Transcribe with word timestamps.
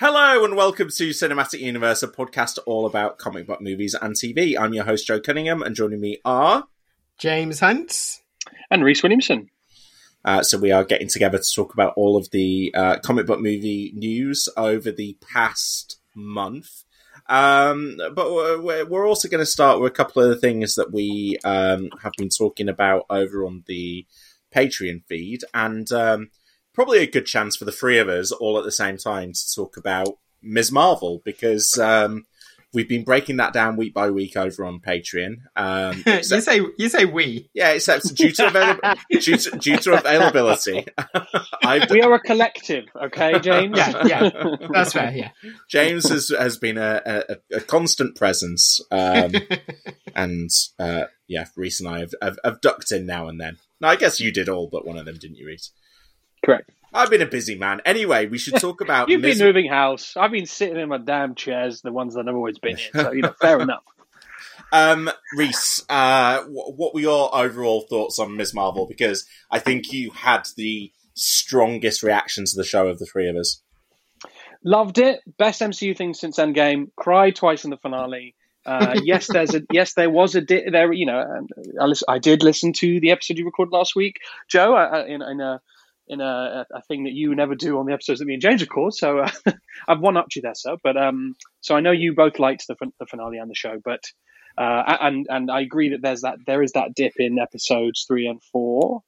Hello 0.00 0.44
and 0.44 0.56
welcome 0.56 0.88
to 0.88 1.10
Cinematic 1.10 1.60
Universe, 1.60 2.02
a 2.02 2.08
podcast 2.08 2.58
all 2.66 2.84
about 2.84 3.18
comic 3.18 3.46
book 3.46 3.60
movies 3.60 3.94
and 3.94 4.16
TV. 4.16 4.58
I'm 4.58 4.74
your 4.74 4.82
host 4.84 5.06
Joe 5.06 5.20
Cunningham, 5.20 5.62
and 5.62 5.76
joining 5.76 6.00
me 6.00 6.18
are 6.24 6.64
James 7.16 7.60
Hunt. 7.60 8.20
and 8.72 8.82
Reese 8.82 9.04
Williamson. 9.04 9.50
uh, 10.24 10.42
so 10.42 10.58
we 10.58 10.72
are 10.72 10.82
getting 10.84 11.06
together 11.06 11.38
to 11.38 11.54
talk 11.54 11.74
about 11.74 11.92
all 11.96 12.16
of 12.16 12.28
the 12.32 12.74
uh, 12.76 12.98
comic 13.04 13.26
book 13.26 13.38
movie 13.38 13.92
news 13.94 14.48
over 14.56 14.90
the 14.90 15.16
past 15.32 16.00
month. 16.12 16.82
Um, 17.28 17.96
but 18.14 18.32
we're, 18.32 18.84
we're 18.84 19.08
also 19.08 19.28
going 19.28 19.42
to 19.42 19.46
start 19.46 19.80
with 19.80 19.92
a 19.92 19.94
couple 19.94 20.22
of 20.22 20.28
the 20.28 20.36
things 20.36 20.74
that 20.74 20.92
we 20.92 21.38
um, 21.44 21.90
have 22.02 22.14
been 22.18 22.30
talking 22.30 22.68
about 22.68 23.06
over 23.08 23.46
on 23.46 23.62
the 23.66 24.06
Patreon 24.52 25.04
feed, 25.08 25.42
and 25.54 25.90
um, 25.92 26.30
probably 26.74 26.98
a 26.98 27.06
good 27.10 27.26
chance 27.26 27.56
for 27.56 27.64
the 27.64 27.72
three 27.72 27.98
of 27.98 28.08
us 28.08 28.32
all 28.32 28.58
at 28.58 28.64
the 28.64 28.72
same 28.72 28.98
time 28.98 29.32
to 29.32 29.54
talk 29.54 29.76
about 29.76 30.18
Ms. 30.42 30.70
Marvel 30.72 31.22
because 31.24 31.78
um, 31.78 32.26
we've 32.74 32.88
been 32.88 33.04
breaking 33.04 33.36
that 33.36 33.52
down 33.52 33.76
week 33.76 33.94
by 33.94 34.10
week 34.10 34.36
over 34.36 34.64
on 34.64 34.80
Patreon. 34.80 35.36
Um, 35.56 36.02
you 36.06 36.22
say 36.22 36.60
you 36.76 36.88
say 36.88 37.04
we. 37.04 37.48
yeah, 37.54 37.70
except 37.70 38.14
due 38.14 38.32
to, 38.32 38.48
avail- 38.48 38.78
due 39.10 39.36
to, 39.36 39.58
due 39.58 39.76
to 39.78 39.94
availability, 39.94 40.86
I've, 41.64 41.90
We 41.90 42.02
are 42.02 42.12
a 42.12 42.20
collective, 42.20 42.86
okay, 43.00 43.38
James? 43.40 43.78
Yeah, 43.78 44.06
yeah. 44.06 44.30
That's 44.70 44.92
fair. 44.92 45.12
Yeah. 45.12 45.30
James 45.70 46.08
has 46.10 46.30
has 46.36 46.58
been 46.58 46.76
a, 46.76 47.00
a, 47.06 47.56
a 47.56 47.60
constant 47.60 48.16
presence, 48.16 48.80
um, 48.90 49.32
and 50.14 50.50
uh, 50.78 51.04
yeah, 51.28 51.46
Reese 51.56 51.80
and 51.80 51.88
I 51.88 52.00
have, 52.00 52.14
have, 52.20 52.38
have 52.44 52.60
ducked 52.60 52.92
in 52.92 53.06
now 53.06 53.28
and 53.28 53.40
then. 53.40 53.58
Now, 53.80 53.88
I 53.88 53.96
guess 53.96 54.20
you 54.20 54.32
did 54.32 54.48
all 54.48 54.68
but 54.70 54.86
one 54.86 54.98
of 54.98 55.04
them, 55.04 55.18
didn't 55.18 55.36
you, 55.36 55.46
Reese? 55.46 55.70
Correct. 56.44 56.70
I've 56.92 57.10
been 57.10 57.22
a 57.22 57.26
busy 57.26 57.56
man. 57.58 57.80
Anyway, 57.84 58.26
we 58.26 58.38
should 58.38 58.54
talk 58.60 58.80
about. 58.80 59.08
You've 59.10 59.22
been 59.22 59.38
moving 59.38 59.68
house. 59.68 60.16
I've 60.16 60.30
been 60.30 60.46
sitting 60.46 60.76
in 60.78 60.88
my 60.88 60.98
damn 60.98 61.34
chairs, 61.34 61.80
the 61.82 61.90
ones 61.92 62.14
that 62.14 62.28
I've 62.28 62.34
always 62.36 62.58
been 62.58 62.78
in. 62.78 63.00
So, 63.02 63.12
you 63.12 63.22
know, 63.22 63.34
fair 63.40 63.60
enough. 63.60 63.82
Um, 64.72 65.10
Reese, 65.36 65.84
uh, 65.88 66.42
wh- 66.44 66.78
what 66.78 66.94
were 66.94 67.00
your 67.00 67.34
overall 67.34 67.82
thoughts 67.82 68.18
on 68.18 68.36
Ms. 68.36 68.54
Marvel? 68.54 68.86
Because 68.86 69.26
I 69.50 69.58
think 69.58 69.92
you 69.92 70.10
had 70.10 70.46
the 70.56 70.92
strongest 71.14 72.02
reaction 72.02 72.44
to 72.44 72.56
the 72.56 72.64
show 72.64 72.86
of 72.88 72.98
the 72.98 73.06
three 73.06 73.28
of 73.28 73.36
us. 73.36 73.60
Loved 74.64 74.98
it. 74.98 75.20
Best 75.36 75.60
MCU 75.60 75.96
thing 75.96 76.14
since 76.14 76.38
Endgame. 76.38 76.90
Cried 76.96 77.36
twice 77.36 77.64
in 77.64 77.70
the 77.70 77.76
finale. 77.76 78.34
Uh, 78.64 78.98
yes, 79.04 79.26
there's 79.26 79.54
a 79.54 79.62
yes, 79.70 79.94
there 79.94 80.10
was 80.10 80.34
a 80.36 80.40
di- 80.40 80.70
there. 80.70 80.92
You 80.92 81.06
know, 81.06 81.20
and 81.20 81.50
I, 82.08 82.14
I 82.14 82.18
did 82.18 82.42
listen 82.42 82.72
to 82.74 83.00
the 83.00 83.10
episode 83.10 83.36
you 83.38 83.44
recorded 83.44 83.72
last 83.72 83.94
week, 83.94 84.20
Joe, 84.48 84.74
I, 84.74 84.84
I- 85.00 85.06
in, 85.06 85.22
in 85.22 85.40
a 85.40 85.60
in 86.08 86.20
a, 86.20 86.66
a 86.72 86.82
thing 86.82 87.04
that 87.04 87.12
you 87.12 87.34
never 87.34 87.54
do 87.54 87.78
on 87.78 87.86
the 87.86 87.92
episodes 87.92 88.18
that 88.18 88.26
me 88.26 88.34
and 88.34 88.42
James 88.42 88.60
record. 88.60 88.94
So 88.94 89.20
uh, 89.20 89.30
I've 89.88 90.00
one 90.00 90.16
upped 90.16 90.36
you 90.36 90.42
there, 90.42 90.54
sir. 90.54 90.76
But 90.82 90.96
um, 90.96 91.34
so 91.60 91.76
I 91.76 91.80
know 91.80 91.92
you 91.92 92.14
both 92.14 92.38
liked 92.38 92.66
the 92.66 92.76
the 92.98 93.06
finale 93.06 93.38
and 93.38 93.50
the 93.50 93.54
show, 93.54 93.80
but 93.84 94.00
uh, 94.56 94.96
and 95.00 95.26
and 95.28 95.50
I 95.50 95.60
agree 95.60 95.90
that 95.90 96.02
there's 96.02 96.22
that 96.22 96.38
there 96.46 96.62
is 96.62 96.72
that 96.72 96.94
dip 96.94 97.14
in 97.16 97.38
episodes 97.38 98.04
three 98.06 98.26
and 98.26 98.42
four. 98.52 99.02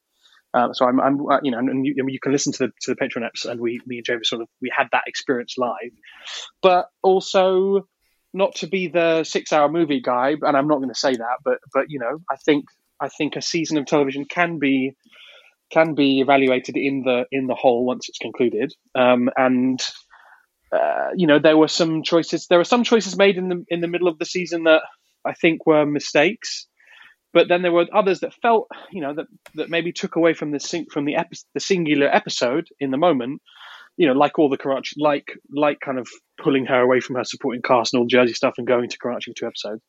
Uh, 0.54 0.72
so 0.72 0.86
I'm, 0.86 0.98
I'm, 1.00 1.26
uh, 1.26 1.38
you 1.42 1.50
know, 1.50 1.58
and 1.58 1.84
you, 1.84 1.94
you 2.08 2.18
can 2.18 2.32
listen 2.32 2.52
to 2.54 2.66
the 2.66 2.72
to 2.82 2.94
the 2.94 2.96
Patreon 2.96 3.26
episode, 3.26 3.52
and 3.52 3.60
we, 3.60 3.80
me 3.84 3.98
and 3.98 4.06
James, 4.06 4.28
sort 4.28 4.40
of, 4.40 4.48
we 4.62 4.72
had 4.74 4.88
that 4.92 5.04
experience 5.06 5.56
live, 5.58 5.92
but 6.62 6.86
also 7.02 7.86
not 8.32 8.54
to 8.56 8.66
be 8.66 8.88
the 8.88 9.24
six-hour 9.24 9.68
movie 9.68 10.00
guy, 10.00 10.34
and 10.40 10.56
I'm 10.56 10.68
not 10.68 10.76
going 10.76 10.88
to 10.88 10.94
say 10.94 11.12
that, 11.12 11.38
but, 11.44 11.58
but 11.74 11.86
you 11.88 11.98
know, 11.98 12.20
I 12.30 12.36
think, 12.36 12.64
I 12.98 13.08
think 13.08 13.36
a 13.36 13.42
season 13.42 13.76
of 13.76 13.86
television 13.86 14.24
can 14.24 14.58
be, 14.58 14.94
can 15.70 15.94
be 15.94 16.20
evaluated 16.20 16.76
in 16.76 17.02
the 17.02 17.24
in 17.32 17.46
the 17.46 17.54
whole 17.54 17.84
once 17.84 18.08
it's 18.08 18.18
concluded, 18.18 18.72
um, 18.94 19.30
and 19.36 19.80
uh, 20.72 21.10
you 21.16 21.26
know, 21.26 21.38
there 21.38 21.56
were 21.56 21.68
some 21.68 22.02
choices, 22.02 22.46
there 22.48 22.58
were 22.58 22.64
some 22.64 22.84
choices 22.84 23.16
made 23.16 23.36
in 23.36 23.48
the 23.48 23.64
in 23.68 23.80
the 23.80 23.88
middle 23.88 24.08
of 24.08 24.18
the 24.18 24.24
season 24.26 24.64
that 24.64 24.82
I 25.24 25.34
think 25.34 25.66
were 25.66 25.86
mistakes 25.86 26.66
but 27.36 27.48
then 27.48 27.60
there 27.60 27.70
were 27.70 27.86
others 27.92 28.20
that 28.20 28.32
felt 28.32 28.66
you 28.90 29.02
know 29.02 29.14
that 29.14 29.26
that 29.56 29.68
maybe 29.68 29.92
took 29.92 30.16
away 30.16 30.32
from 30.32 30.52
the 30.52 30.58
sing- 30.58 30.86
from 30.90 31.04
the 31.04 31.16
epi- 31.16 31.36
the 31.52 31.60
singular 31.60 32.08
episode 32.08 32.66
in 32.80 32.90
the 32.90 32.96
moment 32.96 33.42
you 33.98 34.06
know 34.06 34.14
like 34.14 34.38
all 34.38 34.48
the 34.48 34.56
Karachi 34.56 34.96
like 34.98 35.28
like 35.54 35.78
kind 35.84 35.98
of 35.98 36.08
pulling 36.42 36.64
her 36.64 36.80
away 36.80 37.00
from 37.00 37.16
her 37.16 37.24
supporting 37.24 37.60
cast 37.60 37.92
and 37.92 38.00
all 38.00 38.06
Jersey 38.06 38.32
stuff 38.32 38.54
and 38.56 38.66
going 38.66 38.88
to 38.88 38.98
Karachi 38.98 39.32
for 39.32 39.34
two 39.34 39.46
episodes. 39.46 39.82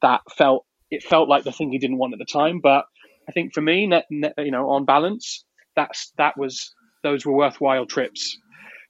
That 0.00 0.20
felt 0.36 0.64
it 0.92 1.02
felt 1.02 1.28
like 1.28 1.42
the 1.42 1.50
thing 1.50 1.72
he 1.72 1.78
didn't 1.78 1.98
want 1.98 2.12
at 2.12 2.20
the 2.20 2.24
time 2.24 2.60
but 2.62 2.84
I 3.28 3.32
think 3.32 3.54
for 3.54 3.60
me 3.60 3.86
net, 3.86 4.06
net, 4.10 4.34
you 4.38 4.50
know 4.50 4.70
on 4.70 4.84
balance 4.84 5.44
that's 5.76 6.12
that 6.18 6.36
was 6.36 6.74
those 7.02 7.24
were 7.24 7.34
worthwhile 7.34 7.86
trips 7.86 8.38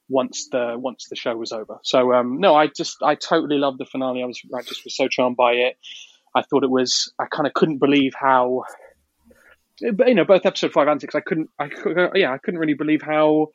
once 0.08 0.48
the 0.50 0.74
once 0.76 1.06
the 1.08 1.16
show 1.16 1.36
was 1.36 1.52
over 1.52 1.78
so 1.84 2.12
um 2.12 2.38
no 2.38 2.54
I 2.54 2.66
just 2.66 2.96
I 3.02 3.14
totally 3.14 3.58
loved 3.58 3.78
the 3.78 3.86
finale 3.86 4.22
I 4.22 4.26
was 4.26 4.40
I 4.54 4.62
just 4.62 4.84
was 4.84 4.96
so 4.96 5.08
charmed 5.08 5.36
by 5.36 5.52
it 5.52 5.76
I 6.34 6.42
thought 6.42 6.64
it 6.64 6.70
was. 6.70 7.12
I 7.18 7.26
kind 7.26 7.46
of 7.46 7.54
couldn't 7.54 7.78
believe 7.78 8.12
how, 8.18 8.64
but 9.94 10.08
you 10.08 10.14
know, 10.14 10.24
both 10.24 10.46
episode 10.46 10.72
five 10.72 10.88
and 10.88 11.00
six. 11.00 11.14
I 11.14 11.20
couldn't. 11.20 11.50
I 11.58 11.68
cou- 11.68 12.10
yeah, 12.14 12.32
I 12.32 12.38
couldn't 12.38 12.60
really 12.60 12.74
believe 12.74 13.02
how, 13.02 13.48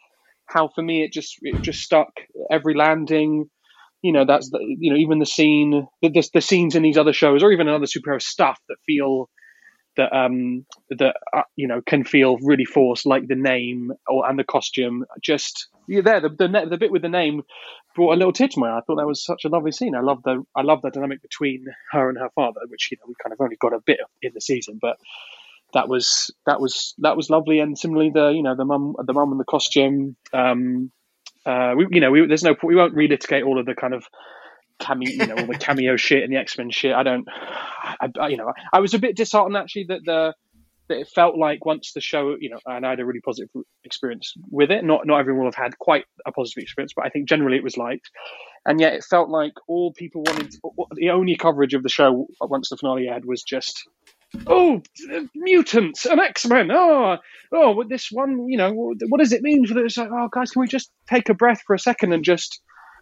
how 0.45 0.69
for 0.69 0.81
me 0.81 1.03
it 1.03 1.11
just 1.11 1.37
it 1.41 1.61
just 1.61 1.81
stuck 1.81 2.09
every 2.51 2.75
landing. 2.75 3.49
You 4.03 4.13
know, 4.13 4.25
that's 4.25 4.49
the 4.51 4.59
you 4.61 4.91
know 4.91 4.97
even 4.97 5.19
the 5.19 5.25
scene, 5.25 5.87
the 6.01 6.09
the, 6.09 6.29
the 6.35 6.41
scenes 6.41 6.75
in 6.75 6.83
these 6.83 6.97
other 6.97 7.13
shows, 7.13 7.43
or 7.43 7.51
even 7.51 7.67
in 7.67 7.73
other 7.73 7.87
superhero 7.87 8.21
stuff 8.21 8.59
that 8.69 8.77
feel 8.85 9.29
that 9.97 10.15
um 10.15 10.65
that 10.89 11.15
uh, 11.33 11.41
you 11.55 11.67
know 11.67 11.81
can 11.81 12.03
feel 12.03 12.37
really 12.37 12.65
forced, 12.65 13.05
like 13.05 13.27
the 13.27 13.35
name 13.35 13.91
or 14.07 14.27
and 14.29 14.39
the 14.39 14.43
costume. 14.43 15.05
Just 15.21 15.67
yeah, 15.87 16.01
there 16.01 16.21
the 16.21 16.29
the, 16.29 16.67
the 16.69 16.77
bit 16.77 16.91
with 16.91 17.01
the 17.01 17.09
name 17.09 17.43
brought 17.95 18.13
a 18.13 18.17
little 18.17 18.31
tear 18.31 18.47
to 18.47 18.59
my 18.59 18.69
eye. 18.69 18.77
I 18.77 18.81
thought 18.81 18.97
that 18.97 19.07
was 19.07 19.23
such 19.23 19.43
a 19.43 19.49
lovely 19.49 19.71
scene. 19.71 19.95
I 19.95 20.01
love 20.01 20.23
the 20.23 20.43
I 20.55 20.61
love 20.61 20.81
the 20.81 20.91
dynamic 20.91 21.21
between 21.21 21.65
her 21.91 22.09
and 22.09 22.17
her 22.17 22.29
father, 22.35 22.61
which 22.67 22.89
you 22.91 22.97
know 22.97 23.05
we 23.07 23.15
kind 23.21 23.33
of 23.33 23.41
only 23.41 23.57
got 23.57 23.73
a 23.73 23.79
bit 23.79 23.99
of 23.99 24.09
in 24.21 24.31
the 24.33 24.41
season, 24.41 24.79
but 24.81 24.97
that 25.73 25.89
was 25.89 26.31
that 26.45 26.61
was 26.61 26.93
that 26.99 27.17
was 27.17 27.29
lovely. 27.29 27.59
And 27.59 27.77
similarly, 27.77 28.11
the 28.11 28.29
you 28.29 28.43
know 28.43 28.55
the 28.55 28.65
mum 28.65 28.95
the 29.03 29.13
mum 29.13 29.31
and 29.31 29.39
the 29.39 29.45
costume. 29.45 30.15
Um, 30.31 30.91
uh, 31.45 31.73
we 31.77 31.87
you 31.91 32.01
know 32.01 32.11
we, 32.11 32.25
there's 32.25 32.43
no 32.43 32.55
we 32.61 32.75
won't 32.75 32.95
relitigate 32.95 33.45
all 33.45 33.59
of 33.59 33.65
the 33.65 33.75
kind 33.75 33.93
of 33.93 34.05
cameo 34.79 35.09
you 35.09 35.27
know 35.27 35.35
all 35.35 35.47
the 35.47 35.57
cameo 35.57 35.97
shit 35.97 36.23
and 36.23 36.31
the 36.31 36.37
X 36.37 36.57
Men 36.57 36.69
shit. 36.69 36.93
I 36.93 37.03
don't 37.03 37.27
I, 37.29 38.09
I, 38.19 38.27
you 38.29 38.37
know 38.37 38.53
I 38.71 38.79
was 38.79 38.93
a 38.93 38.99
bit 38.99 39.15
disheartened 39.15 39.57
actually 39.57 39.85
that 39.85 40.01
the 40.05 40.33
that 40.87 40.99
it 40.99 41.07
felt 41.09 41.37
like 41.37 41.65
once 41.65 41.91
the 41.93 42.01
show, 42.01 42.35
you 42.39 42.49
know, 42.49 42.59
and 42.65 42.85
I 42.85 42.91
had 42.91 42.99
a 42.99 43.05
really 43.05 43.19
positive 43.19 43.49
experience 43.83 44.33
with 44.49 44.71
it. 44.71 44.83
Not 44.83 45.05
not 45.05 45.19
everyone 45.19 45.43
will 45.43 45.51
have 45.51 45.63
had 45.63 45.77
quite 45.77 46.05
a 46.25 46.31
positive 46.31 46.63
experience, 46.63 46.93
but 46.95 47.05
I 47.05 47.09
think 47.09 47.27
generally 47.27 47.57
it 47.57 47.63
was 47.63 47.77
liked. 47.77 48.09
And 48.65 48.79
yet 48.79 48.93
it 48.93 49.03
felt 49.03 49.29
like 49.29 49.53
all 49.67 49.93
people 49.93 50.23
wanted, 50.25 50.53
the 50.93 51.11
only 51.11 51.35
coverage 51.35 51.73
of 51.73 51.83
the 51.83 51.89
show 51.89 52.27
once 52.41 52.69
the 52.69 52.77
finale 52.77 53.07
aired 53.07 53.25
was 53.25 53.43
just, 53.43 53.87
oh, 54.45 54.81
mutants 55.35 56.05
and 56.05 56.19
X 56.19 56.45
Men. 56.45 56.69
Ah, 56.71 57.17
oh, 57.53 57.79
oh, 57.79 57.83
this 57.87 58.09
one, 58.11 58.47
you 58.49 58.57
know, 58.57 58.71
what 58.73 59.19
does 59.19 59.31
it 59.31 59.41
mean 59.41 59.65
for 59.65 59.73
this? 59.73 59.97
Like, 59.97 60.09
oh, 60.11 60.29
guys, 60.31 60.51
can 60.51 60.61
we 60.61 60.67
just 60.67 60.91
take 61.09 61.29
a 61.29 61.33
breath 61.33 61.61
for 61.65 61.75
a 61.75 61.79
second 61.79 62.13
and 62.13 62.25
just, 62.25 62.61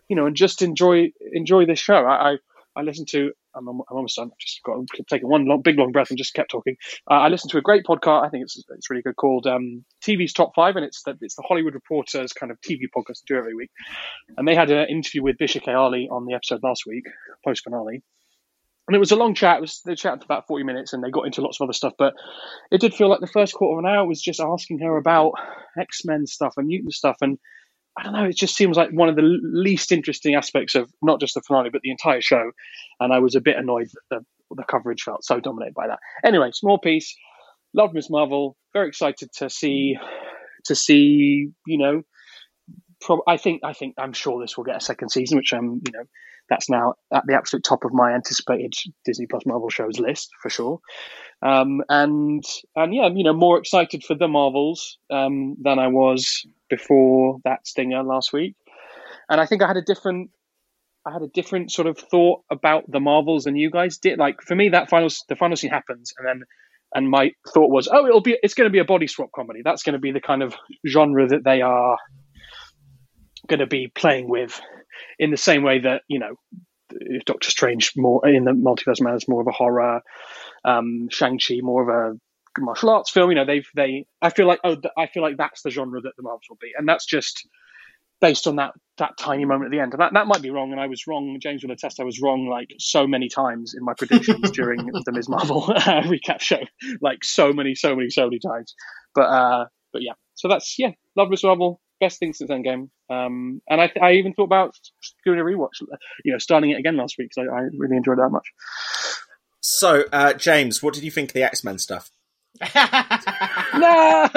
you 0.09 0.15
know, 0.15 0.25
and 0.25 0.35
just 0.35 0.61
enjoy 0.61 1.11
enjoy 1.33 1.65
this 1.65 1.79
show? 1.79 1.95
I 1.95 2.31
I, 2.31 2.37
I 2.75 2.81
listened 2.81 3.07
to 3.09 3.31
I'm, 3.55 3.67
I'm 3.67 3.81
almost 3.89 4.17
done. 4.17 4.29
I've 4.31 4.37
just 4.37 4.61
got 4.63 4.75
to 4.95 5.03
take 5.09 5.23
one 5.23 5.45
long, 5.45 5.61
big 5.61 5.77
long 5.77 5.91
breath 5.91 6.09
and 6.09 6.17
just 6.17 6.33
kept 6.33 6.51
talking. 6.51 6.75
Uh, 7.09 7.15
I 7.15 7.27
listened 7.29 7.51
to 7.51 7.57
a 7.57 7.61
great 7.61 7.85
podcast. 7.85 8.25
I 8.25 8.29
think 8.29 8.43
it's 8.43 8.61
it's 8.69 8.89
really 8.89 9.01
good 9.01 9.15
called 9.15 9.47
um, 9.47 9.85
TV's 10.03 10.33
Top 10.33 10.51
Five, 10.55 10.75
and 10.75 10.85
it's 10.85 11.03
the 11.03 11.17
it's 11.21 11.35
the 11.35 11.43
Hollywood 11.47 11.73
Reporters 11.73 12.33
kind 12.33 12.51
of 12.51 12.59
TV 12.61 12.81
podcast 12.95 13.21
I 13.23 13.27
do 13.27 13.37
every 13.37 13.55
week. 13.55 13.71
And 14.37 14.47
they 14.47 14.55
had 14.55 14.71
an 14.71 14.89
interview 14.89 15.23
with 15.23 15.37
Bisha 15.37 15.61
K. 15.61 15.73
Ali 15.73 16.07
on 16.11 16.25
the 16.25 16.33
episode 16.33 16.61
last 16.63 16.83
week, 16.85 17.05
post 17.43 17.63
finale. 17.63 18.03
And 18.87 18.95
it 18.95 18.99
was 18.99 19.11
a 19.11 19.15
long 19.15 19.33
chat. 19.33 19.57
It 19.57 19.61
was 19.61 19.81
they 19.83 19.95
chatted 19.95 20.21
for 20.21 20.25
about 20.25 20.47
forty 20.47 20.63
minutes, 20.63 20.93
and 20.93 21.03
they 21.03 21.09
got 21.09 21.25
into 21.25 21.41
lots 21.41 21.59
of 21.59 21.65
other 21.65 21.73
stuff. 21.73 21.93
But 21.97 22.13
it 22.71 22.81
did 22.81 22.93
feel 22.93 23.09
like 23.09 23.21
the 23.21 23.27
first 23.27 23.53
quarter 23.53 23.79
of 23.79 23.85
an 23.85 23.89
hour 23.89 24.05
was 24.05 24.21
just 24.21 24.39
asking 24.39 24.79
her 24.79 24.97
about 24.97 25.33
X 25.79 26.01
Men 26.05 26.27
stuff 26.27 26.53
and 26.57 26.67
mutant 26.67 26.93
stuff, 26.93 27.17
and 27.21 27.39
I 27.97 28.03
don't 28.03 28.13
know. 28.13 28.25
It 28.25 28.35
just 28.35 28.55
seems 28.55 28.75
like 28.75 28.89
one 28.91 29.09
of 29.09 29.15
the 29.15 29.21
least 29.21 29.91
interesting 29.91 30.35
aspects 30.35 30.75
of 30.75 30.91
not 31.01 31.19
just 31.19 31.33
the 31.33 31.41
finale, 31.41 31.69
but 31.69 31.81
the 31.81 31.91
entire 31.91 32.21
show. 32.21 32.51
And 32.99 33.13
I 33.13 33.19
was 33.19 33.35
a 33.35 33.41
bit 33.41 33.55
annoyed 33.57 33.87
that 34.09 34.19
the, 34.49 34.55
the 34.55 34.63
coverage 34.63 35.03
felt 35.03 35.23
so 35.23 35.39
dominated 35.39 35.73
by 35.73 35.87
that. 35.87 35.99
Anyway, 36.23 36.49
small 36.53 36.77
piece. 36.77 37.15
Love 37.73 37.93
Miss 37.93 38.09
Marvel. 38.09 38.57
Very 38.73 38.87
excited 38.89 39.29
to 39.37 39.49
see 39.49 39.97
to 40.65 40.75
see. 40.75 41.49
You 41.65 41.77
know, 41.77 42.01
I 43.27 43.37
think 43.37 43.61
I 43.63 43.73
think 43.73 43.95
I'm 43.97 44.13
sure 44.13 44.41
this 44.41 44.57
will 44.57 44.63
get 44.63 44.77
a 44.77 44.81
second 44.81 45.09
season, 45.09 45.37
which 45.37 45.53
I'm 45.53 45.81
you 45.85 45.91
know 45.93 46.03
that's 46.49 46.69
now 46.69 46.93
at 47.13 47.23
the 47.25 47.35
absolute 47.35 47.63
top 47.63 47.85
of 47.85 47.93
my 47.93 48.13
anticipated 48.13 48.73
Disney 49.03 49.25
Plus 49.27 49.45
Marvel 49.45 49.69
shows 49.69 49.99
list 49.99 50.29
for 50.41 50.49
sure. 50.49 50.79
Um, 51.41 51.81
and 51.89 52.43
and 52.75 52.93
yeah, 52.93 53.07
you 53.07 53.23
know, 53.23 53.33
more 53.33 53.57
excited 53.57 54.03
for 54.03 54.15
the 54.15 54.27
Marvels 54.27 54.97
um, 55.11 55.55
than 55.61 55.79
I 55.79 55.87
was 55.87 56.45
before 56.69 57.39
that 57.43 57.67
stinger 57.67 58.03
last 58.03 58.33
week. 58.33 58.55
And 59.29 59.41
I 59.41 59.45
think 59.45 59.61
I 59.61 59.67
had 59.67 59.77
a 59.77 59.81
different 59.81 60.31
I 61.05 61.13
had 61.13 61.21
a 61.21 61.27
different 61.27 61.71
sort 61.71 61.87
of 61.87 61.99
thought 61.99 62.41
about 62.49 62.89
the 62.89 62.99
Marvels 62.99 63.43
than 63.43 63.55
you 63.55 63.69
guys 63.69 63.97
did. 63.97 64.17
Like 64.17 64.41
for 64.41 64.55
me, 64.55 64.69
that 64.69 64.89
final 64.89 65.09
the 65.29 65.35
final 65.35 65.55
scene 65.55 65.71
happens, 65.71 66.13
and 66.17 66.27
then 66.27 66.43
and 66.93 67.09
my 67.09 67.31
thought 67.53 67.69
was, 67.69 67.87
oh, 67.91 68.07
it'll 68.07 68.21
be 68.21 68.37
it's 68.41 68.53
going 68.53 68.67
to 68.67 68.73
be 68.73 68.79
a 68.79 68.85
body 68.85 69.07
swap 69.07 69.31
comedy. 69.35 69.61
That's 69.63 69.83
going 69.83 69.93
to 69.93 69.99
be 69.99 70.11
the 70.11 70.21
kind 70.21 70.41
of 70.41 70.55
genre 70.87 71.27
that 71.27 71.43
they 71.43 71.61
are 71.61 71.97
going 73.47 73.59
to 73.59 73.67
be 73.67 73.87
playing 73.87 74.29
with, 74.29 74.59
in 75.19 75.31
the 75.31 75.37
same 75.37 75.63
way 75.63 75.79
that 75.79 76.03
you 76.07 76.19
know, 76.19 76.35
Doctor 77.25 77.49
Strange 77.49 77.93
more 77.95 78.27
in 78.27 78.45
the 78.45 78.51
multiverse 78.51 79.01
man 79.01 79.15
is 79.15 79.27
more 79.27 79.41
of 79.41 79.47
a 79.47 79.51
horror, 79.51 80.01
um, 80.63 81.07
Shang 81.09 81.39
Chi 81.39 81.59
more 81.61 81.81
of 81.83 81.89
a 81.89 82.61
martial 82.61 82.89
arts 82.89 83.11
film. 83.11 83.29
You 83.29 83.35
know, 83.35 83.45
they've 83.45 83.67
they. 83.75 84.05
I 84.21 84.29
feel 84.29 84.47
like 84.47 84.59
oh, 84.63 84.77
I 84.97 85.07
feel 85.07 85.23
like 85.23 85.37
that's 85.37 85.61
the 85.61 85.71
genre 85.71 86.01
that 86.01 86.13
the 86.17 86.23
Marvels 86.23 86.45
will 86.49 86.57
be, 86.61 86.71
and 86.77 86.87
that's 86.87 87.05
just 87.05 87.47
based 88.21 88.47
on 88.47 88.57
that 88.57 88.71
that 88.97 89.17
tiny 89.17 89.45
moment 89.45 89.65
at 89.67 89.71
the 89.71 89.79
end. 89.79 89.93
And 89.93 90.01
that, 90.01 90.13
that 90.13 90.27
might 90.27 90.41
be 90.41 90.49
wrong, 90.49 90.71
and 90.71 90.79
I 90.79 90.87
was 90.87 91.05
wrong. 91.07 91.37
James 91.41 91.63
will 91.63 91.71
attest 91.71 91.99
I 91.99 92.03
was 92.03 92.21
wrong 92.21 92.47
like 92.47 92.69
so 92.79 93.07
many 93.07 93.29
times 93.29 93.73
in 93.77 93.83
my 93.83 93.93
predictions 93.97 94.51
during 94.51 94.85
the 94.85 95.11
Ms. 95.11 95.29
Marvel 95.29 95.63
uh, 95.69 96.01
recap 96.03 96.41
show, 96.41 96.61
like 97.01 97.23
so 97.23 97.53
many, 97.53 97.75
so 97.75 97.95
many, 97.95 98.09
so 98.09 98.25
many 98.25 98.39
times. 98.39 98.75
But 99.13 99.25
uh, 99.25 99.65
but 99.91 100.01
yeah, 100.01 100.13
so 100.35 100.47
that's 100.47 100.77
yeah, 100.79 100.91
love 101.15 101.29
Ms. 101.29 101.43
Marvel, 101.43 101.81
best 102.05 102.19
thing 102.19 102.33
since 102.33 102.51
Endgame. 102.51 102.89
Um, 103.09 103.61
and 103.69 103.81
I, 103.81 103.91
I 104.01 104.13
even 104.13 104.33
thought 104.33 104.43
about 104.45 104.75
doing 105.25 105.39
a 105.39 105.43
rewatch, 105.43 105.81
you 106.23 106.31
know, 106.31 106.37
starting 106.37 106.69
it 106.71 106.79
again 106.79 106.97
last 106.97 107.15
week. 107.17 107.29
So 107.33 107.41
I, 107.41 107.45
I 107.45 107.61
really 107.77 107.97
enjoyed 107.97 108.19
that 108.19 108.29
much. 108.29 108.47
So, 109.61 110.03
uh, 110.13 110.33
James, 110.33 110.83
what 110.83 110.93
did 110.93 111.03
you 111.03 111.11
think 111.11 111.29
of 111.29 111.33
the 111.33 111.43
X 111.43 111.63
Men 111.63 111.79
stuff? 111.79 112.11
no. 113.75 114.29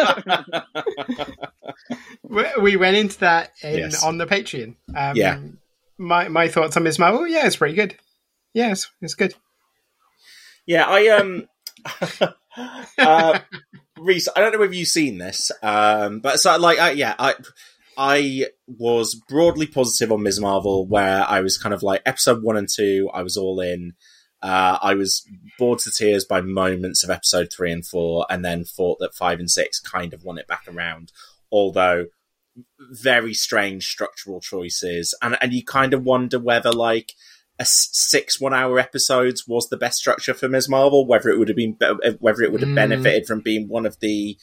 we 2.62 2.76
went 2.76 2.97
into 2.97 3.19
that 3.20 3.53
in, 3.62 3.79
Yes. 3.79 4.03
on 4.03 4.19
the 4.19 4.26
Patreon. 4.26 4.75
Um, 4.97 5.17
Yeah. 5.17 5.38
My 5.99 6.29
my 6.29 6.49
thoughts 6.49 6.76
on 6.76 6.85
Miss 6.85 6.99
Marvel. 6.99 7.26
Yeah, 7.26 7.47
it's 7.47 7.56
pretty 7.56 7.75
good. 7.75 7.97
Yes, 8.55 8.88
it's 9.03 9.15
good. 9.15 9.35
Yeah, 10.65 10.85
I 10.87 11.09
um, 11.09 11.49
uh, 12.99 13.41
Reese, 14.00 14.28
I 14.34 14.40
don't 14.40 14.52
know 14.52 14.62
if 14.62 14.74
you've 14.74 14.88
seen 14.88 15.18
this, 15.18 15.50
um, 15.62 16.20
but 16.20 16.40
so 16.40 16.56
like, 16.58 16.80
uh, 16.80 16.92
yeah, 16.94 17.14
I 17.18 17.34
I 17.96 18.46
was 18.66 19.14
broadly 19.14 19.66
positive 19.66 20.12
on 20.12 20.22
Ms. 20.22 20.40
Marvel, 20.40 20.86
where 20.86 21.24
I 21.28 21.40
was 21.40 21.58
kind 21.58 21.74
of 21.74 21.82
like 21.82 22.02
episode 22.06 22.42
one 22.42 22.56
and 22.56 22.68
two, 22.68 23.10
I 23.12 23.22
was 23.22 23.36
all 23.36 23.60
in. 23.60 23.94
Uh, 24.40 24.78
I 24.80 24.94
was 24.94 25.28
bored 25.58 25.80
to 25.80 25.90
tears 25.90 26.24
by 26.24 26.40
moments 26.40 27.02
of 27.02 27.10
episode 27.10 27.48
three 27.52 27.72
and 27.72 27.84
four, 27.84 28.24
and 28.30 28.44
then 28.44 28.64
thought 28.64 28.98
that 29.00 29.14
five 29.14 29.40
and 29.40 29.50
six 29.50 29.80
kind 29.80 30.14
of 30.14 30.22
won 30.22 30.38
it 30.38 30.46
back 30.46 30.62
around. 30.68 31.10
Although 31.50 32.06
very 32.78 33.34
strange 33.34 33.86
structural 33.88 34.40
choices, 34.40 35.12
and 35.20 35.36
and 35.40 35.52
you 35.52 35.64
kind 35.64 35.92
of 35.92 36.04
wonder 36.04 36.38
whether 36.38 36.70
like 36.70 37.14
a 37.58 37.64
six 37.64 38.40
one 38.40 38.55
hour 38.55 38.78
episodes 38.78 39.46
was 39.49 39.69
the 39.69 39.76
best 39.76 39.99
structure 39.99 40.34
for 40.34 40.49
Ms. 40.49 40.69
Marvel, 40.69 41.06
whether 41.06 41.28
it 41.28 41.38
would 41.38 41.49
have 41.49 41.56
been 41.56 41.76
whether 42.20 42.43
it 42.43 42.52
would 42.52 42.60
have 42.62 42.70
Mm. 42.70 42.75
benefited 42.76 43.26
from 43.26 43.40
being 43.40 43.69
one 43.69 43.87
of 43.87 43.99
the 44.00 44.37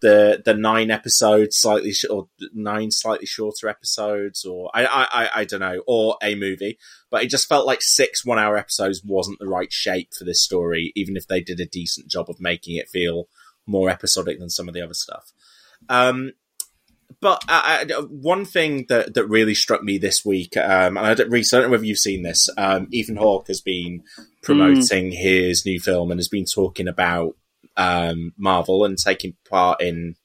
the 0.00 0.42
the 0.44 0.52
nine 0.52 0.90
episodes 0.90 1.56
slightly 1.56 1.90
sh- 1.92 2.04
or 2.10 2.28
nine 2.52 2.90
slightly 2.90 3.24
shorter 3.24 3.66
episodes 3.66 4.44
or 4.44 4.70
I, 4.74 4.84
I 4.84 5.06
I 5.10 5.30
I 5.36 5.44
don't 5.44 5.60
know 5.60 5.82
or 5.86 6.18
a 6.22 6.34
movie 6.34 6.78
but 7.10 7.22
it 7.22 7.30
just 7.30 7.48
felt 7.48 7.66
like 7.66 7.80
six 7.80 8.22
one 8.22 8.38
hour 8.38 8.58
episodes 8.58 9.00
wasn't 9.02 9.38
the 9.38 9.48
right 9.48 9.72
shape 9.72 10.10
for 10.12 10.24
this 10.24 10.42
story 10.42 10.92
even 10.94 11.16
if 11.16 11.26
they 11.28 11.40
did 11.40 11.60
a 11.60 11.66
decent 11.66 12.08
job 12.10 12.28
of 12.28 12.38
making 12.42 12.76
it 12.76 12.90
feel 12.90 13.28
more 13.64 13.88
episodic 13.88 14.38
than 14.38 14.50
some 14.50 14.68
of 14.68 14.74
the 14.74 14.82
other 14.82 14.92
stuff 14.92 15.32
um 15.88 16.32
but 17.20 17.42
uh, 17.48 17.84
uh, 17.96 18.02
one 18.02 18.44
thing 18.44 18.86
that, 18.88 19.14
that 19.14 19.26
really 19.26 19.54
struck 19.54 19.82
me 19.82 19.98
this 19.98 20.24
week, 20.24 20.56
um, 20.56 20.96
and 20.96 21.06
I 21.06 21.14
don't, 21.14 21.30
Reese, 21.30 21.52
I 21.52 21.58
don't 21.58 21.66
know 21.66 21.72
whether 21.72 21.84
you've 21.84 21.98
seen 21.98 22.22
this. 22.22 22.50
Um, 22.56 22.88
Ethan 22.90 23.16
Hawke 23.16 23.48
has 23.48 23.60
been 23.60 24.02
promoting 24.42 25.12
his 25.12 25.64
new 25.64 25.80
film 25.80 26.10
and 26.10 26.18
has 26.18 26.28
been 26.28 26.44
talking 26.44 26.88
about 26.88 27.36
um, 27.76 28.32
Marvel 28.36 28.84
and 28.84 28.98
taking 28.98 29.34
part 29.48 29.80
in 29.80 30.16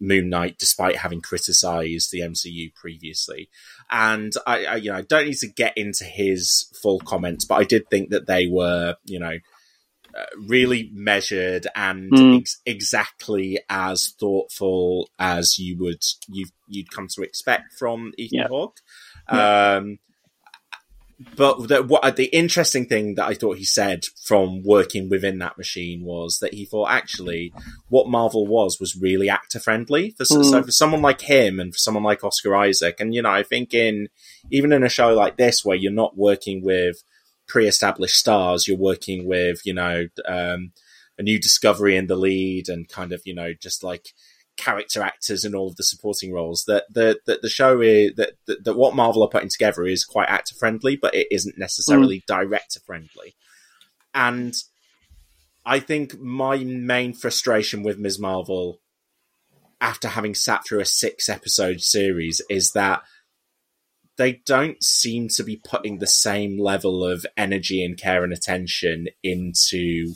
Moon 0.00 0.28
Knight, 0.28 0.58
despite 0.58 0.96
having 0.96 1.20
criticised 1.20 2.10
the 2.12 2.20
MCU 2.20 2.74
previously. 2.74 3.48
And 3.90 4.32
I, 4.46 4.64
I, 4.64 4.76
you 4.76 4.90
know, 4.90 4.98
I 4.98 5.02
don't 5.02 5.26
need 5.26 5.38
to 5.38 5.48
get 5.48 5.76
into 5.76 6.04
his 6.04 6.70
full 6.82 7.00
comments, 7.00 7.44
but 7.44 7.56
I 7.56 7.64
did 7.64 7.88
think 7.90 8.10
that 8.10 8.26
they 8.26 8.46
were, 8.46 8.96
you 9.04 9.18
know, 9.18 9.38
really 10.46 10.90
measured 10.92 11.66
and 11.74 12.10
Mm. 12.12 12.40
ex- 12.40 12.60
exactly 12.66 13.58
as 13.68 14.14
thoughtful 14.20 15.10
as 15.18 15.58
you 15.58 15.76
would 15.78 16.02
you 16.28 16.46
you'd 16.68 16.90
come 16.90 17.08
to 17.14 17.22
expect 17.22 17.72
from 17.78 18.12
Ethan 18.18 18.38
Yeah. 18.40 18.48
Hawke. 18.48 18.80
Um, 19.28 19.98
but 21.34 21.66
the, 21.66 21.82
what 21.82 22.14
the 22.14 22.26
interesting 22.26 22.86
thing 22.86 23.16
that 23.16 23.26
I 23.26 23.34
thought 23.34 23.58
he 23.58 23.64
said 23.64 24.04
from 24.24 24.62
working 24.62 25.08
within 25.08 25.38
that 25.38 25.58
machine 25.58 26.04
was 26.04 26.38
that 26.40 26.54
he 26.54 26.64
thought 26.64 26.90
actually 26.90 27.52
what 27.88 28.08
Marvel 28.08 28.46
was 28.46 28.78
was 28.78 28.94
really 28.94 29.28
actor 29.28 29.58
friendly. 29.58 30.10
For, 30.16 30.24
so 30.24 30.36
Mm. 30.36 30.64
for 30.64 30.70
someone 30.70 31.02
like 31.02 31.22
him 31.22 31.58
and 31.58 31.72
for 31.74 31.78
someone 31.78 32.04
like 32.04 32.22
Oscar 32.22 32.54
Isaac, 32.54 33.00
and 33.00 33.12
you 33.16 33.22
know, 33.22 33.30
I 33.30 33.42
think 33.42 33.74
in 33.74 34.08
even 34.52 34.72
in 34.72 34.84
a 34.84 34.88
show 34.88 35.12
like 35.12 35.36
this 35.36 35.64
where 35.64 35.76
you're 35.76 35.90
not 35.90 36.16
working 36.16 36.62
with 36.62 37.02
pre-established 37.48 38.16
stars, 38.16 38.68
you're 38.68 38.76
working 38.76 39.26
with 39.26 39.64
you 39.64 39.74
know 39.74 40.06
um, 40.26 40.72
a 41.18 41.22
new 41.22 41.38
discovery 41.38 41.96
in 41.96 42.06
the 42.06 42.16
lead 42.16 42.68
and 42.68 42.88
kind 42.88 43.12
of 43.12 43.22
you 43.24 43.34
know 43.34 43.52
just 43.54 43.82
like 43.82 44.12
character 44.56 45.02
actors 45.02 45.44
in 45.44 45.54
all 45.54 45.68
of 45.68 45.76
the 45.76 45.82
supporting 45.82 46.32
roles. 46.32 46.64
That 46.66 46.84
the 46.92 47.18
that 47.26 47.42
the 47.42 47.48
show 47.48 47.80
is 47.80 48.14
that, 48.16 48.32
that 48.46 48.64
that 48.64 48.76
what 48.76 48.94
Marvel 48.94 49.22
are 49.22 49.28
putting 49.28 49.48
together 49.48 49.84
is 49.86 50.04
quite 50.04 50.28
actor 50.28 50.54
friendly, 50.54 50.96
but 50.96 51.14
it 51.14 51.28
isn't 51.30 51.58
necessarily 51.58 52.22
director 52.26 52.80
friendly. 52.80 53.34
And 54.14 54.54
I 55.64 55.80
think 55.80 56.18
my 56.18 56.58
main 56.58 57.12
frustration 57.12 57.82
with 57.82 57.98
Ms. 57.98 58.18
Marvel, 58.18 58.80
after 59.80 60.08
having 60.08 60.34
sat 60.34 60.64
through 60.64 60.80
a 60.80 60.86
six 60.86 61.28
episode 61.28 61.80
series, 61.80 62.42
is 62.48 62.72
that 62.72 63.02
they 64.18 64.42
don't 64.44 64.82
seem 64.82 65.28
to 65.28 65.44
be 65.44 65.56
putting 65.64 65.98
the 65.98 66.06
same 66.06 66.60
level 66.60 67.04
of 67.04 67.24
energy 67.36 67.84
and 67.84 67.96
care 67.96 68.24
and 68.24 68.32
attention 68.32 69.06
into 69.22 70.12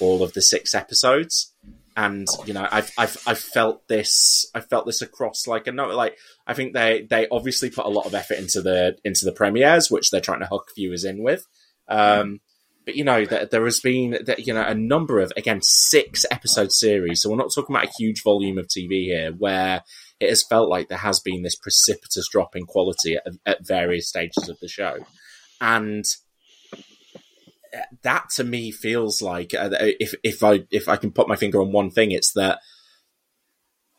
all 0.00 0.22
of 0.22 0.34
the 0.34 0.42
six 0.42 0.74
episodes. 0.74 1.54
And 1.96 2.26
you 2.44 2.52
know 2.52 2.66
I've 2.70 2.90
I've 2.98 3.16
I've 3.24 3.38
felt 3.38 3.86
this 3.86 4.50
I 4.52 4.60
felt 4.60 4.84
this 4.84 5.00
across 5.00 5.46
like 5.46 5.68
a 5.68 5.72
no 5.72 5.86
like 5.86 6.18
I 6.44 6.52
think 6.52 6.74
they 6.74 7.06
they 7.08 7.28
obviously 7.30 7.70
put 7.70 7.86
a 7.86 7.88
lot 7.88 8.06
of 8.06 8.16
effort 8.16 8.38
into 8.38 8.60
the 8.60 8.96
into 9.04 9.24
the 9.24 9.30
premieres 9.30 9.92
which 9.92 10.10
they're 10.10 10.20
trying 10.20 10.40
to 10.40 10.46
hook 10.46 10.70
viewers 10.74 11.04
in 11.04 11.22
with. 11.22 11.46
Um 11.88 12.40
but 12.84 12.96
you 12.96 13.04
know 13.04 13.24
there, 13.24 13.46
there 13.46 13.64
has 13.64 13.78
been 13.78 14.18
that 14.26 14.44
you 14.44 14.52
know 14.52 14.64
a 14.66 14.74
number 14.74 15.20
of 15.20 15.32
again 15.36 15.60
six 15.62 16.26
episode 16.32 16.72
series. 16.72 17.22
So 17.22 17.30
we're 17.30 17.36
not 17.36 17.52
talking 17.54 17.76
about 17.76 17.88
a 17.88 17.92
huge 17.96 18.24
volume 18.24 18.58
of 18.58 18.66
TV 18.66 19.04
here 19.04 19.30
where 19.30 19.82
it 20.24 20.30
has 20.30 20.42
felt 20.42 20.68
like 20.68 20.88
there 20.88 20.98
has 20.98 21.20
been 21.20 21.42
this 21.42 21.56
precipitous 21.56 22.28
drop 22.30 22.56
in 22.56 22.66
quality 22.66 23.16
at, 23.16 23.32
at 23.46 23.66
various 23.66 24.08
stages 24.08 24.48
of 24.48 24.58
the 24.60 24.68
show. 24.68 24.98
And 25.60 26.04
that 28.02 28.30
to 28.36 28.44
me 28.44 28.70
feels 28.70 29.20
like 29.22 29.54
uh, 29.54 29.70
if 29.80 30.14
if 30.22 30.42
I 30.42 30.64
if 30.70 30.88
I 30.88 30.96
can 30.96 31.12
put 31.12 31.28
my 31.28 31.36
finger 31.36 31.60
on 31.60 31.72
one 31.72 31.90
thing, 31.90 32.10
it's 32.10 32.32
that 32.32 32.60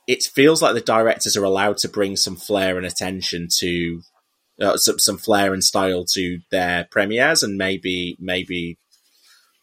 it 0.07 0.23
feels 0.23 0.61
like 0.61 0.73
the 0.73 0.81
directors 0.81 1.35
are 1.35 1.43
allowed 1.43 1.77
to 1.77 1.89
bring 1.89 2.15
some 2.15 2.35
flair 2.35 2.77
and 2.77 2.85
attention 2.85 3.47
to 3.59 4.01
uh, 4.61 4.77
some, 4.77 4.99
some 4.99 5.17
flair 5.17 5.53
and 5.53 5.63
style 5.63 6.05
to 6.13 6.39
their 6.51 6.87
premieres, 6.91 7.43
and 7.43 7.57
maybe 7.57 8.15
maybe 8.19 8.77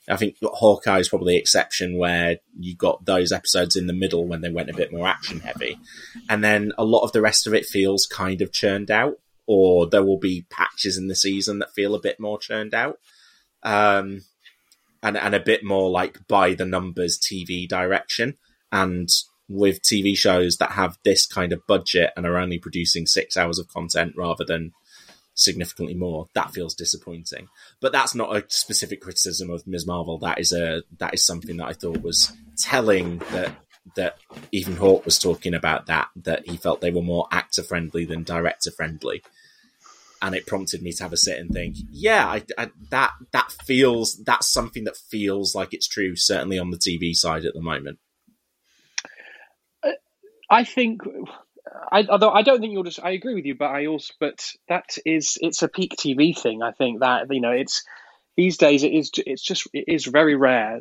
I 0.09 0.16
think 0.16 0.37
Hawkeye 0.42 0.99
is 0.99 1.09
probably 1.09 1.35
the 1.35 1.40
exception 1.40 1.97
where 1.97 2.38
you 2.59 2.75
got 2.75 3.04
those 3.04 3.30
episodes 3.30 3.76
in 3.76 3.87
the 3.87 3.92
middle 3.92 4.26
when 4.26 4.40
they 4.40 4.50
went 4.50 4.71
a 4.71 4.75
bit 4.75 4.92
more 4.92 5.06
action 5.06 5.40
heavy, 5.40 5.78
and 6.28 6.42
then 6.42 6.73
a 6.76 6.85
lot 6.85 7.04
of 7.04 7.12
the 7.12 7.21
rest 7.21 7.47
of 7.47 7.54
it 7.54 7.66
feels 7.66 8.06
kind 8.06 8.42
of 8.42 8.52
churned 8.52 8.90
out, 8.90 9.14
or 9.47 9.87
there 9.87 10.04
will 10.04 10.18
be 10.18 10.47
patches 10.50 10.99
in 10.99 11.09
the 11.09 11.14
season 11.14 11.61
that 11.61 11.75
feel 11.75 11.94
a 11.94 12.00
bit 12.00 12.18
more 12.18 12.38
churned 12.38 12.75
out. 12.75 12.99
Um, 13.62 14.23
and 15.02 15.16
and 15.16 15.35
a 15.35 15.40
bit 15.40 15.64
more 15.64 15.90
like 15.90 16.26
by 16.28 16.54
the 16.54 16.66
numbers 16.66 17.18
TV 17.18 17.68
direction. 17.68 18.38
And 18.71 19.09
with 19.49 19.82
TV 19.82 20.16
shows 20.16 20.56
that 20.56 20.73
have 20.73 20.97
this 21.04 21.26
kind 21.26 21.52
of 21.52 21.66
budget 21.66 22.11
and 22.16 22.25
are 22.25 22.38
only 22.38 22.59
producing 22.59 23.06
six 23.06 23.37
hours 23.37 23.59
of 23.59 23.68
content 23.68 24.14
rather 24.16 24.44
than 24.44 24.73
significantly 25.35 25.95
more, 25.95 26.27
that 26.35 26.53
feels 26.53 26.75
disappointing. 26.75 27.49
But 27.81 27.93
that's 27.93 28.15
not 28.15 28.37
a 28.37 28.45
specific 28.49 29.01
criticism 29.01 29.51
of 29.51 29.67
Ms. 29.67 29.87
Marvel. 29.87 30.19
That 30.19 30.39
is 30.39 30.53
a 30.53 30.83
that 30.99 31.15
is 31.15 31.25
something 31.25 31.57
that 31.59 31.69
I 31.69 31.73
thought 31.73 32.03
was 32.03 32.33
telling 32.59 33.19
that 33.33 33.55
that 33.97 34.19
even 34.53 34.77
Hawke 34.77 35.05
was 35.05 35.19
talking 35.19 35.55
about 35.55 35.87
that 35.87 36.09
that 36.17 36.49
he 36.49 36.57
felt 36.57 36.81
they 36.81 36.91
were 36.91 37.03
more 37.03 37.27
actor 37.33 37.62
friendly 37.62 38.05
than 38.05 38.23
director 38.23 38.71
friendly 38.71 39.23
and 40.23 40.37
it 40.37 40.47
prompted 40.47 40.83
me 40.83 40.93
to 40.93 41.03
have 41.03 41.12
a 41.12 41.17
sit 41.17 41.39
and 41.39 41.51
think, 41.51 41.77
yeah, 41.91 42.25
I, 42.27 42.45
I, 42.57 42.71
that 42.91 43.11
that 43.33 43.51
feels 43.65 44.23
that's 44.23 44.47
something 44.47 44.85
that 44.85 44.97
feels 44.97 45.53
like 45.55 45.75
it's 45.75 45.89
true, 45.89 46.15
certainly 46.15 46.61
on 46.61 46.71
the 46.71 46.79
TV 46.79 47.12
side 47.12 47.45
at 47.45 47.55
the 47.55 47.61
moment. 47.61 47.99
I 50.49 50.65
think, 50.65 51.01
I, 51.91 52.07
although 52.09 52.31
I 52.31 52.43
don't 52.43 52.61
think 52.61 52.73
you'll 52.73 52.83
just, 52.83 53.02
I 53.02 53.11
agree 53.11 53.35
with 53.35 53.45
you, 53.45 53.55
but 53.55 53.67
I 53.71 53.87
also, 53.87 54.12
but 54.21 54.50
that 54.69 54.97
is, 55.05 55.38
it's 55.41 55.62
a 55.62 55.69
peak 55.69 55.95
TV 55.99 56.37
thing. 56.37 56.62
I 56.62 56.73
think 56.73 57.00
that 57.00 57.26
you 57.31 57.41
know, 57.41 57.50
it's 57.50 57.85
these 58.37 58.57
days 58.57 58.83
it 58.83 58.93
is, 58.93 59.11
it's 59.17 59.43
just, 59.43 59.69
it 59.73 59.85
is 59.88 60.07
very 60.07 60.37
rare, 60.37 60.81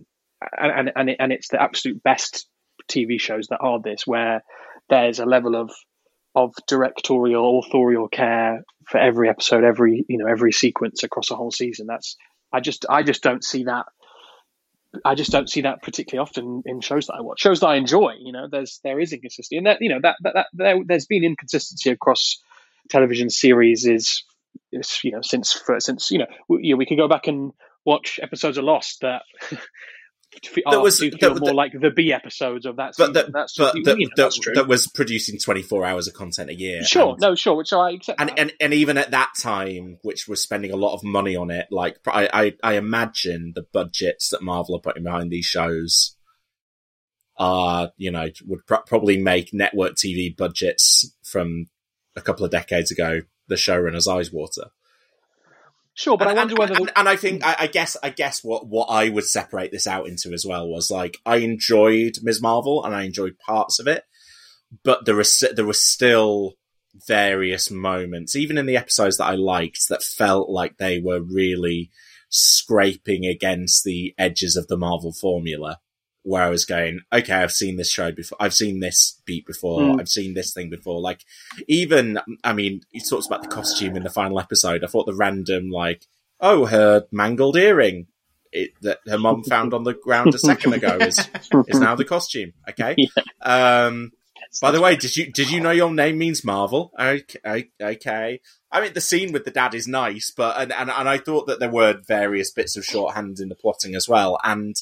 and 0.58 0.72
and 0.72 0.92
and, 0.96 1.10
it, 1.10 1.18
and 1.20 1.32
it's 1.32 1.50
the 1.50 1.62
absolute 1.62 2.02
best 2.04 2.48
TV 2.90 3.20
shows 3.20 3.48
that 3.48 3.60
are 3.60 3.80
this, 3.82 4.06
where 4.06 4.44
there's 4.90 5.20
a 5.20 5.26
level 5.26 5.56
of 5.56 5.72
of 6.36 6.54
directorial 6.68 7.60
authorial 7.60 8.08
care 8.08 8.64
for 8.88 8.98
every 8.98 9.30
episode 9.30 9.64
every 9.64 10.06
you 10.08 10.18
know 10.18 10.28
every 10.28 10.52
sequence 10.52 11.04
across 11.04 11.30
a 11.30 11.36
whole 11.36 11.52
season 11.52 11.88
that's 11.88 12.16
i 12.54 12.62
just 12.62 12.86
i 12.90 13.04
just 13.04 13.22
don't 13.22 13.44
see 13.44 13.66
that 13.66 13.86
i 15.06 15.16
just 15.16 15.32
don't 15.32 15.50
see 15.50 15.62
that 15.62 15.82
particularly 15.82 16.22
often 16.22 16.64
in 16.66 16.82
shows 16.82 17.08
that 17.08 17.16
i 17.16 17.22
watch. 17.22 17.40
Shows 17.42 17.60
that 17.62 17.68
i 17.68 17.76
enjoy 17.76 18.16
you 18.20 18.32
know 18.32 18.48
there's 18.50 18.80
there 18.84 19.00
is 19.00 19.14
inconsistency. 19.14 19.58
And 19.58 19.68
that 19.68 19.82
you 19.82 19.90
know 19.90 20.00
that, 20.02 20.18
that, 20.22 20.34
that 20.34 20.48
there, 20.54 20.78
there's 20.86 21.06
been 21.06 21.24
inconsistency 21.24 21.90
across 21.90 22.42
television 22.90 23.30
series 23.30 23.86
is, 23.86 24.24
is 24.72 25.00
you 25.04 25.12
know 25.12 25.22
since 25.22 25.54
for, 25.54 25.80
since 25.80 26.12
you 26.12 26.20
know 26.20 26.28
we, 26.48 26.60
you 26.64 26.74
know, 26.74 26.78
we 26.78 26.86
could 26.86 26.98
go 26.98 27.08
back 27.08 27.28
and 27.28 27.52
watch 27.86 28.20
episodes 28.22 28.58
of 28.58 28.64
lost 28.64 29.02
that 29.02 29.24
that 30.66 30.82
was 30.82 30.98
do 31.00 31.12
feel 31.12 31.36
more 31.36 31.54
like 31.54 31.74
the 31.74 31.92
B 31.92 32.14
episodes 32.14 32.66
of 32.66 32.78
that. 32.78 32.96
Season. 32.96 33.14
But 33.14 33.26
that, 33.26 33.34
that's, 33.34 33.58
but 33.58 33.76
you 33.76 33.84
know, 33.84 34.10
that's 34.16 34.38
true. 34.38 34.54
that 34.54 34.68
was 34.68 34.88
producing 34.88 35.38
twenty 35.38 35.62
four 35.62 35.86
hours 35.86 36.08
of 36.08 36.14
content 36.14 36.50
a 36.50 36.56
year. 36.56 36.84
Sure, 36.84 37.12
and, 37.12 37.20
no, 37.20 37.36
sure, 37.36 37.56
which 37.56 37.74
I 37.74 37.92
accept. 37.92 38.20
And, 38.20 38.38
and 38.38 38.54
and 38.60 38.74
even 38.74 38.98
at 38.98 39.12
that 39.12 39.32
time, 39.40 39.98
which 40.04 40.28
was 40.28 40.42
spending 40.42 40.72
a 40.72 40.78
lot 40.78 40.94
of 40.94 41.04
money 41.04 41.36
on 41.36 41.52
it, 41.52 41.68
like 41.72 41.98
I 42.08 42.30
I, 42.34 42.54
I 42.64 42.74
imagine 42.76 43.54
the 43.56 43.66
budgets 43.74 44.30
that 44.30 44.42
Marvel 44.42 44.76
are 44.76 44.82
putting 44.82 45.04
behind 45.04 45.32
these 45.32 45.46
shows 45.46 46.16
are 47.38 47.92
you 47.98 48.12
know 48.12 48.28
would 48.46 48.66
pr- 48.66 48.76
probably 48.88 49.18
make 49.18 49.54
network 49.54 49.96
TV 49.96 50.36
budgets 50.36 51.14
from 51.24 51.66
a 52.16 52.22
couple 52.22 52.46
of 52.46 52.52
decades 52.52 52.92
ago 52.92 53.22
the 53.48 53.56
showrunner's 53.56 54.08
eyes 54.08 54.32
water. 54.32 54.70
Sure, 55.94 56.18
but 56.18 56.28
and, 56.28 56.40
I 56.40 56.42
wonder 56.42 56.56
whether. 56.56 56.74
And, 56.74 56.92
and 56.96 57.10
I 57.10 57.16
think 57.16 57.46
I, 57.46 57.56
I, 57.60 57.68
guess 57.68 57.98
I 58.02 58.10
guess 58.10 58.44
what 58.44 58.68
what 58.68 58.86
I 58.86 59.10
would 59.10 59.26
separate 59.26 59.72
this 59.72 59.88
out 59.88 60.08
into 60.08 60.32
as 60.34 60.46
well 60.46 60.68
was 60.68 60.90
like 60.90 61.18
I 61.26 61.38
enjoyed 61.38 62.18
Ms. 62.22 62.42
Marvel 62.42 62.84
and 62.86 62.96
I 62.96 63.04
enjoyed 63.04 63.38
parts 63.40 63.80
of 63.80 63.88
it, 63.88 64.04
but 64.84 65.06
there 65.06 65.16
was 65.16 65.44
there 65.54 65.66
was 65.66 65.82
still 65.82 66.54
various 67.08 67.70
moments, 67.70 68.36
even 68.36 68.58
in 68.58 68.66
the 68.66 68.78
episodes 68.78 69.18
that 69.18 69.26
I 69.26 69.36
liked, 69.36 69.90
that 69.90 70.04
felt 70.04 70.50
like 70.50 70.78
they 70.78 71.00
were 71.00 71.22
really 71.22 71.92
scraping 72.30 73.26
against 73.26 73.84
the 73.84 74.14
edges 74.18 74.56
of 74.56 74.68
the 74.68 74.78
Marvel 74.78 75.12
formula 75.12 75.80
where 76.24 76.44
I 76.44 76.50
was 76.50 76.66
going, 76.66 77.02
okay, 77.12 77.34
I've 77.34 77.52
seen 77.52 77.78
this 77.78 77.92
show 77.92 78.12
before. 78.12 78.38
I've 78.40 78.54
seen 78.54 78.80
this 78.80 79.20
beat 79.26 79.46
before. 79.46 79.82
Mm. 79.82 80.00
I've 80.00 80.10
seen 80.10 80.34
this 80.34 80.54
thing 80.54 80.70
before. 80.70 81.00
Like, 81.00 81.26
even, 81.68 82.20
I 82.44 82.54
mean, 82.54 82.82
he 82.92 83.00
talks 83.00 83.28
about 83.28 83.42
the 83.42 83.48
costume 83.48 83.96
in 83.96 84.04
the 84.04 84.10
final 84.10 84.40
episode. 84.40 84.84
I 84.84 84.88
thought 84.88 85.06
the 85.06 85.16
random, 85.16 85.70
like, 85.70 86.06
oh, 86.40 86.66
her 86.66 87.06
mangled 87.12 87.58
earring 87.58 88.08
it, 88.52 88.72
that 88.82 89.00
her 89.08 89.18
mom 89.18 89.44
found 89.50 89.74
on 89.74 89.84
the 89.84 89.94
ground 89.94 90.36
a 90.36 90.40
second 90.40 90.74
ago 90.74 90.98
is, 91.00 91.28
is 91.68 91.80
now 91.80 91.96
the 91.96 92.06
costume. 92.06 92.54
Okay. 92.70 92.96
Yeah. 93.44 93.88
Um, 93.88 94.12
by 94.62 94.72
the 94.72 94.82
way, 94.82 94.96
did 94.96 95.16
you 95.16 95.32
did 95.32 95.50
you 95.50 95.62
know 95.62 95.72
your 95.72 95.94
name 95.94 96.18
means 96.18 96.44
Marvel? 96.44 96.92
Okay, 97.00 97.70
okay. 97.82 98.42
I 98.72 98.82
mean, 98.82 98.94
the 98.94 99.02
scene 99.02 99.32
with 99.32 99.46
the 99.46 99.52
dad 99.52 99.74
is 99.74 99.88
nice, 99.88 100.32
but 100.36 100.60
and, 100.60 100.74
and 100.74 100.90
and 100.90 101.08
I 101.08 101.20
thought 101.20 101.48
that 101.48 101.60
there 101.60 101.70
were 101.70 102.02
various 102.06 102.52
bits 102.52 102.76
of 102.76 102.84
shorthand 102.84 103.40
in 103.40 103.50
the 103.50 103.56
plotting 103.56 103.96
as 103.96 104.10
well, 104.10 104.38
and 104.44 104.76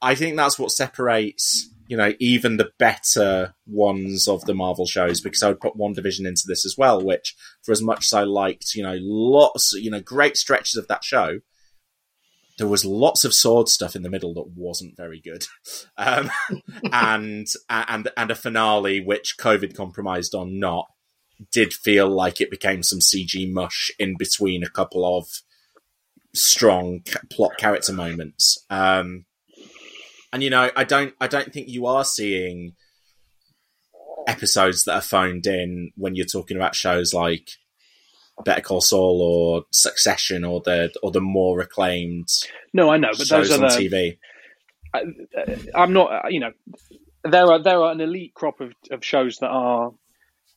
I 0.00 0.14
think 0.14 0.36
that's 0.36 0.58
what 0.58 0.70
separates, 0.70 1.68
you 1.88 1.96
know, 1.96 2.12
even 2.18 2.56
the 2.56 2.70
better 2.78 3.54
ones 3.66 4.28
of 4.28 4.44
the 4.44 4.54
Marvel 4.54 4.86
shows, 4.86 5.20
because 5.20 5.42
I 5.42 5.48
would 5.48 5.60
put 5.60 5.76
one 5.76 5.92
division 5.92 6.26
into 6.26 6.44
this 6.46 6.64
as 6.64 6.76
well, 6.78 7.02
which, 7.02 7.34
for 7.62 7.72
as 7.72 7.82
much 7.82 8.06
as 8.06 8.12
I 8.12 8.22
liked, 8.22 8.74
you 8.74 8.82
know, 8.82 8.98
lots, 9.00 9.72
you 9.72 9.90
know, 9.90 10.00
great 10.00 10.36
stretches 10.36 10.76
of 10.76 10.88
that 10.88 11.04
show, 11.04 11.40
there 12.58 12.68
was 12.68 12.84
lots 12.84 13.24
of 13.24 13.32
sword 13.32 13.68
stuff 13.68 13.96
in 13.96 14.02
the 14.02 14.10
middle 14.10 14.34
that 14.34 14.52
wasn't 14.54 14.96
very 14.96 15.20
good, 15.20 15.46
um, 15.96 16.30
and 16.92 17.46
and 17.70 18.10
and 18.16 18.30
a 18.30 18.34
finale 18.34 19.00
which 19.00 19.36
COVID 19.38 19.76
compromised 19.76 20.34
on 20.34 20.58
not 20.58 20.86
did 21.52 21.72
feel 21.72 22.08
like 22.08 22.40
it 22.40 22.50
became 22.50 22.82
some 22.82 22.98
CG 22.98 23.50
mush 23.50 23.90
in 23.98 24.16
between 24.16 24.64
a 24.64 24.68
couple 24.68 25.16
of 25.16 25.28
strong 26.34 27.02
plot 27.30 27.56
character 27.58 27.92
moments. 27.92 28.64
Um, 28.68 29.24
and 30.32 30.42
you 30.42 30.50
know, 30.50 30.70
I 30.76 30.84
don't, 30.84 31.14
I 31.20 31.26
don't 31.26 31.52
think 31.52 31.68
you 31.68 31.86
are 31.86 32.04
seeing 32.04 32.74
episodes 34.26 34.84
that 34.84 34.94
are 34.94 35.00
phoned 35.00 35.46
in 35.46 35.90
when 35.96 36.14
you're 36.14 36.26
talking 36.26 36.56
about 36.56 36.74
shows 36.74 37.14
like 37.14 37.50
Better 38.44 38.60
Call 38.60 38.80
Saul 38.80 39.20
or 39.22 39.64
Succession 39.70 40.44
or 40.44 40.60
the 40.60 40.92
or 41.02 41.10
the 41.10 41.20
more 41.20 41.60
acclaimed. 41.60 42.28
No, 42.72 42.90
I 42.90 42.98
know, 42.98 43.10
but 43.16 43.28
those 43.28 43.50
are 43.50 43.54
on 43.54 43.60
the, 43.60 43.66
TV. 43.68 44.18
I, 44.94 45.02
I'm 45.74 45.92
not, 45.92 46.32
you 46.32 46.40
know, 46.40 46.52
there 47.24 47.46
are 47.46 47.62
there 47.62 47.82
are 47.82 47.92
an 47.92 48.00
elite 48.00 48.34
crop 48.34 48.60
of, 48.60 48.72
of 48.90 49.04
shows 49.04 49.38
that 49.38 49.48
are 49.48 49.92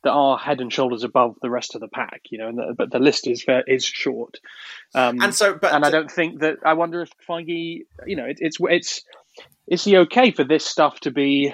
that 0.04 0.12
are 0.12 0.38
head 0.38 0.62
and 0.62 0.74
shoulders 0.74 1.04
above 1.04 1.36
the 1.42 1.50
rest 1.50 1.76
of 1.76 1.82
the 1.82 1.88
pack, 1.88 2.22
you 2.32 2.40
know, 2.40 2.52
the, 2.52 2.74
but 2.76 2.92
the 2.92 3.00
list 3.00 3.28
is 3.28 3.46
is 3.68 3.86
short. 3.86 4.40
Um, 4.96 5.22
and 5.22 5.34
so, 5.34 5.56
but 5.56 5.74
and 5.74 5.86
I 5.86 5.92
don't 5.92 6.12
think 6.12 6.42
that 6.42 6.58
I 6.66 6.74
wonder 6.74 7.02
if 7.02 7.12
Feige, 7.28 7.82
you 8.06 8.16
know, 8.16 8.26
it, 8.26 8.38
it's 8.40 8.58
it's 8.62 9.04
is 9.68 9.84
he 9.84 9.98
okay 9.98 10.32
for 10.32 10.44
this 10.44 10.66
stuff 10.66 11.00
to 11.02 11.12
be 11.12 11.54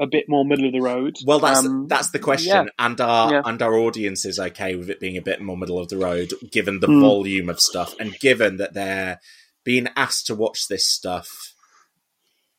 a 0.00 0.06
bit 0.06 0.24
more 0.28 0.44
middle 0.44 0.66
of 0.66 0.72
the 0.72 0.80
road? 0.80 1.16
Well, 1.24 1.38
that's 1.38 1.64
um, 1.64 1.88
that's 1.88 2.10
the 2.10 2.18
question, 2.18 2.66
yeah. 2.66 2.70
and 2.78 3.00
our 3.00 3.32
yeah. 3.32 3.42
and 3.44 3.60
our 3.62 3.74
audience 3.74 4.24
is 4.24 4.38
okay 4.38 4.76
with 4.76 4.90
it 4.90 5.00
being 5.00 5.16
a 5.16 5.22
bit 5.22 5.40
more 5.40 5.56
middle 5.56 5.78
of 5.78 5.88
the 5.88 5.98
road, 5.98 6.32
given 6.52 6.80
the 6.80 6.86
mm. 6.86 7.00
volume 7.00 7.48
of 7.48 7.60
stuff, 7.60 7.94
and 7.98 8.18
given 8.18 8.58
that 8.58 8.74
they're 8.74 9.20
being 9.64 9.88
asked 9.96 10.26
to 10.26 10.34
watch 10.34 10.68
this 10.68 10.86
stuff 10.86 11.54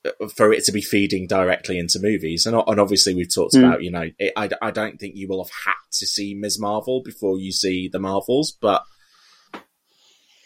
uh, 0.06 0.28
for 0.36 0.52
it 0.52 0.64
to 0.66 0.72
be 0.72 0.82
feeding 0.82 1.28
directly 1.28 1.78
into 1.78 2.00
movies, 2.02 2.46
and, 2.46 2.56
and 2.68 2.80
obviously 2.80 3.14
we've 3.14 3.34
talked 3.34 3.54
mm. 3.54 3.66
about, 3.66 3.84
you 3.84 3.92
know, 3.92 4.10
it, 4.18 4.34
I 4.36 4.50
I 4.62 4.72
don't 4.72 5.00
think 5.00 5.16
you 5.16 5.28
will 5.28 5.44
have 5.44 5.52
had 5.66 6.00
to 6.00 6.08
see 6.08 6.34
Ms. 6.34 6.60
Marvel 6.60 7.02
before 7.04 7.38
you 7.38 7.52
see 7.52 7.88
the 7.88 8.00
Marvels, 8.00 8.52
but 8.60 8.84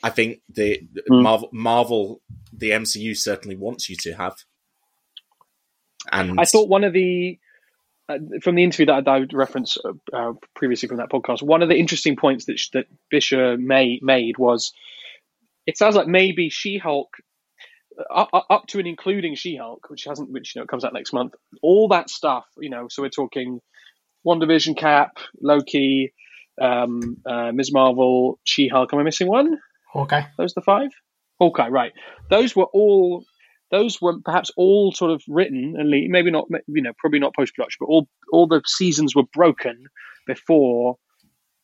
I 0.03 0.09
think 0.09 0.41
the 0.49 0.79
mm. 1.09 1.21
Marvel, 1.21 1.49
Marvel, 1.51 2.21
the 2.53 2.71
MCU 2.71 3.15
certainly 3.15 3.55
wants 3.55 3.89
you 3.89 3.95
to 4.01 4.13
have. 4.13 4.35
And 6.11 6.39
I 6.39 6.45
thought 6.45 6.67
one 6.67 6.83
of 6.83 6.93
the 6.93 7.37
uh, 8.09 8.17
from 8.41 8.55
the 8.55 8.63
interview 8.63 8.87
that 8.87 8.93
I, 8.93 9.01
that 9.01 9.11
I 9.31 9.35
referenced 9.35 9.79
uh, 9.85 9.91
uh, 10.15 10.33
previously 10.55 10.87
from 10.87 10.97
that 10.97 11.11
podcast, 11.11 11.43
one 11.43 11.61
of 11.61 11.69
the 11.69 11.77
interesting 11.77 12.15
points 12.15 12.45
that 12.45 12.59
that 12.73 12.85
Bisha 13.13 13.59
may, 13.59 13.99
made 14.01 14.37
was 14.37 14.73
it 15.65 15.77
sounds 15.77 15.95
like 15.95 16.07
maybe 16.07 16.49
She 16.49 16.77
Hulk. 16.77 17.09
Uh, 18.09 18.25
up 18.49 18.65
to 18.67 18.79
and 18.79 18.87
including 18.87 19.35
She-Hulk, 19.35 19.89
which 19.89 20.05
hasn't, 20.05 20.31
which 20.31 20.55
you 20.55 20.61
know 20.61 20.65
comes 20.65 20.85
out 20.85 20.93
next 20.93 21.11
month. 21.11 21.33
All 21.61 21.89
that 21.89 22.09
stuff, 22.09 22.45
you 22.57 22.69
know. 22.69 22.87
So 22.89 23.01
we're 23.01 23.09
talking 23.09 23.59
WandaVision, 24.25 24.77
Cap, 24.77 25.17
Loki, 25.41 26.13
um, 26.59 27.17
uh, 27.25 27.51
Ms. 27.51 27.73
Marvel, 27.73 28.39
She-Hulk. 28.45 28.93
Am 28.93 28.99
I 28.99 29.03
missing 29.03 29.27
one? 29.27 29.59
Hawkeye. 29.91 30.23
Those 30.37 30.53
the 30.53 30.61
five. 30.61 30.89
Hawkeye, 31.39 31.67
right? 31.67 31.93
Those 32.29 32.55
were 32.55 32.67
all. 32.73 33.23
Those 33.71 34.01
were 34.01 34.19
perhaps 34.25 34.51
all 34.57 34.91
sort 34.91 35.11
of 35.11 35.23
written 35.29 35.75
and 35.77 35.89
maybe 35.89 36.29
not, 36.29 36.45
you 36.67 36.81
know, 36.81 36.91
probably 36.97 37.19
not 37.19 37.33
post 37.33 37.55
production, 37.55 37.77
but 37.79 37.85
all 37.85 38.07
all 38.33 38.47
the 38.47 38.61
seasons 38.65 39.15
were 39.15 39.23
broken 39.33 39.85
before 40.27 40.97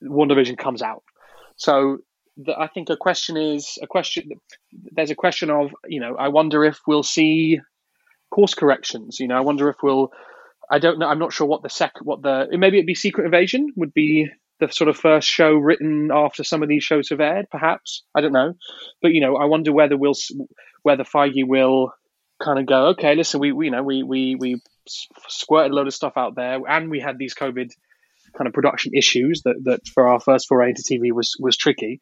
WandaVision 0.02 0.58
comes 0.58 0.82
out. 0.82 1.04
So 1.58 1.98
the, 2.38 2.58
I 2.58 2.68
think 2.68 2.90
a 2.90 2.98
question 2.98 3.36
is 3.36 3.78
a 3.82 3.88
question. 3.88 4.30
There's 4.72 5.12
a 5.12 5.16
question 5.16 5.50
of 5.50 5.72
you 5.88 6.00
know 6.00 6.16
I 6.16 6.30
wonder 6.30 6.64
if 6.64 6.80
we'll 6.88 7.04
see 7.04 7.60
course 8.32 8.54
corrections. 8.54 9.20
You 9.20 9.28
know 9.28 9.38
I 9.38 9.42
wonder 9.42 9.70
if 9.70 9.78
we'll. 9.84 10.12
I 10.70 10.80
don't 10.80 11.00
know. 11.00 11.08
I'm 11.08 11.20
not 11.20 11.34
sure 11.34 11.48
what 11.48 11.64
the 11.64 11.70
second 11.70 12.06
what 12.06 12.22
the 12.22 12.48
maybe 12.52 12.78
it'd 12.78 12.88
be 12.88 12.96
Secret 12.96 13.26
Invasion 13.26 13.68
would 13.76 13.94
be 13.94 14.30
the 14.60 14.70
sort 14.72 14.90
of 14.90 14.98
first 14.98 15.28
show 15.28 15.54
written 15.54 16.10
after 16.12 16.44
some 16.44 16.64
of 16.64 16.70
these 16.70 16.84
shows 16.84 17.10
have 17.10 17.20
aired. 17.20 17.48
Perhaps 17.52 18.04
I 18.16 18.22
don't 18.22 18.34
know, 18.34 18.54
but 19.02 19.12
you 19.12 19.22
know 19.22 19.36
I 19.38 19.46
wonder 19.46 19.72
whether 19.72 19.98
we'll 19.98 20.16
whether 20.84 21.04
Feige 21.04 21.48
will 21.48 21.94
kind 22.42 22.60
of 22.60 22.66
go 22.66 22.88
okay. 22.88 23.16
Listen, 23.16 23.40
we, 23.40 23.52
we 23.52 23.66
you 23.66 23.72
know 23.72 23.84
we 23.84 24.04
we 24.04 24.36
we 24.36 24.62
squirted 25.28 25.72
a 25.72 25.76
load 25.76 25.88
of 25.88 25.94
stuff 25.94 26.14
out 26.16 26.36
there, 26.36 26.60
and 26.68 26.90
we 26.90 27.00
had 27.00 27.18
these 27.18 27.36
COVID 27.36 27.72
kind 28.38 28.48
of 28.48 28.54
production 28.54 28.92
issues 28.96 29.42
that, 29.44 29.56
that 29.64 29.88
for 29.88 30.08
our 30.08 30.20
first 30.20 30.48
foray 30.48 30.70
into 30.70 30.84
TV 30.84 31.12
was 31.12 31.36
was 31.40 31.58
tricky. 31.58 32.00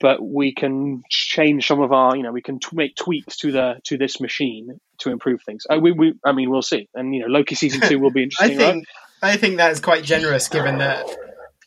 But 0.00 0.22
we 0.22 0.54
can 0.54 1.02
change 1.10 1.66
some 1.66 1.82
of 1.82 1.92
our, 1.92 2.16
you 2.16 2.22
know, 2.22 2.32
we 2.32 2.40
can 2.40 2.60
t- 2.60 2.68
make 2.72 2.96
tweaks 2.96 3.36
to 3.38 3.52
the 3.52 3.74
to 3.84 3.98
this 3.98 4.20
machine 4.20 4.80
to 4.98 5.10
improve 5.10 5.42
things. 5.42 5.66
Uh, 5.68 5.80
we, 5.80 5.92
we, 5.92 6.14
I 6.24 6.32
mean, 6.32 6.48
we'll 6.48 6.62
see. 6.62 6.88
And 6.94 7.14
you 7.14 7.22
know, 7.22 7.26
Loki 7.26 7.56
season 7.56 7.82
two 7.82 7.98
will 7.98 8.10
be 8.10 8.22
interesting. 8.24 8.58
I 8.58 8.72
think 8.72 8.86
right? 9.22 9.34
I 9.34 9.36
think 9.36 9.58
that's 9.58 9.80
quite 9.80 10.02
generous, 10.02 10.48
given 10.48 10.78
that 10.78 11.04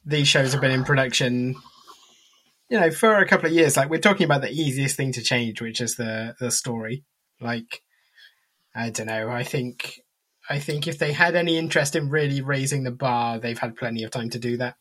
these 0.05 0.27
shows 0.27 0.51
have 0.51 0.61
been 0.61 0.71
in 0.71 0.83
production, 0.83 1.55
you 2.69 2.79
know, 2.79 2.91
for 2.91 3.17
a 3.17 3.27
couple 3.27 3.47
of 3.47 3.53
years. 3.53 3.77
Like 3.77 3.89
we're 3.89 3.99
talking 3.99 4.25
about 4.25 4.41
the 4.41 4.51
easiest 4.51 4.95
thing 4.95 5.11
to 5.13 5.21
change, 5.21 5.61
which 5.61 5.81
is 5.81 5.95
the 5.95 6.35
the 6.39 6.51
story. 6.51 7.03
Like 7.41 7.81
I 8.75 8.89
don't 8.89 9.07
know. 9.07 9.29
I 9.29 9.43
think 9.43 9.99
I 10.49 10.59
think 10.59 10.87
if 10.87 10.99
they 10.99 11.11
had 11.11 11.35
any 11.35 11.57
interest 11.57 11.95
in 11.95 12.09
really 12.09 12.41
raising 12.41 12.83
the 12.83 12.91
bar, 12.91 13.39
they've 13.39 13.57
had 13.57 13.75
plenty 13.75 14.03
of 14.03 14.11
time 14.11 14.29
to 14.31 14.39
do 14.39 14.57
that. 14.57 14.75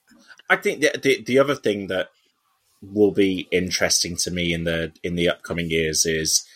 I 0.48 0.56
think 0.56 0.80
the 0.80 0.98
the, 1.00 1.22
the 1.24 1.38
other 1.38 1.54
thing 1.54 1.86
that 1.88 2.08
will 2.82 3.12
be 3.12 3.48
interesting 3.50 4.16
to 4.16 4.30
me 4.30 4.52
in 4.52 4.64
the 4.64 4.92
in 5.02 5.14
the 5.14 5.28
upcoming 5.28 5.70
years 5.70 6.04
is 6.04 6.46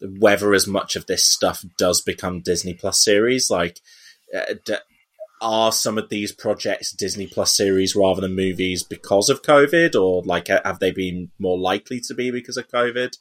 whether 0.00 0.54
as 0.54 0.66
much 0.66 0.96
of 0.96 1.06
this 1.06 1.24
stuff 1.24 1.64
does 1.78 2.00
become 2.00 2.40
Disney 2.40 2.74
Plus 2.74 3.02
series. 3.02 3.50
Like, 3.50 3.80
uh, 4.34 4.54
d- 4.64 4.76
are 5.40 5.72
some 5.72 5.98
of 5.98 6.08
these 6.08 6.32
projects 6.32 6.92
Disney 6.92 7.26
Plus 7.26 7.56
series 7.56 7.96
rather 7.96 8.20
than 8.20 8.34
movies 8.34 8.82
because 8.82 9.28
of 9.28 9.42
COVID, 9.42 9.94
or 10.00 10.22
like 10.22 10.48
have 10.48 10.78
they 10.78 10.90
been 10.90 11.30
more 11.38 11.58
likely 11.58 12.00
to 12.00 12.14
be 12.14 12.30
because 12.30 12.56
of 12.56 12.68
COVID? 12.68 13.14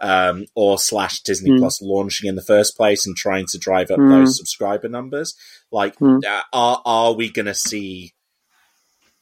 um, 0.00 0.46
or 0.54 0.78
slash 0.78 1.20
Disney 1.20 1.50
mm. 1.50 1.58
Plus 1.58 1.82
launching 1.82 2.28
in 2.28 2.34
the 2.34 2.42
first 2.42 2.76
place 2.76 3.06
and 3.06 3.16
trying 3.16 3.46
to 3.50 3.58
drive 3.58 3.90
up 3.90 3.98
mm. 3.98 4.08
those 4.10 4.38
subscriber 4.38 4.88
numbers. 4.88 5.36
Like, 5.70 5.98
mm. 5.98 6.24
uh, 6.24 6.42
are 6.52 6.82
are 6.84 7.12
we 7.12 7.30
going 7.30 7.46
to 7.46 7.54
see 7.54 8.14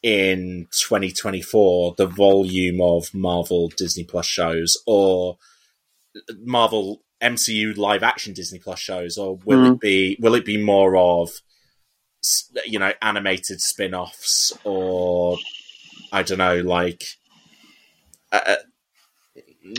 in 0.01 0.67
2024 0.71 1.95
the 1.97 2.07
volume 2.07 2.79
of 2.81 3.13
Marvel 3.13 3.67
Disney 3.75 4.05
Plus 4.05 4.25
shows 4.25 4.77
or 4.87 5.37
Marvel 6.39 7.01
MCU 7.21 7.77
live 7.77 8.01
action 8.01 8.33
Disney 8.33 8.59
Plus 8.59 8.79
shows, 8.79 9.17
or 9.17 9.37
will 9.45 9.73
it 9.73 9.79
be 9.81 10.17
will 10.21 10.35
it 10.35 10.45
be 10.45 10.57
more 10.57 10.95
of 10.95 11.41
you 12.65 12.79
know 12.79 12.93
animated 13.01 13.61
spin 13.61 13.93
offs 13.93 14.53
or 14.63 15.37
I 16.11 16.23
don't 16.23 16.37
know 16.37 16.61
like. 16.61 17.03
Uh, 18.31 18.55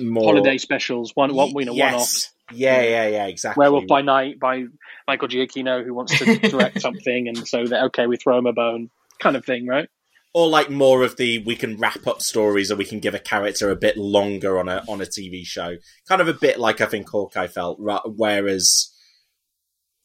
more 0.02 0.24
holiday 0.24 0.58
specials, 0.58 1.12
one, 1.14 1.34
one 1.34 1.50
you 1.50 1.64
know, 1.64 1.72
yes. 1.72 1.92
one 1.92 2.00
off. 2.00 2.12
Yeah, 2.52 2.82
yeah, 2.82 3.08
yeah, 3.08 3.26
exactly. 3.26 3.60
Werewolf 3.60 3.86
by 3.86 4.02
Night 4.02 4.40
by 4.40 4.64
Michael 5.06 5.28
Giacchino, 5.28 5.84
who 5.84 5.94
wants 5.94 6.18
to 6.18 6.38
direct 6.50 6.80
something, 6.80 7.28
and 7.28 7.46
so 7.46 7.66
that 7.66 7.84
okay, 7.86 8.06
we 8.06 8.16
throw 8.16 8.38
him 8.38 8.46
a 8.46 8.52
bone, 8.52 8.90
kind 9.20 9.36
of 9.36 9.44
thing, 9.44 9.66
right? 9.66 9.88
Or 10.32 10.48
like 10.48 10.70
more 10.70 11.02
of 11.02 11.16
the 11.16 11.38
we 11.38 11.56
can 11.56 11.76
wrap 11.78 12.06
up 12.06 12.22
stories, 12.22 12.70
or 12.70 12.76
we 12.76 12.84
can 12.84 13.00
give 13.00 13.14
a 13.14 13.18
character 13.18 13.70
a 13.70 13.76
bit 13.76 13.96
longer 13.96 14.58
on 14.58 14.68
a 14.68 14.82
on 14.88 15.00
a 15.00 15.06
TV 15.06 15.44
show, 15.44 15.76
kind 16.08 16.20
of 16.20 16.28
a 16.28 16.34
bit 16.34 16.58
like 16.58 16.80
I 16.80 16.86
think 16.86 17.08
Hawkeye 17.08 17.48
felt. 17.48 17.78
Whereas, 17.80 18.92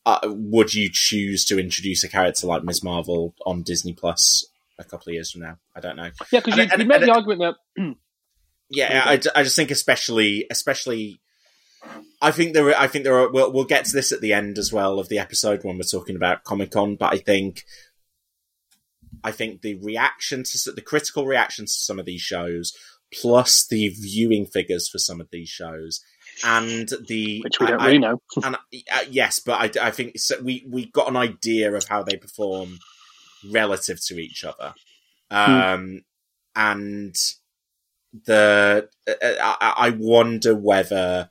uh, 0.06 0.20
would 0.26 0.74
you 0.74 0.90
choose 0.92 1.46
to 1.46 1.60
introduce 1.60 2.04
a 2.04 2.10
character 2.10 2.48
like 2.48 2.64
Ms. 2.64 2.84
Marvel 2.84 3.34
on 3.46 3.64
Disney 3.64 3.94
Plus 3.94 4.46
a 4.78 4.84
couple 4.84 5.10
of 5.10 5.14
years 5.16 5.32
from 5.32 5.42
now? 5.42 5.58
I 5.76 5.80
don't 5.80 5.96
know. 5.96 6.12
Yeah, 6.32 6.42
because 6.42 6.58
you, 6.58 6.64
you 6.78 6.86
made 6.86 7.02
and, 7.02 7.10
the 7.10 7.14
argument 7.14 7.56
that 7.76 7.96
yeah, 8.70 9.04
I, 9.06 9.14
I 9.14 9.44
just 9.44 9.56
think 9.56 9.72
especially 9.72 10.46
especially 10.50 11.20
I 12.22 12.32
think 12.32 12.54
there 12.54 12.70
are, 12.70 12.76
I 12.76 12.88
think 12.88 13.04
there 13.04 13.18
are 13.20 13.32
we'll, 13.32 13.52
we'll 13.52 13.66
get 13.66 13.86
to 13.86 13.94
this 13.94 14.12
at 14.12 14.22
the 14.22 14.34
end 14.34 14.58
as 14.58 14.72
well 14.72 15.00
of 15.00 15.10
the 15.10 15.20
episode 15.20 15.64
when 15.64 15.78
we're 15.78 15.84
talking 15.84 16.16
about 16.16 16.44
Comic 16.44 16.72
Con, 16.72 16.96
but 16.96 17.14
I 17.14 17.18
think 17.18 17.66
I 19.24 19.32
think 19.32 19.62
the 19.62 19.76
reaction 19.76 20.44
to 20.44 20.72
the 20.72 20.82
critical 20.82 21.26
reactions 21.26 21.74
to 21.74 21.82
some 21.82 22.00
of 22.00 22.06
these 22.06 22.22
shows, 22.22 22.74
plus 23.14 23.66
the 23.68 23.90
viewing 23.90 24.46
figures 24.46 24.88
for 24.88 25.00
some 25.00 25.20
of 25.20 25.30
these 25.32 25.50
shows, 25.50 26.02
and 26.44 26.90
the 27.08 27.42
which 27.44 27.60
we 27.60 27.68
don't 27.68 27.82
I, 27.82 27.88
really 27.88 28.00
know. 28.00 28.22
and 28.44 28.56
uh, 28.56 28.60
yes, 29.10 29.40
but 29.40 29.78
I, 29.78 29.88
I 29.88 29.92
think 29.92 30.18
so 30.20 30.42
we 30.42 30.66
we 30.70 30.90
got 30.92 31.08
an 31.08 31.16
idea 31.16 31.74
of 31.74 31.88
how 31.88 32.04
they 32.04 32.18
perform 32.18 32.80
relative 33.52 34.04
to 34.08 34.20
each 34.20 34.44
other, 34.44 34.74
hmm. 35.32 35.38
um, 35.38 35.86
hmm. 35.86 35.98
and 36.56 37.16
the 38.26 38.90
uh, 39.08 39.56
I, 39.62 39.74
I 39.78 39.90
wonder 39.98 40.56
whether 40.56 41.30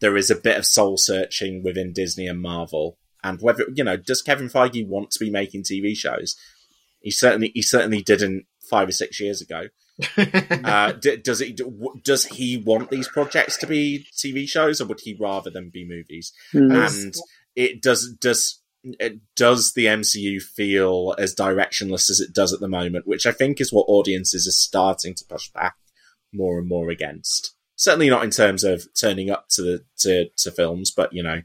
there 0.00 0.16
is 0.16 0.30
a 0.30 0.36
bit 0.36 0.56
of 0.56 0.66
soul 0.66 0.96
searching 0.96 1.62
within 1.62 1.92
Disney 1.92 2.26
and 2.26 2.40
Marvel, 2.40 2.98
and 3.22 3.40
whether 3.40 3.64
you 3.74 3.84
know 3.84 3.96
does 3.96 4.22
Kevin 4.22 4.48
Feige 4.48 4.86
want 4.86 5.10
to 5.12 5.18
be 5.18 5.30
making 5.30 5.64
TV 5.64 5.96
shows? 5.96 6.36
He 7.00 7.10
certainly 7.10 7.50
he 7.54 7.62
certainly 7.62 8.02
didn't 8.02 8.46
five 8.68 8.88
or 8.88 8.92
six 8.92 9.20
years 9.20 9.40
ago. 9.40 9.68
Uh, 10.16 10.92
d- 11.00 11.16
does 11.16 11.40
it? 11.40 11.60
Does 12.02 12.26
he 12.26 12.56
want 12.58 12.90
these 12.90 13.08
projects 13.08 13.56
to 13.58 13.66
be 13.66 14.06
TV 14.12 14.48
shows, 14.48 14.80
or 14.80 14.86
would 14.86 15.00
he 15.00 15.16
rather 15.18 15.50
them 15.50 15.70
be 15.70 15.86
movies? 15.86 16.32
Mm. 16.54 16.86
And 16.86 17.14
it 17.56 17.82
does 17.82 18.12
does 18.20 18.60
it 18.82 19.20
does 19.36 19.72
the 19.74 19.86
MCU 19.86 20.40
feel 20.40 21.14
as 21.18 21.34
directionless 21.34 22.08
as 22.10 22.20
it 22.20 22.32
does 22.32 22.52
at 22.52 22.60
the 22.60 22.68
moment, 22.68 23.06
which 23.06 23.26
I 23.26 23.32
think 23.32 23.60
is 23.60 23.72
what 23.72 23.86
audiences 23.88 24.46
are 24.46 24.52
starting 24.52 25.14
to 25.14 25.24
push 25.24 25.50
back 25.50 25.74
more 26.32 26.58
and 26.58 26.68
more 26.68 26.90
against. 26.90 27.54
Certainly 27.76 28.10
not 28.10 28.24
in 28.24 28.30
terms 28.30 28.64
of 28.64 28.86
turning 28.98 29.30
up 29.30 29.48
to 29.50 29.62
the 29.62 29.84
to, 29.98 30.28
to 30.38 30.50
films, 30.50 30.90
but 30.90 31.12
you 31.12 31.22
know, 31.22 31.42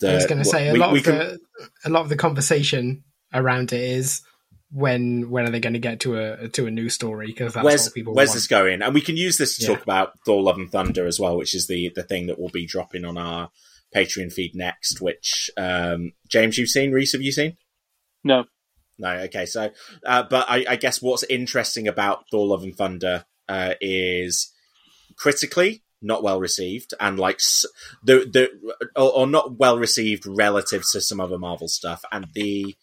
the, 0.00 0.12
I 0.12 0.14
was 0.14 0.26
going 0.26 0.38
to 0.38 0.44
say 0.44 0.68
a 0.68 0.72
we, 0.72 0.78
lot 0.78 0.92
we 0.92 0.98
of 0.98 1.04
can... 1.04 1.18
the 1.18 1.40
a 1.84 1.90
lot 1.90 2.02
of 2.02 2.08
the 2.08 2.16
conversation 2.16 3.04
around 3.32 3.72
it 3.72 3.80
is 3.80 4.22
when 4.70 5.30
when 5.30 5.46
are 5.46 5.50
they 5.50 5.60
going 5.60 5.72
to 5.72 5.78
get 5.78 6.00
to 6.00 6.18
a 6.18 6.48
to 6.48 6.66
a 6.66 6.70
new 6.70 6.88
story? 6.88 7.26
Because 7.26 7.54
that's 7.54 7.64
where's, 7.64 7.84
what 7.84 7.94
people 7.94 8.14
where's 8.14 8.30
want. 8.30 8.36
this 8.36 8.46
going? 8.46 8.82
And 8.82 8.94
we 8.94 9.00
can 9.00 9.16
use 9.16 9.38
this 9.38 9.56
to 9.58 9.62
yeah. 9.62 9.74
talk 9.74 9.82
about 9.82 10.18
Thor 10.24 10.42
Love 10.42 10.58
and 10.58 10.70
Thunder 10.70 11.06
as 11.06 11.18
well 11.18 11.36
which 11.36 11.54
is 11.54 11.66
the 11.66 11.90
the 11.94 12.02
thing 12.02 12.26
that 12.26 12.38
will 12.38 12.50
be 12.50 12.66
dropping 12.66 13.04
on 13.04 13.16
our 13.16 13.50
Patreon 13.94 14.32
feed 14.32 14.54
next 14.54 15.00
which 15.00 15.50
um, 15.56 16.12
James 16.28 16.58
you've 16.58 16.68
seen? 16.68 16.92
Reese 16.92 17.12
have 17.12 17.22
you 17.22 17.32
seen? 17.32 17.56
No. 18.24 18.44
No 18.98 19.10
okay 19.10 19.46
so 19.46 19.70
uh, 20.04 20.24
but 20.24 20.46
I, 20.48 20.64
I 20.68 20.76
guess 20.76 21.00
what's 21.00 21.24
interesting 21.24 21.88
about 21.88 22.24
Thor 22.30 22.46
Love 22.46 22.62
and 22.62 22.76
Thunder 22.76 23.24
uh, 23.48 23.74
is 23.80 24.52
critically 25.16 25.82
not 26.00 26.22
well 26.22 26.38
received 26.38 26.94
and 27.00 27.18
like 27.18 27.40
the 28.04 28.18
the 28.18 28.50
or, 28.94 29.20
or, 29.20 29.26
not 29.26 29.58
well 29.58 29.78
received 29.78 30.26
relative 30.26 30.84
to 30.92 31.00
some 31.00 31.20
other 31.20 31.38
Marvel 31.38 31.66
stuff 31.66 32.04
and 32.12 32.28
the 32.34 32.76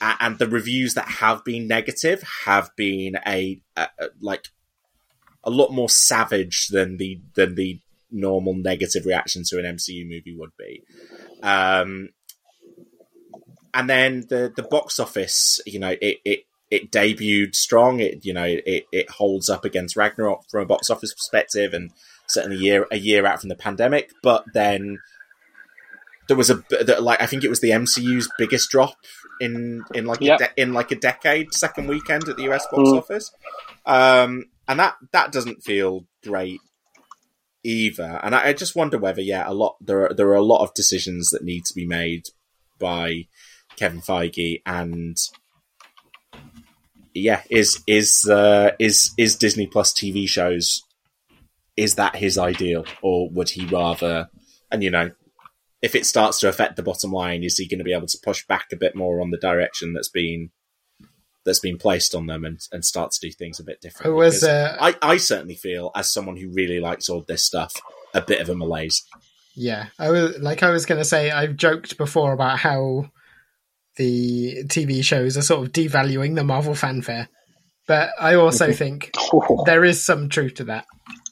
and 0.00 0.38
the 0.38 0.48
reviews 0.48 0.94
that 0.94 1.08
have 1.08 1.44
been 1.44 1.66
negative 1.66 2.22
have 2.44 2.74
been 2.76 3.16
a, 3.26 3.60
a, 3.76 3.88
a 3.98 4.06
like 4.20 4.48
a 5.44 5.50
lot 5.50 5.70
more 5.72 5.88
savage 5.88 6.68
than 6.68 6.96
the 6.96 7.20
than 7.34 7.54
the 7.54 7.80
normal 8.10 8.54
negative 8.54 9.06
reaction 9.06 9.42
to 9.46 9.58
an 9.58 9.76
MCU 9.76 10.04
movie 10.08 10.36
would 10.36 10.56
be. 10.58 10.82
Um, 11.42 12.10
and 13.72 13.88
then 13.88 14.26
the 14.28 14.52
the 14.54 14.62
box 14.62 14.98
office, 14.98 15.60
you 15.66 15.78
know, 15.78 15.96
it, 16.00 16.18
it 16.24 16.40
it 16.70 16.90
debuted 16.90 17.54
strong. 17.54 18.00
It 18.00 18.24
you 18.24 18.32
know 18.32 18.44
it 18.44 18.86
it 18.92 19.10
holds 19.10 19.48
up 19.48 19.64
against 19.64 19.96
Ragnarok 19.96 20.48
from 20.50 20.62
a 20.62 20.66
box 20.66 20.90
office 20.90 21.14
perspective, 21.14 21.72
and 21.72 21.90
certainly 22.26 22.56
a 22.56 22.60
year 22.60 22.86
a 22.90 22.98
year 22.98 23.26
out 23.26 23.40
from 23.40 23.48
the 23.48 23.56
pandemic. 23.56 24.12
But 24.22 24.44
then 24.52 24.98
there 26.28 26.36
was 26.36 26.50
a 26.50 26.62
like 27.00 27.22
I 27.22 27.26
think 27.26 27.44
it 27.44 27.50
was 27.50 27.60
the 27.60 27.70
MCU's 27.70 28.30
biggest 28.38 28.70
drop 28.70 28.96
in 29.40 29.84
in 29.94 30.06
like 30.06 30.20
yep. 30.20 30.38
de- 30.38 30.62
in 30.62 30.72
like 30.72 30.90
a 30.92 30.96
decade. 30.96 31.52
Second 31.54 31.88
weekend 31.88 32.28
at 32.28 32.36
the 32.36 32.50
US 32.50 32.66
box 32.70 32.90
mm. 32.90 32.98
office, 32.98 33.32
um, 33.86 34.44
and 34.68 34.78
that 34.78 34.94
that 35.12 35.32
doesn't 35.32 35.62
feel 35.62 36.06
great 36.22 36.60
either. 37.62 38.20
And 38.22 38.34
I, 38.34 38.48
I 38.48 38.52
just 38.52 38.76
wonder 38.76 38.98
whether 38.98 39.20
yeah, 39.20 39.44
a 39.46 39.54
lot 39.54 39.76
there 39.80 40.10
are 40.10 40.14
there 40.14 40.28
are 40.28 40.34
a 40.34 40.42
lot 40.42 40.62
of 40.62 40.74
decisions 40.74 41.30
that 41.30 41.44
need 41.44 41.64
to 41.66 41.74
be 41.74 41.86
made 41.86 42.26
by 42.78 43.26
Kevin 43.76 44.00
Feige 44.00 44.62
and 44.66 45.16
yeah, 47.14 47.42
is 47.50 47.82
is 47.86 48.26
uh, 48.28 48.70
is 48.78 49.12
is 49.18 49.36
Disney 49.36 49.66
Plus 49.66 49.92
TV 49.92 50.28
shows? 50.28 50.82
Is 51.76 51.94
that 51.96 52.16
his 52.16 52.38
ideal, 52.38 52.84
or 53.02 53.28
would 53.30 53.50
he 53.50 53.66
rather? 53.66 54.28
And 54.70 54.82
you 54.82 54.90
know, 54.90 55.10
if 55.82 55.94
it 55.94 56.06
starts 56.06 56.40
to 56.40 56.48
affect 56.48 56.76
the 56.76 56.82
bottom 56.82 57.12
line, 57.12 57.42
is 57.42 57.56
he 57.56 57.66
going 57.66 57.78
to 57.78 57.84
be 57.84 57.92
able 57.92 58.06
to 58.06 58.18
push 58.22 58.46
back 58.46 58.66
a 58.72 58.76
bit 58.76 58.94
more 58.94 59.20
on 59.20 59.30
the 59.30 59.38
direction 59.38 59.92
that's 59.92 60.08
been 60.08 60.50
that's 61.44 61.60
been 61.60 61.78
placed 61.78 62.14
on 62.14 62.26
them 62.26 62.44
and, 62.44 62.60
and 62.70 62.84
start 62.84 63.12
to 63.12 63.20
do 63.20 63.32
things 63.32 63.58
a 63.58 63.64
bit 63.64 63.80
differently. 63.80 64.12
It 64.12 64.14
was, 64.14 64.44
uh, 64.44 64.76
I, 64.78 64.94
I 65.00 65.16
certainly 65.16 65.54
feel, 65.54 65.90
as 65.96 66.12
someone 66.12 66.36
who 66.36 66.50
really 66.50 66.80
likes 66.80 67.08
all 67.08 67.22
this 67.26 67.42
stuff, 67.42 67.72
a 68.12 68.20
bit 68.20 68.42
of 68.42 68.50
a 68.50 68.54
malaise. 68.54 69.04
Yeah, 69.54 69.86
I 69.98 70.10
was 70.10 70.38
like 70.38 70.62
I 70.62 70.70
was 70.70 70.86
going 70.86 71.00
to 71.00 71.04
say. 71.04 71.30
I've 71.30 71.56
joked 71.56 71.96
before 71.96 72.32
about 72.32 72.58
how 72.58 73.10
the 73.96 74.64
TV 74.64 75.02
shows 75.02 75.36
are 75.36 75.42
sort 75.42 75.66
of 75.66 75.72
devaluing 75.72 76.34
the 76.34 76.44
Marvel 76.44 76.74
fanfare, 76.74 77.28
but 77.86 78.10
I 78.18 78.34
also 78.34 78.72
think 78.74 79.10
there 79.64 79.84
is 79.84 80.04
some 80.04 80.28
truth 80.28 80.54
to 80.54 80.64
that 80.64 80.86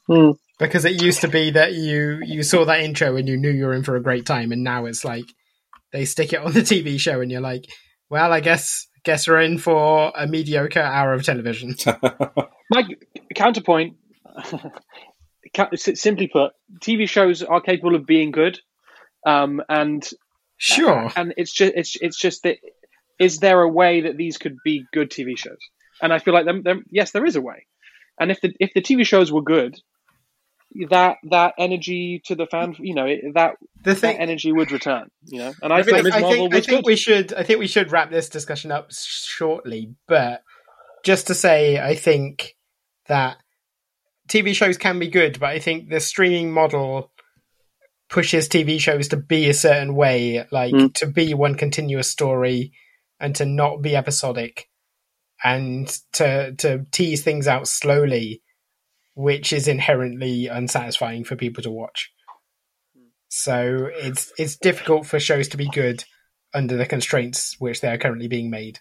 Hmm. 0.09 0.31
Because 0.59 0.85
it 0.85 1.03
used 1.03 1.21
to 1.23 1.29
be 1.29 1.51
that 1.51 1.73
you 1.73 2.21
you 2.25 2.43
saw 2.43 2.65
that 2.65 2.81
intro 2.81 3.17
and 3.17 3.29
you 3.29 3.37
knew 3.37 3.51
you 3.51 3.67
were 3.67 3.75
in 3.75 3.85
for 3.85 3.97
a 3.97 4.03
great 4.03 4.27
time, 4.27 4.53
and 4.53 4.63
now 4.63 4.87
it's 4.87 5.05
like 5.05 5.25
they 5.93 6.05
stick 6.05 6.33
it 6.33 6.41
on 6.41 6.53
the 6.53 6.61
TV 6.61 6.99
show 6.99 7.21
and 7.21 7.31
you're 7.31 7.41
like, 7.41 7.67
well, 8.11 8.33
I 8.33 8.41
guess 8.41 8.87
guess 9.05 9.29
we're 9.29 9.41
in 9.41 9.59
for 9.59 10.13
a 10.17 10.27
mediocre 10.27 10.81
hour 10.81 11.13
of 11.13 11.25
television. 11.25 11.75
My 12.71 12.85
counterpoint, 13.35 13.97
simply 15.75 16.29
put, 16.29 16.53
TV 16.81 17.09
shows 17.09 17.43
are 17.43 17.61
capable 17.61 17.95
of 17.95 18.07
being 18.07 18.33
good, 18.33 18.59
um, 19.27 19.63
and 19.69 20.07
sure, 20.57 21.11
and 21.17 21.35
it's 21.37 21.53
just 21.53 21.73
it's 21.75 21.97
it's 22.01 22.19
just 22.19 22.43
that 22.43 22.57
is 23.19 23.39
there 23.39 23.61
a 23.63 23.69
way 23.69 24.03
that 24.03 24.17
these 24.17 24.39
could 24.39 24.57
be 24.65 24.85
good 24.93 25.11
TV 25.11 25.37
shows? 25.37 25.59
And 26.01 26.13
I 26.13 26.21
feel 26.21 26.35
like 26.35 26.45
them, 26.45 26.63
them 26.63 26.85
yes, 26.91 27.11
there 27.11 27.25
is 27.25 27.35
a 27.35 27.41
way. 27.41 27.67
And 28.21 28.31
if 28.31 28.41
the 28.41 28.53
if 28.61 28.73
the 28.75 28.83
TV 28.83 29.07
shows 29.07 29.33
were 29.33 29.43
good, 29.43 29.77
that 30.91 31.17
that 31.31 31.55
energy 31.59 32.21
to 32.27 32.35
the 32.35 32.47
fan, 32.47 32.77
you 32.79 32.95
know, 32.95 33.07
that 33.35 33.57
the 33.83 33.95
that 33.95 33.97
thing 33.97 34.19
energy 34.19 34.53
would 34.53 34.71
return. 34.71 35.09
You 35.25 35.39
know, 35.39 35.53
and 35.63 35.73
I, 35.73 35.79
I 35.79 35.83
think 35.83 36.03
think, 36.03 36.15
I 36.15 36.21
think, 36.21 36.55
I 36.55 36.61
think 36.61 36.87
we 36.87 36.97
should. 36.97 37.33
I 37.35 37.43
think 37.43 37.59
we 37.59 37.67
should 37.67 37.91
wrap 37.93 38.11
this 38.11 38.29
discussion 38.29 38.71
up 38.71 38.93
shortly. 38.93 39.95
But 40.07 40.43
just 41.05 41.29
to 41.29 41.35
say, 41.35 41.79
I 41.81 41.95
think 41.95 42.57
that 43.07 43.39
TV 44.29 44.55
shows 44.55 44.77
can 44.77 44.99
be 44.99 45.09
good, 45.09 45.41
but 45.41 45.49
I 45.49 45.59
think 45.59 45.89
the 45.89 46.01
streaming 46.01 46.53
model 46.53 47.11
pushes 48.11 48.49
TV 48.49 48.81
shows 48.81 49.09
to 49.09 49.17
be 49.17 49.49
a 49.49 49.55
certain 49.55 49.95
way, 49.95 50.47
like 50.51 50.73
Mm. 50.75 50.95
to 50.95 51.07
be 51.07 51.35
one 51.35 51.55
continuous 51.55 52.09
story 52.09 52.73
and 53.21 53.35
to 53.37 53.45
not 53.45 53.83
be 53.83 53.97
episodic, 53.97 54.69
and 55.43 55.89
to 56.13 56.55
to 56.57 56.85
tease 56.91 57.23
things 57.23 57.49
out 57.49 57.69
slowly, 57.69 58.43
which 59.19 59.53
is 59.53 59.67
inherently 59.67 60.47
unsatisfying 60.47 61.25
for 61.25 61.35
people 61.35 61.61
to 61.61 61.71
watch. 61.73 62.13
So 63.29 63.89
it's 63.93 64.33
it's 64.39 64.57
difficult 64.57 65.07
for 65.07 65.19
shows 65.19 65.49
to 65.49 65.57
be 65.57 65.69
good 65.69 66.05
under 66.55 66.77
the 66.77 66.87
constraints 66.87 67.57
which 67.59 67.81
they 67.81 67.89
are 67.89 67.99
currently 67.99 68.29
being 68.29 68.49
made. 68.49 68.79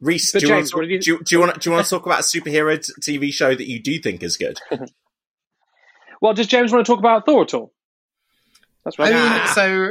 Reese, 0.00 0.32
do 0.32 0.38
you, 0.38 0.46
James, 0.46 0.72
what 0.72 0.78
want, 0.80 0.90
have 0.90 0.92
you- 0.92 1.00
do, 1.00 1.10
you, 1.10 1.22
do, 1.22 1.34
you 1.34 1.40
want, 1.40 1.60
do 1.60 1.68
you 1.68 1.74
want 1.74 1.84
to 1.86 1.90
talk 1.90 2.06
about 2.06 2.20
a 2.20 2.22
superhero 2.22 2.82
t- 2.82 3.18
TV 3.18 3.30
show 3.30 3.54
that 3.54 3.68
you 3.68 3.82
do 3.82 3.98
think 4.00 4.22
is 4.22 4.36
good? 4.36 4.58
Well, 6.22 6.34
does 6.34 6.48
James 6.48 6.70
want 6.70 6.84
to 6.84 6.92
talk 6.92 6.98
about 6.98 7.24
Thor 7.24 7.42
at 7.44 7.54
all? 7.54 7.72
That's 8.84 8.98
I 8.98 9.10
right. 9.10 9.38
mean, 9.38 9.46
so 9.54 9.90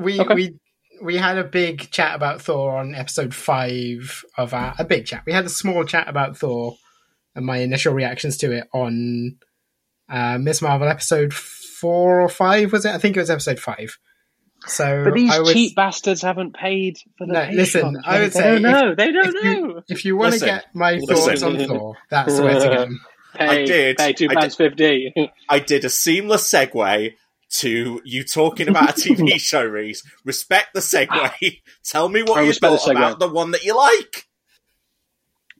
we 0.00 0.20
Okay. 0.20 0.34
we 0.34 0.54
we 1.02 1.16
had 1.16 1.38
a 1.38 1.44
big 1.44 1.90
chat 1.90 2.14
about 2.14 2.42
Thor 2.42 2.76
on 2.76 2.94
episode 2.94 3.34
five 3.34 4.24
of 4.36 4.52
our 4.54 4.74
a 4.78 4.84
big 4.84 5.06
chat. 5.06 5.22
We 5.26 5.32
had 5.32 5.44
a 5.46 5.50
small 5.50 5.84
chat 5.84 6.08
about 6.08 6.36
Thor 6.36 6.76
and 7.34 7.46
my 7.46 7.58
initial 7.58 7.94
reactions 7.94 8.36
to 8.38 8.52
it 8.52 8.68
on 8.72 9.36
uh, 10.08 10.38
Miss 10.38 10.60
Marvel 10.62 10.88
episode 10.88 11.32
four 11.32 12.20
or 12.20 12.28
five 12.28 12.72
was 12.72 12.84
it? 12.84 12.94
I 12.94 12.98
think 12.98 13.16
it 13.16 13.20
was 13.20 13.30
episode 13.30 13.58
five. 13.58 13.96
So 14.66 15.04
but 15.04 15.14
these 15.14 15.30
I 15.30 15.38
was, 15.40 15.52
cheap 15.54 15.74
bastards 15.74 16.20
haven't 16.20 16.54
paid 16.54 16.98
for 17.16 17.26
the 17.26 17.32
No, 17.32 17.40
Patreon. 17.40 17.52
listen, 17.54 17.96
I 18.04 18.20
would 18.20 18.32
they 18.32 18.38
say 18.38 18.42
don't 18.42 18.56
if- 18.56 18.62
know. 18.62 18.94
They 18.94 19.12
don't 19.12 19.26
if 19.36 19.44
know. 19.44 19.50
you, 19.50 19.82
if 19.88 20.04
you 20.04 20.16
want 20.16 20.34
to 20.34 20.40
get 20.40 20.64
my 20.74 20.92
listen. 20.94 21.16
thoughts 21.16 21.42
on 21.42 21.58
Thor, 21.66 21.96
that's 22.10 22.38
where 22.38 22.60
to 22.60 22.66
go. 22.76 22.88
pay, 23.34 23.46
I 23.62 23.64
did. 23.64 23.96
Pay 23.96 24.12
two 24.12 24.28
I 24.30 24.34
pounds 24.34 24.56
fifty. 24.56 25.14
I 25.48 25.58
did 25.60 25.84
a 25.86 25.88
seamless 25.88 26.50
segue 26.50 27.14
to 27.50 28.00
you 28.04 28.24
talking 28.24 28.68
about 28.68 28.90
a 28.90 28.92
TV 28.92 29.32
show, 29.40 29.64
Reese. 29.64 30.02
Respect 30.24 30.74
the 30.74 30.80
segue. 30.80 31.60
Tell 31.84 32.08
me 32.08 32.22
what 32.22 32.38
I 32.38 32.42
you 32.42 32.48
respect 32.48 32.84
the 32.84 32.90
about 32.90 33.18
the 33.18 33.28
one 33.28 33.50
that 33.52 33.64
you 33.64 33.76
like. 33.76 34.26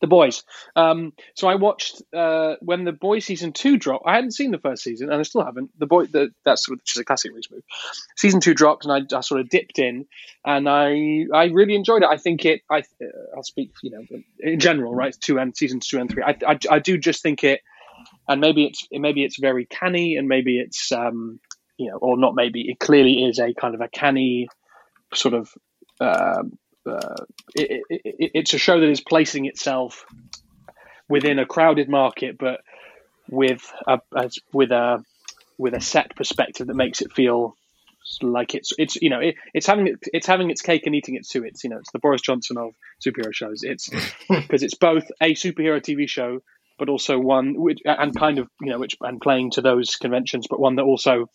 The 0.01 0.07
Boys. 0.07 0.45
Um, 0.75 1.13
so 1.35 1.47
I 1.47 1.57
watched 1.57 2.03
uh, 2.15 2.55
when 2.61 2.85
the 2.85 2.93
Boys 2.93 3.27
season 3.27 3.53
two 3.53 3.77
dropped. 3.77 4.07
I 4.07 4.15
hadn't 4.15 4.33
seen 4.33 4.51
the 4.51 4.59
first 4.59 4.83
season, 4.83 5.11
and 5.11 5.21
I 5.21 5.23
still 5.25 5.45
haven't. 5.45 5.79
The 5.79 5.87
Boy, 5.87 6.07
the, 6.07 6.31
that's 6.43 6.69
which 6.71 6.97
is 6.97 7.01
a 7.01 7.05
classic 7.05 7.33
Reese 7.35 7.51
move. 7.51 7.63
Season 8.17 8.41
two 8.41 8.55
dropped, 8.55 8.87
and 8.87 8.93
I, 8.93 9.17
I 9.17 9.21
sort 9.21 9.43
of 9.43 9.51
dipped 9.51 9.79
in, 9.79 10.07
and 10.45 10.69
I 10.69 11.27
I 11.35 11.47
really 11.53 11.75
enjoyed 11.75 12.03
it. 12.03 12.09
I 12.09 12.17
think 12.17 12.47
it. 12.47 12.63
I 12.71 12.79
uh, 12.79 13.37
I'll 13.37 13.43
speak, 13.43 13.73
you 13.83 13.91
know, 13.91 14.07
in 14.39 14.59
general, 14.59 14.95
right? 14.95 15.15
Two 15.21 15.39
and 15.39 15.55
seasons 15.55 15.87
two 15.87 15.99
and 15.99 16.11
three. 16.11 16.23
I, 16.23 16.35
I 16.47 16.59
I 16.71 16.79
do 16.79 16.97
just 16.97 17.23
think 17.23 17.45
it, 17.45 17.61
and 18.27 18.41
maybe 18.41 18.65
it's 18.65 18.89
maybe 18.91 19.23
it's 19.23 19.39
very 19.39 19.67
canny, 19.67 20.17
and 20.17 20.29
maybe 20.29 20.59
it's 20.59 20.93
um 20.93 21.41
you 21.81 21.91
know, 21.91 21.97
or 21.97 22.19
not 22.19 22.35
maybe 22.35 22.71
it 22.71 22.79
clearly 22.79 23.25
is 23.25 23.39
a 23.39 23.55
kind 23.55 23.75
of 23.75 23.81
a 23.81 23.89
canny 23.89 24.49
sort 25.15 25.35
of. 25.35 25.51
Um, 25.99 26.59
uh, 26.87 27.25
it, 27.55 27.83
it, 27.91 28.01
it, 28.05 28.31
it's 28.35 28.55
a 28.55 28.59
show 28.59 28.81
that 28.81 28.89
is 28.89 29.01
placing 29.01 29.47
itself 29.47 30.05
within 31.09 31.39
a 31.39 31.47
crowded 31.47 31.89
market, 31.89 32.37
but 32.39 32.61
with 33.31 33.73
a 33.87 34.01
with 34.53 34.71
a 34.73 35.03
with 35.59 35.75
a 35.75 35.81
set 35.81 36.15
perspective 36.17 36.67
that 36.67 36.77
makes 36.77 37.01
it 37.01 37.13
feel 37.13 37.55
like 38.23 38.55
it's 38.55 38.73
it's 38.77 38.97
you 38.97 39.09
know 39.09 39.21
it, 39.21 39.37
it's 39.55 39.67
having 39.67 39.97
it's 40.13 40.27
having 40.27 40.51
its 40.51 40.63
cake 40.63 40.83
and 40.87 40.95
eating 40.95 41.15
it 41.15 41.27
too. 41.27 41.45
It's 41.45 41.65
you 41.65 41.71
know 41.71 41.79
it's 41.79 41.93
the 41.93 41.99
Boris 41.99 42.21
Johnson 42.21 42.59
of 42.59 42.75
superhero 43.05 43.33
shows. 43.33 43.63
It's 43.63 43.89
because 44.29 44.63
it's 44.63 44.75
both 44.75 45.05
a 45.21 45.35
superhero 45.35 45.81
TV 45.81 46.09
show, 46.09 46.41
but 46.79 46.89
also 46.89 47.19
one 47.19 47.55
which 47.59 47.79
and 47.85 48.15
kind 48.15 48.39
of 48.39 48.49
you 48.61 48.71
know 48.71 48.79
which 48.79 48.97
and 49.01 49.21
playing 49.21 49.53
to 49.53 49.63
those 49.63 49.97
conventions, 49.97 50.47
but 50.49 50.61
one 50.61 50.77
that 50.77 50.83
also 50.83 51.27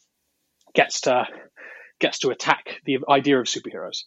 gets 0.76 1.02
to 1.02 1.28
gets 2.00 2.20
to 2.20 2.30
attack 2.30 2.82
the 2.86 3.00
idea 3.10 3.40
of 3.40 3.48
superheroes. 3.48 4.04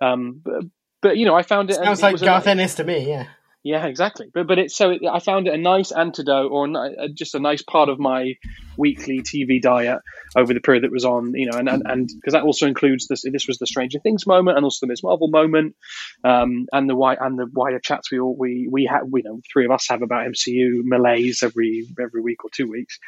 Um, 0.00 0.40
but, 0.44 0.64
but 1.00 1.16
you 1.16 1.26
know, 1.26 1.34
I 1.34 1.42
found 1.42 1.70
it. 1.70 1.74
Sounds 1.74 2.00
it 2.00 2.02
like 2.02 2.20
Garth 2.20 2.46
Ennis 2.46 2.76
to 2.76 2.84
me. 2.84 3.08
Yeah. 3.08 3.26
yeah, 3.64 3.86
exactly. 3.86 4.28
But 4.32 4.46
but 4.46 4.58
it's 4.58 4.74
so 4.74 4.90
it, 4.90 5.02
I 5.10 5.18
found 5.18 5.48
it 5.48 5.54
a 5.54 5.58
nice 5.58 5.90
antidote 5.90 6.50
or 6.50 6.66
a, 6.66 6.72
uh, 6.72 7.08
just 7.12 7.34
a 7.34 7.40
nice 7.40 7.62
part 7.62 7.88
of 7.88 7.98
my 7.98 8.34
weekly 8.78 9.20
TV 9.20 9.60
diet 9.60 9.98
over 10.36 10.54
the 10.54 10.60
period 10.60 10.84
that 10.84 10.92
was 10.92 11.04
on. 11.04 11.34
You 11.34 11.50
know, 11.50 11.58
and 11.58 11.68
and 11.68 11.82
and 11.84 12.08
because 12.14 12.34
that 12.34 12.44
also 12.44 12.66
includes 12.66 13.08
this. 13.08 13.24
This 13.30 13.48
was 13.48 13.58
the 13.58 13.66
Stranger 13.66 13.98
Things 13.98 14.26
moment 14.26 14.56
and 14.56 14.64
also 14.64 14.86
the 14.86 14.90
Ms 14.90 15.02
Marvel 15.02 15.28
moment, 15.28 15.74
um, 16.22 16.66
and 16.72 16.88
the 16.88 16.94
wide 16.94 17.18
and 17.20 17.36
the 17.38 17.46
wider 17.52 17.80
chats 17.80 18.10
we 18.12 18.20
all 18.20 18.36
we 18.36 18.68
we 18.70 18.84
have. 18.84 19.02
You 19.12 19.22
know, 19.24 19.40
three 19.52 19.64
of 19.64 19.72
us 19.72 19.88
have 19.90 20.02
about 20.02 20.26
MCU 20.26 20.82
malaise 20.84 21.42
every 21.42 21.88
every 22.00 22.22
week 22.22 22.44
or 22.44 22.50
two 22.50 22.70
weeks. 22.70 23.00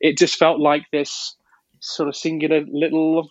It 0.00 0.18
just 0.18 0.36
felt 0.36 0.60
like 0.60 0.84
this 0.92 1.34
sort 1.80 2.08
of 2.08 2.16
singular 2.16 2.64
little 2.68 3.30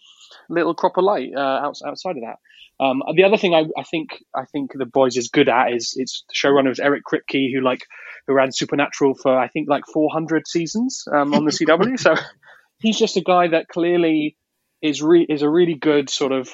little 0.50 0.74
crop 0.74 0.98
of 0.98 1.04
light 1.04 1.32
uh, 1.36 1.72
outside 1.86 2.18
of 2.18 2.24
that. 2.24 2.38
Um, 2.80 3.02
the 3.16 3.24
other 3.24 3.38
thing 3.38 3.56
I, 3.56 3.66
I 3.78 3.84
think 3.84 4.24
I 4.36 4.46
think 4.46 4.72
the 4.74 4.86
boys 4.86 5.18
is 5.18 5.30
good 5.30 5.50
at 5.50 5.74
is 5.74 5.94
it's 5.96 6.24
the 6.28 6.36
showrunner 6.36 6.72
is 6.72 6.80
Eric 6.80 7.04
Kripke 7.12 7.52
who 7.54 7.62
like 7.62 7.82
who 8.28 8.34
ran 8.34 8.52
Supernatural 8.52 9.16
for 9.16 9.38
I 9.38 9.48
think 9.48 9.68
like 9.68 9.84
400 9.92 10.48
seasons 10.48 11.04
um, 11.12 11.34
on 11.34 11.46
the 11.46 11.52
CW. 11.66 12.00
so 12.00 12.16
he's 12.80 13.00
just 13.00 13.18
a 13.18 13.22
guy 13.22 13.48
that 13.50 13.68
clearly 13.68 14.38
is 14.82 15.02
re- 15.02 15.26
is 15.28 15.42
a 15.42 15.50
really 15.50 15.74
good 15.74 16.10
sort 16.10 16.32
of 16.32 16.54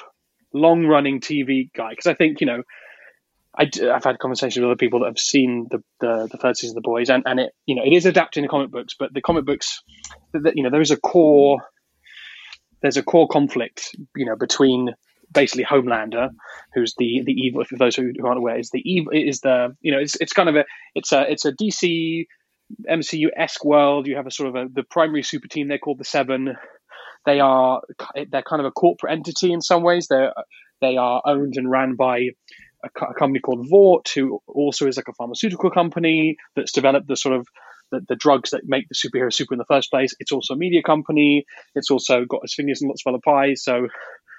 long 0.54 0.86
running 0.86 1.20
TV 1.20 1.70
guy 1.76 1.90
because 1.90 2.06
I 2.06 2.14
think 2.14 2.40
you 2.40 2.46
know. 2.46 2.62
I, 3.56 3.70
have 3.82 4.02
had 4.02 4.18
conversations 4.18 4.56
with 4.56 4.64
other 4.64 4.76
people 4.76 4.98
that 4.98 5.06
have 5.06 5.18
seen 5.20 5.68
the, 5.70 5.80
the, 6.00 6.26
the 6.28 6.38
third 6.38 6.56
season 6.56 6.76
of 6.76 6.82
the 6.82 6.88
boys, 6.88 7.08
and, 7.08 7.22
and 7.24 7.38
it 7.38 7.52
you 7.66 7.76
know 7.76 7.84
it 7.84 7.92
is 7.92 8.04
adapting 8.04 8.42
the 8.42 8.48
comic 8.48 8.72
books, 8.72 8.96
but 8.98 9.14
the 9.14 9.20
comic 9.20 9.44
books, 9.44 9.80
the, 10.32 10.52
you 10.56 10.64
know, 10.64 10.70
there 10.70 10.80
is 10.80 10.90
a 10.90 10.96
core 10.96 11.62
there's 12.84 12.98
a 12.98 13.02
core 13.02 13.26
conflict, 13.26 13.96
you 14.14 14.26
know, 14.26 14.36
between 14.36 14.90
basically 15.32 15.64
Homelander, 15.64 16.28
who's 16.74 16.94
the 16.98 17.22
the 17.24 17.32
evil. 17.32 17.64
For 17.64 17.78
those 17.78 17.96
who, 17.96 18.12
who 18.14 18.26
aren't 18.26 18.36
aware, 18.36 18.58
is 18.58 18.68
the 18.68 18.82
evil 18.84 19.10
is 19.14 19.40
the 19.40 19.74
you 19.80 19.90
know 19.90 19.98
it's 19.98 20.16
it's 20.20 20.34
kind 20.34 20.50
of 20.50 20.56
a 20.56 20.66
it's 20.94 21.10
a 21.10 21.22
it's 21.22 21.46
a 21.46 21.52
DC 21.52 22.26
MCU 22.86 23.28
esque 23.34 23.64
world. 23.64 24.06
You 24.06 24.16
have 24.16 24.26
a 24.26 24.30
sort 24.30 24.50
of 24.50 24.54
a 24.54 24.68
the 24.70 24.82
primary 24.82 25.22
super 25.22 25.48
team. 25.48 25.66
They're 25.66 25.78
called 25.78 25.96
the 25.96 26.04
Seven. 26.04 26.56
They 27.24 27.40
are 27.40 27.80
they're 28.28 28.42
kind 28.42 28.60
of 28.60 28.66
a 28.66 28.70
corporate 28.70 29.12
entity 29.14 29.50
in 29.50 29.62
some 29.62 29.82
ways. 29.82 30.08
They're 30.08 30.34
they 30.82 30.98
are 30.98 31.22
owned 31.24 31.54
and 31.56 31.70
ran 31.70 31.94
by 31.94 32.18
a, 32.84 32.88
a 33.02 33.14
company 33.14 33.40
called 33.40 33.66
Vought, 33.66 34.10
who 34.14 34.42
also 34.46 34.86
is 34.86 34.98
like 34.98 35.08
a 35.08 35.14
pharmaceutical 35.14 35.70
company 35.70 36.36
that's 36.54 36.72
developed 36.72 37.08
the 37.08 37.16
sort 37.16 37.34
of 37.34 37.48
the, 37.94 38.04
the 38.08 38.16
drugs 38.16 38.50
that 38.50 38.62
make 38.64 38.88
the 38.88 38.94
superhero 38.94 39.32
super 39.32 39.54
in 39.54 39.58
the 39.58 39.64
first 39.64 39.90
place. 39.90 40.14
It's 40.20 40.32
also 40.32 40.54
a 40.54 40.56
media 40.56 40.82
company. 40.82 41.44
It's 41.74 41.90
also 41.90 42.24
got 42.24 42.48
fingers 42.50 42.82
in 42.82 42.88
lots 42.88 43.02
of 43.06 43.14
other 43.14 43.20
pies. 43.24 43.62
So 43.62 43.88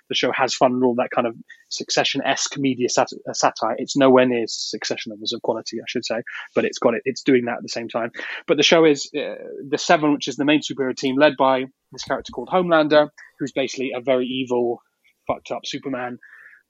the 0.09 0.15
show 0.15 0.31
has 0.31 0.53
fun 0.53 0.73
and 0.73 0.83
all 0.83 0.95
that 0.95 1.09
kind 1.09 1.27
of 1.27 1.35
succession 1.69 2.21
esque 2.23 2.57
media 2.57 2.89
sat- 2.89 3.09
uh, 3.27 3.33
satire. 3.33 3.75
It's 3.77 3.97
nowhere 3.97 4.25
near 4.25 4.45
succession 4.47 5.11
levels 5.11 5.33
of 5.33 5.41
quality, 5.41 5.79
I 5.79 5.85
should 5.87 6.05
say, 6.05 6.21
but 6.53 6.65
it's 6.65 6.77
got 6.77 6.93
it. 6.93 7.01
It's 7.05 7.23
doing 7.23 7.45
that 7.45 7.57
at 7.57 7.63
the 7.63 7.69
same 7.69 7.89
time. 7.89 8.11
But 8.47 8.57
the 8.57 8.63
show 8.63 8.85
is 8.85 9.09
uh, 9.17 9.35
the 9.67 9.77
Seven, 9.77 10.13
which 10.13 10.27
is 10.27 10.35
the 10.35 10.45
main 10.45 10.61
superhero 10.61 10.95
team 10.95 11.17
led 11.17 11.33
by 11.37 11.65
this 11.91 12.03
character 12.03 12.31
called 12.31 12.49
Homelander, 12.49 13.09
who's 13.39 13.51
basically 13.51 13.91
a 13.95 14.01
very 14.01 14.27
evil, 14.27 14.81
fucked 15.27 15.51
up 15.51 15.65
Superman. 15.65 16.19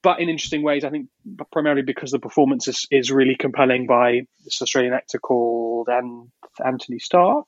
But 0.06 0.20
in 0.20 0.30
interesting 0.30 0.62
ways. 0.62 0.84
I 0.84 0.92
think 0.92 1.10
primarily 1.52 1.82
because 1.82 2.12
the 2.12 2.20
performance 2.20 2.68
is, 2.68 2.86
is 2.92 3.12
really 3.12 3.36
compelling 3.36 3.88
by 3.88 4.22
this 4.44 4.62
Australian 4.62 4.94
actor 4.94 5.18
called 5.18 5.88
An- 5.90 6.32
Anthony 6.64 7.00
Starr. 7.00 7.42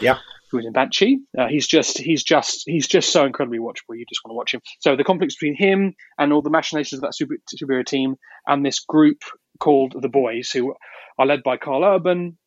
Yeah. 0.00 0.18
Who's 0.52 0.64
in 0.64 0.72
Banshee? 0.72 1.18
Uh, 1.36 1.48
he's 1.48 1.66
just 1.66 1.98
he's 1.98 2.22
just 2.22 2.62
he's 2.66 2.86
just 2.86 3.10
so 3.10 3.26
incredibly 3.26 3.58
watchable. 3.58 3.98
You 3.98 4.04
just 4.08 4.20
want 4.24 4.30
to 4.30 4.36
watch 4.36 4.54
him. 4.54 4.60
So 4.78 4.94
the 4.94 5.02
conflicts 5.02 5.34
between 5.34 5.56
him 5.56 5.94
and 6.16 6.32
all 6.32 6.40
the 6.40 6.50
machinations 6.50 6.98
of 6.98 7.00
that 7.00 7.16
super, 7.16 7.34
superhero 7.52 7.84
team 7.84 8.14
and 8.46 8.64
this 8.64 8.78
group 8.78 9.24
called 9.58 9.96
the 10.00 10.08
Boys, 10.08 10.50
who 10.52 10.72
are 11.18 11.26
led 11.26 11.42
by 11.42 11.56
Karl 11.56 11.82
Urban, 11.82 12.38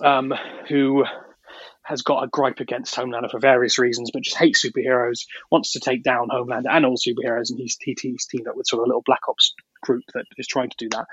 um, 0.00 0.32
who 0.68 1.04
has 1.84 2.02
got 2.02 2.22
a 2.22 2.28
gripe 2.28 2.60
against 2.60 2.94
Homelander 2.94 3.30
for 3.30 3.40
various 3.40 3.78
reasons, 3.78 4.10
but 4.12 4.22
just 4.22 4.36
hates 4.36 4.64
superheroes, 4.64 5.26
wants 5.50 5.72
to 5.72 5.80
take 5.80 6.02
down 6.02 6.28
Homelander 6.28 6.70
and 6.70 6.86
all 6.86 6.96
superheroes, 6.96 7.50
and 7.50 7.58
he's, 7.58 7.76
he, 7.80 7.96
he's 8.00 8.26
teamed 8.26 8.48
up 8.48 8.56
with 8.56 8.66
sort 8.66 8.80
of 8.80 8.84
a 8.84 8.88
little 8.88 9.02
Black 9.04 9.28
Ops 9.28 9.54
group 9.82 10.04
that 10.14 10.24
is 10.38 10.46
trying 10.46 10.70
to 10.70 10.76
do 10.78 10.88
that. 10.90 11.06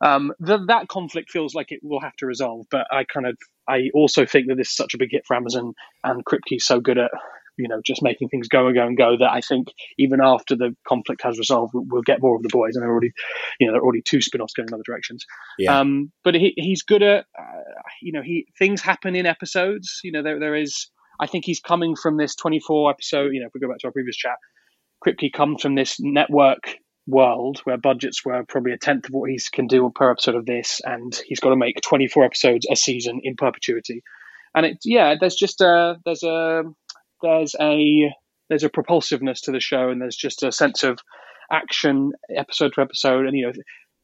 Um, 0.00 0.32
the, 0.40 0.64
that 0.66 0.88
conflict 0.88 1.30
feels 1.30 1.54
like 1.54 1.72
it 1.72 1.80
will 1.82 2.00
have 2.00 2.16
to 2.16 2.26
resolve, 2.26 2.66
but 2.70 2.86
I 2.90 3.04
kind 3.04 3.26
of 3.26 3.36
I 3.68 3.90
also 3.92 4.24
think 4.24 4.48
that 4.48 4.56
this 4.56 4.70
is 4.70 4.76
such 4.76 4.94
a 4.94 4.98
big 4.98 5.10
hit 5.12 5.26
for 5.26 5.36
Amazon, 5.36 5.74
and 6.02 6.24
Kripke's 6.24 6.66
so 6.66 6.80
good 6.80 6.98
at 6.98 7.10
you 7.58 7.68
know 7.68 7.80
just 7.84 8.02
making 8.02 8.28
things 8.28 8.48
go 8.48 8.66
and 8.66 8.74
go 8.74 8.86
and 8.86 8.96
go 8.96 9.16
that 9.18 9.30
I 9.30 9.40
think 9.40 9.68
even 9.98 10.20
after 10.22 10.56
the 10.56 10.74
conflict 10.86 11.22
has 11.22 11.38
resolved, 11.38 11.72
we'll 11.74 12.02
get 12.02 12.22
more 12.22 12.36
of 12.36 12.42
the 12.42 12.48
boys, 12.50 12.74
and 12.74 12.82
they're 12.82 12.90
already 12.90 13.12
you 13.60 13.66
know 13.66 13.72
there 13.72 13.80
are 13.80 13.84
already 13.84 14.02
two 14.02 14.20
spin-offs 14.20 14.54
going 14.54 14.68
in 14.68 14.74
other 14.74 14.82
directions. 14.86 15.24
Yeah. 15.58 15.78
Um, 15.78 16.12
but 16.24 16.34
he, 16.34 16.54
he's 16.56 16.82
good 16.82 17.02
at 17.02 17.26
uh, 17.38 17.62
you 18.02 18.12
know 18.12 18.22
he 18.22 18.46
things 18.58 18.80
happen 18.80 19.14
in 19.14 19.26
episodes. 19.26 20.00
You 20.02 20.12
know 20.12 20.22
there 20.22 20.38
there 20.38 20.54
is 20.54 20.88
I 21.20 21.26
think 21.26 21.44
he's 21.44 21.60
coming 21.60 21.96
from 21.96 22.16
this 22.16 22.34
24 22.36 22.90
episode. 22.90 23.32
You 23.32 23.40
know 23.40 23.46
if 23.46 23.52
we 23.54 23.60
go 23.60 23.68
back 23.68 23.78
to 23.78 23.88
our 23.88 23.92
previous 23.92 24.16
chat, 24.16 24.36
Kripke 25.04 25.32
comes 25.32 25.62
from 25.62 25.74
this 25.74 25.98
network 26.00 26.78
world 27.08 27.60
where 27.64 27.78
budgets 27.78 28.24
were 28.24 28.44
probably 28.44 28.72
a 28.72 28.78
tenth 28.78 29.06
of 29.06 29.12
what 29.12 29.30
he 29.30 29.40
can 29.52 29.66
do 29.66 29.90
per 29.94 30.10
episode 30.10 30.34
of 30.34 30.46
this, 30.46 30.80
and 30.84 31.18
he's 31.26 31.40
got 31.40 31.50
to 31.50 31.56
make 31.56 31.80
24 31.80 32.24
episodes 32.24 32.66
a 32.70 32.76
season 32.76 33.20
in 33.22 33.34
perpetuity. 33.34 34.02
And 34.54 34.66
it, 34.66 34.78
yeah, 34.84 35.14
there's 35.18 35.34
just 35.34 35.60
a 35.60 35.96
there's 36.04 36.22
a 36.22 36.64
there's 37.22 37.54
a 37.60 38.12
there's 38.48 38.64
a 38.64 38.70
propulsiveness 38.70 39.42
to 39.42 39.52
the 39.52 39.60
show, 39.60 39.90
and 39.90 40.00
there's 40.00 40.16
just 40.16 40.42
a 40.42 40.52
sense 40.52 40.82
of 40.82 40.98
action 41.50 42.12
episode 42.34 42.72
to 42.74 42.82
episode, 42.82 43.26
and 43.26 43.36
you 43.36 43.46
know. 43.46 43.52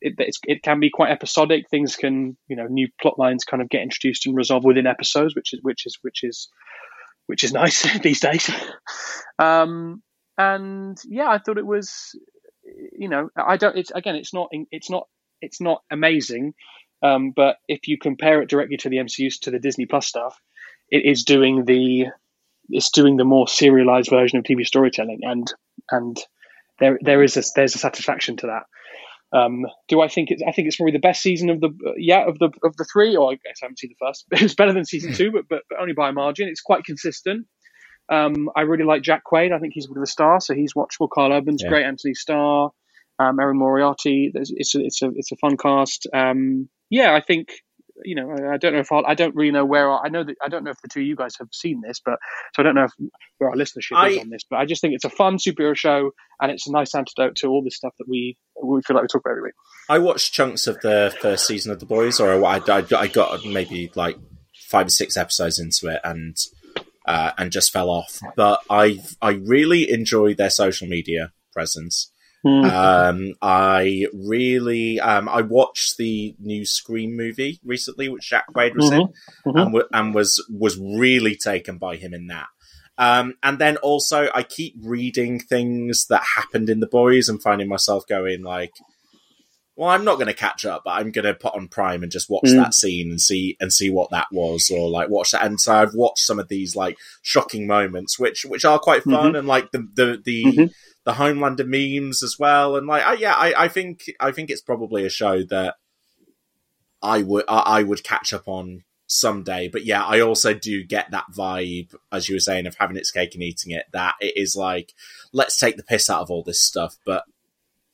It, 0.07 0.17
it 0.47 0.63
can 0.63 0.81
be 0.81 0.91
quite 0.91 1.13
episodic. 1.13 1.71
Things 1.71 1.97
can, 1.97 2.37
you 2.47 2.57
know, 2.57 2.67
new 2.67 2.89
plot 3.01 3.19
lines 3.19 3.45
kind 3.45 3.63
of 3.63 3.71
get 3.71 3.81
introduced 3.81 4.27
and 4.27 4.37
resolved 4.37 4.67
within 4.67 4.87
episodes, 4.87 5.35
which 5.35 5.55
is 5.55 5.61
which 5.63 5.87
is 5.87 5.97
which 6.03 6.23
is 6.23 6.49
which 7.27 7.43
is 7.43 7.55
nice 7.55 7.99
these 8.03 8.21
days. 8.21 8.51
Um, 9.39 10.03
and 10.37 10.99
yeah, 11.07 11.31
I 11.31 11.39
thought 11.39 11.57
it 11.57 11.65
was 11.65 12.15
you 12.97 13.09
know, 13.09 13.29
I 13.37 13.57
don't. 13.57 13.77
It's 13.77 13.91
again, 13.91 14.17
it's 14.17 14.33
not. 14.33 14.49
It's 14.71 14.91
not. 14.91 15.09
It's 15.41 15.61
not 15.61 15.83
amazing. 15.91 16.55
Um, 17.03 17.33
but 17.35 17.57
if 17.69 17.87
you 17.87 17.99
compare 17.99 18.41
it 18.41 18.49
directly 18.49 18.79
to 18.79 18.89
the 18.89 18.97
MCU 18.97 19.31
to 19.43 19.51
the 19.51 19.59
Disney 19.59 19.87
Plus 19.87 20.07
stuff, 20.07 20.41
it 20.91 21.05
is 21.05 21.25
doing 21.25 21.65
the 21.65 22.07
it's 22.69 22.91
doing 22.91 23.17
the 23.17 23.25
more 23.25 23.49
serialized 23.49 24.11
version 24.11 24.39
of 24.39 24.45
TV 24.45 24.65
storytelling, 24.67 25.21
and 25.23 25.47
and 25.91 26.17
there 26.81 26.99
there 27.03 27.23
is 27.23 27.37
a 27.37 27.43
there's 27.55 27.75
a 27.75 27.79
satisfaction 27.79 28.37
to 28.39 28.47
that. 28.49 28.65
Um, 29.37 29.65
do 29.89 30.01
I 30.01 30.09
think 30.09 30.31
it's? 30.31 30.43
I 30.47 30.53
think 30.53 30.69
it's 30.69 30.77
probably 30.77 30.93
the 30.93 30.99
best 31.01 31.21
season 31.23 31.51
of 31.51 31.61
the 31.61 31.71
yeah 31.97 32.27
of 32.29 32.39
the 32.39 32.51
of 32.63 32.77
the 32.77 32.87
three. 32.93 33.17
Or 33.17 33.33
I 33.33 33.35
guess 33.35 33.57
I 33.63 33.67
haven't 33.67 33.79
seen 33.81 33.91
the 33.99 34.07
first. 34.07 34.25
It's 34.33 34.55
better 34.55 34.73
than 34.73 34.85
season 34.85 35.13
two, 35.13 35.33
but, 35.33 35.45
but 35.49 35.63
but 35.69 35.81
only 35.81 35.93
by 35.93 36.11
a 36.11 36.13
margin. 36.13 36.49
It's 36.49 36.61
quite 36.61 36.85
consistent. 36.85 37.47
Um, 38.11 38.51
I 38.55 38.63
really 38.63 38.85
like 38.85 39.03
Jack 39.03 39.23
Quaid. 39.31 39.53
I 39.53 39.59
think 39.59 39.73
he's 39.75 39.87
a 39.87 39.89
bit 39.89 39.97
of 39.97 40.03
a 40.03 40.07
star, 40.07 40.39
so 40.41 40.55
he's 40.55 40.75
watchable. 40.75 41.09
Karl 41.13 41.33
Urban's 41.33 41.63
Yeah. 41.63 41.71
great. 41.71 41.85
Anthony 41.87 42.15
Starr, 42.15 42.71
um, 43.19 43.41
Erin 43.41 43.59
Moriarty. 43.59 44.31
There's, 44.33 44.53
it's 44.55 44.75
a, 44.75 44.81
it's 44.85 45.03
a 45.03 45.11
it's 45.17 45.33
a 45.33 45.37
fun 45.37 45.57
cast. 45.57 46.07
Um, 46.15 46.69
yeah, 46.91 47.15
I 47.15 47.21
think 47.21 47.49
you 48.03 48.15
know. 48.15 48.31
I, 48.31 48.55
I 48.55 48.57
don't 48.57 48.73
know 48.73 48.81
if 48.81 48.91
I'll, 48.91 49.05
I 49.07 49.15
don't 49.15 49.35
really 49.35 49.51
know 49.51 49.65
where 49.65 49.91
our, 49.91 50.05
I 50.05 50.09
know 50.09 50.25
that 50.25 50.37
I 50.43 50.49
don't 50.49 50.65
know 50.65 50.71
if 50.71 50.81
the 50.81 50.89
two 50.89 51.01
of 51.01 51.07
you 51.07 51.17
guys 51.17 51.37
have 51.39 51.49
seen 51.53 51.81
this, 51.81 52.01
but 52.05 52.19
so 52.55 52.63
I 52.63 52.65
don't 52.65 52.75
know 52.75 52.85
if, 52.85 52.93
where 53.39 53.51
our 53.51 53.57
listenership 53.57 54.11
is 54.11 54.19
on 54.19 54.31
this. 54.31 54.43
But 54.49 54.59
I 54.59 54.67
just 54.67 54.81
think 54.81 54.95
it's 54.95 55.05
a 55.05 55.11
fun 55.11 55.37
superhero 55.37 55.77
show, 55.77 56.11
and 56.41 56.51
it's 56.51 56.67
a 56.67 56.73
nice 56.73 56.95
antidote 56.95 57.37
to 57.37 57.49
all 57.49 57.63
this 57.63 57.77
stuff 57.77 57.95
that 57.99 58.09
we 58.09 58.37
we 58.63 58.83
feel 58.83 58.97
like 58.97 59.03
we 59.03 59.09
talk 59.09 59.23
about 59.25 59.33
every 59.33 59.43
week. 59.43 59.55
I 59.89 59.99
watched 59.99 60.33
chunks 60.33 60.67
of 60.67 60.81
the 60.81 61.15
first 61.21 61.47
season 61.47 61.73
of 61.73 61.81
The 61.81 61.87
Boys, 61.87 62.21
or 62.21 62.45
I, 62.45 62.61
I, 62.67 62.85
I 62.97 63.07
got 63.09 63.45
maybe 63.45 63.91
like 63.95 64.17
five 64.55 64.87
or 64.87 64.91
six 64.91 65.17
episodes 65.17 65.59
into 65.59 65.89
it, 65.89 66.01
and 66.05 66.37
uh, 67.07 67.33
and 67.37 67.53
just 67.53 67.73
fell 67.73 67.91
off. 67.91 68.19
But 68.37 68.61
I 68.71 69.03
I 69.21 69.33
really 69.33 69.91
enjoy 69.91 70.35
their 70.35 70.51
social 70.51 70.89
media 70.89 71.33
presence. 71.53 72.11
Um, 72.47 73.35
I 73.41 74.07
really 74.13 75.01
um, 75.01 75.29
I 75.29 75.41
watched 75.43 75.97
the 75.97 76.35
new 76.39 76.65
Scream 76.67 77.17
movie 77.17 77.59
recently, 77.65 78.09
which 78.09 78.29
Jack 78.29 78.47
Quaid 78.55 78.75
was 78.77 78.91
in, 78.91 79.01
Mhm. 79.01 79.11
and, 79.47 79.55
w- 79.73 79.89
and 79.93 80.15
was 80.15 80.45
was 80.51 80.79
really 80.79 81.37
taken 81.37 81.79
by 81.79 81.97
him 81.97 82.13
in 82.13 82.27
that. 82.27 82.47
Um, 82.99 83.35
and 83.43 83.59
then 83.59 83.77
also, 83.79 84.29
I 84.35 84.43
keep 84.43 84.75
reading 84.81 85.41
things 85.41 86.07
that 86.11 86.23
happened 86.37 86.69
in 86.71 86.81
the 86.81 86.87
boys 86.87 87.29
and 87.29 87.43
finding 87.43 87.69
myself 87.69 88.07
going 88.07 88.43
like, 88.43 88.71
"Well, 89.75 89.89
I'm 89.89 90.05
not 90.05 90.15
going 90.17 90.29
to 90.29 90.35
catch 90.35 90.65
up, 90.65 90.83
but 90.85 90.93
I'm 90.93 91.11
going 91.11 91.25
to 91.25 91.35
put 91.35 91.55
on 91.55 91.67
Prime 91.67 92.05
and 92.05 92.13
just 92.13 92.31
watch 92.31 92.45
Mm. 92.45 92.57
that 92.63 92.75
scene 92.75 93.11
and 93.11 93.21
see 93.21 93.57
and 93.59 93.73
see 93.73 93.91
what 93.91 94.11
that 94.11 94.27
was, 94.31 94.71
or 94.71 94.89
like 94.89 95.09
watch 95.09 95.33
that." 95.33 95.45
And 95.45 95.61
so 95.61 95.75
I've 95.75 95.95
watched 95.95 96.21
some 96.21 96.39
of 96.39 96.49
these 96.49 96.77
like 96.77 96.97
shocking 97.23 97.67
moments, 97.67 98.19
which 98.19 98.45
which 98.45 98.65
are 98.65 98.79
quite 98.79 99.03
fun, 99.03 99.35
and 99.35 99.49
like 99.49 99.73
the 99.73 99.89
the 99.95 100.23
the, 100.25 100.45
Mhm. 100.45 100.71
The 101.05 101.13
Homelander 101.13 101.67
memes 101.67 102.23
as 102.23 102.39
well, 102.39 102.77
and 102.77 102.87
like 102.87 103.05
I, 103.05 103.15
yeah, 103.15 103.35
I, 103.35 103.65
I 103.65 103.69
think 103.69 104.05
I 104.21 104.33
think 104.33 104.51
it's 104.51 104.63
probably 104.63 105.05
a 105.05 105.11
show 105.11 105.43
that 105.45 105.77
I 107.03 107.23
would 107.23 107.45
I, 107.49 107.59
I 107.59 107.83
would 107.83 108.03
catch 108.05 108.33
up 108.33 108.49
on 108.49 108.85
someday. 109.07 109.69
But 109.69 109.85
yeah, 109.85 110.03
I 110.05 110.21
also 110.21 110.55
do 110.55 110.83
get 110.83 111.11
that 111.11 111.27
vibe, 111.37 111.95
as 112.11 112.29
you 112.29 112.35
were 112.37 112.41
saying, 112.41 112.67
of 112.67 112.77
having 112.79 112.97
its 112.97 113.11
cake 113.11 113.35
and 113.35 113.43
eating 113.43 113.73
it. 113.73 113.85
That 113.93 114.15
it 114.21 114.33
is 114.37 114.57
like, 114.57 114.95
let's 115.33 115.59
take 115.59 115.77
the 115.77 115.83
piss 115.83 116.09
out 116.09 116.23
of 116.23 116.31
all 116.31 116.43
this 116.43 116.61
stuff, 116.61 116.97
but 117.05 117.25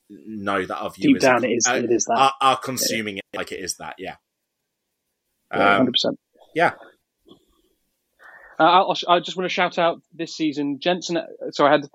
know 0.09 0.65
that 0.65 0.77
our 0.77 0.91
Deep 0.91 1.03
viewers 1.03 1.23
down, 1.23 1.45
it 1.45 1.51
is 1.51 1.67
are, 1.67 1.77
it 1.79 1.91
is 1.91 2.05
that. 2.07 2.17
are, 2.17 2.33
are 2.41 2.57
consuming 2.57 3.19
it 3.19 3.25
like 3.35 3.53
it 3.53 3.61
is 3.61 3.77
that. 3.77 3.95
Yeah. 3.99 4.17
Yeah, 5.53 5.79
Um, 5.79 5.87
100%. 5.89 6.17
yeah. 6.55 6.73
Uh, 8.59 8.65
I'll, 8.65 8.95
I 9.09 9.21
just 9.21 9.37
want 9.37 9.47
to 9.49 9.55
shout 9.55 9.79
out 9.79 10.03
this 10.13 10.37
season, 10.37 10.81
Jensen. 10.81 11.19
So 11.53 11.65
I 11.67 11.71
had 11.73 11.87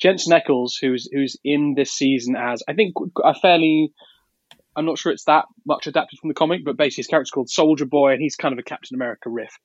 Jensen 0.00 0.32
Ackles, 0.32 0.72
who's 0.80 1.08
who's 1.12 1.36
in 1.44 1.74
this 1.74 1.92
season 1.92 2.36
as 2.36 2.62
I 2.68 2.74
think 2.74 2.94
a 3.22 3.34
fairly. 3.34 3.92
I'm 4.74 4.84
not 4.84 4.98
sure 4.98 5.10
it's 5.10 5.24
that 5.24 5.46
much 5.64 5.86
adapted 5.86 6.18
from 6.18 6.28
the 6.28 6.34
comic, 6.34 6.62
but 6.62 6.76
basically 6.76 7.00
his 7.00 7.06
character's 7.06 7.30
called 7.30 7.48
Soldier 7.48 7.86
Boy, 7.86 8.12
and 8.12 8.20
he's 8.20 8.36
kind 8.36 8.52
of 8.52 8.58
a 8.58 8.62
Captain 8.62 8.94
America 8.94 9.30
riff. 9.30 9.58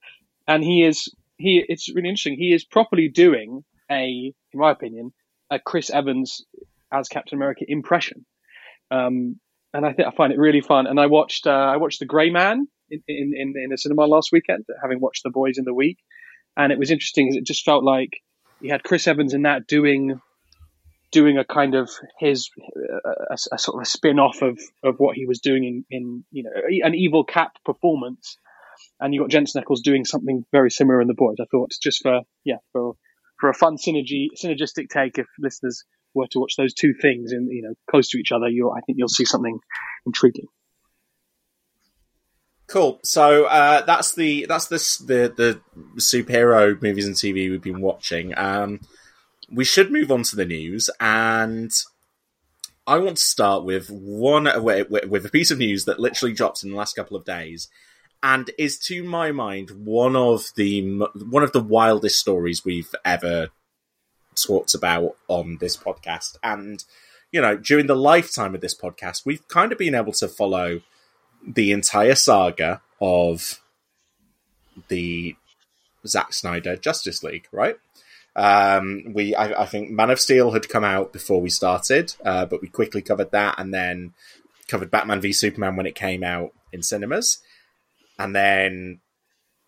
And 0.48 0.64
he 0.64 0.84
is 0.84 1.14
he. 1.36 1.62
It's 1.68 1.88
really 1.94 2.08
interesting. 2.08 2.36
He 2.38 2.52
is 2.54 2.64
properly 2.64 3.08
doing 3.08 3.62
a, 3.90 4.32
in 4.52 4.60
my 4.60 4.70
opinion, 4.70 5.12
a 5.50 5.58
Chris 5.58 5.90
Evans 5.90 6.44
as 6.90 7.08
Captain 7.08 7.36
America 7.36 7.64
impression. 7.68 8.24
Um, 8.90 9.38
and 9.74 9.86
I 9.86 9.92
think 9.92 10.08
I 10.08 10.12
find 10.12 10.32
it 10.32 10.38
really 10.38 10.60
fun. 10.60 10.86
And 10.86 11.00
I 11.00 11.06
watched 11.06 11.46
uh, 11.46 11.50
I 11.50 11.76
watched 11.76 11.98
The 11.98 12.06
Grey 12.06 12.30
Man 12.30 12.66
in, 12.90 13.02
in 13.08 13.32
in 13.36 13.54
in 13.56 13.70
the 13.70 13.78
cinema 13.78 14.06
last 14.06 14.30
weekend, 14.32 14.64
having 14.80 15.00
watched 15.00 15.22
The 15.24 15.30
Boys 15.30 15.58
in 15.58 15.64
the 15.64 15.74
week, 15.74 15.98
and 16.56 16.72
it 16.72 16.78
was 16.78 16.90
interesting. 16.90 17.34
It 17.34 17.44
just 17.44 17.64
felt 17.64 17.84
like 17.84 18.20
you 18.62 18.70
had 18.70 18.82
Chris 18.82 19.06
Evans 19.06 19.34
in 19.34 19.42
that 19.42 19.66
doing 19.66 20.20
doing 21.10 21.36
a 21.36 21.44
kind 21.44 21.74
of 21.74 21.90
his 22.18 22.50
uh, 22.58 23.10
a, 23.30 23.34
a 23.52 23.58
sort 23.58 23.76
of 23.76 23.82
a 23.82 23.84
spin 23.84 24.18
off 24.18 24.40
of 24.40 24.58
of 24.82 24.96
what 24.98 25.16
he 25.16 25.26
was 25.26 25.40
doing 25.40 25.64
in 25.64 25.84
in 25.90 26.24
you 26.30 26.44
know 26.44 26.50
an 26.86 26.94
evil 26.94 27.24
Cap 27.24 27.52
performance, 27.64 28.38
and 29.00 29.12
you 29.12 29.20
got 29.20 29.30
Jensen 29.30 29.62
Ackles 29.62 29.82
doing 29.82 30.04
something 30.04 30.44
very 30.52 30.70
similar 30.70 31.00
in 31.00 31.08
The 31.08 31.14
Boys. 31.14 31.36
I 31.40 31.44
thought 31.50 31.72
just 31.82 32.02
for 32.02 32.22
yeah 32.44 32.58
for 32.72 32.94
for 33.38 33.50
a 33.50 33.54
fun 33.54 33.76
synergy 33.76 34.28
synergistic 34.42 34.88
take 34.88 35.18
if 35.18 35.26
listeners 35.38 35.84
were 36.14 36.28
to 36.28 36.38
watch 36.38 36.54
those 36.56 36.74
two 36.74 36.94
things 36.94 37.32
in 37.32 37.48
you 37.50 37.62
know 37.62 37.74
close 37.90 38.10
to 38.10 38.18
each 38.18 38.32
other 38.32 38.48
you 38.48 38.70
I 38.70 38.80
think 38.80 38.98
you'll 38.98 39.08
see 39.08 39.24
something 39.24 39.58
intriguing 40.06 40.46
Cool. 42.72 43.00
So 43.02 43.44
uh, 43.44 43.84
that's 43.84 44.14
the 44.14 44.46
that's 44.46 44.68
the 44.68 44.78
the 45.06 45.34
the 45.36 45.60
superhero 46.00 46.80
movies 46.80 47.06
and 47.06 47.14
TV 47.14 47.50
we've 47.50 47.60
been 47.60 47.82
watching. 47.82 48.32
Um, 48.38 48.80
we 49.50 49.62
should 49.62 49.92
move 49.92 50.10
on 50.10 50.22
to 50.22 50.36
the 50.36 50.46
news, 50.46 50.88
and 50.98 51.70
I 52.86 52.96
want 52.96 53.18
to 53.18 53.22
start 53.22 53.64
with 53.64 53.90
one 53.90 54.48
with, 54.64 54.88
with 55.06 55.26
a 55.26 55.28
piece 55.28 55.50
of 55.50 55.58
news 55.58 55.84
that 55.84 56.00
literally 56.00 56.32
dropped 56.32 56.64
in 56.64 56.70
the 56.70 56.76
last 56.76 56.96
couple 56.96 57.14
of 57.14 57.26
days, 57.26 57.68
and 58.22 58.50
is 58.56 58.78
to 58.86 59.04
my 59.04 59.32
mind 59.32 59.72
one 59.84 60.16
of 60.16 60.46
the 60.56 60.80
one 61.28 61.42
of 61.42 61.52
the 61.52 61.60
wildest 61.60 62.18
stories 62.20 62.64
we've 62.64 62.94
ever 63.04 63.50
talked 64.34 64.74
about 64.74 65.18
on 65.28 65.58
this 65.60 65.76
podcast. 65.76 66.38
And 66.42 66.82
you 67.30 67.42
know, 67.42 67.54
during 67.54 67.86
the 67.86 67.94
lifetime 67.94 68.54
of 68.54 68.62
this 68.62 68.74
podcast, 68.74 69.26
we've 69.26 69.46
kind 69.48 69.72
of 69.72 69.78
been 69.78 69.94
able 69.94 70.12
to 70.12 70.26
follow 70.26 70.80
the 71.46 71.72
entire 71.72 72.14
saga 72.14 72.80
of 73.00 73.60
the 74.88 75.36
Zack 76.06 76.32
Snyder 76.32 76.76
Justice 76.76 77.22
League, 77.22 77.46
right? 77.52 77.76
Um, 78.34 79.12
we, 79.12 79.34
I, 79.34 79.62
I, 79.62 79.66
think 79.66 79.90
Man 79.90 80.10
of 80.10 80.18
Steel 80.18 80.52
had 80.52 80.68
come 80.68 80.84
out 80.84 81.12
before 81.12 81.40
we 81.40 81.50
started, 81.50 82.14
uh, 82.24 82.46
but 82.46 82.62
we 82.62 82.68
quickly 82.68 83.02
covered 83.02 83.30
that 83.32 83.56
and 83.58 83.74
then 83.74 84.14
covered 84.68 84.90
Batman 84.90 85.20
v 85.20 85.32
Superman 85.34 85.76
when 85.76 85.84
it 85.86 85.94
came 85.94 86.24
out 86.24 86.52
in 86.72 86.82
cinemas, 86.82 87.40
and 88.18 88.34
then 88.34 89.00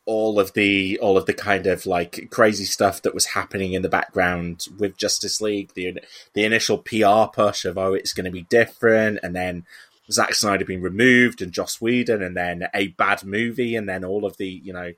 all 0.07 0.39
of 0.41 0.55
the 0.55 0.99
all 1.01 1.19
of 1.19 1.27
the 1.27 1.35
kind 1.35 1.67
of 1.67 1.85
like 1.87 2.29
crazy 2.31 2.65
stuff 2.65 3.03
that 3.03 3.15
was 3.15 3.27
happening 3.27 3.73
in 3.73 3.83
the 3.83 3.89
background 3.89 4.67
with 4.79 4.97
Justice 4.97 5.43
League, 5.43 5.73
the 5.75 5.99
the 6.33 6.45
initial 6.45 6.79
PR 6.79 7.31
push 7.33 7.67
of 7.67 7.77
oh 7.77 7.93
it's 7.93 8.15
going 8.15 8.25
to 8.25 8.31
be 8.31 8.43
different, 8.43 9.19
and 9.23 9.37
then 9.37 9.67
Zack 10.11 10.35
Snyder 10.35 10.65
being 10.65 10.83
removed 10.83 11.41
and 11.41 11.53
Joss 11.53 11.81
Whedon, 11.81 12.23
and 12.23 12.37
then 12.37 12.69
a 12.75 12.89
bad 12.89 13.25
movie, 13.25 13.75
and 13.77 13.89
then 13.89 14.05
all 14.05 14.25
of 14.25 14.37
the 14.37 14.49
you 14.49 14.73
know 14.73 14.93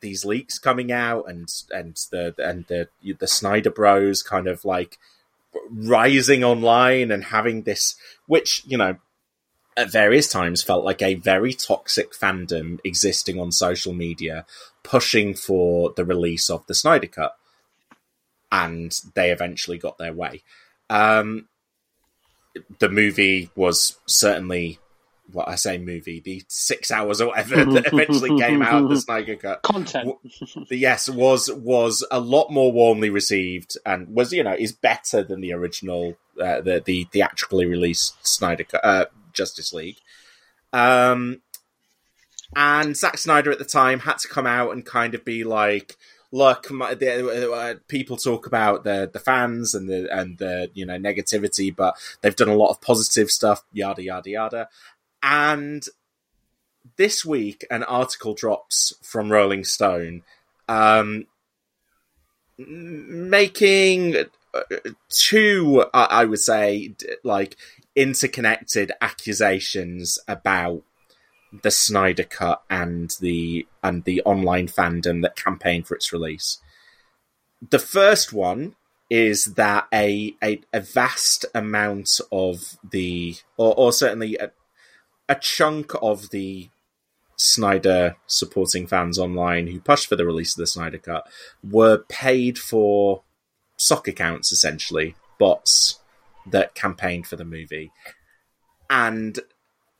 these 0.00 0.24
leaks 0.24 0.58
coming 0.58 0.92
out, 0.92 1.28
and 1.28 1.52
and 1.70 1.96
the 2.10 2.34
and 2.38 2.66
the 2.66 2.88
the 3.18 3.26
Snyder 3.26 3.70
Bros 3.70 4.22
kind 4.22 4.46
of 4.46 4.64
like 4.64 4.98
rising 5.70 6.44
online 6.44 7.10
and 7.10 7.24
having 7.24 7.62
this, 7.62 7.96
which 8.26 8.62
you 8.64 8.78
know 8.78 8.96
at 9.76 9.90
various 9.90 10.28
times 10.28 10.62
felt 10.62 10.84
like 10.84 11.02
a 11.02 11.14
very 11.14 11.52
toxic 11.52 12.12
fandom 12.12 12.78
existing 12.84 13.40
on 13.40 13.50
social 13.50 13.92
media, 13.92 14.44
pushing 14.82 15.34
for 15.34 15.92
the 15.96 16.04
release 16.04 16.50
of 16.50 16.66
the 16.66 16.74
Snyder 16.74 17.06
Cut, 17.06 17.36
and 18.50 19.00
they 19.14 19.30
eventually 19.30 19.78
got 19.78 19.98
their 19.98 20.12
way. 20.12 20.42
Um, 20.90 21.48
the 22.78 22.88
movie 22.88 23.50
was 23.54 23.98
certainly 24.06 24.78
what 25.30 25.48
I 25.48 25.54
say 25.54 25.78
movie, 25.78 26.20
the 26.20 26.42
six 26.48 26.90
hours 26.90 27.20
or 27.20 27.28
whatever 27.28 27.64
that 27.72 27.92
eventually 27.92 28.38
came 28.38 28.62
out 28.62 28.88
the 28.88 29.00
Snyder 29.00 29.36
Cut 29.36 29.62
content. 29.62 30.14
yes, 30.70 31.08
was 31.08 31.50
was 31.50 32.04
a 32.10 32.20
lot 32.20 32.50
more 32.50 32.72
warmly 32.72 33.10
received 33.10 33.76
and 33.86 34.08
was 34.14 34.32
you 34.32 34.42
know 34.42 34.54
is 34.58 34.72
better 34.72 35.22
than 35.22 35.40
the 35.40 35.52
original 35.52 36.16
uh, 36.40 36.60
the 36.60 36.82
the 36.84 37.04
theatrically 37.04 37.66
released 37.66 38.26
Snyder 38.26 38.64
Cut 38.64 38.84
uh, 38.84 39.06
Justice 39.32 39.72
League. 39.72 39.98
Um, 40.72 41.40
and 42.54 42.96
Zack 42.96 43.18
Snyder 43.18 43.50
at 43.50 43.58
the 43.58 43.64
time 43.64 44.00
had 44.00 44.18
to 44.18 44.28
come 44.28 44.46
out 44.46 44.72
and 44.72 44.84
kind 44.84 45.14
of 45.14 45.24
be 45.24 45.44
like, 45.44 45.96
look, 46.32 46.70
my, 46.70 46.94
the, 46.94 47.52
uh, 47.52 47.74
people 47.86 48.16
talk 48.16 48.46
about 48.46 48.82
the 48.82 49.08
the 49.12 49.20
fans 49.20 49.74
and 49.74 49.88
the 49.88 50.08
and 50.12 50.38
the 50.38 50.70
you 50.74 50.84
know 50.84 50.98
negativity, 50.98 51.74
but 51.74 51.94
they've 52.20 52.34
done 52.34 52.48
a 52.48 52.56
lot 52.56 52.70
of 52.70 52.80
positive 52.80 53.30
stuff, 53.30 53.62
yada 53.72 54.02
yada 54.02 54.30
yada. 54.30 54.68
And 55.22 55.86
this 56.96 57.24
week, 57.24 57.64
an 57.70 57.84
article 57.84 58.34
drops 58.34 58.94
from 59.02 59.30
Rolling 59.30 59.62
Stone, 59.62 60.22
um, 60.68 61.26
making 62.58 64.16
uh, 64.54 64.62
two, 65.08 65.84
I 65.94 66.24
would 66.24 66.40
say, 66.40 66.94
like 67.22 67.56
interconnected 67.94 68.90
accusations 69.00 70.18
about 70.26 70.82
the 71.52 71.70
Snyder 71.70 72.24
Cut 72.24 72.62
and 72.70 73.14
the 73.20 73.66
and 73.82 74.04
the 74.04 74.22
online 74.22 74.68
fandom 74.68 75.22
that 75.22 75.36
campaigned 75.36 75.86
for 75.86 75.94
its 75.94 76.12
release. 76.12 76.58
The 77.70 77.78
first 77.78 78.32
one 78.32 78.74
is 79.10 79.44
that 79.56 79.86
a 79.92 80.34
a, 80.42 80.60
a 80.72 80.80
vast 80.80 81.44
amount 81.54 82.20
of 82.30 82.78
the 82.88 83.36
or, 83.56 83.74
or 83.76 83.92
certainly 83.92 84.36
a, 84.36 84.50
a 85.28 85.34
chunk 85.34 85.92
of 86.00 86.30
the 86.30 86.70
Snyder 87.36 88.16
supporting 88.26 88.86
fans 88.86 89.18
online 89.18 89.66
who 89.66 89.80
pushed 89.80 90.08
for 90.08 90.16
the 90.16 90.26
release 90.26 90.54
of 90.56 90.60
the 90.60 90.66
Snyder 90.66 90.98
Cut 90.98 91.26
were 91.62 91.98
paid 91.98 92.58
for 92.58 93.22
sock 93.76 94.06
accounts 94.06 94.52
essentially, 94.52 95.16
bots 95.38 95.98
that 96.46 96.74
campaigned 96.74 97.26
for 97.26 97.36
the 97.36 97.44
movie. 97.44 97.90
And 98.88 99.40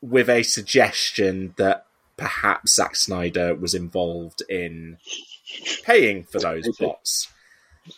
with 0.03 0.29
a 0.29 0.43
suggestion 0.43 1.53
that 1.55 1.85
perhaps 2.17 2.75
Zack 2.75 2.95
Snyder 2.97 3.55
was 3.55 3.73
involved 3.73 4.43
in 4.49 4.97
paying 5.83 6.25
for 6.25 6.39
those 6.39 6.67
bots. 6.77 7.29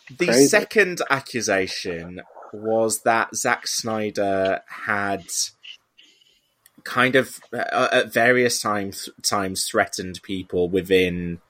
The 0.10 0.28
Crazy. 0.28 0.48
second 0.48 1.02
accusation 1.10 2.22
was 2.54 3.02
that 3.02 3.36
Zack 3.36 3.66
Snyder 3.66 4.62
had 4.68 5.26
kind 6.84 7.16
of 7.16 7.40
uh, 7.52 7.90
at 7.92 8.14
various 8.14 8.62
times 8.62 9.10
times 9.24 9.66
threatened 9.66 10.22
people 10.22 10.70
within 10.70 11.42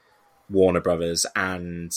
Warner 0.50 0.80
Brothers 0.80 1.26
and 1.36 1.91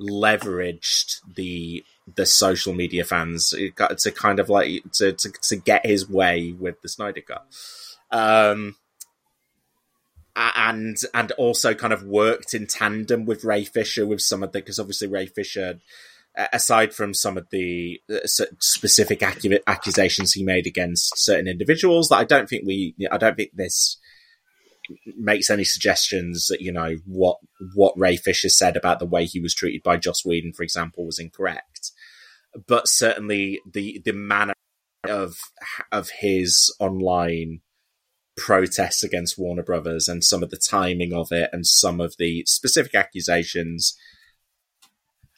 leveraged 0.00 1.22
the 1.34 1.84
the 2.14 2.26
social 2.26 2.72
media 2.72 3.02
fans 3.02 3.50
to 3.50 4.12
kind 4.12 4.38
of 4.38 4.48
like 4.48 4.84
to, 4.92 5.12
to, 5.12 5.32
to 5.42 5.56
get 5.56 5.84
his 5.84 6.08
way 6.08 6.54
with 6.56 6.80
the 6.82 6.88
Snyder 6.88 7.20
Cut. 7.20 7.44
Um, 8.10 8.76
and 10.36 10.98
and 11.14 11.32
also 11.32 11.74
kind 11.74 11.92
of 11.92 12.02
worked 12.02 12.52
in 12.52 12.66
tandem 12.66 13.24
with 13.24 13.44
Ray 13.44 13.64
Fisher 13.64 14.06
with 14.06 14.20
some 14.20 14.42
of 14.42 14.52
the 14.52 14.58
because 14.58 14.78
obviously 14.78 15.08
Ray 15.08 15.26
Fisher, 15.26 15.80
aside 16.52 16.92
from 16.92 17.14
some 17.14 17.38
of 17.38 17.48
the 17.50 18.00
uh, 18.12 18.26
specific 18.60 19.22
accusations 19.66 20.32
he 20.32 20.44
made 20.44 20.66
against 20.66 21.14
certain 21.16 21.48
individuals, 21.48 22.08
that 22.08 22.16
I 22.16 22.24
don't 22.24 22.48
think 22.48 22.66
we 22.66 22.94
I 23.10 23.16
don't 23.16 23.36
think 23.36 23.52
this 23.54 23.98
makes 25.16 25.50
any 25.50 25.64
suggestions 25.64 26.46
that 26.48 26.60
you 26.60 26.70
know 26.70 26.96
what 27.06 27.38
what 27.74 27.98
Ray 27.98 28.16
Fisher 28.16 28.50
said 28.50 28.76
about 28.76 28.98
the 28.98 29.06
way 29.06 29.24
he 29.24 29.40
was 29.40 29.54
treated 29.54 29.82
by 29.82 29.96
Joss 29.96 30.24
Whedon, 30.24 30.52
for 30.52 30.62
example, 30.62 31.06
was 31.06 31.18
incorrect. 31.18 31.92
But 32.66 32.88
certainly 32.88 33.60
the 33.70 34.02
the 34.04 34.12
manner 34.12 34.54
of 35.08 35.38
of 35.90 36.10
his 36.20 36.74
online 36.78 37.60
protests 38.36 39.02
against 39.02 39.38
Warner 39.38 39.62
Brothers 39.62 40.08
and 40.08 40.22
some 40.22 40.42
of 40.42 40.50
the 40.50 40.56
timing 40.58 41.12
of 41.12 41.32
it 41.32 41.50
and 41.52 41.66
some 41.66 42.00
of 42.00 42.16
the 42.18 42.44
specific 42.46 42.94
accusations 42.94 43.96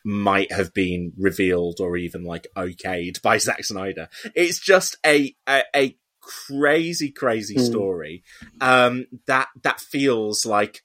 might 0.05 0.51
have 0.53 0.73
been 0.73 1.13
revealed 1.19 1.81
or 1.81 1.97
even 1.97 2.25
like 2.25 2.47
okayed 2.57 3.21
by 3.23 3.39
Zack 3.39 3.65
Snyder. 3.65 4.09
It's 4.35 4.59
just 4.59 4.97
a 5.05 5.35
a, 5.49 5.63
a 5.75 5.97
crazy, 6.21 7.11
crazy 7.11 7.57
mm. 7.57 7.67
story 7.67 8.23
um, 8.61 9.07
that 9.27 9.49
that 9.63 9.81
feels 9.81 10.45
like 10.45 10.83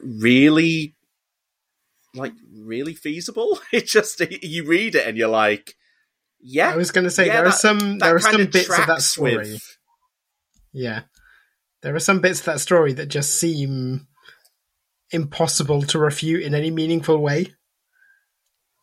really 0.00 0.94
like 2.14 2.34
really 2.52 2.94
feasible. 2.94 3.60
It 3.72 3.86
just 3.86 4.20
you 4.42 4.64
read 4.64 4.94
it 4.94 5.06
and 5.06 5.16
you're 5.16 5.28
like, 5.28 5.74
yeah. 6.40 6.70
I 6.70 6.76
was 6.76 6.90
going 6.90 7.04
to 7.04 7.10
say 7.10 7.26
yeah, 7.26 7.34
there 7.34 7.44
that, 7.44 7.54
are 7.54 7.56
some 7.56 7.98
there 7.98 8.14
are 8.14 8.20
some 8.20 8.46
bits 8.46 8.78
of 8.78 8.86
that 8.86 9.02
story. 9.02 9.36
With... 9.36 9.78
Yeah, 10.72 11.02
there 11.82 11.94
are 11.94 12.00
some 12.00 12.20
bits 12.20 12.40
of 12.40 12.46
that 12.46 12.60
story 12.60 12.92
that 12.94 13.08
just 13.08 13.34
seem 13.34 14.06
impossible 15.10 15.82
to 15.82 15.98
refute 15.98 16.42
in 16.42 16.54
any 16.54 16.70
meaningful 16.70 17.18
way. 17.18 17.54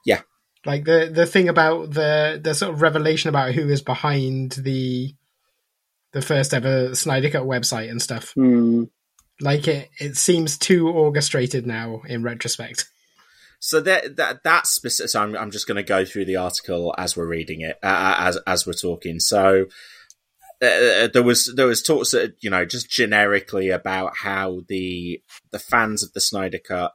Yeah, 0.06 0.22
like 0.65 0.86
the 0.86 1.10
the 1.13 1.26
thing 1.26 1.50
about 1.50 1.91
the 1.91 2.39
the 2.44 2.54
sort 2.54 2.74
of 2.74 2.82
revelation 2.82 3.30
about 3.30 3.54
who 3.54 3.70
is 3.70 3.82
behind 3.82 4.54
the 4.54 5.13
the 6.13 6.22
first 6.22 6.54
ever 6.54 6.96
Snyder 6.96 7.30
Cut 7.30 7.44
website 7.44 7.91
and 7.91 8.02
stuff. 8.02 8.34
Mm. 8.36 8.89
Like 9.41 9.68
it, 9.68 9.89
it 10.00 10.15
seems 10.15 10.58
too 10.58 10.88
orchestrated 10.88 11.68
now 11.68 12.02
in 12.08 12.24
retrospect. 12.24 12.86
So 13.65 13.82
that 13.82 14.17
that 14.17 14.43
that's 14.43 14.69
specific. 14.69 15.10
So 15.10 15.23
I'm 15.23 15.36
I'm 15.36 15.49
just 15.49 15.65
going 15.65 15.78
to 15.78 15.84
go 15.84 16.06
through 16.06 16.25
the 16.25 16.36
article 16.36 16.93
as 16.99 17.17
we're 17.17 17.25
reading 17.25 17.62
it, 17.62 17.80
uh, 17.82 17.88
uh 17.88 18.15
as 18.19 18.38
as 18.45 18.67
we're 18.67 18.73
talking. 18.73 19.19
So 19.19 19.65
uh, 20.62 20.65
uh, 20.65 21.08
there 21.08 21.23
was 21.23 21.51
there 21.56 21.65
was 21.65 21.82
talks 21.82 22.12
that 22.12 22.36
you 22.41 22.51
know 22.51 22.63
just 22.63 22.91
generically 22.91 23.71
about 23.71 24.17
how 24.17 24.62
the 24.67 25.19
the 25.49 25.58
fans 25.58 26.04
of 26.04 26.13
the 26.13 26.21
Snyder 26.21 26.60
Cut 26.60 26.93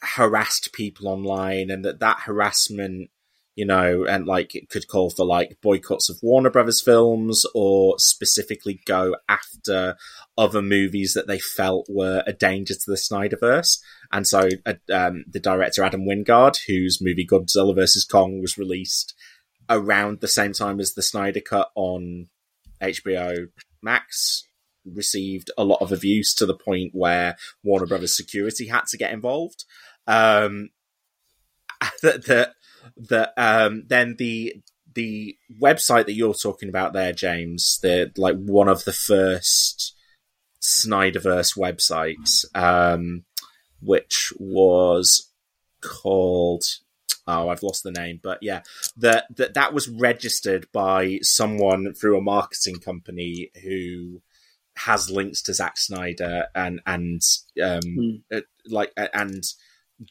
harassed 0.00 0.72
people 0.72 1.08
online, 1.08 1.68
and 1.68 1.84
that 1.84 2.00
that 2.00 2.20
harassment 2.20 3.10
you 3.54 3.66
know, 3.66 4.04
and 4.04 4.26
like 4.26 4.54
it 4.54 4.70
could 4.70 4.88
call 4.88 5.10
for 5.10 5.26
like 5.26 5.58
boycotts 5.60 6.08
of 6.08 6.18
Warner 6.22 6.50
Brothers 6.50 6.80
films 6.80 7.44
or 7.54 7.98
specifically 7.98 8.80
go 8.86 9.16
after 9.28 9.96
other 10.38 10.62
movies 10.62 11.12
that 11.14 11.26
they 11.26 11.38
felt 11.38 11.86
were 11.88 12.22
a 12.26 12.32
danger 12.32 12.74
to 12.74 12.90
the 12.90 12.96
Snyderverse. 12.96 13.78
And 14.10 14.26
so 14.26 14.48
uh, 14.64 14.74
um, 14.92 15.24
the 15.30 15.40
director 15.40 15.82
Adam 15.82 16.06
Wingard, 16.06 16.56
whose 16.66 17.02
movie 17.02 17.26
Godzilla 17.26 17.74
vs. 17.74 18.04
Kong 18.04 18.40
was 18.40 18.56
released 18.56 19.14
around 19.68 20.20
the 20.20 20.28
same 20.28 20.52
time 20.54 20.80
as 20.80 20.94
the 20.94 21.02
Snyder 21.02 21.40
Cut 21.40 21.70
on 21.74 22.28
HBO 22.80 23.48
Max, 23.82 24.46
received 24.84 25.50
a 25.58 25.64
lot 25.64 25.80
of 25.82 25.92
abuse 25.92 26.34
to 26.34 26.46
the 26.46 26.56
point 26.56 26.92
where 26.94 27.36
Warner 27.62 27.86
Brothers 27.86 28.16
security 28.16 28.68
had 28.68 28.86
to 28.86 28.96
get 28.96 29.12
involved. 29.12 29.64
Um, 30.06 30.70
that, 32.02 32.26
that 32.26 32.54
that 32.96 33.32
um, 33.36 33.84
then 33.86 34.16
the 34.18 34.62
the 34.94 35.36
website 35.60 36.06
that 36.06 36.14
you're 36.14 36.34
talking 36.34 36.68
about 36.68 36.92
there, 36.92 37.12
James, 37.12 37.78
the 37.82 38.10
like 38.16 38.36
one 38.36 38.68
of 38.68 38.84
the 38.84 38.92
first 38.92 39.94
Snyderverse 40.60 41.56
websites, 41.58 42.44
um, 42.54 43.24
which 43.80 44.32
was 44.38 45.30
called 45.80 46.64
oh 47.26 47.48
I've 47.48 47.62
lost 47.62 47.82
the 47.82 47.92
name, 47.92 48.20
but 48.22 48.38
yeah, 48.42 48.62
that 48.96 49.26
that 49.36 49.54
that 49.54 49.74
was 49.74 49.88
registered 49.88 50.66
by 50.72 51.18
someone 51.22 51.94
through 51.94 52.18
a 52.18 52.22
marketing 52.22 52.78
company 52.78 53.50
who 53.62 54.22
has 54.76 55.10
links 55.10 55.42
to 55.42 55.54
Zack 55.54 55.76
Snyder 55.76 56.46
and 56.54 56.80
and 56.86 57.20
um 57.62 58.22
uh, 58.32 58.40
like 58.66 58.92
and 58.96 59.44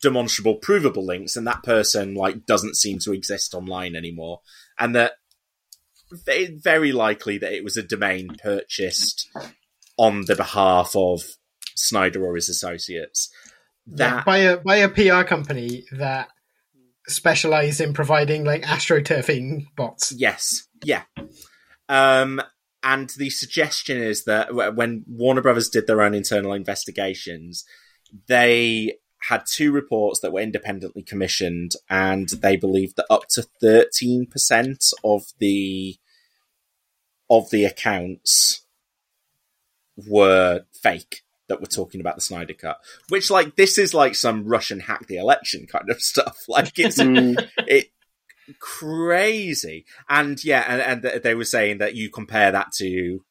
demonstrable 0.02 0.56
provable 0.56 1.06
links 1.06 1.36
and 1.36 1.48
that 1.48 1.64
person 1.64 2.14
like 2.14 2.46
doesn't 2.46 2.76
seem 2.76 3.00
to 3.00 3.14
exist 3.14 3.54
online 3.54 3.96
anymore 3.96 4.40
and 4.80 4.96
that 4.96 5.14
very 6.64 6.92
likely 6.92 7.38
that 7.38 7.54
it 7.54 7.64
was 7.64 7.78
a 7.78 7.84
domain 7.84 8.36
purchased 8.42 9.30
on 9.98 10.26
the 10.26 10.36
behalf 10.36 10.96
of 10.96 11.24
Snyder 11.76 12.24
or 12.24 12.36
his 12.36 12.50
associates 12.50 13.30
that 13.88 14.26
by 14.26 14.38
a 14.38 14.58
by 14.58 14.78
a 14.78 14.90
PR 14.90 15.24
company 15.24 15.86
that 15.92 16.30
specialize 17.08 17.82
in 17.82 17.94
providing 17.94 18.44
like 18.44 18.64
astroturfing 18.64 19.66
bots. 19.76 20.12
Yes, 20.12 20.68
yeah. 20.84 21.04
Um, 21.90 22.42
and 22.84 23.10
the 23.18 23.30
suggestion 23.30 23.98
is 23.98 24.26
that 24.26 24.76
when 24.76 25.04
Warner 25.08 25.42
Brothers 25.42 25.70
did 25.70 25.88
their 25.88 26.02
own 26.02 26.14
internal 26.14 26.54
investigations, 26.54 27.66
they 28.28 28.98
had 29.28 29.44
two 29.46 29.72
reports 29.72 30.20
that 30.20 30.32
were 30.32 30.42
independently 30.42 31.04
commissioned, 31.04 31.74
and 31.90 32.30
they 32.30 32.56
believed 32.56 32.96
that 32.98 33.06
up 33.10 33.28
to 33.30 33.44
thirteen 33.62 34.26
percent 34.26 34.86
of 35.04 35.24
the 35.40 35.98
of 37.30 37.50
the 37.50 37.66
accounts 37.66 38.66
were 39.96 40.62
fake 40.74 41.22
that 41.48 41.62
were 41.62 41.68
talking 41.68 42.02
about 42.02 42.16
the 42.16 42.22
Snyder 42.22 42.54
Cut, 42.54 42.80
which 43.10 43.30
like 43.30 43.56
this 43.56 43.78
is 43.78 43.94
like 43.94 44.16
some 44.16 44.46
Russian 44.46 44.80
hack 44.80 45.08
the 45.08 45.18
election 45.18 45.68
kind 45.68 45.90
of 45.90 46.02
stuff. 46.02 46.38
Like 46.48 46.80
it's 46.80 47.02
hmm. 47.02 47.36
it 47.58 47.92
crazy, 48.60 49.86
and 50.10 50.44
yeah, 50.44 50.66
and, 50.68 51.06
and 51.06 51.24
they 51.24 51.36
were 51.36 51.46
saying 51.46 51.78
that 51.78 51.96
you 51.96 52.10
compare 52.10 52.52
that 52.52 52.72
to 52.78 53.24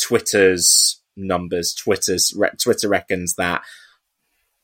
Twitter's 0.00 1.00
numbers. 1.16 1.74
Twitter's 1.74 2.34
Twitter 2.58 2.88
reckons 2.88 3.34
that 3.34 3.62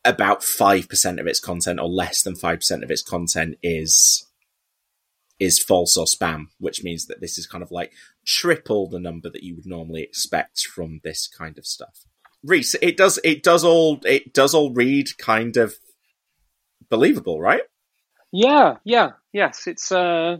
about 0.05 0.43
five 0.43 0.89
percent 0.89 1.21
of 1.21 1.27
its 1.27 1.41
content, 1.41 1.81
or 1.81 1.89
less 1.89 2.23
than 2.23 2.35
five 2.35 2.59
percent 2.59 2.85
of 2.85 2.91
its 2.91 3.03
content, 3.03 3.57
is 3.63 4.27
is 5.39 5.59
false 5.59 5.97
or 5.97 6.05
spam, 6.05 6.47
which 6.59 6.85
means 6.85 7.07
that 7.07 7.21
this 7.21 7.39
is 7.39 7.47
kind 7.47 7.63
of 7.63 7.71
like 7.71 7.93
triple 8.27 8.89
the 8.89 9.01
number 9.01 9.31
that 9.31 9.43
you 9.43 9.57
would 9.57 9.67
normally 9.67 10.03
expect 10.03 10.61
from 10.67 11.01
this 11.03 11.27
kind 11.27 11.57
of 11.59 11.67
stuff. 11.67 12.05
Reese, 12.45 12.75
it 12.81 12.97
does 12.97 13.19
it 13.25 13.43
does 13.43 13.65
all 13.65 14.01
it 14.05 14.33
does 14.33 14.55
all 14.55 14.73
read 14.73 15.17
kind 15.19 15.57
of 15.57 15.75
believable, 16.89 17.41
right? 17.41 17.63
Yeah, 18.33 18.77
yeah, 18.85 19.13
yes. 19.33 19.67
It's 19.67 19.91
uh, 19.91 20.39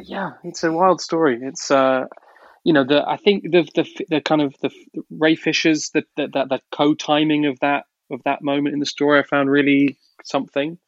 yeah, 0.00 0.32
it's 0.44 0.64
a 0.64 0.72
wild 0.72 1.00
story. 1.00 1.38
It's 1.42 1.70
uh, 1.70 2.06
you 2.64 2.72
know, 2.72 2.84
the 2.84 3.04
I 3.06 3.16
think 3.16 3.44
the 3.44 3.68
the 3.74 4.04
the 4.08 4.20
kind 4.20 4.42
of 4.42 4.54
the, 4.62 4.70
Ray 5.10 5.36
Fisher's 5.36 5.90
the, 5.90 6.04
the, 6.16 6.28
the 6.28 6.60
co 6.72 6.94
timing 6.94 7.46
of 7.46 7.58
that 7.60 7.84
of 8.10 8.22
that 8.24 8.42
moment 8.42 8.74
in 8.74 8.80
the 8.80 8.86
story 8.86 9.18
I 9.18 9.22
found 9.22 9.50
really 9.50 9.98
something. 10.24 10.78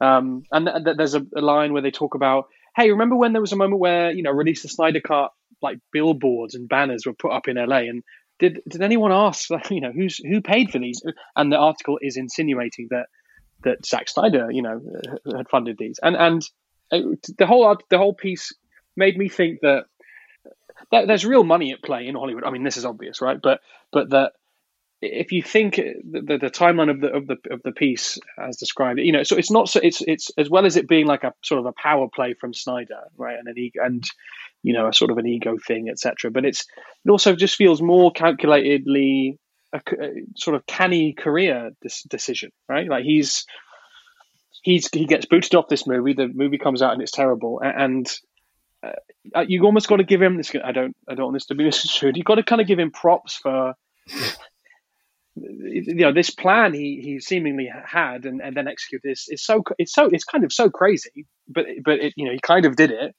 Um, 0.00 0.44
and 0.52 0.66
th- 0.66 0.84
th- 0.84 0.96
there's 0.96 1.14
a, 1.14 1.26
a 1.36 1.40
line 1.40 1.72
where 1.72 1.82
they 1.82 1.90
talk 1.90 2.14
about, 2.14 2.46
hey, 2.76 2.90
remember 2.90 3.16
when 3.16 3.32
there 3.32 3.40
was 3.40 3.52
a 3.52 3.56
moment 3.56 3.80
where 3.80 4.10
you 4.10 4.22
know 4.22 4.30
release 4.30 4.62
the 4.62 4.68
Snyder 4.68 5.00
Cut 5.00 5.32
like 5.60 5.78
billboards 5.92 6.54
and 6.54 6.68
banners 6.68 7.04
were 7.04 7.14
put 7.14 7.32
up 7.32 7.48
in 7.48 7.56
LA 7.56 7.78
and 7.78 8.04
did 8.38 8.60
did 8.68 8.82
anyone 8.82 9.10
ask 9.12 9.48
you 9.70 9.80
know 9.80 9.92
who's 9.92 10.18
who 10.18 10.40
paid 10.40 10.70
for 10.70 10.78
these? 10.78 11.02
And 11.36 11.52
the 11.52 11.58
article 11.58 11.98
is 12.00 12.16
insinuating 12.16 12.88
that 12.90 13.06
that 13.64 13.84
Zack 13.84 14.08
Snyder 14.08 14.50
you 14.50 14.62
know 14.62 14.80
had 15.36 15.48
funded 15.48 15.76
these. 15.78 15.98
And 16.02 16.16
and 16.16 16.48
it, 16.90 17.36
the 17.36 17.46
whole 17.46 17.76
the 17.90 17.98
whole 17.98 18.14
piece 18.14 18.54
made 18.96 19.16
me 19.16 19.28
think 19.28 19.60
that, 19.60 19.84
that 20.90 21.06
there's 21.06 21.24
real 21.24 21.44
money 21.44 21.72
at 21.72 21.82
play 21.82 22.06
in 22.06 22.14
Hollywood. 22.14 22.44
I 22.44 22.50
mean 22.50 22.62
this 22.62 22.76
is 22.76 22.84
obvious 22.84 23.20
right? 23.20 23.38
But 23.42 23.60
but 23.92 24.10
that 24.10 24.32
if 25.00 25.30
you 25.30 25.42
think 25.42 25.76
the, 25.76 26.38
the, 26.40 26.50
timeline 26.50 26.90
of 26.90 27.00
the 27.00 27.08
of 27.08 27.26
the 27.28 27.36
of 27.50 27.62
the 27.62 27.70
piece 27.70 28.18
as 28.38 28.56
described, 28.56 28.98
you 28.98 29.12
know, 29.12 29.22
so 29.22 29.36
it's 29.36 29.50
not 29.50 29.68
so 29.68 29.80
it's 29.82 30.00
it's 30.02 30.30
as 30.36 30.50
well 30.50 30.66
as 30.66 30.76
it 30.76 30.88
being 30.88 31.06
like 31.06 31.22
a 31.22 31.32
sort 31.42 31.60
of 31.60 31.66
a 31.66 31.72
power 31.72 32.08
play 32.12 32.34
from 32.34 32.52
Snyder, 32.52 33.02
right, 33.16 33.38
and 33.38 33.46
an 33.46 33.56
ego, 33.56 33.80
and 33.84 34.04
you 34.62 34.72
know, 34.72 34.88
a 34.88 34.92
sort 34.92 35.10
of 35.10 35.18
an 35.18 35.26
ego 35.26 35.56
thing, 35.64 35.88
etc. 35.88 36.32
But 36.32 36.44
it's 36.44 36.66
it 37.04 37.10
also 37.10 37.36
just 37.36 37.54
feels 37.54 37.80
more 37.80 38.12
calculatedly 38.12 39.38
a, 39.72 39.80
a 40.00 40.10
sort 40.36 40.56
of 40.56 40.66
canny 40.66 41.12
career 41.12 41.70
decision, 42.08 42.50
right? 42.68 42.88
Like 42.88 43.04
he's 43.04 43.46
he's 44.62 44.88
he 44.92 45.06
gets 45.06 45.26
booted 45.26 45.54
off 45.54 45.68
this 45.68 45.86
movie. 45.86 46.14
The 46.14 46.26
movie 46.26 46.58
comes 46.58 46.82
out 46.82 46.92
and 46.92 47.02
it's 47.02 47.12
terrible, 47.12 47.60
and. 47.62 48.10
Uh, 48.80 49.40
you 49.48 49.64
almost 49.64 49.88
got 49.88 49.96
to 49.96 50.04
give 50.04 50.22
him 50.22 50.36
this. 50.36 50.52
I 50.64 50.70
don't. 50.70 50.96
I 51.08 51.16
don't 51.16 51.24
want 51.24 51.34
this 51.34 51.46
to 51.46 51.56
be 51.56 51.64
misconstrued. 51.64 52.16
You 52.16 52.22
got 52.22 52.36
to 52.36 52.44
kind 52.44 52.60
of 52.60 52.68
give 52.68 52.78
him 52.78 52.92
props 52.92 53.34
for 53.34 53.74
you 55.42 55.94
know 55.94 56.12
this 56.12 56.30
plan 56.30 56.72
he 56.74 57.00
he 57.02 57.20
seemingly 57.20 57.70
had 57.86 58.24
and, 58.24 58.40
and 58.40 58.56
then 58.56 58.68
execute 58.68 59.02
this 59.04 59.26
is 59.28 59.44
so 59.44 59.62
it's 59.78 59.94
so 59.94 60.08
it's 60.10 60.24
kind 60.24 60.44
of 60.44 60.52
so 60.52 60.70
crazy 60.70 61.26
but 61.48 61.66
but 61.84 61.98
it, 62.00 62.12
you 62.16 62.26
know 62.26 62.32
he 62.32 62.40
kind 62.40 62.64
of 62.64 62.76
did 62.76 62.90
it. 62.90 63.14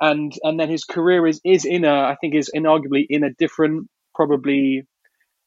And 0.00 0.32
and 0.42 0.58
then 0.58 0.68
his 0.68 0.84
career 0.84 1.26
is 1.26 1.40
is 1.44 1.64
in 1.64 1.84
a 1.84 1.92
i 1.92 2.16
think 2.20 2.34
is 2.34 2.50
inarguably 2.54 3.06
in 3.08 3.24
a 3.24 3.32
different 3.38 3.88
probably 4.14 4.86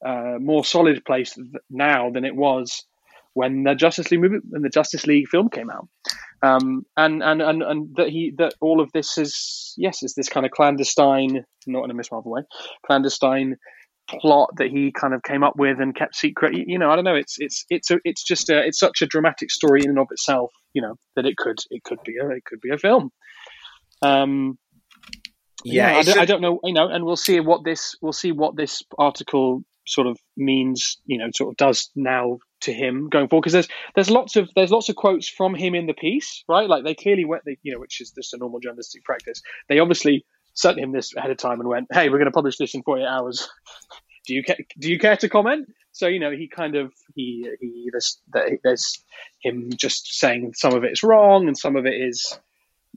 uh, 0.06 0.38
more 0.40 0.66
solid 0.66 1.06
place 1.06 1.38
now 1.70 2.10
than 2.10 2.26
it 2.26 2.36
was 2.36 2.84
when 3.34 3.64
the 3.64 3.76
Justice 3.76 4.12
League 4.12 4.22
movie 4.22 4.38
and 4.52 4.64
the 4.64 4.70
Justice 4.70 5.08
League 5.08 5.28
film 5.28 5.50
came 5.50 5.70
out, 5.70 5.88
um, 6.44 6.86
and 6.98 7.24
and 7.24 7.42
and 7.42 7.64
and 7.64 7.96
that 7.96 8.10
he 8.10 8.34
that 8.38 8.54
all 8.62 8.80
of 8.80 8.92
this 8.92 9.18
is 9.18 9.74
yes 9.78 10.04
is 10.04 10.14
this 10.14 10.30
kind 10.30 10.46
of 10.46 10.52
clandestine, 10.52 11.46
not 11.66 11.84
in 11.84 11.92
a 11.92 11.94
Miss 11.94 12.12
way, 12.12 12.42
clandestine 12.86 13.58
plot 14.10 14.50
that 14.58 14.70
he 14.70 14.92
kind 14.92 15.14
of 15.14 15.24
came 15.24 15.44
up 15.44 15.56
with 15.58 15.80
and 15.80 15.96
kept 15.96 16.16
secret. 16.16 16.54
You 16.56 16.78
know, 16.78 16.90
I 16.90 16.96
don't 16.96 17.06
know. 17.06 17.16
It's 17.16 17.38
it's 17.40 17.66
it's 17.70 17.92
a, 17.92 18.00
it's 18.04 18.24
just 18.24 18.50
a 18.50 18.66
it's 18.66 18.80
such 18.80 19.02
a 19.02 19.06
dramatic 19.06 19.52
story 19.52 19.82
in 19.84 19.90
and 19.90 20.00
of 20.00 20.08
itself. 20.12 20.52
You 20.74 20.82
know 20.82 20.96
that 21.16 21.26
it 21.26 21.38
could 21.38 21.58
it 21.70 21.84
could 21.84 22.00
be 22.06 22.18
a 22.18 22.28
it 22.30 22.46
could 22.46 22.62
be 22.62 22.72
a 22.72 22.78
film. 22.78 23.12
Um, 24.02 24.58
Yeah, 25.64 25.98
I, 25.98 26.04
don't, 26.04 26.20
I 26.20 26.26
don't 26.26 26.42
know. 26.42 26.60
You 26.64 26.74
know, 26.74 26.90
and 26.90 27.06
we'll 27.06 27.16
see 27.16 27.40
what 27.40 27.64
this 27.64 27.96
we'll 28.02 28.14
see 28.14 28.32
what 28.32 28.56
this 28.56 28.82
article 28.98 29.64
sort 29.88 30.08
of 30.08 30.18
means. 30.36 30.98
You 31.06 31.20
know, 31.20 31.30
sort 31.34 31.52
of 31.52 31.58
does 31.58 31.90
now 31.96 32.40
to 32.62 32.74
him 32.74 33.10
going 33.10 33.28
forward 33.28 33.44
because 33.44 33.54
there's 33.54 33.68
there's 33.96 34.10
lots 34.10 34.36
of 34.36 34.50
there's 34.56 34.72
lots 34.72 34.90
of 34.90 34.96
quotes 34.96 35.28
from 35.30 35.56
him 35.56 35.76
in 35.76 35.86
the 35.86 35.94
piece, 35.94 36.44
right? 36.50 36.68
Like 36.68 36.84
they 36.84 36.96
clearly 36.96 37.26
went, 37.26 37.44
they, 37.46 37.58
you 37.64 37.74
know, 37.74 37.80
which 37.80 38.02
is 38.02 38.12
just 38.12 38.34
a 38.34 38.38
normal 38.38 38.60
journalistic 38.60 39.04
practice. 39.04 39.42
They 39.70 39.80
obviously 39.80 40.26
sent 40.54 40.80
him 40.80 40.92
this 40.92 41.16
ahead 41.16 41.32
of 41.32 41.38
time 41.38 41.60
and 41.60 41.70
went, 41.70 41.88
"Hey, 41.92 42.10
we're 42.10 42.18
going 42.18 42.26
to 42.26 42.32
publish 42.32 42.58
this 42.58 42.74
in 42.76 42.84
48 42.84 43.06
hours. 43.06 43.50
do 44.28 44.34
you 44.34 44.44
ca- 44.44 44.64
do 44.80 44.90
you 44.92 45.00
care 45.00 45.18
to 45.18 45.30
comment?" 45.30 45.68
So 45.92 46.08
you 46.08 46.20
know, 46.20 46.32
he 46.32 46.48
kind 46.48 46.76
of 46.76 46.92
he 47.16 47.48
he 47.62 47.90
there's 47.92 48.20
there's 48.64 49.04
him 49.42 49.70
just 49.76 50.16
saying 50.20 50.54
some 50.56 50.74
of 50.74 50.84
it's 50.84 51.04
wrong 51.04 51.48
and 51.48 51.58
some 51.58 51.76
of 51.76 51.86
it 51.86 51.94
is 51.94 52.38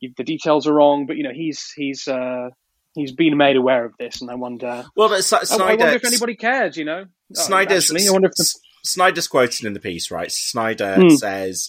the 0.00 0.24
details 0.24 0.66
are 0.66 0.74
wrong, 0.74 1.07
but 1.07 1.16
you 1.16 1.22
know, 1.22 1.32
he's 1.32 1.70
he's 1.74 2.07
uh 2.09 2.50
he's 2.94 3.12
been 3.12 3.36
made 3.36 3.57
aware 3.57 3.84
of 3.84 3.92
this, 3.98 4.20
and 4.20 4.30
I 4.30 4.34
wonder. 4.34 4.84
Well, 4.96 5.09
but 5.09 5.18
S- 5.18 5.32
I- 5.32 5.38
I 5.38 5.44
Snyder, 5.44 5.76
wonder 5.78 5.96
if 5.96 6.04
anybody 6.04 6.36
cares. 6.36 6.76
You 6.76 6.84
know, 6.84 7.04
Snyder's 7.34 7.90
Actually, 7.90 8.09
I 8.09 8.12
wonder 8.12 8.28
if 8.28 8.34
the, 8.36 8.50
Snyder's 8.84 9.28
quoted 9.28 9.64
in 9.64 9.72
the 9.72 9.80
piece, 9.80 10.11
right? 10.11 10.30
Snyder 10.30 10.96
Hmm. 11.00 11.14
says 11.14 11.68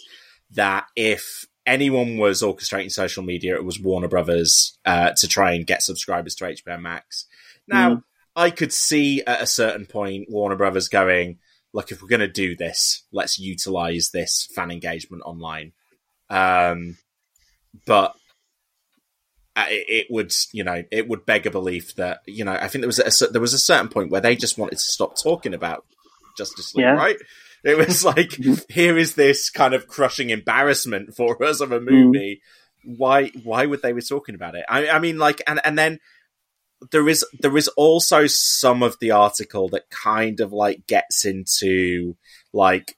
that 0.51 0.85
if 0.95 1.45
anyone 1.67 2.17
was 2.17 2.41
orchestrating 2.41 2.91
social 2.91 3.21
media, 3.23 3.55
it 3.55 3.63
was 3.65 3.79
Warner 3.79 4.07
Brothers 4.07 4.77
uh, 4.85 5.11
to 5.17 5.27
try 5.27 5.51
and 5.53 5.67
get 5.67 5.83
subscribers 5.83 6.33
to 6.35 6.45
HBO 6.45 6.81
Max. 6.81 7.25
Now, 7.67 7.89
Hmm. 7.95 7.99
I 8.35 8.51
could 8.51 8.71
see 8.71 9.23
at 9.25 9.41
a 9.41 9.47
certain 9.47 9.85
point 9.87 10.29
Warner 10.29 10.55
Brothers 10.55 10.87
going, 10.89 11.39
"Look, 11.73 11.91
if 11.91 12.01
we're 12.01 12.07
going 12.07 12.19
to 12.21 12.27
do 12.27 12.55
this, 12.55 13.03
let's 13.11 13.37
utilize 13.39 14.11
this 14.13 14.47
fan 14.55 14.69
engagement 14.71 15.23
online." 15.25 15.73
Um, 16.29 16.97
but 17.85 18.15
uh, 19.55 19.65
it, 19.69 19.85
it 19.89 20.07
would, 20.11 20.31
you 20.53 20.63
know, 20.63 20.83
it 20.91 21.07
would 21.07 21.25
beg 21.25 21.47
a 21.47 21.51
belief 21.51 21.95
that, 21.95 22.19
you 22.27 22.45
know, 22.45 22.51
I 22.53 22.67
think 22.67 22.81
there 22.83 22.87
was 22.87 23.21
a, 23.21 23.27
there 23.27 23.41
was 23.41 23.53
a 23.55 23.59
certain 23.59 23.87
point 23.87 24.11
where 24.11 24.21
they 24.21 24.35
just 24.35 24.57
wanted 24.57 24.75
to 24.77 24.83
stop 24.83 25.15
talking 25.19 25.53
about 25.55 25.83
Justice 26.37 26.75
League, 26.75 26.83
Yeah. 26.83 26.91
right? 26.91 27.17
It 27.63 27.77
was 27.77 28.05
like, 28.05 28.37
here 28.69 28.97
is 28.97 29.15
this 29.15 29.49
kind 29.49 29.73
of 29.73 29.87
crushing 29.87 30.29
embarrassment 30.29 31.15
for 31.15 31.43
us 31.43 31.59
of 31.59 31.71
a 31.71 31.81
movie. 31.81 32.41
Why, 32.83 33.31
why 33.43 33.65
would 33.65 33.81
they 33.81 33.91
be 33.91 34.01
talking 34.01 34.35
about 34.35 34.55
it? 34.55 34.65
I, 34.69 34.89
I 34.89 34.99
mean, 34.99 35.17
like, 35.17 35.41
and 35.47 35.59
and 35.65 35.77
then 35.77 35.99
there 36.91 37.09
is 37.09 37.25
there 37.39 37.57
is 37.57 37.67
also 37.69 38.27
some 38.27 38.83
of 38.83 38.99
the 38.99 39.11
article 39.11 39.67
that 39.69 39.89
kind 39.89 40.39
of 40.39 40.53
like 40.53 40.87
gets 40.87 41.25
into 41.25 42.15
like, 42.53 42.95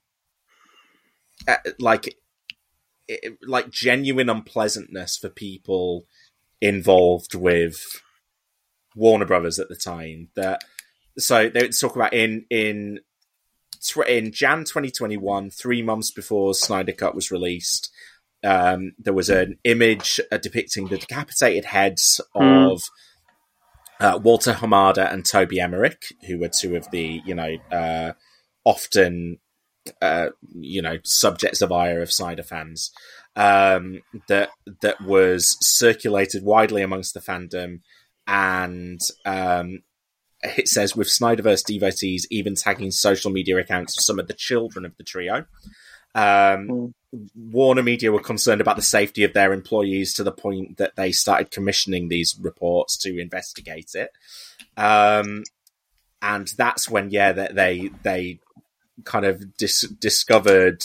uh, 1.47 1.55
like, 1.79 2.17
it, 3.07 3.39
like 3.41 3.71
genuine 3.71 4.29
unpleasantness 4.29 5.17
for 5.17 5.29
people 5.29 6.05
involved 6.61 7.33
with 7.33 8.01
Warner 8.95 9.25
Brothers 9.25 9.59
at 9.59 9.69
the 9.69 9.75
time. 9.75 10.27
That 10.35 10.61
so 11.17 11.49
they 11.49 11.69
talk 11.69 11.95
about 11.95 12.13
in 12.13 12.45
in 12.49 12.99
tw- 13.81 14.07
in 14.07 14.31
Jan 14.31 14.59
2021, 14.59 15.49
three 15.49 15.81
months 15.81 16.11
before 16.11 16.53
Snyder 16.53 16.91
Cut 16.91 17.15
was 17.15 17.31
released, 17.31 17.91
um, 18.43 18.93
there 18.97 19.13
was 19.13 19.29
an 19.29 19.57
image 19.63 20.19
uh, 20.31 20.37
depicting 20.37 20.87
the 20.87 20.97
decapitated 20.97 21.65
heads 21.65 22.21
of 22.33 22.81
uh, 23.99 24.19
Walter 24.21 24.53
Hamada 24.53 25.11
and 25.11 25.25
Toby 25.25 25.59
Emmerich, 25.59 26.13
who 26.27 26.39
were 26.39 26.47
two 26.47 26.75
of 26.75 26.89
the 26.91 27.21
you 27.25 27.35
know 27.35 27.57
uh, 27.71 28.13
often 28.63 29.39
uh, 30.01 30.29
you 30.55 30.81
know 30.81 30.97
subjects 31.03 31.61
of 31.61 31.71
ire 31.71 32.01
of 32.01 32.11
Snyder 32.11 32.43
fans. 32.43 32.91
Um, 33.35 34.01
that 34.27 34.49
that 34.81 35.01
was 35.01 35.57
circulated 35.61 36.43
widely 36.43 36.81
amongst 36.81 37.13
the 37.13 37.19
fandom, 37.19 37.81
and 38.25 39.01
um, 39.25 39.79
it 40.43 40.67
says 40.67 40.95
with 40.95 41.07
Snyderverse 41.07 41.65
devotees 41.65 42.27
even 42.29 42.55
tagging 42.55 42.91
social 42.91 43.31
media 43.31 43.57
accounts 43.57 43.97
of 43.97 44.03
some 44.03 44.19
of 44.19 44.27
the 44.27 44.33
children 44.33 44.85
of 44.85 44.95
the 44.97 45.03
trio. 45.03 45.45
Um, 46.15 46.93
Warner 47.35 47.83
Media 47.83 48.11
were 48.11 48.19
concerned 48.19 48.61
about 48.61 48.75
the 48.75 48.81
safety 48.81 49.23
of 49.23 49.33
their 49.33 49.53
employees 49.53 50.13
to 50.15 50.23
the 50.23 50.31
point 50.31 50.77
that 50.77 50.95
they 50.95 51.11
started 51.11 51.51
commissioning 51.51 52.07
these 52.07 52.37
reports 52.39 52.97
to 52.97 53.19
investigate 53.19 53.91
it. 53.95 54.11
Um, 54.77 55.43
and 56.21 56.47
that's 56.57 56.89
when, 56.89 57.09
yeah, 57.11 57.31
that 57.31 57.55
they 57.55 57.89
they 58.03 58.39
kind 59.05 59.25
of 59.25 59.57
dis- 59.57 59.87
discovered 59.99 60.83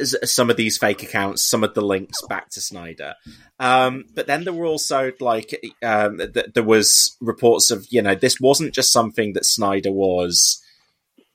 some 0.00 0.50
of 0.50 0.56
these 0.56 0.78
fake 0.78 1.02
accounts, 1.02 1.42
some 1.42 1.64
of 1.64 1.74
the 1.74 1.82
links 1.82 2.20
back 2.28 2.50
to 2.50 2.60
Snyder. 2.60 3.14
Um, 3.58 4.04
but 4.14 4.26
then 4.26 4.44
there 4.44 4.52
were 4.52 4.66
also 4.66 5.12
like 5.20 5.60
um, 5.82 6.18
th- 6.18 6.52
there 6.54 6.62
was 6.62 7.16
reports 7.20 7.70
of 7.70 7.86
you 7.90 8.02
know 8.02 8.14
this 8.14 8.40
wasn't 8.40 8.74
just 8.74 8.92
something 8.92 9.32
that 9.34 9.44
Snyder 9.44 9.92
was, 9.92 10.62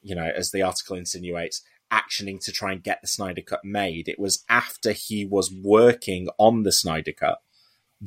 you 0.01 0.15
know, 0.15 0.29
as 0.35 0.51
the 0.51 0.61
article 0.61 0.95
insinuates, 0.97 1.61
actioning 1.91 2.43
to 2.45 2.51
try 2.51 2.71
and 2.71 2.83
get 2.83 3.01
the 3.01 3.07
Snyder 3.07 3.41
Cut 3.41 3.63
made. 3.63 4.07
It 4.07 4.19
was 4.19 4.43
after 4.49 4.91
he 4.91 5.25
was 5.25 5.51
working 5.51 6.27
on 6.37 6.63
the 6.63 6.71
Snyder 6.71 7.13
Cut 7.13 7.39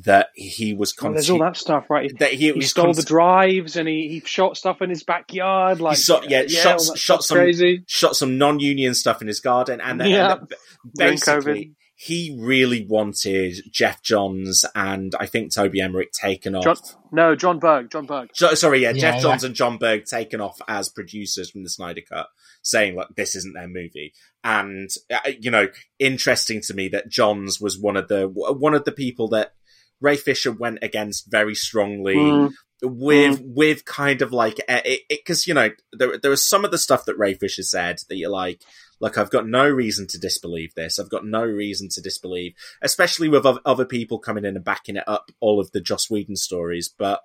that 0.04 0.28
he 0.34 0.74
was. 0.74 0.94
Well, 1.00 1.12
there's 1.12 1.30
all 1.30 1.38
that 1.40 1.56
stuff, 1.56 1.86
right? 1.88 2.10
He, 2.10 2.16
that 2.18 2.32
he, 2.32 2.52
he 2.52 2.60
stole 2.62 2.86
con- 2.86 2.94
the 2.94 3.02
drives 3.02 3.76
and 3.76 3.88
he, 3.88 4.08
he 4.08 4.20
shot 4.20 4.56
stuff 4.56 4.82
in 4.82 4.90
his 4.90 5.02
backyard. 5.02 5.80
Like, 5.80 5.96
he 5.96 6.02
saw, 6.02 6.20
yeah, 6.22 6.42
all 6.42 6.48
shot, 6.48 6.78
that 6.78 6.98
shot 6.98 7.24
some 7.24 7.38
crazy. 7.38 7.82
shot 7.86 8.16
some 8.16 8.38
non-union 8.38 8.94
stuff 8.94 9.20
in 9.22 9.28
his 9.28 9.40
garden, 9.40 9.80
and 9.80 10.00
then 10.00 10.10
Yeah. 10.10 10.36
and 10.40 10.48
basically 10.96 11.72
he 11.98 12.38
really 12.38 12.84
wanted 12.86 13.54
Geoff 13.72 14.02
Johns 14.02 14.66
and 14.74 15.14
I 15.18 15.24
think 15.24 15.54
Toby 15.54 15.80
Emmerich 15.80 16.12
taken 16.12 16.54
off. 16.54 16.64
Jon, 16.64 16.76
no, 17.10 17.34
Jon 17.34 17.58
Berg. 17.58 17.90
Jon 17.90 18.04
Berg. 18.04 18.28
Jo- 18.34 18.52
sorry, 18.52 18.82
yeah, 18.82 18.90
Yeah, 18.90 19.00
Geoff 19.00 19.14
yeah. 19.14 19.20
Johns 19.22 19.44
and 19.44 19.54
Jon 19.54 19.78
Berg 19.78 20.04
taken 20.04 20.42
off 20.42 20.60
as 20.68 20.90
producers 20.90 21.50
from 21.50 21.62
the 21.62 21.70
Snyder 21.70 22.02
Cut, 22.06 22.26
saying 22.60 22.96
like 22.96 23.08
this 23.16 23.34
isn't 23.34 23.54
their 23.54 23.66
movie. 23.66 24.12
And 24.44 24.90
uh, 25.10 25.30
you 25.40 25.50
know, 25.50 25.68
interesting 25.98 26.60
to 26.66 26.74
me 26.74 26.88
that 26.88 27.08
Johns 27.08 27.62
was 27.62 27.78
one 27.78 27.96
of 27.96 28.08
the 28.08 28.28
one 28.28 28.74
of 28.74 28.84
the 28.84 28.92
people 28.92 29.28
that 29.28 29.54
Ray 30.00 30.16
Fisher 30.16 30.52
went 30.52 30.78
against 30.82 31.30
very 31.30 31.54
strongly 31.54 32.16
Mm. 32.16 32.52
with 32.82 33.40
with 33.42 33.84
kind 33.84 34.20
of 34.22 34.32
like 34.32 34.60
it 34.68 35.02
because 35.08 35.46
you 35.46 35.54
know 35.54 35.70
there 35.92 36.18
there 36.18 36.30
was 36.30 36.44
some 36.46 36.64
of 36.64 36.70
the 36.70 36.78
stuff 36.78 37.04
that 37.06 37.16
Ray 37.18 37.34
Fisher 37.34 37.62
said 37.62 38.00
that 38.08 38.16
you're 38.16 38.30
like. 38.30 38.62
Like 38.98 39.18
I've 39.18 39.28
got 39.30 39.46
no 39.46 39.68
reason 39.68 40.06
to 40.06 40.18
disbelieve 40.18 40.74
this. 40.74 40.98
I've 40.98 41.10
got 41.10 41.26
no 41.26 41.44
reason 41.44 41.90
to 41.90 42.00
disbelieve, 42.00 42.54
especially 42.80 43.28
with 43.28 43.44
other 43.44 43.84
people 43.84 44.18
coming 44.18 44.46
in 44.46 44.56
and 44.56 44.64
backing 44.64 44.96
it 44.96 45.04
up. 45.06 45.30
All 45.38 45.60
of 45.60 45.70
the 45.72 45.82
Joss 45.82 46.08
Whedon 46.08 46.36
stories, 46.36 46.88
but 46.96 47.20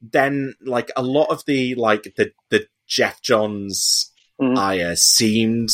then 0.00 0.54
like 0.64 0.92
a 0.96 1.02
lot 1.02 1.24
of 1.30 1.44
the 1.44 1.74
like 1.74 2.14
the 2.16 2.30
the 2.50 2.68
Geoff 2.86 3.20
Johns 3.22 4.12
Mhm. 4.40 4.56
ire 4.56 4.94
seemed 4.94 5.70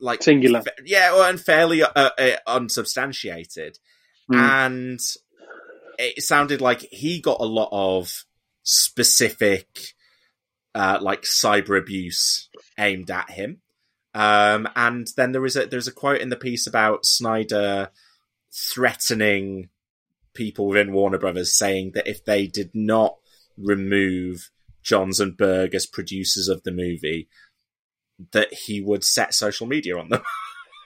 like 0.00 0.22
Singular. 0.22 0.62
yeah, 0.84 1.12
well, 1.12 1.28
and 1.28 1.40
fairly 1.40 1.82
uh, 1.82 1.88
uh, 1.96 2.36
unsubstantiated, 2.46 3.78
Mm. 4.30 4.36
and 4.36 5.00
it 5.98 6.22
sounded 6.22 6.60
like 6.60 6.80
he 6.90 7.20
got 7.20 7.40
a 7.40 7.44
lot 7.44 7.68
of 7.72 8.24
specific, 8.62 9.94
uh, 10.74 10.98
like 11.00 11.22
cyber 11.22 11.78
abuse 11.78 12.48
aimed 12.78 13.10
at 13.10 13.30
him. 13.30 13.60
Um, 14.14 14.68
and 14.76 15.08
then 15.16 15.32
there 15.32 15.44
is 15.44 15.56
a 15.56 15.66
there's 15.66 15.88
a 15.88 15.92
quote 15.92 16.20
in 16.20 16.28
the 16.28 16.36
piece 16.36 16.66
about 16.66 17.04
Snyder 17.04 17.90
threatening 18.52 19.68
people 20.34 20.68
within 20.68 20.92
Warner 20.92 21.18
Brothers, 21.18 21.56
saying 21.56 21.92
that 21.94 22.06
if 22.06 22.24
they 22.24 22.46
did 22.46 22.70
not 22.74 23.16
remove 23.56 24.50
Johns 24.82 25.20
and 25.20 25.36
Berg 25.36 25.74
as 25.74 25.86
producers 25.86 26.48
of 26.48 26.62
the 26.62 26.70
movie, 26.70 27.28
that 28.32 28.52
he 28.52 28.80
would 28.80 29.04
set 29.04 29.34
social 29.34 29.66
media 29.66 29.98
on 29.98 30.08
them. 30.08 30.22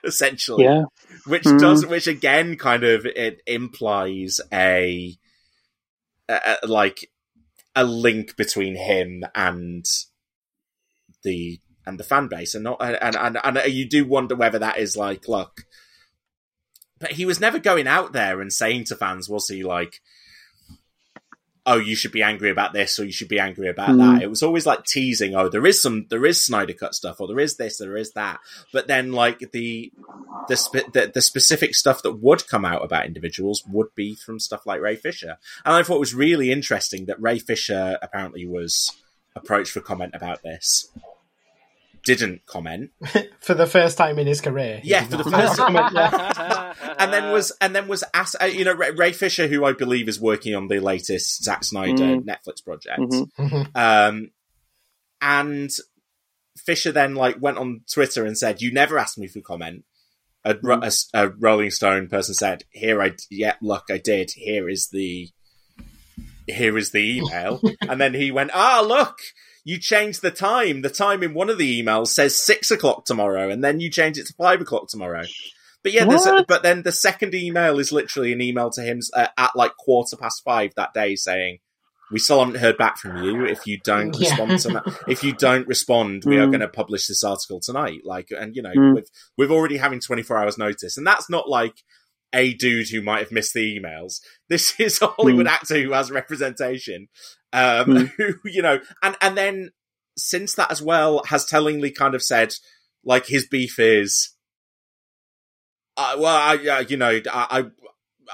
essentially, 0.04 0.64
Yeah. 0.64 0.84
which 1.26 1.44
Hmm. 1.44 1.56
does, 1.58 1.86
which 1.86 2.06
again, 2.06 2.56
kind 2.56 2.84
of 2.84 3.06
it 3.06 3.40
implies 3.46 4.40
a, 4.52 5.16
a 6.28 6.56
a- 6.62 6.66
like 6.66 7.10
a 7.74 7.84
link 7.84 8.36
between 8.36 8.76
him 8.76 9.24
and 9.34 9.84
the 11.24 11.60
and 11.86 11.98
the 11.98 12.04
fan 12.04 12.28
base, 12.28 12.54
and 12.54 12.64
not 12.64 12.78
and 12.80 13.16
and 13.16 13.38
and 13.42 13.72
you 13.72 13.88
do 13.88 14.04
wonder 14.04 14.34
whether 14.36 14.58
that 14.58 14.78
is 14.78 14.96
like, 14.96 15.28
look, 15.28 15.62
but 16.98 17.12
he 17.12 17.24
was 17.24 17.40
never 17.40 17.58
going 17.58 17.86
out 17.86 18.12
there 18.12 18.40
and 18.40 18.52
saying 18.52 18.84
to 18.84 18.96
fans, 18.96 19.28
was 19.28 19.48
he 19.48 19.62
like? 19.62 20.00
Oh, 21.64 21.76
you 21.76 21.94
should 21.94 22.10
be 22.10 22.24
angry 22.24 22.50
about 22.50 22.72
this, 22.72 22.98
or 22.98 23.04
you 23.04 23.12
should 23.12 23.28
be 23.28 23.38
angry 23.38 23.68
about 23.68 23.90
Hmm. 23.90 23.98
that. 23.98 24.22
It 24.22 24.28
was 24.30 24.42
always 24.42 24.66
like 24.66 24.84
teasing. 24.84 25.36
Oh, 25.36 25.48
there 25.48 25.64
is 25.64 25.80
some, 25.80 26.06
there 26.10 26.26
is 26.26 26.44
Snyder 26.44 26.72
cut 26.72 26.92
stuff, 26.92 27.20
or 27.20 27.28
there 27.28 27.38
is 27.38 27.56
this, 27.56 27.78
there 27.78 27.96
is 27.96 28.12
that. 28.14 28.40
But 28.72 28.88
then, 28.88 29.12
like 29.12 29.38
the 29.52 29.92
the, 30.48 30.56
spe- 30.56 30.92
the 30.92 31.10
the 31.14 31.22
specific 31.22 31.76
stuff 31.76 32.02
that 32.02 32.14
would 32.20 32.48
come 32.48 32.64
out 32.64 32.84
about 32.84 33.06
individuals 33.06 33.62
would 33.70 33.94
be 33.94 34.16
from 34.16 34.40
stuff 34.40 34.66
like 34.66 34.80
Ray 34.80 34.96
Fisher. 34.96 35.36
And 35.64 35.74
I 35.74 35.84
thought 35.84 35.96
it 35.96 36.00
was 36.00 36.14
really 36.14 36.50
interesting 36.50 37.06
that 37.06 37.22
Ray 37.22 37.38
Fisher 37.38 37.96
apparently 38.02 38.44
was 38.44 38.90
approached 39.36 39.70
for 39.70 39.80
comment 39.80 40.14
about 40.16 40.42
this. 40.42 40.88
Didn't 42.04 42.44
comment, 42.46 42.90
for 43.40 43.54
the 43.54 43.66
first 43.66 43.96
time 43.96 44.18
in 44.18 44.26
his 44.26 44.40
career. 44.40 44.80
Yeah, 44.82 45.04
for 45.04 45.18
the 45.18 45.24
first 45.30 45.56
comment, 45.56 45.92
yeah. 45.94 46.74
and 46.98 47.12
then 47.12 47.32
was 47.32 47.52
and 47.60 47.76
then 47.76 47.86
was 47.86 48.02
asked. 48.12 48.34
uh, 48.42 48.46
You 48.46 48.64
know, 48.64 48.74
Ray, 48.74 48.90
Ray 48.90 49.12
Fisher, 49.12 49.46
who 49.46 49.64
I 49.64 49.72
believe 49.72 50.08
is 50.08 50.20
working 50.20 50.54
on 50.56 50.66
the 50.66 50.80
latest 50.80 51.44
Zack 51.44 51.62
Snyder 51.62 51.92
Mm. 52.02 52.24
Netflix 52.24 52.64
project. 52.64 52.98
Mhm. 53.38 53.68
Um, 53.76 54.30
and 55.20 55.70
Fisher 56.56 56.90
then 56.92 57.14
like 57.14 57.40
went 57.40 57.58
on 57.58 57.82
Twitter 57.92 58.24
and 58.26 58.36
said, 58.36 58.60
"You 58.60 58.72
never 58.72 58.98
asked 58.98 59.18
me 59.18 59.28
for 59.28 59.40
comment." 59.40 59.84
A, 60.44 60.56
ro- 60.60 60.80
a 60.82 60.86
s- 60.86 61.08
a 61.14 61.28
Rolling 61.28 61.70
Stone 61.70 62.08
person 62.08 62.34
said, 62.34 62.64
"Here 62.70 63.00
I 63.00 63.12
yeah, 63.30 63.54
look, 63.62 63.84
I 63.90 63.98
did. 63.98 64.32
Here 64.32 64.68
is 64.68 64.88
the 64.88 65.28
here 66.48 66.76
is 66.76 66.90
the 66.90 67.18
email." 67.18 67.60
and 67.88 68.00
then 68.00 68.12
he 68.14 68.32
went, 68.32 68.50
"Ah, 68.52 68.84
look." 68.84 69.18
You 69.64 69.78
change 69.78 70.20
the 70.20 70.30
time. 70.30 70.82
The 70.82 70.90
time 70.90 71.22
in 71.22 71.34
one 71.34 71.48
of 71.48 71.58
the 71.58 71.82
emails 71.82 72.08
says 72.08 72.36
six 72.36 72.70
o'clock 72.70 73.04
tomorrow, 73.04 73.48
and 73.48 73.62
then 73.62 73.78
you 73.80 73.90
change 73.90 74.18
it 74.18 74.26
to 74.26 74.34
five 74.34 74.60
o'clock 74.60 74.88
tomorrow. 74.88 75.22
But 75.82 75.92
yeah, 75.92 76.04
there's 76.04 76.26
a, 76.26 76.44
but 76.46 76.62
then 76.62 76.82
the 76.82 76.92
second 76.92 77.34
email 77.34 77.78
is 77.78 77.92
literally 77.92 78.32
an 78.32 78.40
email 78.40 78.70
to 78.70 78.82
him 78.82 79.00
uh, 79.14 79.28
at 79.36 79.54
like 79.56 79.76
quarter 79.76 80.16
past 80.16 80.42
five 80.44 80.72
that 80.76 80.94
day 80.94 81.16
saying, 81.16 81.58
"We 82.10 82.18
still 82.18 82.38
haven't 82.40 82.60
heard 82.60 82.76
back 82.76 82.98
from 82.98 83.22
you. 83.24 83.44
If 83.46 83.66
you 83.66 83.78
don't 83.84 84.14
Yeah. 84.14 84.28
respond 84.30 84.58
to 84.60 84.68
that, 84.70 84.84
if 85.08 85.22
you 85.24 85.32
don't 85.32 85.66
respond, 85.66 86.24
we 86.24 86.38
are 86.38 86.46
Mm. 86.46 86.50
going 86.50 86.60
to 86.60 86.68
publish 86.68 87.06
this 87.06 87.24
article 87.24 87.60
tonight." 87.60 88.00
Like, 88.04 88.28
and 88.30 88.54
you 88.56 88.62
know, 88.62 88.72
Mm. 88.76 88.94
with 88.94 89.10
with 89.36 89.50
already 89.50 89.76
having 89.76 90.00
twenty 90.00 90.22
four 90.22 90.38
hours 90.38 90.58
notice, 90.58 90.96
and 90.96 91.06
that's 91.06 91.28
not 91.30 91.48
like 91.48 91.74
a 92.32 92.54
dude 92.54 92.88
who 92.88 93.02
might 93.02 93.20
have 93.20 93.32
missed 93.32 93.54
the 93.54 93.78
emails. 93.78 94.20
This 94.48 94.74
is 94.80 95.00
a 95.02 95.08
Hollywood 95.08 95.46
actor 95.46 95.80
who 95.80 95.92
has 95.92 96.10
representation, 96.10 97.08
um, 97.52 97.86
Mm. 97.86 98.08
who 98.16 98.34
you 98.44 98.62
know, 98.62 98.80
and 99.02 99.16
and 99.20 99.36
then 99.36 99.70
since 100.16 100.54
that 100.54 100.70
as 100.70 100.82
well 100.82 101.22
has 101.28 101.44
tellingly 101.46 101.90
kind 101.90 102.14
of 102.14 102.22
said 102.22 102.54
like 103.04 103.26
his 103.26 103.46
beef 103.46 103.78
is 103.78 104.34
uh, 105.96 106.16
well, 106.18 106.34
I, 106.36 106.56
uh, 106.68 106.84
you 106.88 106.96
know, 106.96 107.20
I, 107.30 107.46
I 107.50 107.64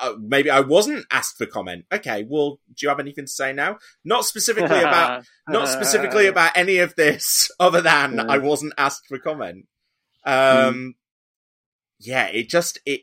uh, 0.01 0.15
maybe 0.21 0.49
I 0.51 0.61
wasn't 0.61 1.07
asked 1.11 1.39
for 1.39 1.47
comment. 1.47 1.87
Okay, 1.93 2.25
well, 2.29 2.61
do 2.69 2.75
you 2.83 2.89
have 2.89 3.01
anything 3.01 3.25
to 3.25 3.31
say 3.31 3.53
now? 3.53 3.79
Not 4.05 4.25
specifically 4.25 4.79
about, 4.79 5.25
not 5.49 5.67
specifically 5.69 6.27
about 6.27 6.57
any 6.57 6.79
of 6.79 6.95
this, 6.95 7.51
other 7.59 7.81
than 7.81 8.15
Yeah. 8.17 8.27
I 8.29 8.39
wasn't 8.39 8.75
asked 8.79 9.07
for 9.09 9.19
comment. 9.19 9.67
Um, 10.25 10.95
yeah, 11.99 12.27
it 12.27 12.49
just 12.49 12.79
it. 12.87 13.03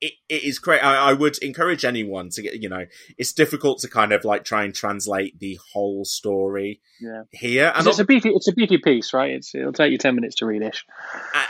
It, 0.00 0.12
it 0.28 0.44
is 0.44 0.58
great. 0.60 0.82
I, 0.82 1.10
I 1.10 1.12
would 1.12 1.38
encourage 1.38 1.84
anyone 1.84 2.28
to 2.30 2.42
get, 2.42 2.62
you 2.62 2.68
know, 2.68 2.86
it's 3.16 3.32
difficult 3.32 3.80
to 3.80 3.88
kind 3.88 4.12
of 4.12 4.24
like 4.24 4.44
try 4.44 4.62
and 4.64 4.72
translate 4.74 5.38
the 5.40 5.58
whole 5.72 6.04
story 6.04 6.80
Yeah. 7.00 7.22
here. 7.32 7.72
And 7.74 7.86
It's 7.86 7.98
a 7.98 8.04
beefy. 8.04 8.30
It's 8.30 8.46
a 8.48 8.52
beefy 8.52 8.78
piece, 8.78 9.12
right? 9.12 9.32
It's 9.32 9.54
it'll 9.54 9.72
take 9.72 9.90
you 9.90 9.98
ten 9.98 10.14
minutes 10.14 10.36
to 10.36 10.46
read 10.46 10.62
ish. 10.62 10.84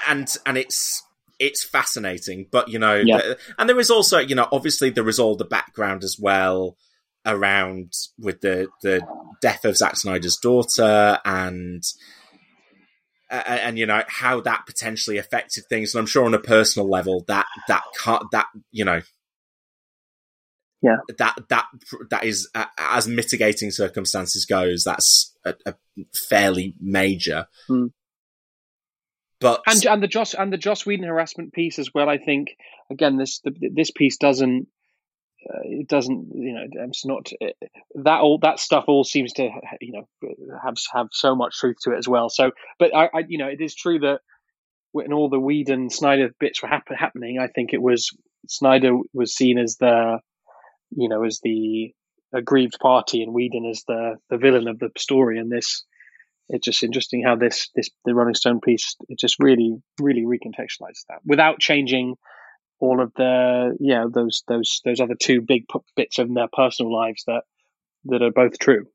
and 0.09 0.26
and 0.46 0.57
it's 0.57 1.03
it's 1.38 1.62
fascinating 1.62 2.46
but 2.51 2.68
you 2.68 2.78
know 2.80 2.94
Yeah. 2.96 3.18
the- 3.18 3.38
and 3.59 3.68
there 3.68 3.78
is 3.78 3.90
also 3.90 4.18
you 4.18 4.34
know 4.34 4.49
obviously 4.51 4.90
there 4.90 5.09
is 5.09 5.18
all 5.20 5.36
the 5.36 5.44
background 5.44 6.03
as 6.03 6.16
well 6.18 6.76
around 7.26 7.92
with 8.18 8.40
the 8.40 8.68
the 8.82 9.03
death 9.42 9.64
of 9.64 9.76
Zack 9.76 9.96
Snyder's 9.96 10.36
daughter 10.38 11.18
and 11.24 11.82
uh, 13.30 13.34
and 13.46 13.78
you 13.78 13.86
know 13.86 14.02
how 14.08 14.40
that 14.40 14.64
potentially 14.66 15.18
affected 15.18 15.64
things 15.68 15.94
and 15.94 16.00
i'm 16.00 16.06
sure 16.06 16.24
on 16.24 16.34
a 16.34 16.38
personal 16.38 16.88
level 16.88 17.24
that 17.28 17.46
that 17.68 17.82
can't 18.02 18.24
that 18.32 18.46
you 18.70 18.84
know 18.84 19.00
Yeah. 20.82 20.96
that 21.18 21.36
that 21.48 21.66
that 22.10 22.24
is 22.24 22.48
uh, 22.54 22.66
as 22.78 23.08
mitigating 23.08 23.70
circumstances 23.70 24.44
goes 24.46 24.84
that's 24.84 25.36
a, 25.44 25.54
a 25.66 25.74
fairly 26.14 26.74
major 26.80 27.46
Hmm. 27.66 27.86
but 29.40 29.62
and 29.66 29.84
and 29.86 30.02
the 30.02 30.08
Joss 30.08 30.34
and 30.34 30.52
the 30.52 30.56
Joss 30.58 30.86
Whedon 30.86 31.06
harassment 31.06 31.52
piece 31.52 31.78
as 31.78 31.92
well. 31.94 32.08
I 32.08 32.18
think 32.18 32.56
again 32.90 33.16
this 33.16 33.40
the, 33.40 33.52
this 33.74 33.90
piece 33.90 34.16
doesn't 34.16 34.68
uh, 35.53 35.61
it 35.64 35.88
doesn't 35.88 36.28
you 36.34 36.53
know 36.53 36.64
it's 36.88 37.07
not 37.07 37.30
uh, 37.42 37.46
that 37.94 38.20
all 38.20 38.38
that 38.38 38.59
stuff 38.59 38.84
all 38.88 39.05
seems 39.05 39.32
to 39.32 39.49
you 39.80 39.92
know 39.92 40.09
have 40.62 40.76
have 40.94 41.09
so 41.12 41.34
much 41.34 41.57
truth 41.59 41.76
to 41.82 41.92
it 41.92 41.99
as 41.99 42.09
well. 42.09 42.28
So, 42.28 42.53
but 42.78 42.94
I, 42.94 43.07
I 43.07 43.24
you 43.28 43.38
know 43.38 43.49
it 43.49 43.61
is 43.61 43.74
true 43.74 43.99
that 44.01 44.20
when 44.92 45.12
all 45.12 45.28
the 45.28 45.40
Whedon 45.40 45.90
Snyder 45.90 46.30
bits 46.38 46.62
were 46.62 46.68
hap- 46.68 46.88
happening, 46.94 47.38
I 47.38 47.49
think 47.49 47.72
it 47.72 47.82
was 47.82 48.11
Snyder 48.46 48.92
was 49.12 49.34
seen 49.34 49.59
as 49.59 49.76
the 49.76 50.18
you 50.90 51.09
know 51.09 51.24
as 51.24 51.40
the 51.42 51.92
aggrieved 52.34 52.78
party 52.80 53.22
and 53.22 53.32
Whedon 53.32 53.66
as 53.66 53.84
the 53.86 54.16
the 54.28 54.38
villain 54.38 54.68
of 54.68 54.78
the 54.78 54.90
story 54.99 55.38
and 55.38 55.51
this 55.51 55.84
it's 56.51 56.64
just 56.64 56.82
interesting 56.82 57.22
how 57.22 57.36
this 57.36 57.70
this 57.74 57.90
the 58.05 58.14
Rolling 58.14 58.34
Stone 58.34 58.61
piece 58.61 58.96
it 59.09 59.18
just 59.18 59.36
really 59.38 59.76
really 60.01 60.24
recontextualizes 60.24 61.07
that 61.09 61.20
without 61.24 61.59
changing 61.59 62.16
all 62.80 63.00
of 63.02 63.12
the 63.16 63.76
yeah 63.80 64.04
those 64.12 64.42
those 64.48 64.80
those 64.84 65.00
other 65.00 65.14
two 65.14 65.40
big 65.40 65.66
p- 65.68 65.78
bits 65.96 66.18
of 66.18 66.32
their 66.34 66.48
personal 66.52 66.92
lives 66.94 67.24
that 67.26 67.42
that 68.06 68.22
are 68.22 68.30
both 68.32 68.58
true. 68.58 68.86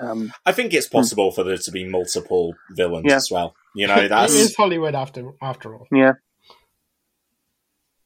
Um, 0.00 0.32
i 0.46 0.52
think 0.52 0.72
it's 0.72 0.88
possible 0.88 1.32
for 1.32 1.44
there 1.44 1.58
to 1.58 1.70
be 1.70 1.84
multiple 1.84 2.54
villains 2.70 3.04
Yeah. 3.06 3.16
as 3.16 3.28
well 3.30 3.54
you 3.74 3.86
know 3.86 4.08
that's 4.08 4.32
is 4.32 4.56
Hollywood 4.56 4.94
after 4.94 5.32
after 5.42 5.74
all. 5.74 5.86
yeah, 5.92 6.12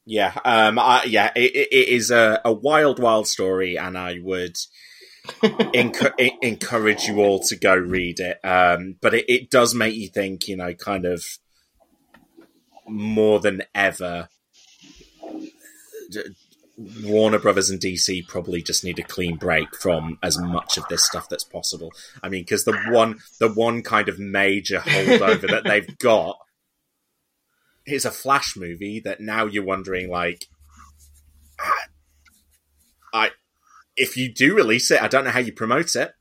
Yeah, 0.04 0.32
um, 0.44 0.78
I, 0.78 1.04
yeah, 1.04 1.30
it, 1.36 1.54
it 1.54 1.68
it 1.72 1.88
is 1.88 2.10
a, 2.10 2.40
a 2.44 2.52
wild, 2.52 2.98
wild 3.00 3.26
story, 3.26 3.76
and 3.76 3.96
I 3.98 4.18
would 4.22 4.56
encu- 5.42 6.32
encourage 6.42 7.04
you 7.08 7.18
all 7.20 7.40
to 7.40 7.56
go 7.56 7.74
read 7.74 8.20
it. 8.20 8.38
Um, 8.44 8.96
but 9.00 9.14
it, 9.14 9.24
it 9.28 9.50
does 9.50 9.74
make 9.74 9.94
you 9.94 10.08
think, 10.08 10.46
you 10.48 10.56
know, 10.56 10.74
kind 10.74 11.04
of 11.06 11.24
more 12.88 13.40
than 13.40 13.62
ever. 13.74 14.28
D- 16.10 16.22
Warner 17.02 17.38
Brothers 17.38 17.70
and 17.70 17.80
DC 17.80 18.28
probably 18.28 18.60
just 18.62 18.84
need 18.84 18.98
a 18.98 19.02
clean 19.02 19.36
break 19.36 19.74
from 19.74 20.18
as 20.22 20.38
much 20.38 20.76
of 20.76 20.86
this 20.88 21.06
stuff 21.06 21.26
that's 21.28 21.44
possible. 21.44 21.90
I 22.22 22.28
mean, 22.28 22.42
because 22.42 22.64
the 22.64 22.76
one, 22.90 23.20
the 23.40 23.50
one 23.50 23.82
kind 23.82 24.08
of 24.10 24.18
major 24.18 24.80
holdover 24.80 25.48
that 25.48 25.64
they've 25.64 25.96
got 25.98 26.38
is 27.86 28.04
a 28.04 28.10
Flash 28.10 28.56
movie 28.56 29.00
that 29.00 29.20
now 29.20 29.46
you're 29.46 29.64
wondering, 29.64 30.10
like, 30.10 30.48
I, 33.12 33.30
if 33.96 34.16
you 34.16 34.32
do 34.32 34.54
release 34.54 34.90
it, 34.90 35.00
I 35.02 35.08
don't 35.08 35.24
know 35.24 35.30
how 35.30 35.38
you 35.40 35.52
promote 35.52 35.96
it. 35.96 36.12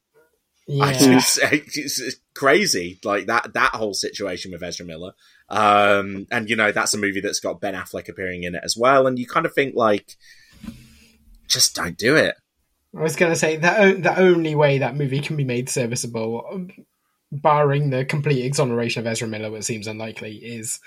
I 0.69 0.91
Yeah. 0.91 0.97
just, 0.97 1.39
it's, 1.51 1.99
it's 1.99 2.17
crazy, 2.33 2.99
like 3.03 3.25
that 3.27 3.53
that 3.53 3.71
whole 3.75 3.93
situation 3.93 4.51
with 4.51 4.63
Ezra 4.63 4.85
Miller. 4.85 5.13
Um, 5.47 6.25
and 6.31 6.49
you 6.49 6.55
know 6.55 6.71
that's 6.71 6.93
a 6.93 6.97
movie 6.97 7.21
that's 7.21 7.39
got 7.39 7.61
Ben 7.61 7.75
Affleck 7.75 8.09
appearing 8.09 8.43
in 8.43 8.55
it 8.55 8.61
as 8.63 8.75
well, 8.75 9.05
and 9.07 9.19
you 9.19 9.27
kind 9.27 9.45
of 9.45 9.53
think 9.53 9.75
like, 9.75 10.15
just 11.47 11.75
don't 11.75 11.97
do 11.97 12.15
it. 12.15 12.35
I 12.97 13.01
was 13.03 13.15
going 13.15 13.31
to 13.31 13.37
say 13.37 13.57
that 13.57 13.79
o- 13.81 13.93
the 13.97 14.17
only 14.19 14.55
way 14.55 14.77
that 14.79 14.95
movie 14.95 15.19
can 15.19 15.35
be 15.35 15.43
made 15.43 15.69
serviceable, 15.69 16.67
barring 17.31 17.89
the 17.89 18.05
complete 18.05 18.45
exoneration 18.45 19.01
of 19.01 19.07
Ezra 19.07 19.27
Miller, 19.27 19.51
which 19.51 19.65
seems 19.65 19.85
unlikely, 19.87 20.37
is 20.37 20.79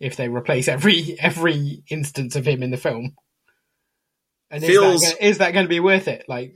if 0.00 0.16
they 0.16 0.28
replace 0.28 0.66
every 0.68 1.16
every 1.20 1.82
instance 1.88 2.34
of 2.34 2.46
him 2.48 2.62
in 2.62 2.70
the 2.70 2.76
film. 2.78 3.14
And 4.50 4.64
Feels- 4.64 4.94
is, 4.94 5.00
that, 5.10 5.18
gonna- 5.20 5.30
is 5.30 5.38
that 5.38 5.52
going 5.52 5.66
to 5.66 5.70
be 5.70 5.80
worth 5.80 6.08
it? 6.08 6.24
Like, 6.28 6.54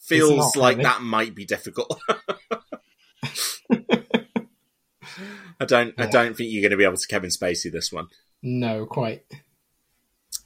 Feels 0.00 0.54
not, 0.54 0.56
like 0.60 0.76
really. 0.78 0.84
that 0.88 1.00
might 1.00 1.34
be 1.34 1.44
difficult. 1.46 1.98
I 5.60 5.66
don't. 5.66 5.94
I 5.98 6.06
don't 6.06 6.36
think 6.36 6.50
you're 6.50 6.62
going 6.62 6.70
to 6.70 6.76
be 6.78 6.84
able 6.84 6.96
to 6.96 7.06
Kevin 7.06 7.30
Spacey 7.30 7.70
this 7.70 7.92
one. 7.92 8.08
no, 8.42 8.86
quite. 8.86 9.24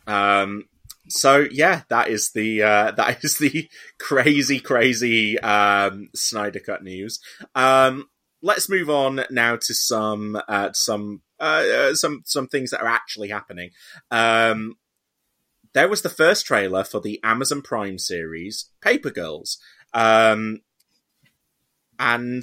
Um, 0.06 0.68
so 1.08 1.46
yeah, 1.50 1.82
that 1.88 2.08
is 2.08 2.32
the 2.32 2.62
uh, 2.62 2.90
that 2.96 3.24
is 3.24 3.38
the 3.38 3.68
crazy, 3.98 4.60
crazy 4.60 5.38
um, 5.38 6.08
Snyder 6.14 6.60
Cut 6.60 6.82
news. 6.82 7.20
Um, 7.54 8.08
let's 8.42 8.68
move 8.68 8.90
on 8.90 9.24
now 9.30 9.56
to 9.56 9.74
some 9.74 10.40
uh, 10.48 10.70
some 10.72 11.22
uh, 11.40 11.64
uh, 11.74 11.94
some 11.94 12.22
some 12.24 12.48
things 12.48 12.70
that 12.70 12.80
are 12.80 12.88
actually 12.88 13.28
happening. 13.28 13.70
Um, 14.10 14.76
there 15.72 15.88
was 15.88 16.02
the 16.02 16.08
first 16.08 16.46
trailer 16.46 16.84
for 16.84 17.00
the 17.00 17.20
Amazon 17.24 17.62
Prime 17.62 17.98
series 17.98 18.70
Paper 18.80 19.10
Girls, 19.10 19.58
um, 19.92 20.60
and 21.98 22.42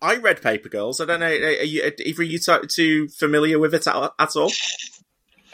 I 0.00 0.16
read 0.16 0.42
Paper 0.42 0.68
Girls. 0.68 1.00
I 1.00 1.06
don't 1.06 1.20
know. 1.20 1.26
Are 1.26 1.64
you, 1.64 1.82
are 1.82 1.92
either 1.98 2.22
you 2.22 2.38
too, 2.38 2.60
too 2.68 3.08
familiar 3.08 3.58
with 3.58 3.74
it 3.74 3.86
at, 3.86 4.12
at 4.18 4.36
all? 4.36 4.52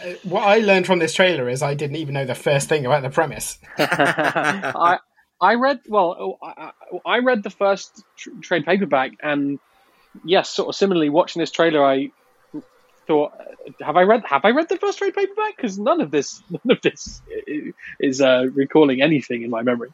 Uh, 0.03 0.13
what 0.25 0.43
I 0.43 0.59
learned 0.59 0.87
from 0.87 0.99
this 0.99 1.15
trailer 1.15 1.49
is 1.49 1.63
I 1.63 1.75
didn't 1.75 1.97
even 1.97 2.15
know 2.15 2.25
the 2.25 2.35
first 2.35 2.69
thing 2.69 2.85
about 2.85 3.03
the 3.03 3.11
premise. 3.11 3.59
I 3.79 4.99
I 5.41 5.55
read 5.55 5.81
well. 5.89 6.39
I, 6.43 6.47
I 6.47 6.71
I 7.07 7.19
read 7.19 7.43
the 7.43 7.51
first 7.51 8.03
tr- 8.17 8.31
trade 8.41 8.65
paperback, 8.65 9.13
and 9.23 9.59
yes, 10.25 10.51
sort 10.51 10.69
of 10.69 10.75
similarly, 10.75 11.11
watching 11.11 11.41
this 11.41 11.51
trailer, 11.51 11.85
I 11.85 12.11
thought, 13.07 13.33
have 13.81 13.97
I 13.97 14.03
read 14.03 14.25
have 14.27 14.45
I 14.45 14.51
read 14.51 14.69
the 14.69 14.77
first 14.77 14.99
trade 14.99 15.15
paperback? 15.15 15.57
Because 15.57 15.79
none 15.79 16.01
of 16.01 16.11
this 16.11 16.43
none 16.51 16.77
of 16.77 16.83
this 16.83 17.23
is 18.01 18.21
uh, 18.21 18.47
recalling 18.53 19.01
anything 19.01 19.43
in 19.43 19.51
my 19.51 19.63
memory. 19.63 19.93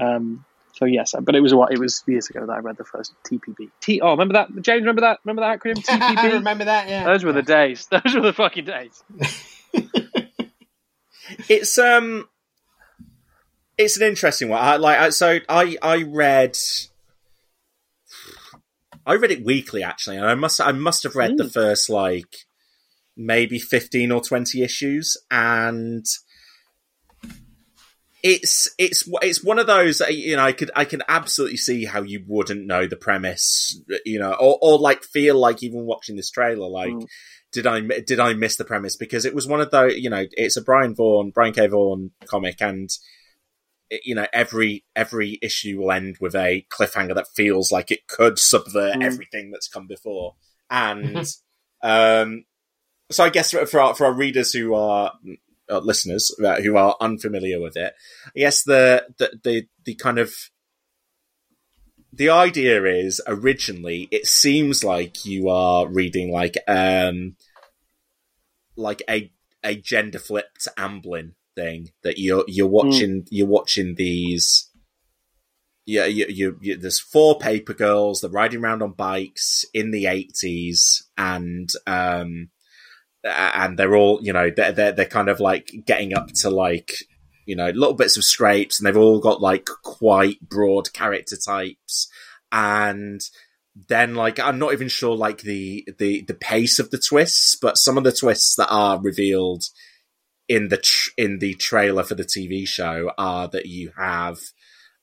Um, 0.00 0.44
so 0.82 0.86
yes, 0.86 1.14
but 1.22 1.36
it 1.36 1.40
was 1.40 1.52
a 1.52 1.56
while, 1.56 1.68
it 1.68 1.78
was 1.78 2.02
years 2.08 2.28
ago 2.28 2.44
that 2.44 2.52
I 2.52 2.58
read 2.58 2.76
the 2.76 2.82
first 2.84 3.14
TPB. 3.24 3.70
T 3.80 4.00
oh, 4.00 4.10
remember 4.10 4.32
that 4.32 4.48
James? 4.62 4.80
Remember 4.80 5.02
that? 5.02 5.20
Remember 5.24 5.42
that 5.42 5.60
acronym 5.60 5.84
I 5.88 6.16
TPB? 6.16 6.32
remember 6.32 6.64
that, 6.64 6.88
yeah. 6.88 7.04
Those 7.04 7.22
were 7.22 7.32
the 7.32 7.42
days. 7.42 7.86
Those 7.90 8.16
were 8.16 8.22
the 8.22 8.32
fucking 8.32 8.64
days. 8.64 9.04
it's 11.48 11.78
um 11.78 12.28
it's 13.78 13.96
an 13.96 14.02
interesting 14.02 14.48
one 14.48 14.60
I, 14.60 14.76
like 14.76 14.98
I, 14.98 15.10
so 15.10 15.38
i 15.48 15.76
i 15.80 16.02
read 16.02 16.58
i 19.06 19.14
read 19.14 19.30
it 19.30 19.44
weekly 19.44 19.84
actually 19.84 20.16
and 20.16 20.26
i 20.26 20.34
must 20.34 20.60
i 20.60 20.72
must 20.72 21.04
have 21.04 21.14
read 21.14 21.38
the 21.38 21.48
first 21.48 21.88
like 21.88 22.44
maybe 23.16 23.58
15 23.58 24.12
or 24.12 24.20
20 24.20 24.62
issues 24.62 25.16
and 25.30 26.04
it's 28.22 28.68
it's 28.78 29.08
it's 29.20 29.42
one 29.42 29.58
of 29.58 29.66
those 29.66 30.00
you 30.08 30.36
know 30.36 30.44
i 30.44 30.52
could 30.52 30.70
i 30.76 30.84
can 30.84 31.02
absolutely 31.08 31.56
see 31.56 31.84
how 31.84 32.02
you 32.02 32.22
wouldn't 32.28 32.66
know 32.66 32.86
the 32.86 32.96
premise 32.96 33.80
you 34.04 34.18
know 34.18 34.32
or, 34.34 34.58
or 34.62 34.78
like 34.78 35.02
feel 35.02 35.36
like 35.36 35.62
even 35.62 35.84
watching 35.84 36.14
this 36.16 36.30
trailer 36.30 36.68
like 36.68 36.92
Mm. 36.92 37.06
did 37.52 37.66
I 37.66 37.80
did 37.80 38.20
I 38.20 38.32
miss 38.34 38.56
the 38.56 38.64
premise 38.64 38.96
because 38.96 39.24
it 39.24 39.34
was 39.34 39.48
one 39.48 39.60
of 39.60 39.70
those 39.72 39.96
you 39.96 40.08
know 40.08 40.24
it's 40.32 40.56
a 40.56 40.62
Brian 40.62 40.94
Vaughan 40.94 41.30
Brian 41.34 41.52
K 41.52 41.66
Vaughan 41.66 42.12
comic 42.26 42.60
and 42.62 42.88
you 44.04 44.14
know 44.14 44.26
every 44.32 44.84
every 44.94 45.38
issue 45.42 45.78
will 45.80 45.92
end 45.92 46.16
with 46.20 46.34
a 46.34 46.64
cliffhanger 46.70 47.14
that 47.14 47.28
feels 47.34 47.70
like 47.72 47.90
it 47.90 48.06
could 48.08 48.38
subvert 48.38 48.94
Mm. 48.96 49.04
everything 49.04 49.50
that's 49.50 49.68
come 49.68 49.86
before 49.88 50.36
and 50.70 51.26
um 51.82 52.44
so 53.10 53.24
I 53.24 53.28
guess 53.30 53.50
for 53.50 53.66
for 53.66 53.80
our, 53.80 53.94
for 53.94 54.06
our 54.06 54.14
readers 54.14 54.52
who 54.52 54.74
are 54.74 55.12
uh, 55.70 55.78
listeners 55.78 56.34
uh, 56.44 56.60
who 56.60 56.76
are 56.76 56.96
unfamiliar 57.00 57.60
with 57.60 57.76
it. 57.76 57.94
I 58.26 58.38
guess 58.38 58.62
the 58.62 59.06
the 59.18 59.38
the, 59.42 59.66
the 59.84 59.94
kind 59.94 60.18
of 60.18 60.34
the 62.12 62.28
idea 62.28 62.84
is 62.84 63.20
originally 63.26 64.08
it 64.10 64.26
seems 64.26 64.84
like 64.84 65.24
you 65.24 65.48
are 65.48 65.88
reading 65.88 66.30
like 66.30 66.56
um 66.68 67.36
like 68.76 69.02
a 69.08 69.32
a 69.64 69.74
gender 69.74 70.18
flipped 70.18 70.68
Amblin 70.76 71.32
thing 71.54 71.90
that 72.02 72.18
you're 72.18 72.44
you're 72.48 72.66
watching 72.66 73.26
you're 73.30 73.46
watching 73.46 73.94
these 73.94 74.70
yeah 75.86 76.04
you, 76.04 76.26
you, 76.28 76.58
you 76.60 76.76
there's 76.76 77.00
four 77.00 77.38
paper 77.38 77.74
girls 77.74 78.20
they're 78.20 78.30
riding 78.30 78.62
around 78.62 78.82
on 78.82 78.92
bikes 78.92 79.64
in 79.74 79.90
the 79.90 80.04
80s 80.04 81.02
and 81.16 81.70
um 81.86 82.50
and 83.24 83.78
they're 83.78 83.94
all 83.94 84.18
you 84.22 84.32
know 84.32 84.50
they're, 84.54 84.72
they're 84.72 84.92
they're 84.92 85.06
kind 85.06 85.28
of 85.28 85.40
like 85.40 85.72
getting 85.86 86.14
up 86.14 86.28
to 86.32 86.50
like 86.50 86.94
you 87.46 87.56
know 87.56 87.70
little 87.70 87.94
bits 87.94 88.16
of 88.16 88.24
scrapes 88.24 88.78
and 88.78 88.86
they've 88.86 88.96
all 88.96 89.20
got 89.20 89.40
like 89.40 89.66
quite 89.82 90.40
broad 90.40 90.92
character 90.92 91.36
types. 91.36 92.08
And 92.50 93.22
then 93.88 94.14
like 94.14 94.38
i'm 94.38 94.58
not 94.58 94.74
even 94.74 94.86
sure 94.86 95.16
like 95.16 95.40
the 95.40 95.88
the 95.96 96.20
the 96.28 96.34
pace 96.34 96.78
of 96.78 96.90
the 96.90 96.98
twists 96.98 97.56
but 97.56 97.78
some 97.78 97.96
of 97.96 98.04
the 98.04 98.12
twists 98.12 98.54
that 98.54 98.68
are 98.68 99.00
revealed 99.00 99.64
in 100.48 100.68
the 100.68 100.76
tr- 100.76 101.10
in 101.16 101.38
the 101.38 101.54
trailer 101.54 102.02
for 102.02 102.14
the 102.14 102.24
TV 102.24 102.68
show 102.68 103.10
are 103.16 103.48
that 103.48 103.64
you 103.64 103.90
have 103.96 104.38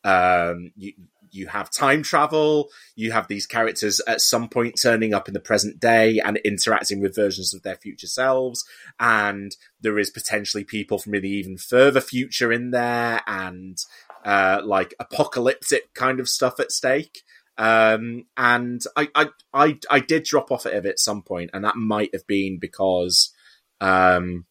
um, 0.03 0.71
you 0.75 0.93
you 1.31 1.47
have 1.47 1.69
time 1.69 2.03
travel, 2.03 2.69
you 2.95 3.11
have 3.11 3.27
these 3.27 3.45
characters 3.45 4.01
at 4.07 4.21
some 4.21 4.49
point 4.49 4.79
turning 4.81 5.13
up 5.13 5.27
in 5.27 5.33
the 5.33 5.39
present 5.39 5.79
day 5.79 6.19
and 6.19 6.37
interacting 6.37 7.01
with 7.01 7.15
versions 7.15 7.53
of 7.53 7.63
their 7.63 7.75
future 7.75 8.07
selves, 8.07 8.65
and 8.99 9.55
there 9.81 9.99
is 9.99 10.09
potentially 10.09 10.63
people 10.63 10.97
from 10.97 11.13
the 11.13 11.29
even 11.29 11.57
further 11.57 12.01
future 12.01 12.51
in 12.51 12.71
there, 12.71 13.21
and 13.27 13.77
uh, 14.25 14.61
like 14.63 14.93
apocalyptic 14.99 15.93
kind 15.93 16.19
of 16.19 16.29
stuff 16.29 16.59
at 16.59 16.71
stake. 16.71 17.23
Um, 17.57 18.25
and 18.37 18.81
I, 18.95 19.09
I, 19.15 19.27
I, 19.53 19.79
I 19.91 19.99
did 19.99 20.23
drop 20.23 20.49
off 20.49 20.65
it 20.65 20.85
at 20.85 20.99
some 20.99 21.21
point, 21.21 21.49
and 21.53 21.63
that 21.65 21.75
might 21.75 22.09
have 22.13 22.25
been 22.25 22.57
because 22.57 23.33
um, 23.81 24.45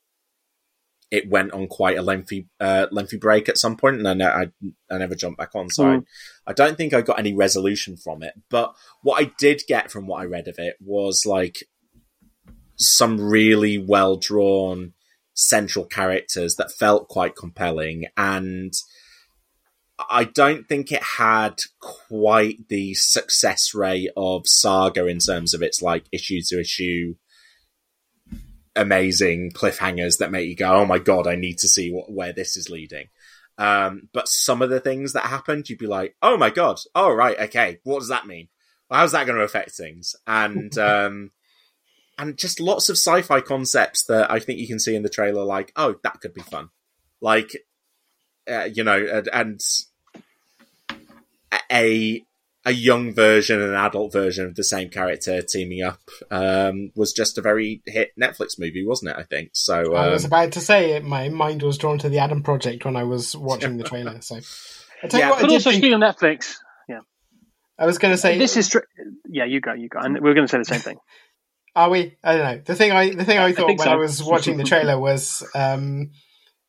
it 1.10 1.28
went 1.28 1.52
on 1.52 1.66
quite 1.68 1.96
a 1.96 2.02
lengthy 2.02 2.48
uh, 2.60 2.86
lengthy 2.90 3.16
break 3.16 3.48
at 3.48 3.58
some 3.58 3.76
point, 3.76 4.04
and 4.04 4.22
I, 4.22 4.42
I, 4.42 4.46
I 4.90 4.98
never 4.98 5.14
jumped 5.14 5.38
back 5.38 5.54
on. 5.54 5.70
So 5.70 5.84
Mm. 5.84 6.04
I, 6.46 6.50
I 6.50 6.52
don't 6.52 6.76
think 6.76 6.92
I 6.92 7.00
got 7.00 7.18
any 7.18 7.34
resolution 7.34 7.96
from 7.96 8.22
it. 8.22 8.34
But 8.50 8.74
what 9.02 9.20
I 9.20 9.32
did 9.38 9.62
get 9.66 9.90
from 9.90 10.06
what 10.06 10.20
I 10.20 10.24
read 10.24 10.48
of 10.48 10.56
it 10.58 10.76
was 10.80 11.24
like 11.26 11.64
some 12.76 13.20
really 13.20 13.78
well 13.78 14.16
drawn 14.16 14.92
central 15.34 15.84
characters 15.84 16.56
that 16.56 16.72
felt 16.72 17.08
quite 17.08 17.36
compelling 17.36 18.06
and. 18.16 18.72
I 20.08 20.22
don't 20.22 20.68
think 20.68 20.92
it 20.92 21.02
had 21.02 21.58
quite 21.80 22.68
the 22.68 22.94
success 22.94 23.74
rate 23.74 24.10
of 24.16 24.46
Saga 24.46 25.06
in 25.06 25.18
terms 25.18 25.54
of 25.54 25.60
its 25.60 25.82
like 25.82 26.04
issue 26.12 26.40
to 26.50 26.60
issue 26.60 27.16
amazing 28.78 29.52
cliffhangers 29.52 30.18
that 30.18 30.30
make 30.30 30.48
you 30.48 30.56
go, 30.56 30.76
"Oh 30.76 30.86
my 30.86 30.98
god, 30.98 31.26
I 31.26 31.34
need 31.34 31.58
to 31.58 31.68
see 31.68 31.90
what, 31.92 32.10
where 32.10 32.32
this 32.32 32.56
is 32.56 32.70
leading." 32.70 33.08
Um, 33.58 34.08
but 34.12 34.28
some 34.28 34.62
of 34.62 34.70
the 34.70 34.80
things 34.80 35.12
that 35.12 35.24
happened, 35.24 35.68
you'd 35.68 35.78
be 35.78 35.86
like, 35.86 36.16
"Oh 36.22 36.36
my 36.36 36.50
god, 36.50 36.78
oh 36.94 37.12
right, 37.12 37.38
okay, 37.40 37.80
what 37.84 37.98
does 37.98 38.08
that 38.08 38.26
mean? 38.26 38.48
Well, 38.88 39.00
how's 39.00 39.12
that 39.12 39.26
going 39.26 39.38
to 39.38 39.44
affect 39.44 39.72
things?" 39.72 40.16
And 40.26 40.76
um, 40.78 41.32
and 42.18 42.38
just 42.38 42.60
lots 42.60 42.88
of 42.88 42.96
sci-fi 42.96 43.40
concepts 43.40 44.04
that 44.04 44.30
I 44.30 44.38
think 44.38 44.58
you 44.58 44.66
can 44.66 44.80
see 44.80 44.94
in 44.94 45.02
the 45.02 45.08
trailer, 45.08 45.44
like, 45.44 45.72
"Oh, 45.76 45.96
that 46.02 46.20
could 46.20 46.34
be 46.34 46.42
fun," 46.42 46.70
like 47.20 47.56
uh, 48.48 48.68
you 48.72 48.84
know, 48.84 48.98
and, 48.98 49.28
and 49.32 49.60
a 51.70 52.24
a 52.68 52.72
young 52.72 53.14
version 53.14 53.60
and 53.60 53.70
an 53.70 53.76
adult 53.76 54.12
version 54.12 54.44
of 54.46 54.54
the 54.54 54.64
same 54.64 54.88
character 54.90 55.40
teaming 55.42 55.82
up 55.82 56.00
um, 56.30 56.90
was 56.94 57.12
just 57.12 57.38
a 57.38 57.40
very 57.42 57.82
hit 57.86 58.10
Netflix 58.20 58.58
movie, 58.58 58.84
wasn't 58.86 59.10
it? 59.10 59.16
I 59.18 59.22
think 59.24 59.50
so. 59.54 59.94
I 59.94 60.06
Um, 60.06 60.12
was 60.12 60.24
about 60.24 60.52
to 60.52 60.60
say 60.60 60.98
my 61.00 61.28
mind 61.28 61.62
was 61.62 61.78
drawn 61.78 61.98
to 61.98 62.08
the 62.08 62.18
Adam 62.18 62.42
Project 62.42 62.84
when 62.84 62.96
I 62.96 63.04
was 63.04 63.34
watching 63.36 63.76
the 63.78 63.84
trailer. 63.84 64.20
So, 64.20 64.36
I 65.02 65.06
tell 65.08 65.20
Yeah, 65.20 65.26
you 65.26 65.30
what, 65.30 65.38
I 65.38 65.42
But 65.42 65.48
did 65.48 65.54
also 65.54 65.70
think- 65.70 65.82
speaking 65.82 66.02
of 66.02 66.16
Netflix, 66.16 66.56
I 67.80 67.86
was 67.86 67.98
going 67.98 68.12
to 68.12 68.18
say 68.18 68.36
this 68.38 68.56
is 68.56 68.66
str- 68.66 68.78
yeah. 69.28 69.44
You 69.44 69.60
go, 69.60 69.72
you 69.72 69.88
go, 69.88 70.00
and 70.00 70.18
we're 70.20 70.34
going 70.34 70.48
to 70.48 70.50
say 70.50 70.58
the 70.58 70.64
same 70.64 70.80
thing. 70.80 70.98
Are 71.76 71.88
we? 71.88 72.16
I 72.24 72.36
don't 72.36 72.44
know. 72.56 72.62
The 72.66 72.74
thing 72.74 72.90
I 72.90 73.10
the 73.14 73.24
thing 73.24 73.38
I 73.38 73.52
thought 73.52 73.66
think 73.68 73.78
when 73.78 73.86
so. 73.86 73.92
I 73.92 73.96
was 73.96 74.20
watching 74.20 74.56
the 74.56 74.64
trailer 74.64 74.98
was 74.98 75.46
um, 75.54 76.10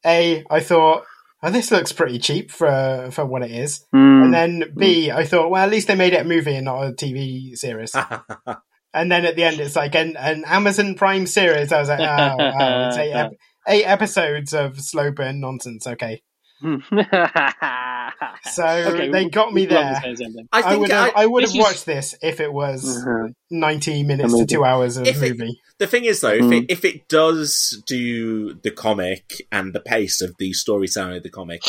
a 0.06 0.44
I 0.52 0.60
thought 0.60 1.06
oh, 1.44 1.50
this 1.50 1.72
looks 1.72 1.92
pretty 1.92 2.20
cheap 2.20 2.52
for 2.52 3.10
for 3.12 3.26
what 3.26 3.44
it 3.44 3.52
is, 3.52 3.86
Hmm. 3.92 4.24
and 4.24 4.34
then 4.34 4.64
B 4.78 5.12
I 5.12 5.26
thought 5.26 5.50
well 5.52 5.64
at 5.64 5.72
least 5.72 5.88
they 5.88 5.96
made 5.96 6.14
it 6.14 6.22
a 6.26 6.28
movie 6.28 6.56
and 6.56 6.66
not 6.66 6.84
a 6.88 6.92
TV 6.94 7.56
series. 7.56 7.96
and 8.94 9.12
then 9.12 9.26
at 9.26 9.36
the 9.36 9.44
end 9.44 9.60
it's 9.60 9.76
like 9.76 9.96
an, 9.96 10.16
an 10.18 10.44
Amazon 10.46 10.96
Prime 10.96 11.28
series. 11.28 11.72
I 11.72 11.80
was 11.80 11.90
like 11.90 12.00
oh, 12.00 12.36
oh 12.40 12.88
it's 12.88 12.98
eight, 12.98 13.14
ep- 13.14 13.34
eight 13.68 13.86
episodes 13.86 14.54
of 14.54 14.80
slow 14.80 15.12
burn 15.12 15.40
nonsense. 15.40 15.86
Okay, 15.88 16.22
so 18.52 18.64
Okay, 18.66 19.10
they 19.10 19.30
got 19.30 19.54
me 19.54 19.62
we'd 19.62 19.72
love 19.72 19.96
to 19.96 20.02
there. 20.02 20.12
the 20.12 20.18
same 20.18 20.34
thing. 20.34 20.48
I 20.52 20.62
I 20.62 20.76
would 20.76 20.92
have, 20.92 21.12
I- 21.16 21.24
I 21.24 21.26
would 21.26 21.44
this 21.44 21.52
have 21.54 21.60
is- 21.60 21.64
watched 21.66 21.86
this 21.86 22.16
if 22.22 22.40
it 22.40 22.52
was 22.52 22.84
Mhm. 23.06 23.34
ninety 23.50 24.04
minutes 24.04 24.34
Amazing. 24.34 24.48
to 24.48 24.56
two 24.56 24.66
hours 24.66 24.98
of 24.98 25.08
If 25.08 25.22
it- 25.24 25.38
movie. 25.38 25.60
the 25.78 25.88
thing 25.88 26.06
is, 26.06 26.22
though, 26.22 26.34
if 26.34 26.44
Mm. 26.44 26.64
it 26.64 26.66
if 26.72 26.84
it 26.86 27.08
does 27.08 27.82
do 27.86 28.54
the 28.56 28.72
comic 28.72 29.42
and 29.52 29.74
the 29.74 29.80
pace 29.80 30.22
of 30.22 30.36
the 30.38 30.54
storytelling 30.54 31.18
of 31.18 31.24
the 31.24 31.30
comic, 31.30 31.62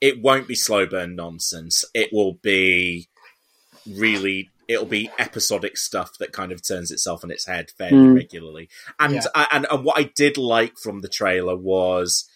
it 0.00 0.20
won't 0.20 0.46
be 0.48 0.54
slow 0.54 0.86
burn 0.86 1.16
nonsense. 1.16 1.84
It 1.94 2.12
will 2.12 2.34
be 2.34 3.08
really. 3.86 4.50
It'll 4.68 4.84
be 4.86 5.10
episodic 5.18 5.76
stuff 5.76 6.16
that 6.20 6.32
kind 6.32 6.52
of 6.52 6.62
turns 6.64 6.92
itself 6.92 7.24
on 7.24 7.32
its 7.32 7.46
head 7.46 7.72
fairly 7.76 7.96
Mm. 7.96 8.14
regularly. 8.14 8.68
And, 9.00 9.14
Yeah. 9.14 9.22
I, 9.34 9.48
and 9.50 9.66
and 9.68 9.84
what 9.84 9.98
I 9.98 10.04
did 10.14 10.38
like 10.38 10.78
from 10.78 11.00
the 11.00 11.08
trailer 11.08 11.56
was 11.56 12.28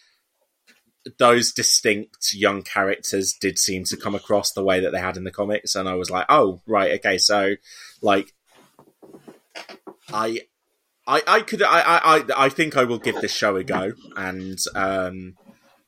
those 1.18 1.52
distinct 1.52 2.32
young 2.32 2.62
characters 2.62 3.32
did 3.32 3.58
seem 3.58 3.84
to 3.84 3.96
come 3.96 4.14
across 4.14 4.52
the 4.52 4.64
way 4.64 4.80
that 4.80 4.92
they 4.92 5.00
had 5.00 5.16
in 5.16 5.24
the 5.24 5.30
comics, 5.30 5.74
and 5.74 5.88
I 5.88 5.94
was 5.94 6.10
like, 6.10 6.26
oh 6.28 6.60
right, 6.66 6.92
okay, 6.98 7.18
so 7.18 7.54
like 8.00 8.32
I 10.12 10.40
I, 11.06 11.22
I 11.26 11.40
could 11.40 11.62
I, 11.62 11.80
I 11.80 12.24
I- 12.36 12.48
think 12.48 12.76
I 12.76 12.84
will 12.84 12.98
give 12.98 13.20
this 13.20 13.34
show 13.34 13.56
a 13.56 13.64
go, 13.64 13.92
and 14.16 14.58
um, 14.74 15.36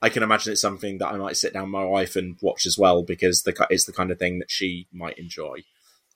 I 0.02 0.08
can 0.10 0.22
imagine 0.22 0.52
it's 0.52 0.60
something 0.60 0.98
that 0.98 1.08
I 1.12 1.16
might 1.16 1.36
sit 1.36 1.52
down 1.54 1.64
with 1.64 1.70
my 1.72 1.84
wife 1.84 2.16
and 2.16 2.36
watch 2.42 2.66
as 2.66 2.76
well 2.76 3.02
because 3.02 3.42
the 3.42 3.66
it's 3.70 3.86
the 3.86 3.92
kind 3.92 4.10
of 4.10 4.18
thing 4.18 4.38
that 4.40 4.50
she 4.50 4.88
might 4.92 5.18
enjoy. 5.18 5.60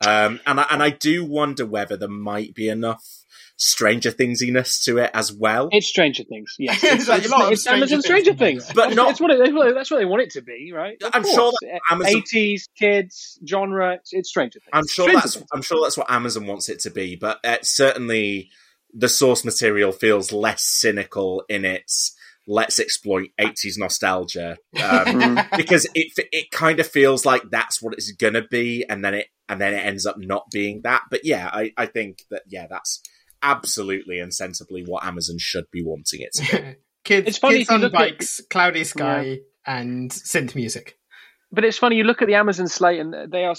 Um, 0.06 0.40
and 0.46 0.60
I, 0.60 0.66
and 0.70 0.82
I 0.82 0.90
do 0.90 1.24
wonder 1.24 1.66
whether 1.66 1.96
there 1.96 2.08
might 2.08 2.54
be 2.54 2.68
enough 2.68 3.19
Stranger 3.62 4.10
Thingsiness 4.10 4.82
to 4.84 4.96
it 4.98 5.10
as 5.12 5.32
well. 5.32 5.68
It's 5.70 5.86
Stranger 5.86 6.24
Things. 6.24 6.54
Yes, 6.58 6.82
It's 6.82 6.92
it's, 6.94 7.08
like 7.08 7.18
it's, 7.24 7.28
a 7.28 7.30
lot 7.30 7.42
Amazon 7.46 7.56
Stranger 7.58 8.00
Stranger 8.00 8.34
Things. 8.34 8.64
Things, 8.64 8.74
But 8.74 8.94
not- 8.94 9.10
It's 9.10 9.20
what 9.20 9.30
it, 9.30 9.74
that's 9.74 9.90
what 9.90 9.98
they 9.98 10.06
want 10.06 10.22
it 10.22 10.30
to 10.30 10.42
be, 10.42 10.72
right? 10.74 10.96
Of 11.02 11.10
I'm 11.12 11.22
course. 11.22 11.34
sure 11.34 11.52
that 11.60 11.80
Amazon- 11.90 12.16
eighties 12.16 12.68
kids 12.78 13.38
genre. 13.46 13.94
It's, 13.96 14.12
it's 14.14 14.28
Stranger 14.30 14.60
Things. 14.60 14.70
I'm 14.72 14.86
sure 14.86 15.04
Stranger 15.04 15.20
that's 15.20 15.34
Things. 15.34 15.46
I'm 15.52 15.62
sure 15.62 15.82
that's 15.82 15.98
what 15.98 16.10
Amazon 16.10 16.46
wants 16.46 16.68
it 16.70 16.80
to 16.80 16.90
be, 16.90 17.16
but 17.16 17.38
uh, 17.44 17.58
certainly 17.62 18.48
the 18.94 19.08
source 19.08 19.44
material 19.44 19.92
feels 19.92 20.32
less 20.32 20.62
cynical 20.62 21.44
in 21.48 21.64
its 21.64 22.16
let's 22.46 22.80
exploit 22.80 23.28
80s 23.38 23.78
nostalgia 23.78 24.56
um, 24.82 25.38
because 25.56 25.86
it 25.94 26.12
it 26.32 26.50
kind 26.50 26.80
of 26.80 26.86
feels 26.86 27.24
like 27.26 27.42
that's 27.50 27.80
what 27.82 27.92
it's 27.92 28.10
gonna 28.12 28.42
be, 28.50 28.84
and 28.88 29.04
then 29.04 29.12
it 29.12 29.26
and 29.50 29.60
then 29.60 29.74
it 29.74 29.84
ends 29.84 30.06
up 30.06 30.16
not 30.18 30.46
being 30.50 30.80
that. 30.84 31.02
But 31.10 31.20
yeah, 31.24 31.50
I, 31.52 31.72
I 31.76 31.84
think 31.86 32.22
that 32.30 32.42
yeah, 32.48 32.66
that's 32.70 33.02
absolutely 33.42 34.18
and 34.18 34.32
sensibly 34.32 34.82
what 34.84 35.04
Amazon 35.04 35.36
should 35.38 35.64
be 35.70 35.82
wanting 35.82 36.20
it 36.20 36.32
to 36.34 36.42
be. 36.62 36.76
kids, 37.04 37.28
It's 37.28 37.38
funny 37.38 37.58
kids 37.58 37.70
on 37.70 37.80
look 37.80 37.94
at- 37.94 37.98
bikes, 37.98 38.40
cloudy 38.50 38.84
sky, 38.84 39.40
and 39.66 40.10
synth 40.10 40.54
music. 40.54 40.96
But 41.52 41.64
it's 41.64 41.78
funny. 41.78 41.96
You 41.96 42.04
look 42.04 42.22
at 42.22 42.28
the 42.28 42.36
Amazon 42.36 42.68
slate, 42.68 43.00
and 43.00 43.12
they 43.32 43.44
are 43.44 43.56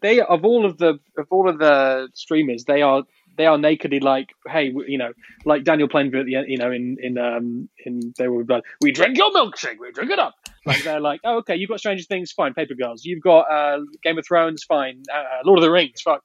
they 0.00 0.20
of 0.20 0.44
all 0.44 0.64
of 0.64 0.78
the 0.78 1.00
of 1.18 1.26
all 1.30 1.48
of 1.48 1.58
the 1.58 2.08
streamers, 2.14 2.64
they 2.64 2.82
are 2.82 3.02
they 3.36 3.46
are 3.46 3.58
nakedly 3.58 3.98
like, 3.98 4.28
hey, 4.46 4.72
you 4.86 4.96
know, 4.98 5.12
like 5.44 5.64
Daniel 5.64 5.88
Plainview 5.88 6.20
at 6.20 6.26
the 6.26 6.36
end, 6.36 6.46
you 6.48 6.58
know, 6.58 6.70
in 6.70 6.98
in 7.00 7.18
um 7.18 7.68
in 7.84 8.12
they 8.16 8.28
were 8.28 8.44
like, 8.44 8.62
we 8.80 8.92
drink 8.92 9.16
your 9.18 9.30
milkshake, 9.32 9.78
we 9.80 9.90
drink 9.90 10.12
it 10.12 10.20
up. 10.20 10.34
Like 10.64 10.84
they're 10.84 11.00
like, 11.00 11.20
oh, 11.24 11.38
okay, 11.38 11.56
you've 11.56 11.68
got 11.70 11.80
Stranger 11.80 12.04
Things, 12.04 12.30
fine. 12.30 12.54
Paper 12.54 12.74
Girls, 12.74 13.04
you've 13.04 13.22
got 13.22 13.50
uh, 13.50 13.80
Game 14.04 14.18
of 14.18 14.24
Thrones, 14.24 14.62
fine. 14.62 15.02
Uh, 15.12 15.22
Lord 15.44 15.58
of 15.58 15.64
the 15.64 15.70
Rings, 15.72 16.00
fuck. 16.00 16.22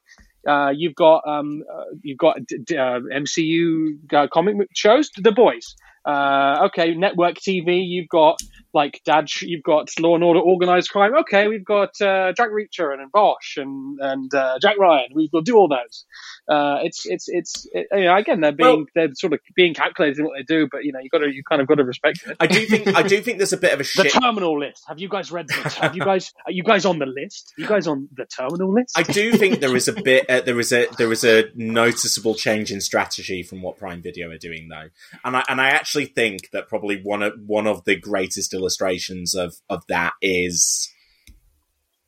Uh, 0.47 0.71
you've 0.75 0.95
got 0.95 1.27
um, 1.27 1.63
uh, 1.71 1.83
you've 2.03 2.17
got 2.17 2.45
d- 2.47 2.59
d- 2.63 2.77
uh, 2.77 2.99
MCU 3.13 3.97
uh, 4.13 4.27
comic 4.33 4.55
shows, 4.73 5.09
The 5.17 5.31
Boys. 5.31 5.75
Uh, 6.07 6.67
okay, 6.67 6.93
network 6.95 7.35
TV. 7.35 7.83
You've 7.85 8.07
got 8.09 8.39
like 8.73 9.01
Dad. 9.05 9.27
You've 9.41 9.63
got 9.63 9.89
Law 9.99 10.15
and 10.15 10.23
Order, 10.23 10.39
Organized 10.39 10.89
Crime. 10.89 11.13
Okay, 11.21 11.47
we've 11.47 11.65
got 11.65 11.99
uh, 12.01 12.31
Jack 12.33 12.49
Reacher 12.51 12.93
and 12.93 13.11
Bosch 13.11 13.57
and 13.57 13.99
and 13.99 14.33
uh, 14.33 14.57
Jack 14.61 14.77
Ryan. 14.79 15.07
We 15.13 15.29
will 15.33 15.41
do 15.41 15.57
all 15.57 15.67
those. 15.67 16.05
Uh, 16.47 16.77
it's 16.83 17.05
it's 17.05 17.25
it's 17.27 17.67
it, 17.73 17.87
you 17.91 18.05
know, 18.05 18.15
again 18.15 18.39
they're 18.39 18.51
being 18.53 18.77
Well- 18.77 18.85
they're 18.95 19.13
sort 19.15 19.33
of 19.33 19.39
being 19.55 19.73
calculated 19.73 20.19
in 20.19 20.25
what 20.25 20.35
they 20.37 20.43
do, 20.43 20.67
but 20.71 20.85
you 20.85 20.93
know 20.93 20.99
you 21.01 21.09
got 21.09 21.19
to 21.19 21.29
you 21.33 21.43
kind 21.43 21.61
of 21.61 21.67
got 21.67 21.75
to 21.75 21.83
respect 21.83 22.19
it. 22.25 22.37
I 22.39 22.47
do 22.47 22.65
think 22.65 22.87
I 22.95 23.03
do 23.03 23.19
think 23.21 23.37
there's 23.37 23.53
a 23.53 23.57
bit 23.57 23.73
of 23.73 23.81
a 23.81 23.83
The 23.83 24.09
terminal 24.09 24.57
list. 24.59 24.83
Have 24.87 24.99
you 24.99 25.09
guys 25.09 25.31
read 25.31 25.47
this? 25.49 25.73
Have 25.75 25.95
you 25.95 26.03
guys 26.03 26.31
are 26.45 26.51
you 26.51 26.63
guys 26.63 26.85
on 26.85 26.99
the 26.99 27.05
list? 27.05 27.53
Are 27.57 27.61
you 27.61 27.67
guys 27.67 27.87
on 27.87 28.07
the 28.15 28.25
terminal 28.25 28.71
list? 28.73 28.97
I 28.97 29.03
do 29.03 29.33
think 29.33 29.59
there 29.59 29.75
is 29.75 29.87
a 29.89 29.93
bit, 29.93 30.29
uh, 30.29 30.41
there 30.41 30.59
is 30.59 30.71
a 30.71 30.87
there 30.97 31.11
is 31.11 31.23
a 31.25 31.49
noticeable 31.55 32.35
change 32.35 32.71
in 32.71 32.79
strategy 32.79 33.43
from 33.43 33.61
what 33.61 33.77
Prime 33.77 34.01
Video 34.01 34.29
are 34.29 34.37
doing 34.37 34.69
though, 34.69 34.89
and 35.25 35.35
I 35.35 35.43
and 35.49 35.59
I 35.59 35.69
actually 35.69 35.96
think 36.05 36.49
that 36.51 36.67
probably 36.67 37.01
one 37.01 37.23
of 37.23 37.33
one 37.45 37.67
of 37.67 37.83
the 37.85 37.95
greatest 37.95 38.53
illustrations 38.53 39.35
of 39.35 39.55
of 39.69 39.83
that 39.87 40.13
is 40.21 40.91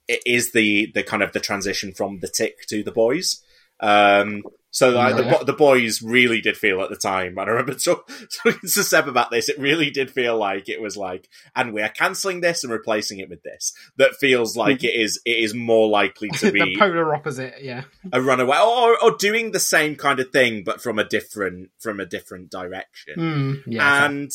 is 0.08 0.52
the 0.52 0.92
the 0.94 1.04
kind 1.04 1.24
of 1.24 1.34
the 1.34 1.40
transition 1.40 1.94
from 1.94 2.20
the 2.20 2.28
tick 2.28 2.66
to 2.68 2.84
the 2.84 2.92
boys. 2.92 3.44
Um, 3.80 4.44
So 4.72 4.92
like 4.92 5.16
the, 5.16 5.24
Yeah. 5.24 5.38
bo- 5.40 5.44
the 5.46 5.54
boys 5.54 6.02
really 6.04 6.42
did 6.42 6.56
feel 6.56 6.82
at 6.82 6.90
the 6.92 6.96
time, 6.96 7.38
and 7.38 7.40
I 7.40 7.44
remember 7.54 7.74
talk- 7.84 8.08
talking 8.44 8.60
to 8.62 8.84
Seb 8.84 9.08
about 9.08 9.32
this. 9.32 9.50
It 9.50 9.58
really 9.58 9.90
did 9.90 10.12
feel 10.12 10.38
like 10.38 10.70
it 10.70 10.80
was 10.80 10.96
like, 10.96 11.28
and 11.56 11.74
we 11.74 11.82
are 11.82 11.90
cancelling 11.90 12.42
this 12.42 12.64
and 12.64 12.72
replacing 12.72 13.18
it 13.20 13.30
with 13.30 13.42
this. 13.42 13.74
That 13.98 14.14
feels 14.16 14.56
like 14.56 14.84
it 14.84 14.94
is. 14.94 15.20
It 15.26 15.38
is 15.44 15.56
more 15.56 15.88
likely 15.90 16.30
to 16.30 16.46
the 16.52 16.52
be 16.52 16.78
polar 16.78 17.16
opposite. 17.16 17.56
Yeah. 17.62 17.86
a 18.14 18.22
runaway, 18.22 18.58
or, 18.58 19.04
or 19.04 19.18
doing 19.18 19.52
the 19.52 19.60
same 19.60 19.96
kind 19.96 20.20
of 20.20 20.30
thing, 20.30 20.64
but 20.64 20.82
from 20.82 21.00
a 21.00 21.04
different 21.04 21.72
from 21.80 22.00
a 22.00 22.06
different 22.06 22.52
direction. 22.52 23.16
Mm, 23.18 23.64
yeah. 23.66 24.06
and 24.06 24.32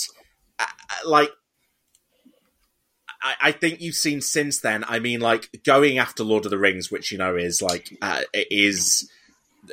uh, 0.59 0.65
like 1.07 1.31
I, 3.23 3.35
I 3.41 3.53
think 3.53 3.81
you've 3.81 3.95
seen 3.95 4.21
since 4.21 4.61
then. 4.61 4.85
I 4.87 4.99
mean, 4.99 5.21
like 5.21 5.49
going 5.65 5.99
after 5.99 6.25
Lord 6.25 6.45
of 6.45 6.51
the 6.51 6.59
Rings, 6.59 6.91
which 6.91 7.13
you 7.13 7.19
know 7.19 7.37
is 7.37 7.63
like 7.63 7.97
uh, 8.03 8.23
it 8.33 8.49
is 8.51 9.09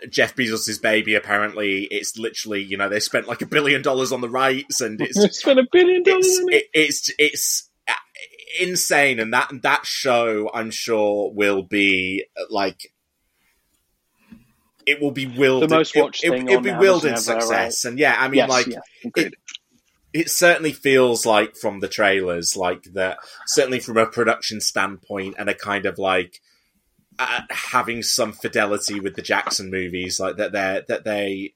Jeff 0.10 0.36
Bezos' 0.36 0.82
baby. 0.82 1.16
Apparently, 1.16 1.84
it's 1.84 2.18
literally 2.18 2.62
you 2.62 2.78
know 2.78 2.90
they 2.90 3.00
spent 3.00 3.28
like 3.28 3.42
a 3.42 3.46
billion 3.46 3.82
dollars 3.82 4.12
on 4.12 4.22
the 4.22 4.30
rights, 4.30 4.82
and 4.82 5.00
it's 5.02 5.20
Spent 5.40 5.60
a 5.60 5.68
billion 5.72 6.04
dollars 6.04 6.28
it's 6.28 6.40
on 6.40 6.50
it. 6.50 6.56
it, 6.56 6.70
it's 6.74 7.12
it's 7.18 7.70
uh, 7.88 7.94
insane, 8.60 9.20
and 9.20 9.34
that 9.34 9.52
that 9.64 9.86
show 9.86 10.50
I'm 10.54 10.72
sure 10.72 11.32
will 11.34 11.64
be 11.64 12.26
like. 12.50 12.94
It 14.86 15.00
will 15.00 15.12
be 15.12 15.28
willed. 15.28 15.64
The 15.64 15.68
most 15.68 15.96
watched 15.96 16.24
it, 16.24 16.32
thing 16.32 16.50
it, 16.50 16.56
on 16.56 16.64
will 16.64 16.74
be 16.74 16.78
willed 16.78 17.06
in 17.06 17.16
success, 17.18 17.86
and 17.86 18.00
yeah, 18.00 18.16
I 18.18 18.28
mean, 18.28 18.40
yes, 18.40 18.50
like 18.50 18.68
yeah, 18.68 18.80
agreed. 19.06 19.36
it 20.12 20.30
certainly 20.30 20.74
feels 20.74 21.26
like 21.26 21.56
from 21.56 21.80
the 21.80 21.88
trailers 21.88 22.58
like 22.58 22.84
that 22.94 23.20
certainly 23.46 23.80
from 23.80 23.98
a 23.98 24.06
production 24.06 24.60
standpoint 24.60 25.36
and 25.38 25.50
a 25.50 25.54
kind 25.54 25.86
of 25.86 25.98
like 25.98 26.42
uh, 27.20 27.42
having 27.50 28.02
some 28.04 28.32
fidelity 28.32 29.00
with 29.00 29.16
the 29.16 29.22
jackson 29.22 29.70
movies 29.70 30.20
like 30.20 30.38
that 30.38 30.52
they're 30.52 30.84
that 30.88 31.04
they 31.04 31.54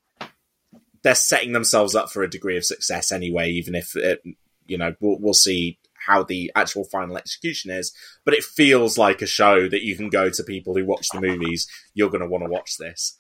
they're 1.02 1.16
setting 1.16 1.54
themselves 1.54 1.96
up 1.96 2.12
for 2.12 2.24
a 2.24 2.30
degree 2.30 2.58
of 2.58 2.66
success 2.66 3.12
anyway 3.12 3.50
even 3.50 3.76
if 3.76 3.96
it, 3.96 4.22
you 4.66 4.78
know 4.78 4.94
we'll, 5.00 5.18
we'll 5.20 5.34
see 5.34 5.78
how 6.06 6.24
the 6.24 6.52
actual 6.56 6.84
final 6.84 7.18
execution 7.18 7.72
is. 7.72 7.94
But 8.24 8.34
it 8.34 8.44
feels 8.44 8.98
like 8.98 9.22
a 9.22 9.28
show 9.28 9.68
that 9.68 9.84
you 9.84 9.96
can 9.96 10.10
go 10.10 10.30
to 10.30 10.44
people 10.44 10.76
who 10.76 10.86
watch 10.86 11.10
the 11.10 11.22
movies 11.22 11.68
you're 11.94 12.10
going 12.10 12.22
to 12.22 12.28
want 12.28 12.44
to 12.44 12.50
watch 12.50 12.78
this. 12.78 13.18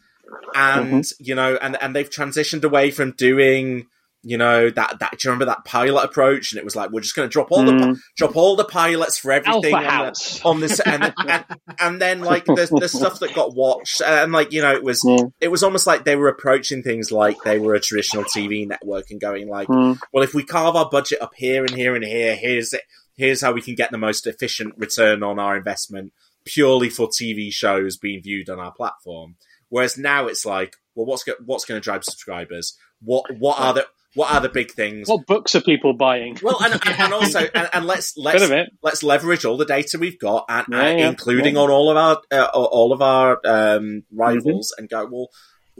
And 0.56 1.06
you 1.20 1.36
know 1.36 1.58
and 1.62 1.78
and 1.82 1.96
they've 1.96 2.10
transitioned 2.10 2.64
away 2.64 2.92
from 2.92 3.12
doing 3.12 3.88
you 4.28 4.38
know 4.38 4.70
that 4.72 4.98
that 5.00 5.12
do 5.12 5.18
you 5.24 5.30
remember 5.32 5.46
that 5.46 5.64
pilot 5.66 6.04
approach 6.04 6.52
and 6.52 6.58
it 6.60 6.66
was 6.66 6.76
like 6.76 6.90
we're 6.90 7.00
just 7.00 7.16
going 7.16 7.30
to 7.30 7.32
drop 7.32 7.52
all 7.52 7.64
the 7.64 7.72
Mm. 7.72 8.00
drop 8.18 8.36
all 8.36 8.56
the 8.56 8.66
pilots 8.66 9.18
for 9.20 9.32
everything 9.32 9.74
on 9.76 10.06
the- 10.42 10.42
on 10.44 10.60
this 10.62 10.80
and, 10.80 11.14
and 11.28 11.46
and 11.80 12.02
then 12.02 12.22
like 12.22 12.46
the 12.46 12.68
the 12.80 12.90
stuff 12.90 13.20
that 13.20 13.36
got 13.36 13.56
watched 13.56 14.02
and 14.02 14.32
like 14.32 14.52
you 14.52 14.62
know 14.62 14.74
it 14.74 14.84
was 14.84 15.02
Mm. 15.04 15.32
it 15.40 15.50
was 15.50 15.62
almost 15.64 15.86
like 15.86 16.06
they 16.06 16.16
were 16.16 16.28
approaching 16.28 16.82
things 16.82 17.12
like 17.12 17.38
they 17.44 17.60
were 17.60 17.76
a 17.76 17.80
traditional 17.80 18.24
TV 18.24 18.68
network 18.68 19.12
and 19.12 19.22
going 19.22 19.48
like 19.48 19.68
Mm. 19.68 20.00
well 20.12 20.24
if 20.24 20.34
we 20.34 20.44
carve 20.44 20.76
our 20.76 20.90
budget 20.90 21.22
up 21.22 21.34
here 21.36 21.64
and 21.64 21.76
here 21.76 21.96
and 21.96 22.04
here 22.04 22.36
here's 22.36 22.74
it 22.74 22.82
here's 23.16 23.42
how 23.42 23.52
we 23.54 23.62
can 23.62 23.76
get 23.76 23.92
the 23.92 23.98
most 23.98 24.26
efficient 24.28 24.74
return 24.78 25.22
on 25.24 25.38
our 25.40 25.56
investment 25.56 26.12
purely 26.46 26.90
for 26.90 27.08
TV 27.08 27.52
shows 27.52 27.96
being 27.98 28.22
viewed 28.24 28.50
on 28.50 28.60
our 28.60 28.72
platform 28.72 29.36
whereas 29.70 29.98
now 29.98 30.28
it's 30.28 30.46
like 30.46 30.76
well 30.96 31.06
what's 31.06 31.24
go- 31.24 31.34
what's 31.46 31.66
going 31.66 31.80
to 31.80 31.84
drive 31.84 32.04
subscribers 32.04 32.76
what 33.02 33.26
what 33.38 33.60
are 33.60 33.74
the 33.74 33.86
what 34.16 34.32
are 34.34 34.42
the 34.42 34.50
big 34.50 34.72
things 34.72 35.08
What 35.08 35.26
books 35.28 35.54
are 35.56 35.62
people 35.62 35.94
buying? 35.94 36.38
well, 36.42 36.58
and, 36.64 36.74
and, 36.74 37.00
and 37.00 37.14
also, 37.14 37.40
and, 37.56 37.70
and 37.74 37.86
let's 37.86 38.18
let's 38.18 38.50
let's 38.82 39.04
leverage 39.04 39.46
all 39.46 39.58
the 39.58 39.66
data 39.66 39.98
we've 40.00 40.20
got, 40.20 40.46
and, 40.50 40.66
Yeah, 40.72 40.90
yeah, 40.92 41.10
including 41.10 41.56
yeah. 41.56 41.62
on 41.62 41.70
all 41.70 41.90
of 41.92 41.98
our 41.98 42.22
uh, 42.32 42.46
all 42.54 42.92
of 42.94 43.02
our 43.02 43.40
um, 43.46 44.04
rivals, 44.12 44.74
and 44.78 44.90
go 44.90 45.06
well. 45.12 45.28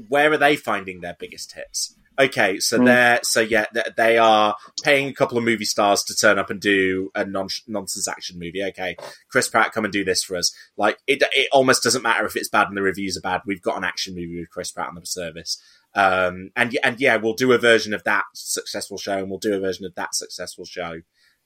Where 0.10 0.32
are 0.34 0.38
they 0.38 0.58
finding 0.58 1.00
their 1.00 1.16
biggest 1.18 1.54
hits? 1.54 1.96
Okay, 2.20 2.60
so 2.60 2.78
Mm. 2.80 2.86
they're 2.86 3.20
so 3.24 3.40
yeah, 3.42 3.66
they- 3.74 3.90
they 3.98 4.18
are 4.18 4.56
paying 4.84 5.08
a 5.10 5.14
couple 5.14 5.38
of 5.38 5.44
movie 5.44 5.66
stars 5.66 6.04
to 6.04 6.16
turn 6.16 6.38
up 6.40 6.50
and 6.50 6.60
do 6.62 7.12
a 7.16 7.26
non 7.26 7.48
nonsense 7.68 8.08
action 8.08 8.38
movie. 8.40 8.64
Okay, 8.64 8.96
Chris 9.30 9.48
Pratt, 9.50 9.72
come 9.74 9.84
and 9.86 9.92
do 9.94 10.04
this 10.06 10.24
for 10.24 10.36
us. 10.38 10.54
Like 10.78 10.98
it, 11.08 11.24
it 11.34 11.48
almost 11.52 11.84
doesn't 11.84 12.02
matter 12.04 12.26
if 12.26 12.36
it's 12.38 12.48
bad 12.50 12.68
and 12.68 12.76
the 12.78 12.82
reviews 12.82 13.18
are 13.18 13.22
bad. 13.22 13.42
We've 13.46 13.62
got 13.62 13.78
an 13.78 13.84
action 13.84 14.16
movie 14.16 14.40
with 14.40 14.50
Chris 14.50 14.72
Pratt 14.72 14.88
on 14.90 14.96
the 14.96 15.06
service. 15.06 15.62
Um, 15.96 16.52
and 16.56 16.78
and 16.84 17.00
yeah, 17.00 17.16
we'll 17.16 17.34
do 17.34 17.54
a 17.54 17.58
version 17.58 17.94
of 17.94 18.04
that 18.04 18.26
successful 18.34 18.98
show, 18.98 19.18
and 19.18 19.30
we'll 19.30 19.40
do 19.40 19.54
a 19.54 19.60
version 19.60 19.86
of 19.86 19.96
that 19.96 20.14
successful 20.14 20.66
show, 20.66 21.02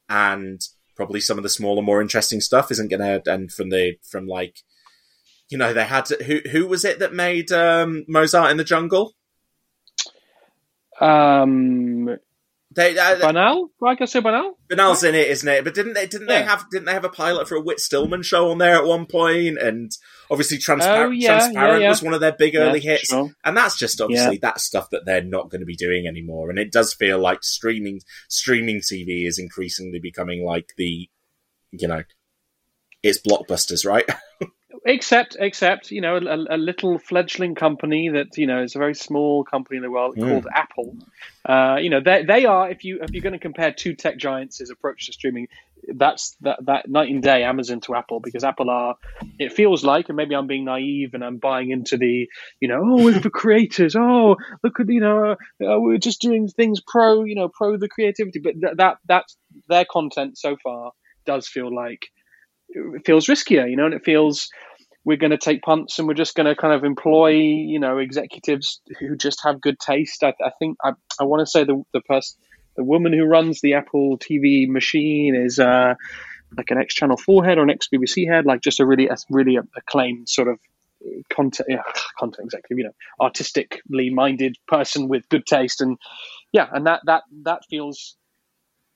and 0.09 0.59
probably 0.95 1.21
some 1.21 1.37
of 1.37 1.43
the 1.43 1.49
smaller, 1.49 1.81
more 1.81 2.01
interesting 2.01 2.41
stuff 2.41 2.71
isn't 2.71 2.89
gonna. 2.89 3.21
end 3.27 3.51
from 3.51 3.69
the 3.69 3.97
from 4.03 4.25
like, 4.27 4.63
you 5.49 5.57
know, 5.57 5.71
they 5.71 5.85
had 5.85 6.05
to, 6.05 6.23
who 6.23 6.39
who 6.49 6.67
was 6.67 6.83
it 6.83 6.99
that 6.99 7.13
made 7.13 7.51
um, 7.51 8.05
Mozart 8.07 8.49
in 8.49 8.57
the 8.57 8.63
Jungle? 8.63 9.13
Um, 10.99 12.17
They 12.71 12.97
uh, 12.97 13.19
Bernal? 13.19 13.71
I 13.83 13.95
can 13.95 14.07
say 14.07 14.19
Bernal? 14.19 14.57
Bernal's 14.67 15.03
in 15.03 15.15
it, 15.15 15.27
isn't 15.29 15.47
it? 15.47 15.63
But 15.63 15.73
didn't 15.73 15.93
they? 15.93 16.05
Didn't 16.07 16.27
they 16.27 16.43
have? 16.43 16.69
Didn't 16.69 16.85
they 16.85 16.93
have 16.93 17.05
a 17.05 17.09
pilot 17.09 17.47
for 17.47 17.55
a 17.55 17.61
Whit 17.61 17.79
Stillman 17.79 18.23
show 18.23 18.51
on 18.51 18.57
there 18.57 18.75
at 18.75 18.85
one 18.85 19.05
point? 19.05 19.57
And 19.59 19.91
obviously, 20.29 20.57
Transpar- 20.57 21.05
Oh, 21.07 21.09
yeah, 21.09 21.39
Transparent 21.39 21.79
yeah, 21.81 21.83
yeah. 21.85 21.89
was 21.89 22.01
one 22.03 22.13
of 22.13 22.21
their 22.21 22.31
big 22.31 22.55
early 22.55 22.79
hits, 22.79 23.09
sure. 23.09 23.33
and 23.43 23.55
that's 23.57 23.77
just 23.77 23.99
obviously 24.01 24.37
that 24.37 24.59
stuff 24.61 24.89
that 24.91 25.05
they're 25.05 25.23
not 25.23 25.49
going 25.49 25.61
to 25.61 25.65
be 25.65 25.75
doing 25.75 26.07
anymore. 26.07 26.49
And 26.49 26.59
it 26.59 26.71
does 26.71 26.93
feel 26.93 27.19
like 27.19 27.43
streaming 27.43 28.01
streaming 28.27 28.77
TV 28.81 29.27
is 29.27 29.39
increasingly 29.39 29.99
becoming 29.99 30.43
like 30.45 30.73
the, 30.77 31.09
you 31.71 31.87
know, 31.87 32.03
it's 33.03 33.19
blockbusters, 33.19 33.85
right? 33.85 34.05
Except, 34.85 35.35
except, 35.39 35.91
you 35.91 35.99
know, 35.99 36.15
a, 36.15 36.55
a 36.55 36.57
little 36.57 36.99
fledgling 36.99 37.53
company 37.53 38.09
that 38.09 38.37
you 38.37 38.47
know 38.47 38.63
is 38.63 38.75
a 38.75 38.79
very 38.79 38.95
small 38.95 39.43
company 39.43 39.75
in 39.77 39.83
the 39.83 39.91
world 39.91 40.15
Mm. 40.15 40.29
called 40.29 40.47
Apple. 40.53 40.95
Uh, 41.45 41.77
you 41.81 41.89
know, 41.89 41.99
they 41.99 42.23
they 42.23 42.45
are 42.45 42.69
if 42.69 42.85
you 42.85 42.99
if 43.01 43.11
you're 43.11 43.21
going 43.21 43.33
to 43.33 43.39
compare 43.39 43.73
two 43.73 43.93
tech 43.93 44.17
giants' 44.17 44.69
approach 44.69 45.07
to 45.07 45.13
streaming, 45.13 45.47
that's 45.95 46.35
that 46.41 46.59
that 46.65 46.89
night 46.89 47.09
and 47.09 47.23
day 47.23 47.43
Amazon 47.43 47.81
to 47.81 47.95
Apple 47.95 48.19
because 48.19 48.43
Apple 48.43 48.69
are. 48.69 48.95
It 49.37 49.53
feels 49.53 49.83
like, 49.83 50.09
and 50.09 50.15
maybe 50.15 50.35
I'm 50.35 50.47
being 50.47 50.65
naive 50.65 51.13
and 51.13 51.23
I'm 51.23 51.37
buying 51.37 51.71
into 51.71 51.97
the, 51.97 52.27
you 52.59 52.67
know, 52.67 52.81
oh, 52.83 53.03
we're 53.03 53.21
for 53.21 53.29
creators. 53.29 53.95
Oh, 53.95 54.35
look 54.63 54.79
at 54.79 54.89
you 54.89 54.99
know, 54.99 55.31
uh, 55.31 55.79
we're 55.79 55.97
just 55.97 56.21
doing 56.21 56.47
things 56.47 56.81
pro, 56.85 57.23
you 57.23 57.35
know, 57.35 57.49
pro 57.49 57.77
the 57.77 57.87
creativity. 57.87 58.39
But 58.39 58.53
th- 58.61 58.77
that 58.77 58.97
that's 59.07 59.37
their 59.67 59.85
content 59.89 60.37
so 60.37 60.57
far 60.61 60.91
does 61.25 61.47
feel 61.47 61.73
like 61.73 62.07
it 62.69 63.05
feels 63.05 63.27
riskier, 63.27 63.69
you 63.69 63.75
know, 63.75 63.85
and 63.85 63.93
it 63.93 64.05
feels 64.05 64.49
we're 65.05 65.17
going 65.17 65.31
to 65.31 65.37
take 65.37 65.61
punts 65.61 65.97
and 65.97 66.07
we're 66.07 66.13
just 66.13 66.35
going 66.35 66.45
to 66.45 66.55
kind 66.55 66.73
of 66.73 66.83
employ, 66.83 67.29
you 67.29 67.79
know, 67.79 67.97
executives 67.97 68.81
who 68.99 69.15
just 69.15 69.41
have 69.43 69.61
good 69.61 69.79
taste. 69.79 70.23
I, 70.23 70.33
I 70.43 70.51
think 70.59 70.77
I, 70.83 70.91
I 71.19 71.23
want 71.23 71.39
to 71.41 71.45
say 71.49 71.63
the 71.63 71.81
the 71.93 72.01
person, 72.01 72.37
the 72.75 72.83
woman 72.83 73.13
who 73.13 73.25
runs 73.25 73.61
the 73.61 73.73
Apple 73.75 74.17
TV 74.17 74.67
machine 74.67 75.35
is 75.35 75.59
uh, 75.59 75.95
like 76.57 76.71
an 76.71 76.77
ex 76.77 76.93
Channel 76.93 77.17
Four 77.17 77.45
head 77.45 77.57
or 77.57 77.63
an 77.63 77.69
ex 77.69 77.87
BBC 77.93 78.27
head, 78.27 78.45
like 78.45 78.61
just 78.61 78.79
a 78.79 78.85
really 78.85 79.07
a 79.07 79.17
really 79.29 79.57
acclaimed 79.75 80.29
sort 80.29 80.47
of 80.47 80.59
content 81.29 81.67
yeah, 81.69 81.83
content 82.19 82.45
executive, 82.45 82.77
you 82.77 82.83
know, 82.85 82.95
artistically 83.19 84.09
minded 84.09 84.57
person 84.67 85.07
with 85.07 85.27
good 85.29 85.45
taste, 85.45 85.81
and 85.81 85.97
yeah, 86.51 86.67
and 86.71 86.87
that 86.87 87.01
that 87.05 87.23
that 87.43 87.61
feels 87.69 88.15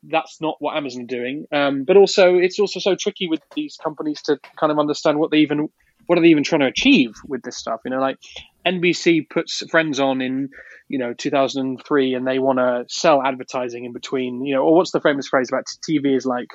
that's 0.05 0.41
not 0.41 0.55
what 0.59 0.75
Amazon 0.75 1.03
are 1.03 1.05
doing. 1.05 1.45
Um, 1.51 1.83
but 1.85 1.97
also, 1.97 2.35
it's 2.35 2.59
also 2.59 2.79
so 2.79 2.95
tricky 2.95 3.27
with 3.27 3.41
these 3.55 3.77
companies 3.81 4.21
to 4.23 4.37
kind 4.59 4.71
of 4.71 4.79
understand 4.79 5.17
what 5.17 5.31
they 5.31 5.37
even 5.39 5.69
what 6.05 6.17
are 6.17 6.21
they 6.21 6.29
even 6.29 6.43
trying 6.43 6.61
to 6.61 6.67
achieve 6.67 7.15
with 7.25 7.41
this 7.43 7.57
stuff. 7.57 7.81
You 7.85 7.91
know, 7.91 7.99
like 7.99 8.17
NBC 8.65 9.29
puts 9.29 9.63
Friends 9.69 9.99
on 9.99 10.21
in 10.21 10.49
you 10.87 10.99
know 10.99 11.13
2003, 11.13 12.13
and 12.13 12.27
they 12.27 12.39
want 12.39 12.59
to 12.59 12.85
sell 12.87 13.21
advertising 13.21 13.85
in 13.85 13.93
between. 13.93 14.45
You 14.45 14.55
know, 14.55 14.63
or 14.63 14.75
what's 14.75 14.91
the 14.91 15.01
famous 15.01 15.27
phrase 15.27 15.49
about 15.49 15.65
TV 15.87 16.15
is 16.15 16.25
like. 16.25 16.49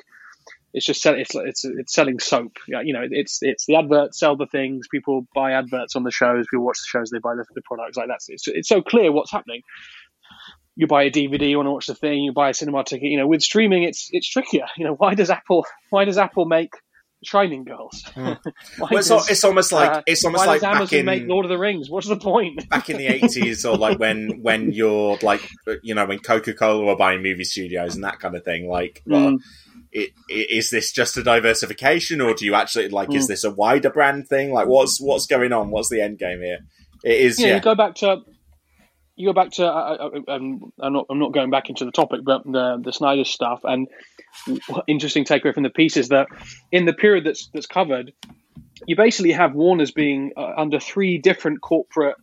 It's 0.71 0.85
just 0.85 1.01
sell, 1.01 1.15
it's 1.15 1.33
it's 1.33 1.65
it's 1.65 1.95
selling 1.95 2.19
soap. 2.19 2.57
You 2.67 2.93
know, 2.93 3.01
it's 3.09 3.39
it's 3.41 3.65
the 3.65 3.75
adverts 3.75 4.19
sell 4.19 4.37
the 4.37 4.45
things. 4.45 4.87
People 4.87 5.25
buy 5.33 5.53
adverts 5.53 5.95
on 5.95 6.03
the 6.03 6.11
shows. 6.11 6.45
People 6.51 6.63
watch 6.63 6.77
the 6.77 6.85
shows. 6.85 7.09
They 7.09 7.17
buy 7.17 7.33
the, 7.33 7.43
the 7.55 7.63
products. 7.63 7.97
Like 7.97 8.07
that's 8.07 8.29
it's 8.29 8.47
it's 8.47 8.69
so 8.69 8.83
clear 8.83 9.11
what's 9.11 9.31
happening 9.31 9.63
you 10.79 10.87
buy 10.87 11.03
a 11.03 11.11
DVD, 11.11 11.49
you 11.49 11.57
want 11.57 11.67
to 11.67 11.71
watch 11.71 11.87
the 11.87 11.93
thing, 11.95 12.23
you 12.23 12.31
buy 12.31 12.51
a 12.51 12.53
cinema 12.53 12.85
ticket. 12.85 13.09
You 13.09 13.17
know, 13.17 13.27
with 13.27 13.41
streaming, 13.41 13.83
it's 13.83 14.07
it's 14.13 14.29
trickier. 14.29 14.65
You 14.77 14.85
know, 14.85 14.93
why 14.93 15.13
does 15.13 15.29
Apple 15.29 15.65
why 15.89 16.05
does 16.05 16.17
Apple 16.17 16.45
make 16.45 16.71
Shining 17.23 17.63
Girls? 17.65 18.03
why 18.15 18.37
Well, 18.79 18.87
it's, 18.99 19.07
does, 19.09 19.11
al- 19.11 19.25
it's 19.31 19.43
almost 19.43 19.71
like 19.71 19.91
uh, 19.91 20.01
it's 20.05 20.23
almost 20.23 20.41
why 20.41 20.45
like 20.53 20.61
does 20.61 20.69
back 20.71 20.75
Amazon 20.77 20.99
in 20.99 21.05
make 21.05 21.27
Lord 21.27 21.45
of 21.45 21.49
the 21.49 21.57
Rings? 21.57 21.89
What's 21.89 22.07
the 22.07 22.17
point? 22.17 22.69
back 22.69 22.89
in 22.89 22.97
the 22.97 23.07
eighties, 23.07 23.65
or 23.65 23.77
like 23.77 23.99
when 23.99 24.39
when 24.41 24.71
you're 24.71 25.17
like 25.21 25.47
you 25.83 25.95
know 25.95 26.05
when 26.05 26.19
Coca 26.19 26.53
Cola 26.53 26.85
were 26.85 26.95
buying 26.95 27.21
movie 27.21 27.43
studios 27.43 27.95
and 27.95 28.03
that 28.03 28.19
kind 28.19 28.35
of 28.35 28.43
thing. 28.43 28.67
Like, 28.69 29.01
well, 29.05 29.31
Mm. 29.31 29.39
it, 29.91 30.11
it, 30.29 30.49
is 30.49 30.69
this 30.69 30.91
just 30.91 31.17
a 31.17 31.23
diversification, 31.23 32.21
or 32.21 32.33
do 32.33 32.45
you 32.45 32.55
actually 32.55 32.89
like? 32.89 33.13
Is 33.13 33.25
Mm. 33.25 33.29
this 33.29 33.43
a 33.43 33.51
wider 33.51 33.89
brand 33.89 34.27
thing? 34.27 34.53
Like, 34.53 34.67
what's 34.67 34.99
what's 35.01 35.25
going 35.25 35.51
on? 35.51 35.71
What's 35.71 35.89
the 35.89 36.01
end 36.01 36.19
game 36.19 36.41
here? 36.41 36.59
It 37.03 37.19
is, 37.21 37.39
you, 37.39 37.45
know, 37.45 37.49
yeah. 37.51 37.55
you 37.57 37.61
go 37.61 37.75
back 37.75 37.95
to 37.95 38.21
you 39.19 39.27
go 39.27 39.33
back 39.33 39.51
to 39.51 39.67
uh, 39.67 40.09
um, 40.29 40.71
I'm 40.79 40.93
not 40.93 41.05
I'm 41.09 41.19
not 41.19 41.33
going 41.33 41.49
back 41.49 41.69
into 41.69 41.83
the 41.83 41.91
topic, 41.91 42.21
but 42.23 42.45
the 42.45 42.79
the 42.81 42.93
Snyder 42.93 43.25
stuff 43.25 43.59
and 43.65 43.89
interesting 44.87 45.25
takeaway 45.25 45.53
from 45.53 45.63
the 45.63 45.69
piece 45.69 45.97
is 45.97 46.07
that 46.07 46.27
in 46.71 46.85
the 46.85 46.93
period 46.93 47.25
that's 47.25 47.49
that's 47.53 47.65
covered, 47.65 48.13
you 48.87 48.95
basically 48.95 49.33
have 49.33 49.53
Warner's 49.53 49.91
being 49.91 50.31
uh, 50.37 50.53
under 50.55 50.79
three 50.79 51.17
different 51.17 51.59
corporate 51.59 52.15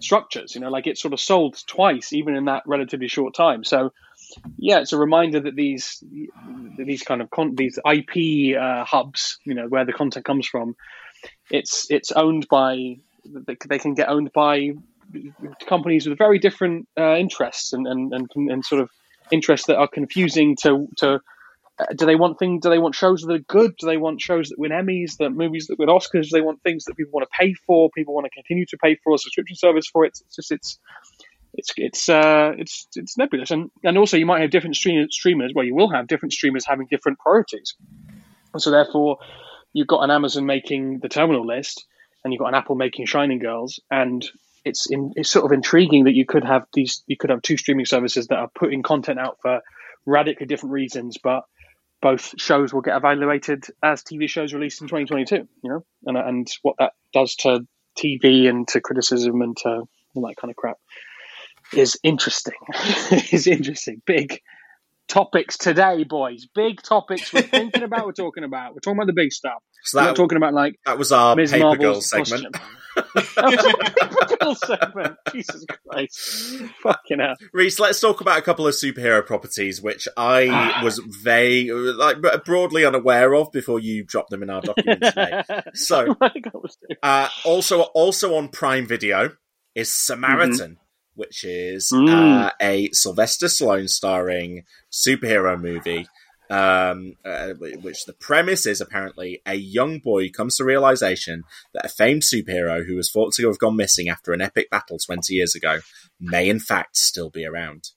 structures. 0.00 0.54
You 0.54 0.62
know, 0.62 0.70
like 0.70 0.86
it's 0.86 1.02
sort 1.02 1.12
of 1.12 1.20
sold 1.20 1.62
twice, 1.66 2.14
even 2.14 2.34
in 2.34 2.46
that 2.46 2.62
relatively 2.64 3.08
short 3.08 3.34
time. 3.34 3.62
So, 3.62 3.92
yeah, 4.56 4.80
it's 4.80 4.94
a 4.94 4.98
reminder 4.98 5.40
that 5.40 5.56
these 5.56 6.02
these 6.78 7.02
kind 7.02 7.20
of 7.20 7.28
con- 7.28 7.54
these 7.54 7.78
IP 7.84 8.56
uh, 8.58 8.86
hubs, 8.86 9.36
you 9.44 9.52
know, 9.52 9.66
where 9.68 9.84
the 9.84 9.92
content 9.92 10.24
comes 10.24 10.46
from, 10.46 10.74
it's 11.50 11.86
it's 11.90 12.12
owned 12.12 12.48
by 12.48 12.96
they 13.68 13.78
can 13.78 13.92
get 13.92 14.08
owned 14.08 14.32
by 14.32 14.70
companies 15.66 16.08
with 16.08 16.18
very 16.18 16.38
different 16.38 16.88
uh, 16.98 17.16
interests 17.16 17.72
and, 17.72 17.86
and, 17.86 18.12
and 18.12 18.28
and 18.50 18.64
sort 18.64 18.80
of 18.80 18.90
interests 19.30 19.66
that 19.66 19.76
are 19.76 19.88
confusing 19.88 20.56
to 20.62 20.88
to 20.98 21.20
uh, 21.80 21.86
do 21.96 22.04
they 22.04 22.16
want 22.16 22.38
things? 22.38 22.62
Do 22.62 22.68
they 22.68 22.78
want 22.78 22.94
shows 22.94 23.22
that 23.22 23.32
are 23.32 23.38
good? 23.38 23.72
Do 23.78 23.86
they 23.86 23.96
want 23.96 24.20
shows 24.20 24.48
that 24.48 24.58
win 24.58 24.72
Emmys? 24.72 25.16
That 25.18 25.30
movies 25.30 25.66
that 25.68 25.78
win 25.78 25.88
Oscars? 25.88 26.24
Do 26.24 26.30
they 26.32 26.40
want 26.40 26.62
things 26.62 26.84
that 26.84 26.96
people 26.96 27.12
want 27.12 27.26
to 27.26 27.36
pay 27.38 27.54
for? 27.54 27.90
People 27.94 28.14
want 28.14 28.26
to 28.26 28.30
continue 28.30 28.66
to 28.66 28.76
pay 28.78 28.96
for 29.02 29.14
a 29.14 29.18
subscription 29.18 29.56
service 29.56 29.86
for 29.88 30.04
it. 30.04 30.18
It's 30.20 30.36
just 30.36 30.52
it's 30.52 30.78
it's 31.54 31.72
it's 31.76 32.08
uh, 32.08 32.52
it's 32.58 32.86
it's 32.94 33.16
nebulous, 33.16 33.50
and 33.50 33.70
and 33.82 33.98
also 33.98 34.16
you 34.16 34.26
might 34.26 34.42
have 34.42 34.50
different 34.50 34.76
stream, 34.76 35.06
streamers. 35.10 35.52
Well, 35.54 35.64
you 35.64 35.74
will 35.74 35.90
have 35.90 36.06
different 36.06 36.32
streamers 36.32 36.64
having 36.66 36.86
different 36.90 37.18
priorities, 37.18 37.74
and 38.52 38.62
so 38.62 38.70
therefore 38.70 39.18
you've 39.72 39.88
got 39.88 40.02
an 40.02 40.10
Amazon 40.10 40.46
making 40.46 41.00
the 41.00 41.08
terminal 41.08 41.46
list, 41.46 41.86
and 42.24 42.32
you've 42.32 42.40
got 42.40 42.48
an 42.48 42.54
Apple 42.54 42.76
making 42.76 43.06
Shining 43.06 43.38
Girls, 43.38 43.80
and 43.90 44.28
it's 44.64 44.90
in, 44.90 45.12
it's 45.16 45.30
sort 45.30 45.44
of 45.44 45.52
intriguing 45.52 46.04
that 46.04 46.14
you 46.14 46.26
could 46.26 46.44
have 46.44 46.64
these 46.72 47.02
you 47.06 47.16
could 47.16 47.30
have 47.30 47.42
two 47.42 47.56
streaming 47.56 47.86
services 47.86 48.26
that 48.28 48.38
are 48.38 48.50
putting 48.54 48.82
content 48.82 49.18
out 49.18 49.38
for 49.42 49.60
radically 50.06 50.46
different 50.46 50.72
reasons, 50.72 51.18
but 51.22 51.44
both 52.02 52.32
shows 52.38 52.72
will 52.72 52.80
get 52.80 52.96
evaluated 52.96 53.64
as 53.82 54.02
TV 54.02 54.28
shows 54.28 54.54
released 54.54 54.80
in 54.80 54.88
2022. 54.88 55.48
You 55.62 55.70
know, 55.70 55.84
and 56.06 56.16
and 56.16 56.50
what 56.62 56.76
that 56.78 56.92
does 57.12 57.34
to 57.36 57.66
TV 57.98 58.48
and 58.48 58.66
to 58.68 58.80
criticism 58.80 59.42
and 59.42 59.56
to 59.58 59.82
all 60.14 60.26
that 60.26 60.36
kind 60.36 60.50
of 60.50 60.56
crap 60.56 60.78
is 61.74 61.98
interesting. 62.02 62.54
is 63.32 63.46
interesting. 63.46 64.02
Big 64.06 64.40
topics 65.10 65.58
today, 65.58 66.04
boys. 66.04 66.46
Big 66.54 66.80
topics 66.82 67.32
we're 67.32 67.42
thinking 67.42 67.82
about. 67.82 68.06
We're 68.06 68.12
talking 68.12 68.44
about. 68.44 68.72
We're 68.74 68.80
talking 68.80 68.98
about 68.98 69.08
the 69.08 69.12
big 69.12 69.32
stuff. 69.32 69.62
So 69.84 69.98
we're 69.98 70.02
that- 70.04 70.10
not 70.10 70.16
talking 70.16 70.36
about 70.36 70.54
like 70.54 70.76
That 70.86 70.98
was 70.98 71.12
our 71.12 71.36
Ms. 71.36 71.52
Paper 71.52 71.64
Marvel's 71.64 72.10
Girl 72.10 72.24
segment. 72.24 72.54
costume. 72.54 72.76
That 73.36 73.94
Paper 74.00 74.36
Girl 74.44 74.54
segment. 74.54 75.16
Jesus 75.32 75.64
Christ. 75.88 76.62
Fucking 76.82 77.18
hell. 77.20 77.34
Reese, 77.52 77.78
let's 77.78 78.00
talk 78.00 78.20
about 78.20 78.38
a 78.38 78.42
couple 78.42 78.66
of 78.66 78.74
superhero 78.74 79.24
properties 79.24 79.80
which 79.80 80.06
I 80.16 80.48
Ah. 80.50 80.80
was 80.84 80.98
very 80.98 81.70
like 81.70 82.18
broadly 82.44 82.84
unaware 82.84 83.34
of 83.34 83.52
before 83.52 83.78
you 83.80 84.04
dropped 84.04 84.30
them 84.30 84.42
in 84.42 84.50
our 84.50 84.60
document 84.60 85.02
today. 85.02 85.42
So, 85.74 86.16
I 86.20 86.28
think 86.30 86.46
I 86.48 86.50
was 86.54 86.76
doing- 86.76 86.98
uh, 87.02 87.28
also 87.44 87.82
also 87.82 88.34
on 88.36 88.48
Prime 88.48 88.86
Video 88.86 89.30
is 89.74 89.92
Samaritan, 89.94 90.78
which 91.20 91.44
is 91.44 91.90
Mm. 91.92 92.08
uh, 92.46 92.50
a 92.60 92.88
Sylvester 92.92 93.46
Stallone 93.46 93.88
starring 93.88 94.64
superhero 94.90 95.60
movie. 95.60 96.06
Um, 96.52 97.14
uh, 97.24 97.50
which 97.86 98.06
the 98.06 98.12
premise 98.12 98.66
is 98.66 98.80
apparently 98.80 99.40
a 99.46 99.54
young 99.54 100.00
boy 100.00 100.30
comes 100.30 100.56
to 100.56 100.64
realization 100.64 101.44
that 101.72 101.84
a 101.84 101.88
famed 101.88 102.22
superhero 102.22 102.84
who 102.84 102.96
was 102.96 103.08
thought 103.08 103.32
to 103.34 103.46
have 103.46 103.60
gone 103.60 103.76
missing 103.76 104.08
after 104.08 104.32
an 104.32 104.40
epic 104.40 104.68
battle 104.68 104.98
20 104.98 105.32
years 105.32 105.54
ago 105.54 105.78
may 106.18 106.48
in 106.48 106.58
fact 106.58 106.96
still 106.96 107.30
be 107.30 107.46
around. 107.46 107.90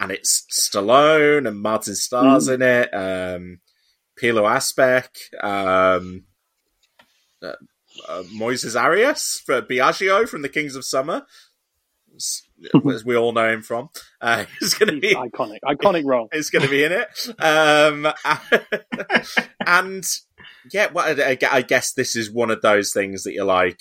And 0.00 0.10
it's 0.10 0.44
Stallone 0.50 1.46
and 1.46 1.60
Martin 1.62 1.94
Starr's 1.94 2.48
in 2.48 2.60
it, 2.60 2.92
um, 2.92 3.60
Pilou 4.20 4.42
Asbæk, 4.56 5.12
um, 5.40 6.24
uh, 7.40 7.52
uh, 8.08 8.22
Moises 8.34 8.74
Arias 8.80 9.40
for 9.46 9.62
Biagio 9.62 10.28
from 10.28 10.42
the 10.42 10.48
Kings 10.48 10.74
of 10.74 10.84
Summer, 10.84 11.24
as 12.92 13.04
we 13.04 13.16
all 13.16 13.32
know 13.32 13.50
him 13.52 13.62
from. 13.62 13.88
Uh, 14.20 14.44
he's 14.60 14.74
going 14.74 14.94
to 14.94 15.00
be 15.00 15.14
iconic, 15.14 15.58
iconic 15.64 16.04
role. 16.04 16.28
is 16.32 16.50
going 16.50 16.64
to 16.64 16.70
be 16.70 16.84
in 16.84 16.92
it. 16.92 17.08
Um, 17.40 18.06
and 19.66 20.04
yeah, 20.72 20.88
well, 20.92 21.06
I, 21.18 21.38
I 21.50 21.62
guess 21.62 21.92
this 21.92 22.16
is 22.16 22.30
one 22.30 22.50
of 22.50 22.62
those 22.62 22.92
things 22.92 23.24
that 23.24 23.32
you're 23.32 23.44
like 23.44 23.80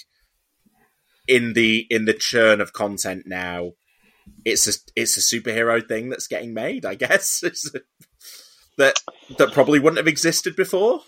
in 1.28 1.54
the 1.54 1.86
in 1.90 2.06
the 2.06 2.14
churn 2.14 2.62
of 2.62 2.74
content 2.74 3.24
now. 3.26 3.72
It's 4.46 4.68
a 4.68 4.74
it's 4.96 5.18
a 5.18 5.22
superhero 5.22 5.86
thing 5.86 6.10
that's 6.10 6.28
getting 6.28 6.54
made. 6.54 6.86
I 6.86 6.96
guess 6.96 7.44
a- 7.74 7.80
that 8.78 9.00
that 9.38 9.54
probably 9.54 9.80
wouldn't 9.80 9.98
have 9.98 10.08
existed 10.08 10.56
before, 10.56 11.02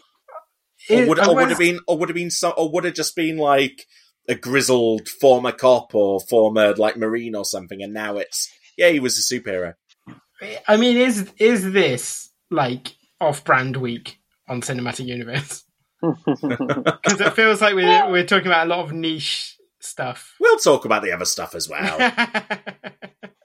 or 0.89 1.01
It- 1.01 1.07
would 1.07 1.19
or 1.19 1.35
would 1.35 1.49
have 1.49 1.59
been 1.59 1.79
or 1.87 1.97
would 1.97 2.09
have 2.09 2.15
been 2.15 2.31
some 2.31 2.53
or 2.57 2.71
would 2.71 2.85
have 2.85 2.93
just 2.93 3.15
been 3.15 3.37
like 3.37 3.85
a 4.29 4.35
grizzled 4.35 5.09
former 5.09 5.51
cop 5.51 5.93
or 5.93 6.21
former 6.21 6.73
like 6.75 6.95
marine 6.95 7.35
or 7.35 7.43
something, 7.43 7.81
and 7.81 7.93
now 7.93 8.17
it's 8.17 8.49
yeah 8.77 8.89
he 8.89 8.99
was 8.99 9.17
a 9.17 9.21
superhero. 9.21 9.73
I 10.67 10.77
mean, 10.77 10.97
is 10.97 11.29
is 11.37 11.71
this 11.71 12.29
like 12.49 12.95
off-brand 13.19 13.75
week 13.75 14.19
on 14.47 14.61
Cinematic 14.61 15.05
Universe? 15.05 15.63
Because 16.01 17.19
it 17.19 17.33
feels 17.33 17.61
like 17.61 17.75
we're 17.75 18.09
we're 18.09 18.25
talking 18.25 18.47
about 18.47 18.67
a 18.67 18.69
lot 18.69 18.85
of 18.85 18.93
niche 18.93 19.57
stuff. 19.81 20.35
We'll 20.39 20.57
talk 20.57 20.85
about 20.85 21.03
the 21.03 21.11
other 21.11 21.25
stuff 21.25 21.55
as 21.55 21.67
well. 21.67 21.97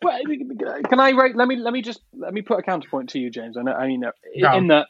Well, 0.04 0.20
can 0.88 1.00
I 1.00 1.10
rate? 1.10 1.34
Let 1.34 1.48
me 1.48 1.56
let 1.56 1.72
me 1.72 1.80
just 1.80 2.00
let 2.12 2.34
me 2.34 2.42
put 2.42 2.58
a 2.58 2.62
counterpoint 2.62 3.08
to 3.10 3.18
you, 3.18 3.30
James. 3.30 3.56
I 3.56 3.62
know, 3.62 3.72
I 3.72 3.86
mean, 3.86 4.04
uh, 4.04 4.12
in, 4.34 4.42
Go. 4.42 4.56
in 4.58 4.66
that 4.68 4.86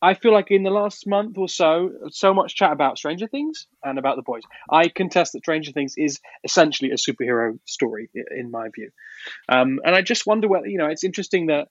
I 0.00 0.14
feel 0.14 0.32
like 0.32 0.50
in 0.50 0.62
the 0.62 0.70
last 0.70 1.06
month 1.06 1.38
or 1.38 1.48
so, 1.48 1.90
so 2.10 2.34
much 2.34 2.54
chat 2.54 2.72
about 2.72 2.98
Stranger 2.98 3.26
Things 3.26 3.66
and 3.82 3.98
about 3.98 4.16
the 4.16 4.22
boys. 4.22 4.42
I 4.70 4.88
contest 4.88 5.32
that 5.32 5.40
Stranger 5.40 5.72
Things 5.72 5.94
is 5.96 6.20
essentially 6.44 6.90
a 6.90 6.94
superhero 6.94 7.58
story, 7.64 8.08
in 8.14 8.50
my 8.50 8.68
view. 8.74 8.90
Um, 9.48 9.80
and 9.84 9.94
I 9.94 10.02
just 10.02 10.26
wonder 10.26 10.48
whether 10.48 10.66
you 10.66 10.78
know 10.78 10.86
it's 10.86 11.04
interesting 11.04 11.46
that 11.46 11.68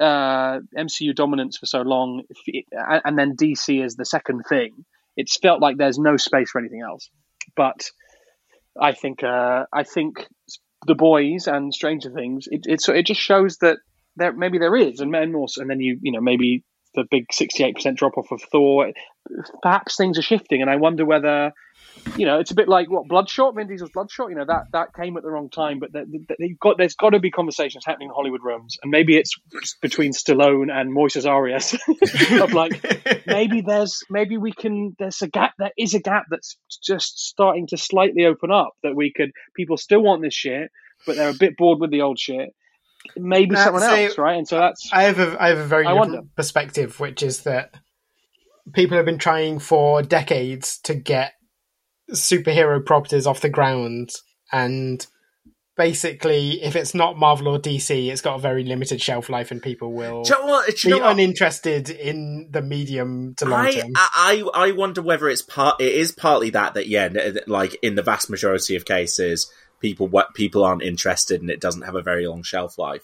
uh, 0.00 0.60
MCU 0.76 1.14
dominance 1.14 1.58
for 1.58 1.66
so 1.66 1.82
long, 1.82 2.22
and 2.78 3.18
then 3.18 3.36
DC 3.36 3.84
is 3.84 3.96
the 3.96 4.06
second 4.06 4.44
thing. 4.48 4.84
It's 5.16 5.36
felt 5.36 5.60
like 5.60 5.76
there's 5.76 5.98
no 5.98 6.16
space 6.16 6.50
for 6.50 6.58
anything 6.58 6.82
else. 6.82 7.10
But 7.56 7.90
I 8.80 8.92
think 8.92 9.22
uh, 9.22 9.64
I 9.72 9.82
think 9.82 10.26
the 10.86 10.94
boys 10.94 11.46
and 11.46 11.74
Stranger 11.74 12.10
Things, 12.10 12.48
it 12.50 12.62
it, 12.66 12.80
so 12.80 12.92
it 12.92 13.06
just 13.06 13.20
shows 13.20 13.58
that 13.58 13.78
there 14.16 14.32
maybe 14.32 14.58
there 14.58 14.76
is, 14.76 15.00
and 15.00 15.36
also, 15.36 15.60
and 15.60 15.70
then 15.70 15.80
you 15.80 15.98
you 16.00 16.12
know 16.12 16.20
maybe 16.20 16.64
the 16.94 17.04
big 17.10 17.32
sixty 17.32 17.64
eight 17.64 17.74
percent 17.74 17.98
drop 17.98 18.18
off 18.18 18.30
of 18.32 18.42
Thor. 18.42 18.92
Perhaps 19.62 19.96
things 19.96 20.18
are 20.18 20.22
shifting, 20.22 20.60
and 20.60 20.70
I 20.70 20.76
wonder 20.76 21.04
whether 21.04 21.52
you 22.16 22.26
know 22.26 22.38
it's 22.38 22.50
a 22.50 22.54
bit 22.54 22.68
like 22.68 22.90
what 22.90 23.06
Bloodshot, 23.08 23.54
Vin 23.54 23.68
Diesel's 23.68 23.90
Bloodshot. 23.90 24.30
You 24.30 24.36
know 24.36 24.44
that 24.46 24.64
that 24.72 24.94
came 24.94 25.16
at 25.16 25.22
the 25.22 25.30
wrong 25.30 25.50
time, 25.50 25.78
but 25.78 25.90
they've 25.92 26.58
got 26.58 26.78
there's 26.78 26.94
got 26.94 27.10
to 27.10 27.20
be 27.20 27.30
conversations 27.30 27.84
happening 27.84 28.08
in 28.08 28.14
Hollywood 28.14 28.42
rooms, 28.42 28.76
and 28.82 28.90
maybe 28.90 29.16
it's 29.16 29.34
between 29.80 30.12
Stallone 30.12 30.70
and 30.72 30.94
Moises 30.94 31.28
Arias 31.28 31.76
of 32.42 32.52
like 32.52 33.26
maybe 33.26 33.60
there's 33.60 34.02
maybe 34.10 34.36
we 34.36 34.52
can 34.52 34.96
there's 34.98 35.22
a 35.22 35.28
gap 35.28 35.52
there 35.58 35.72
is 35.78 35.94
a 35.94 36.00
gap 36.00 36.24
that's 36.30 36.56
just 36.82 37.18
starting 37.18 37.66
to 37.68 37.76
slightly 37.76 38.24
open 38.26 38.50
up 38.50 38.72
that 38.82 38.96
we 38.96 39.12
could 39.14 39.30
people 39.54 39.76
still 39.76 40.02
want 40.02 40.22
this 40.22 40.34
shit 40.34 40.70
but 41.06 41.16
they're 41.16 41.30
a 41.30 41.34
bit 41.34 41.56
bored 41.56 41.80
with 41.80 41.90
the 41.90 42.02
old 42.02 42.18
shit 42.18 42.50
maybe 43.16 43.54
Uh, 43.56 43.64
someone 43.64 43.82
so- 43.82 43.94
else 43.94 44.18
right 44.18 44.38
and 44.38 44.48
so 44.48 44.58
that's 44.58 44.88
I 44.92 45.02
have 45.04 45.18
a 45.18 45.36
I 45.40 45.48
have 45.48 45.58
a 45.58 45.66
very 45.66 45.86
different 45.86 46.34
perspective, 46.36 47.00
which 47.00 47.22
is 47.22 47.42
that 47.42 47.74
people 48.72 48.96
have 48.96 49.06
been 49.06 49.18
trying 49.18 49.58
for 49.58 50.02
decades 50.02 50.78
to 50.84 50.94
get 50.94 51.34
superhero 52.12 52.84
properties 52.84 53.26
off 53.26 53.40
the 53.40 53.48
ground, 53.48 54.10
and 54.52 55.06
basically, 55.76 56.62
if 56.62 56.76
it's 56.76 56.94
not 56.94 57.16
Marvel 57.16 57.48
or 57.48 57.58
DC, 57.58 58.10
it's 58.10 58.20
got 58.20 58.36
a 58.36 58.38
very 58.38 58.64
limited 58.64 59.00
shelf 59.00 59.28
life, 59.28 59.50
and 59.50 59.62
people 59.62 59.92
will 59.92 60.22
Do 60.22 60.34
you 60.34 60.40
know 60.40 60.46
what? 60.46 60.76
Do 60.76 60.88
be 60.88 60.98
know 60.98 61.08
uninterested 61.08 61.88
in 61.90 62.48
the 62.50 62.62
medium 62.62 63.34
to 63.36 63.46
long 63.46 63.66
I, 63.66 63.72
term. 63.72 63.92
I 63.96 64.44
I 64.54 64.72
wonder 64.72 65.02
whether 65.02 65.28
it's 65.28 65.42
part. 65.42 65.80
It 65.80 65.92
is 65.92 66.12
partly 66.12 66.50
that 66.50 66.74
that 66.74 66.88
yeah, 66.88 67.08
like 67.46 67.76
in 67.82 67.94
the 67.94 68.02
vast 68.02 68.28
majority 68.28 68.76
of 68.76 68.84
cases, 68.84 69.50
people 69.80 70.06
what 70.06 70.34
people 70.34 70.64
aren't 70.64 70.82
interested 70.82 71.40
and 71.40 71.50
it 71.50 71.60
doesn't 71.60 71.82
have 71.82 71.94
a 71.96 72.02
very 72.02 72.26
long 72.26 72.42
shelf 72.42 72.78
life. 72.78 73.02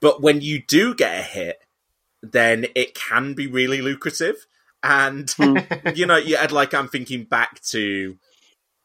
But 0.00 0.20
when 0.22 0.40
you 0.40 0.62
do 0.62 0.94
get 0.94 1.18
a 1.18 1.22
hit, 1.22 1.62
then 2.22 2.66
it 2.74 2.94
can 2.94 3.34
be 3.34 3.46
really 3.46 3.80
lucrative. 3.82 4.46
And 4.82 5.32
you 5.94 6.06
know, 6.06 6.16
you 6.16 6.36
had 6.36 6.52
like 6.52 6.74
I'm 6.74 6.88
thinking 6.88 7.24
back 7.24 7.60
to 7.70 8.16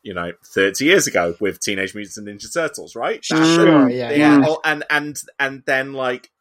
you 0.04 0.14
know 0.14 0.34
30 0.46 0.86
years 0.86 1.08
ago 1.08 1.36
with 1.40 1.60
Teenage 1.60 1.96
Mutant 1.96 2.28
Ninja 2.28 2.52
Turtles, 2.54 2.96
right? 2.96 3.24
That- 3.30 3.56
Sure, 3.56 3.90
yeah, 3.90 4.12
yeah, 4.12 4.38
yeah. 4.40 4.44
oh, 4.48 4.60
and 4.64 4.84
and 4.90 5.18
and 5.40 5.64
then 5.66 5.94
like 5.94 6.32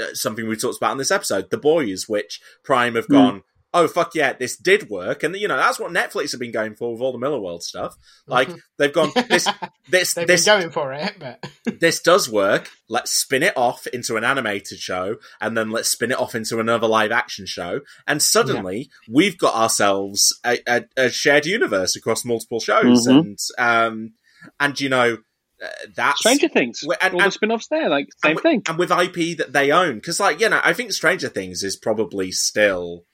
uh, 0.00 0.14
something 0.14 0.46
we 0.46 0.56
talked 0.56 0.76
about 0.76 0.92
in 0.92 0.98
this 0.98 1.10
episode, 1.10 1.50
The 1.50 1.58
Boys, 1.58 2.08
which 2.08 2.40
Prime 2.62 2.94
have 2.94 3.08
gone, 3.08 3.42
oh 3.74 3.86
fuck 3.88 4.14
yeah, 4.14 4.32
this 4.32 4.56
did 4.56 4.88
work, 4.88 5.22
and 5.22 5.34
you 5.36 5.48
know 5.48 5.56
that's 5.56 5.78
what 5.78 5.92
Netflix 5.92 6.32
have 6.32 6.40
been 6.40 6.52
going 6.52 6.74
for 6.74 6.92
with 6.92 7.00
all 7.00 7.12
the 7.12 7.18
Millarworld 7.18 7.62
stuff. 7.62 7.94
Like 8.26 8.48
they've 8.78 8.92
gone, 8.92 9.10
this 9.28 9.46
this 9.88 10.14
They've 10.14 10.26
this 10.26 10.44
been 10.44 10.60
going 10.60 10.70
for 10.70 10.92
it, 10.92 11.14
but 11.18 11.44
this 11.80 12.00
does 12.00 12.30
work. 12.30 12.68
Let's 12.88 13.10
spin 13.10 13.42
it 13.42 13.56
off 13.56 13.86
into 13.88 14.16
an 14.16 14.24
animated 14.24 14.78
show, 14.78 15.16
and 15.40 15.56
then 15.56 15.70
let's 15.70 15.88
spin 15.90 16.10
it 16.12 16.18
off 16.18 16.34
into 16.34 16.60
another 16.60 16.86
live 16.86 17.12
action 17.12 17.46
show, 17.46 17.80
and 18.06 18.22
suddenly 18.22 18.90
we've 19.08 19.36
got 19.38 19.54
ourselves 19.54 20.38
a, 20.44 20.58
a, 20.66 20.84
a 20.96 21.10
shared 21.10 21.46
universe 21.46 21.96
across 21.96 22.24
multiple 22.24 22.60
shows, 22.60 23.06
Mhm. 23.06 23.18
and 23.20 23.38
um, 23.58 24.12
and 24.60 24.80
you 24.80 24.88
know 24.88 25.18
uh, 25.62 25.66
that's 25.96 26.20
Stranger 26.20 26.48
Things, 26.48 26.84
and- 27.02 27.12
all 27.14 27.18
the 27.18 27.24
and- 27.24 27.32
spin-offs 27.32 27.66
there, 27.68 27.88
like 27.88 28.06
same 28.22 28.30
and 28.30 28.36
with, 28.36 28.42
thing. 28.44 28.62
and 28.68 28.78
with 28.78 28.90
IP 28.92 29.36
that 29.38 29.52
they 29.52 29.72
own. 29.72 29.96
Because, 29.96 30.20
like, 30.20 30.40
you 30.40 30.48
know, 30.48 30.60
I 30.62 30.72
think 30.72 30.92
Stranger 30.92 31.28
Things 31.28 31.64
is 31.64 31.74
probably 31.76 32.30
still 32.30 33.04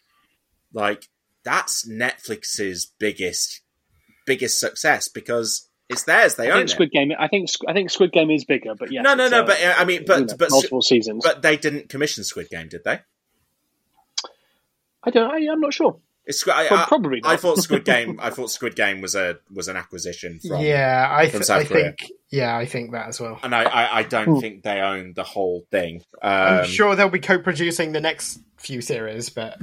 like 0.75 1.09
that's 1.45 1.89
Netflix's 1.89 2.93
biggest 2.99 3.63
biggest 4.27 4.61
success 4.61 5.09
because 5.09 5.69
it's 5.89 6.03
theirs. 6.05 6.35
They 6.37 6.49
I 6.51 6.53
own 6.53 6.57
think 6.59 6.69
it. 6.71 6.73
Squid 6.73 6.91
Game. 6.91 7.13
I 7.19 7.29
think 7.29 7.49
I 7.69 7.73
think 7.73 7.91
Squid 7.91 8.13
Game 8.13 8.31
is 8.31 8.45
bigger, 8.45 8.75
but 8.75 8.93
yeah. 8.93 9.01
no, 9.03 9.15
no, 9.15 9.29
no. 9.29 9.43
uh, 9.43 9.47
But 9.47 9.63
uh, 9.63 9.75
I 9.79 9.85
mean, 9.85 10.05
but 10.07 10.19
you 10.21 10.27
know, 10.27 10.35
but 10.39 10.51
multiple 10.51 10.83
seasons. 10.83 11.23
but 11.25 11.41
they 11.43 11.57
didn't 11.57 11.89
commission 11.89 12.25
Squid 12.25 12.49
Game, 12.51 12.69
did 12.69 12.85
they? 12.85 13.01
I 15.03 15.11
don't. 15.11 15.31
I, 15.31 15.51
I'm 15.53 15.61
not 15.61 15.75
sure. 15.75 15.99
It's, 16.27 16.43
Squ- 16.43 16.53
I, 16.55 16.69
Pro- 16.69 16.77
I- 16.79 16.85
probably 16.87 17.21
not. 17.21 17.33
I 17.33 17.37
thought 17.37 17.59
Squid 17.59 17.85
Game. 17.85 18.19
I 18.23 18.31
thought 18.31 18.51
Squid 18.51 18.75
Game 18.77 19.03
was 19.03 19.15
a 19.15 19.37
was 19.53 19.69
an 19.69 19.77
acquisition 19.77 20.41
from. 20.41 20.63
yeah, 20.63 21.07
I, 21.11 21.25
from 21.29 21.41
th- 21.41 21.45
South 21.45 21.61
I 21.61 21.65
Korea. 21.65 21.85
think. 21.99 22.13
Yeah, 22.31 22.57
I 22.57 22.65
think 22.65 22.93
that 22.93 23.09
as 23.09 23.21
well. 23.21 23.39
And 23.43 23.55
I, 23.55 23.65
I, 23.65 23.99
I 23.99 24.03
don't 24.05 24.35
Hmm. 24.37 24.41
think 24.41 24.63
they 24.63 24.81
own 24.81 25.13
the 25.15 25.23
whole 25.23 25.67
thing. 25.71 26.03
Um, 26.23 26.33
I'm 26.33 26.65
sure 26.65 26.97
they'll 26.97 27.11
be 27.11 27.21
co-producing 27.21 27.93
the 27.93 28.01
next 28.01 28.41
few 28.57 28.81
series, 28.81 29.29
but 29.29 29.59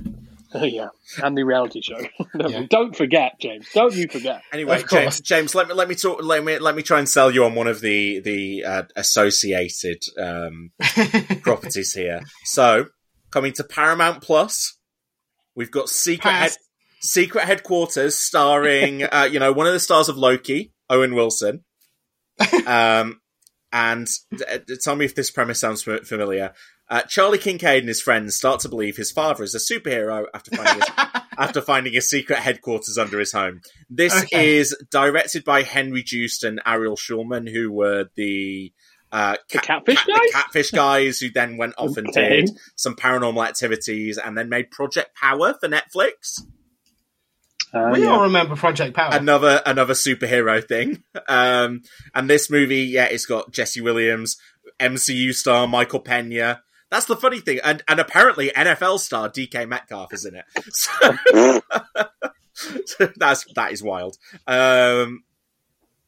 Oh 0.54 0.64
yeah, 0.64 0.90
and 1.24 1.38
the 1.38 1.44
reality 1.44 1.82
show. 1.82 2.00
No, 2.34 2.48
Yeah. 2.48 2.66
Don't 2.70 2.96
forget, 2.96 3.40
James. 3.40 3.68
Don't 3.74 3.94
you 3.94 4.08
forget. 4.08 4.42
Anyway, 4.54 4.82
Of. 4.82 4.90
James, 4.90 5.22
James, 5.22 5.56
let 5.56 5.68
me 5.68 5.74
let 5.74 5.90
me 5.90 5.96
talk. 5.96 6.24
Let 6.24 6.44
me 6.44 6.60
let 6.60 6.76
me 6.76 6.84
try 6.84 7.00
and 7.00 7.08
sell 7.08 7.32
you 7.32 7.44
on 7.46 7.56
one 7.56 7.68
of 7.68 7.82
the 7.82 8.20
the 8.20 8.64
uh, 8.64 8.84
associated 8.96 10.02
um, 10.20 10.72
properties 11.42 11.94
here. 11.94 12.22
So, 12.46 12.88
coming 13.32 13.54
to 13.54 13.64
Paramount 13.64 14.22
Plus, 14.24 14.78
we've 15.56 15.72
got 15.72 15.90
Secret 15.90 16.32
Head, 16.32 16.52
Secret 17.02 17.46
Headquarters, 17.46 18.16
starring 18.16 19.04
uh, 19.04 19.28
you 19.30 19.40
know 19.40 19.52
one 19.52 19.68
of 19.68 19.74
the 19.74 19.80
stars 19.80 20.10
of 20.10 20.18
Loki, 20.18 20.74
Owen 20.90 21.16
Wilson. 21.16 21.64
Um, 22.66 23.22
and 23.74 24.08
uh, 24.50 24.58
tell 24.84 24.96
me 24.96 25.06
if 25.06 25.16
this 25.16 25.32
premise 25.32 25.60
sounds 25.60 25.84
familiar. 25.84 26.54
Uh, 26.92 27.02
Charlie 27.04 27.38
Kincaid 27.38 27.80
and 27.80 27.88
his 27.88 28.02
friends 28.02 28.36
start 28.36 28.60
to 28.60 28.70
believe 28.70 28.98
his 28.98 29.12
father 29.14 29.46
is 29.46 29.56
a 29.56 29.60
superhero 29.60 30.26
after 30.34 30.52
finding 30.58 30.84
a, 30.98 31.24
after 31.38 31.62
finding 31.62 31.96
a 31.96 32.02
secret 32.02 32.40
headquarters 32.40 32.98
under 32.98 33.18
his 33.18 33.32
home. 33.32 33.62
This 33.90 34.14
Okay. 34.24 34.58
is 34.58 34.76
directed 34.92 35.46
by 35.46 35.64
Henry 35.64 36.04
Joost 36.04 36.44
and 36.44 36.62
Ariel 36.66 36.98
Schulman, 36.98 37.50
who 37.50 37.72
were 37.72 38.10
the 38.18 38.74
uh, 39.10 39.38
The 39.50 39.60
cat- 39.60 39.64
Catfish 39.68 39.96
cat- 40.00 40.06
the 40.06 40.14
guys? 40.14 40.32
catfish 40.44 40.72
guys, 40.84 41.20
who 41.20 41.30
then 41.30 41.56
went 41.56 41.76
off 41.78 41.96
and 41.96 42.08
did 42.12 42.50
some 42.76 42.96
paranormal 42.98 43.48
activities, 43.48 44.18
and 44.18 44.38
then 44.38 44.50
made 44.50 44.70
Project 44.70 45.16
Power 45.16 45.54
for 45.62 45.70
Netflix. 45.70 46.42
Uh, 47.74 47.90
we 47.94 48.02
yeah. 48.04 48.10
all 48.10 48.24
remember 48.24 48.58
Project 48.58 48.94
Power. 48.98 49.14
Another 49.14 49.62
another 49.66 49.94
superhero 49.94 50.62
thing. 50.68 51.04
Um, 51.30 51.84
and 52.14 52.30
this 52.30 52.50
movie, 52.50 52.82
yeah, 52.84 53.06
it's 53.06 53.26
got 53.26 53.52
Jesse 53.54 53.80
Williams, 53.80 54.36
MCU 54.78 55.34
star 55.34 55.68
Michael 55.70 56.02
Pena. 56.02 56.62
That's 56.92 57.06
the 57.06 57.16
funny 57.16 57.40
thing, 57.40 57.60
and 57.64 57.82
and 57.88 58.00
apparently 58.00 58.50
NFL 58.50 59.00
star 59.00 59.30
DK 59.30 59.68
Metcalf 59.68 60.14
is 60.14 60.26
in 60.26 60.36
it. 60.36 60.46
So, 62.54 62.74
so 62.86 63.10
that's 63.16 63.46
that 63.56 63.72
is 63.72 63.82
wild. 63.82 64.18
Um, 64.46 65.24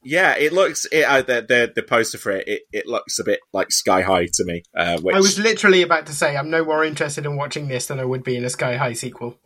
yeah, 0.03 0.35
it 0.35 0.51
looks 0.51 0.85
it, 0.91 1.03
uh, 1.03 1.21
the, 1.21 1.45
the 1.47 1.71
the 1.73 1.83
poster 1.83 2.17
for 2.17 2.31
it, 2.31 2.47
it. 2.47 2.61
It 2.73 2.85
looks 2.85 3.17
a 3.17 3.23
bit 3.23 3.39
like 3.53 3.71
Sky 3.71 4.01
High 4.01 4.27
to 4.33 4.43
me. 4.43 4.63
Uh, 4.75 4.99
which 4.99 5.15
I 5.15 5.19
was 5.19 5.39
literally 5.39 5.81
about 5.81 6.05
to 6.07 6.13
say 6.13 6.35
I'm 6.35 6.49
no 6.49 6.65
more 6.65 6.83
interested 6.83 7.25
in 7.25 7.37
watching 7.37 7.69
this 7.69 7.87
than 7.87 7.99
I 7.99 8.05
would 8.05 8.23
be 8.23 8.35
in 8.35 8.43
a 8.43 8.49
Sky 8.49 8.75
High 8.75 8.93
sequel. 8.93 9.39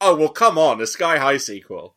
oh 0.00 0.16
well, 0.16 0.28
come 0.28 0.58
on, 0.58 0.80
a 0.80 0.86
Sky 0.86 1.18
High 1.18 1.36
sequel. 1.38 1.94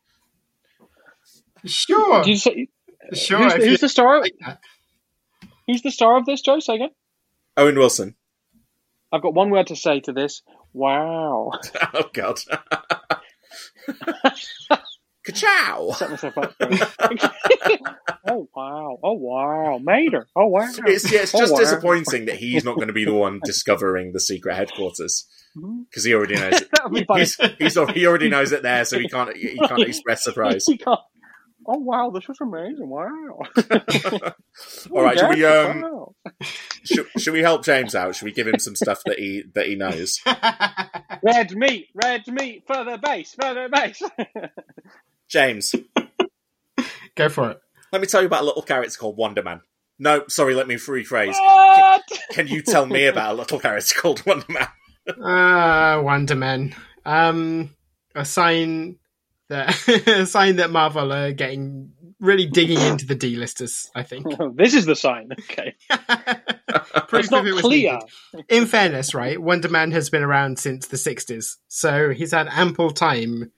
Sure, 1.66 2.22
Did 2.24 2.30
you 2.30 2.38
say, 2.38 2.68
sure. 3.14 3.39
who's, 3.39 3.54
who's 3.54 3.66
you 3.66 3.78
the 3.78 3.89
star? 3.89 4.22
like. 4.22 4.36
Who's 5.68 5.82
the 5.82 5.91
star 5.91 6.18
of 6.18 6.26
this, 6.28 6.41
Joe? 6.41 6.60
Say 6.60 6.76
again. 6.76 6.91
Owen 7.58 7.76
Wilson. 7.76 8.16
I've 9.16 9.22
got 9.22 9.34
one 9.34 9.49
word 9.49 9.68
to 9.68 9.76
say 9.76 10.01
to 10.01 10.11
this. 10.11 10.41
Wow. 10.74 11.51
Oh 11.93 12.09
God. 12.13 12.39
Ka-chow! 15.26 15.91
Set 15.95 16.09
myself 16.11 16.38
up. 16.38 16.53
oh 18.28 18.47
wow! 18.55 18.99
Oh 19.03 19.13
wow! 19.13 19.80
Mater! 19.82 20.28
Oh 20.36 20.45
wow! 20.47 20.68
It's, 20.86 21.11
yeah, 21.11 21.22
it's 21.22 21.34
Oh, 21.34 21.39
just 21.39 21.53
wow. 21.53 21.59
disappointing 21.59 22.26
that 22.26 22.36
he's 22.36 22.63
not 22.63 22.76
going 22.76 22.89
to 22.89 22.93
be 22.93 23.05
the 23.05 23.13
one 23.13 23.39
discovering 23.43 24.11
the 24.13 24.20
secret 24.20 24.55
headquarters 24.55 25.26
hmm? 25.55 25.82
because 25.89 26.03
he 26.03 26.13
already 26.13 26.36
knows 26.36 26.61
it. 26.61 26.70
He's, 27.18 27.36
he's, 27.57 27.89
he 27.95 28.05
already 28.05 28.30
knows 28.30 28.51
it 28.51 28.61
there, 28.61 28.86
so 28.86 28.99
he 28.99 29.07
can't 29.09 29.36
he 29.36 29.57
can't 29.57 29.82
express 29.82 30.24
surprise. 30.24 30.66
He 30.68 30.78
can't- 30.78 30.99
Oh 31.68 31.80
wow! 31.80 32.11
This 32.11 32.28
was 32.28 32.39
amazing! 32.41 32.89
Wow! 32.89 33.39
All 34.91 35.03
right, 35.03 35.18
should 35.18 35.30
we 35.30 35.45
um 35.45 35.82
wow. 35.82 36.16
should, 36.84 37.07
should 37.18 37.34
we 37.34 37.41
help 37.41 37.63
James 37.66 37.95
out? 37.95 38.16
Should 38.16 38.26
we 38.26 38.32
give 38.32 38.47
him 38.47 38.59
some 38.59 38.76
stuff 38.76 39.01
that 39.05 39.18
he 39.18 39.43
that 39.55 39.68
he 39.68 39.76
knows? 39.76 40.20
Red 41.24 41.55
meat, 41.55 41.88
red 41.95 42.22
meat, 42.28 42.63
further 42.68 42.97
base, 42.99 43.36
further 43.39 43.68
base. 43.70 44.01
James, 45.28 45.74
Go 47.16 47.30
for 47.30 47.51
it. 47.51 47.59
let 47.91 48.01
me 48.01 48.07
tell 48.07 48.22
you 48.22 48.28
about 48.28 48.43
a 48.43 48.45
little 48.45 48.61
character 48.61 48.99
called 48.99 49.18
Wonder 49.18 49.41
Man. 49.41 49.61
No, 49.97 50.26
sorry, 50.28 50.53
let 50.53 50.68
me 50.68 50.76
rephrase. 50.76 51.34
what? 51.34 52.03
Can 52.32 52.47
you 52.47 52.61
tell 52.61 52.86
me 52.86 53.05
about 53.07 53.34
a 53.34 53.38
little 53.38 53.59
character 53.59 53.95
called 53.99 54.24
Wonder 54.26 54.45
Man? 54.49 54.68
Uh, 55.07 56.01
Wonder 56.03 56.36
Man. 56.36 56.76
Um, 57.05 57.74
a 58.13 58.26
sign 58.26 58.97
that 59.50 59.88
a 60.08 60.26
sign 60.26 60.58
that 60.58 60.72
Marvel 60.72 61.12
are 61.14 61.32
getting 61.34 61.91
really 62.20 62.46
digging 62.48 62.80
into 62.91 63.06
the 63.06 63.16
D-listers. 63.16 63.89
I 63.96 64.04
think. 64.04 64.26
this 64.56 64.74
is 64.74 64.86
the 64.86 64.96
sign. 64.96 65.30
Okay, 65.34 65.76
it's 65.89 67.32
not 67.32 67.46
it 67.46 67.56
clear. 67.62 68.00
needed. 68.34 68.46
In 68.50 68.66
fairness, 68.66 69.14
right, 69.14 69.41
Wonder 69.41 69.70
Man 69.70 69.91
has 69.91 70.10
been 70.10 70.24
around 70.24 70.60
since 70.60 70.88
the 70.88 70.98
'60s, 70.98 71.58
so 71.68 72.10
he's 72.12 72.32
had 72.32 72.48
ample 72.50 72.91
time 72.91 73.52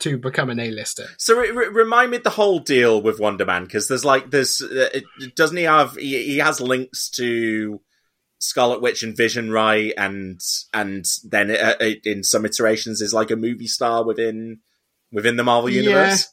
to 0.00 0.16
become 0.16 0.48
an 0.48 0.58
A-lister. 0.58 1.06
So 1.18 1.36
re- 1.38 1.50
re- 1.50 1.68
remind 1.68 2.10
me 2.10 2.16
the 2.18 2.30
whole 2.30 2.58
deal 2.58 3.02
with 3.02 3.20
Wonder 3.20 3.44
Man 3.44 3.64
because 3.64 3.86
there's 3.88 4.04
like 4.04 4.30
there's 4.30 4.62
uh, 4.62 4.88
it- 4.94 5.36
doesn't 5.36 5.56
he 5.56 5.64
have 5.64 5.96
he, 5.96 6.22
he 6.24 6.38
has 6.38 6.60
links 6.60 7.10
to 7.10 7.80
Scarlet 8.38 8.80
Witch 8.80 9.02
and 9.02 9.14
Vision 9.16 9.50
right 9.50 9.92
and 9.98 10.40
and 10.72 11.04
then 11.24 11.50
uh, 11.50 11.74
uh, 11.80 11.90
in 12.04 12.24
some 12.24 12.46
iterations 12.46 13.02
is 13.02 13.12
like 13.12 13.30
a 13.30 13.36
movie 13.36 13.66
star 13.66 14.02
within 14.02 14.60
within 15.12 15.36
the 15.36 15.44
Marvel 15.44 15.70
universe. 15.70 16.28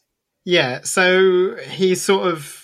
Yeah, 0.46 0.82
so 0.84 1.56
he's 1.58 2.02
sort 2.02 2.28
of 2.28 2.64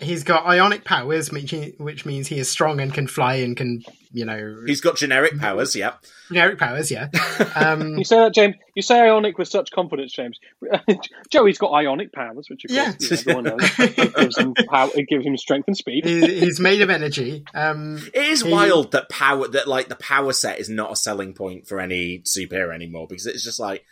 he's 0.00 0.24
got 0.24 0.44
ionic 0.44 0.84
powers, 0.84 1.30
which, 1.30 1.54
which 1.78 2.04
means 2.04 2.26
he 2.26 2.38
is 2.38 2.48
strong 2.50 2.80
and 2.80 2.92
can 2.92 3.06
fly 3.06 3.36
and 3.36 3.56
can 3.56 3.80
you 4.12 4.24
know 4.24 4.56
He's 4.66 4.80
got 4.80 4.96
generic 4.96 5.38
powers, 5.38 5.74
yeah. 5.74 5.94
generic 6.28 6.58
powers. 6.58 6.90
Yeah. 6.90 7.08
Um, 7.56 7.96
You 7.98 8.04
say 8.04 8.16
that, 8.18 8.34
James. 8.34 8.54
You 8.76 8.82
say 8.82 9.00
ionic 9.00 9.38
with 9.38 9.48
such 9.48 9.70
confidence, 9.72 10.12
James. 10.12 10.38
Joey's 11.30 11.58
got 11.58 11.72
ionic 11.72 12.12
powers, 12.12 12.48
which 12.48 12.64
of 12.64 12.70
Yeah. 12.70 12.92
course 12.92 13.24
you 13.26 13.32
know, 13.32 13.38
everyone 13.40 13.58
knows. 13.58 13.78
It 13.78 14.14
gives 14.16 14.38
him 14.38 14.54
power. 14.70 14.90
It 14.94 15.08
gives 15.08 15.24
him 15.26 15.36
strength 15.36 15.66
and 15.68 15.76
speed. 15.76 16.04
he- 16.04 16.40
he's 16.40 16.60
made 16.60 16.80
of 16.82 16.90
energy. 16.90 17.44
Um, 17.54 17.96
It 18.14 18.26
is 18.26 18.42
He- 18.42 18.52
wild 18.52 18.92
that 18.92 19.08
power 19.08 19.46
that 19.48 19.66
like 19.68 19.88
the 19.88 19.96
power 19.96 20.32
set 20.32 20.58
is 20.60 20.68
not 20.68 20.92
a 20.92 20.96
selling 20.96 21.34
point 21.34 21.66
for 21.66 21.80
any 21.80 22.20
superhero 22.20 22.72
anymore 22.74 23.06
because 23.08 23.26
it's 23.26 23.42
just 23.44 23.58
like 23.60 23.84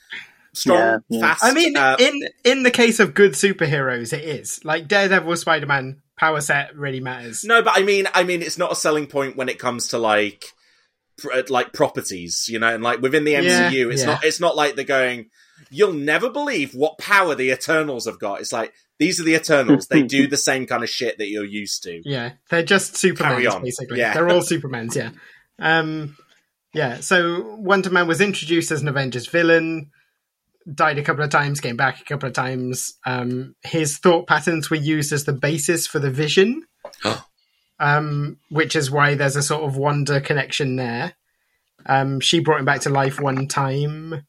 strong, 0.54 0.78
Yeah, 0.78 0.98
yeah. 1.08 1.20
fast. 1.20 1.44
I 1.44 1.52
mean, 1.54 1.76
uh, 1.76 1.96
in 1.98 2.20
in 2.44 2.62
the 2.62 2.70
case 2.70 3.00
of 3.00 3.14
good 3.14 3.32
superheroes, 3.32 4.12
it 4.12 4.24
is 4.24 4.64
like 4.64 4.88
Daredevil, 4.88 5.36
Spider 5.36 5.66
Man. 5.66 6.02
Power 6.18 6.40
set 6.40 6.76
really 6.76 7.00
matters. 7.00 7.42
No, 7.42 7.62
but 7.62 7.72
I 7.76 7.82
mean, 7.82 8.06
I 8.14 8.22
mean, 8.22 8.42
it's 8.42 8.58
not 8.58 8.70
a 8.70 8.76
selling 8.76 9.06
point 9.08 9.36
when 9.36 9.48
it 9.48 9.58
comes 9.58 9.88
to 9.88 9.98
like, 9.98 10.44
pr- 11.18 11.32
uh, 11.32 11.42
like 11.48 11.72
properties, 11.72 12.46
you 12.48 12.60
know, 12.60 12.72
and 12.72 12.84
like 12.84 13.00
within 13.00 13.24
the 13.24 13.32
Yeah, 13.32 13.70
MCU, 13.70 13.90
it's 13.90 14.02
yeah. 14.02 14.06
not, 14.06 14.24
it's 14.24 14.38
not 14.38 14.54
like 14.54 14.76
they're 14.76 14.84
going, 14.84 15.30
you'll 15.70 15.94
never 15.94 16.30
believe 16.30 16.74
what 16.74 16.96
power 16.98 17.34
the 17.34 17.50
Eternals 17.50 18.04
have 18.06 18.20
got. 18.20 18.40
It's 18.40 18.52
like 18.52 18.72
these 19.00 19.18
are 19.18 19.24
the 19.24 19.34
Eternals; 19.34 19.88
they 19.88 20.02
do 20.02 20.28
the 20.28 20.36
same 20.36 20.66
kind 20.66 20.84
of 20.84 20.90
shit 20.90 21.18
that 21.18 21.28
you're 21.28 21.44
used 21.46 21.82
to. 21.84 22.02
Yeah, 22.04 22.32
they're 22.50 22.62
just 22.62 22.94
Carry 23.00 23.14
Supermans, 23.16 23.52
on. 23.54 23.62
basically. 23.62 23.98
Yeah. 23.98 24.14
They're 24.14 24.28
all 24.28 24.42
Supermans, 24.42 24.94
yeah. 24.94 25.10
Um, 25.58 26.16
yeah, 26.72 27.00
so 27.00 27.56
Wonder 27.56 27.90
Man 27.90 28.06
was 28.06 28.20
introduced 28.20 28.70
as 28.70 28.82
an 28.82 28.86
Avengers 28.88 29.26
villain, 29.26 29.90
died 30.72 30.98
a 30.98 31.02
couple 31.02 31.24
of 31.24 31.30
times, 31.30 31.60
came 31.60 31.76
back 31.76 32.00
a 32.00 32.04
couple 32.04 32.28
of 32.28 32.34
times. 32.34 32.94
Um, 33.06 33.54
his 33.62 33.98
thought 33.98 34.26
patterns 34.26 34.70
were 34.70 34.76
used 34.76 35.12
as 35.12 35.24
the 35.24 35.32
basis 35.32 35.86
for 35.86 35.98
the 35.98 36.10
vision, 36.10 36.64
um, 37.78 38.38
which 38.50 38.76
is 38.76 38.90
why 38.90 39.14
there's 39.14 39.36
a 39.36 39.42
sort 39.42 39.64
of 39.64 39.76
Wonder 39.76 40.20
connection 40.20 40.76
there. 40.76 41.14
Um, 41.86 42.20
she 42.20 42.40
brought 42.40 42.60
him 42.60 42.64
back 42.64 42.82
to 42.82 42.90
life 42.90 43.20
one 43.20 43.48
time. 43.48 44.24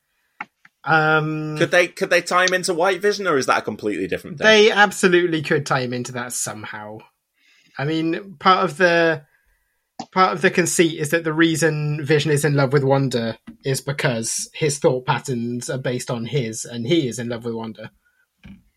Um, 0.86 1.58
Could 1.58 1.72
they 1.72 1.88
could 1.88 2.10
they 2.10 2.22
tie 2.22 2.46
him 2.46 2.54
into 2.54 2.74
White 2.74 3.02
Vision, 3.02 3.26
or 3.28 3.38
is 3.38 3.46
that 3.46 3.60
a 3.60 3.62
completely 3.62 4.08
different 4.08 4.38
thing? 4.38 4.46
they 4.46 4.72
absolutely 4.72 5.42
could 5.42 5.66
tie 5.66 5.82
him 5.82 5.94
into 5.94 6.12
that 6.14 6.34
somehow. 6.34 6.98
I 7.78 7.86
mean, 7.86 8.36
part 8.40 8.66
of 8.66 8.78
the 8.78 9.24
part 10.12 10.34
of 10.34 10.42
the 10.42 10.52
conceit 10.52 11.00
is 11.00 11.10
that 11.12 11.24
the 11.24 11.34
reason 11.34 12.04
Vision 12.04 12.32
is 12.32 12.46
in 12.46 12.56
love 12.56 12.74
with 12.74 12.84
Wanda 12.84 13.38
is 13.64 13.82
because 13.82 14.50
his 14.54 14.80
thought 14.80 15.06
patterns 15.06 15.70
are 15.70 15.78
based 15.78 16.10
on 16.12 16.26
his, 16.26 16.66
and 16.66 16.88
he 16.88 17.08
is 17.08 17.20
in 17.20 17.30
love 17.30 17.46
with 17.46 17.56
Wanda. 17.56 17.92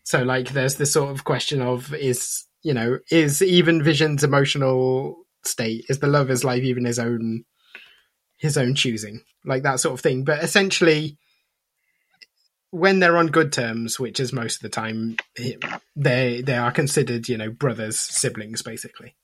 So, 0.03 0.23
like, 0.23 0.49
there's 0.49 0.75
this 0.75 0.93
sort 0.93 1.11
of 1.11 1.23
question 1.23 1.61
of 1.61 1.93
is 1.93 2.47
you 2.63 2.73
know, 2.73 2.99
is 3.09 3.41
even 3.41 3.81
Vision's 3.81 4.23
emotional 4.23 5.25
state? 5.43 5.85
Is 5.89 5.99
the 5.99 6.07
lover's 6.07 6.43
life 6.43 6.63
even 6.63 6.85
his 6.85 6.99
own 6.99 7.45
his 8.37 8.57
own 8.57 8.75
choosing? 8.75 9.21
Like 9.45 9.63
that 9.63 9.79
sort 9.79 9.93
of 9.93 10.01
thing. 10.01 10.23
But 10.23 10.43
essentially 10.43 11.17
when 12.71 12.99
they're 12.99 13.17
on 13.17 13.27
good 13.27 13.53
terms, 13.53 13.99
which 13.99 14.19
is 14.19 14.33
most 14.33 14.57
of 14.57 14.61
the 14.63 14.69
time, 14.69 15.15
they 15.95 16.41
they 16.41 16.57
are 16.57 16.71
considered, 16.71 17.29
you 17.29 17.37
know, 17.37 17.49
brothers, 17.49 17.97
siblings, 17.97 18.61
basically. 18.61 19.15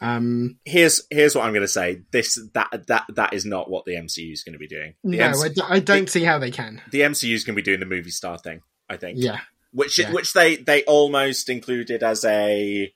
Um, 0.00 0.58
here's 0.64 1.02
here's 1.10 1.34
what 1.34 1.44
I'm 1.44 1.52
going 1.52 1.62
to 1.62 1.68
say. 1.68 2.00
This 2.10 2.38
that 2.54 2.86
that 2.86 3.04
that 3.14 3.34
is 3.34 3.44
not 3.44 3.68
what 3.70 3.84
the 3.84 3.92
MCU 3.96 4.32
is 4.32 4.42
going 4.42 4.54
to 4.54 4.58
be 4.58 4.66
doing. 4.68 4.94
The 5.04 5.18
no, 5.18 5.24
MC 5.26 5.44
I 5.44 5.48
d- 5.48 5.62
I 5.68 5.78
don't 5.80 6.08
see 6.08 6.24
how 6.24 6.38
they 6.38 6.50
can. 6.50 6.80
the 6.90 7.00
MCU 7.02 7.34
is 7.34 7.44
going 7.44 7.54
to 7.54 7.62
be 7.62 7.64
doing 7.64 7.80
the 7.80 7.86
movie 7.86 8.10
star 8.10 8.38
thing. 8.38 8.62
I 8.88 8.96
think. 8.96 9.18
Yeah, 9.20 9.40
Which 9.72 9.98
Yeah. 9.98 10.12
which 10.12 10.32
they 10.32 10.56
they 10.56 10.82
almost 10.84 11.48
included 11.48 12.02
as 12.02 12.24
a 12.24 12.92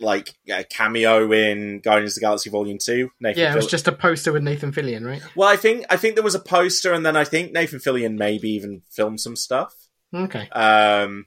like 0.00 0.34
a 0.48 0.62
cameo 0.62 1.32
in 1.32 1.80
Guardians 1.80 2.12
of 2.12 2.14
the 2.16 2.20
Galaxy 2.20 2.50
Volume 2.50 2.78
Two. 2.78 3.10
Nathan 3.20 3.42
yeah. 3.42 3.52
It 3.52 3.56
was 3.56 3.64
Fill- 3.64 3.70
just 3.70 3.88
a 3.88 3.92
poster 3.92 4.32
with 4.32 4.42
Nathan 4.42 4.72
Fillion, 4.72 5.04
right? 5.04 5.22
well, 5.34 5.48
I 5.48 5.56
think 5.56 5.86
I 5.90 5.96
think 5.96 6.14
there 6.14 6.24
was 6.24 6.34
a 6.34 6.40
poster, 6.40 6.92
and 6.92 7.04
then 7.06 7.16
I 7.16 7.24
think 7.24 7.52
Nathan 7.52 7.78
Fillion 7.80 8.16
maybe 8.16 8.50
even 8.50 8.82
filmed 8.90 9.20
some 9.20 9.36
stuff. 9.36 9.74
Okay. 10.14 10.48
Um, 10.50 11.26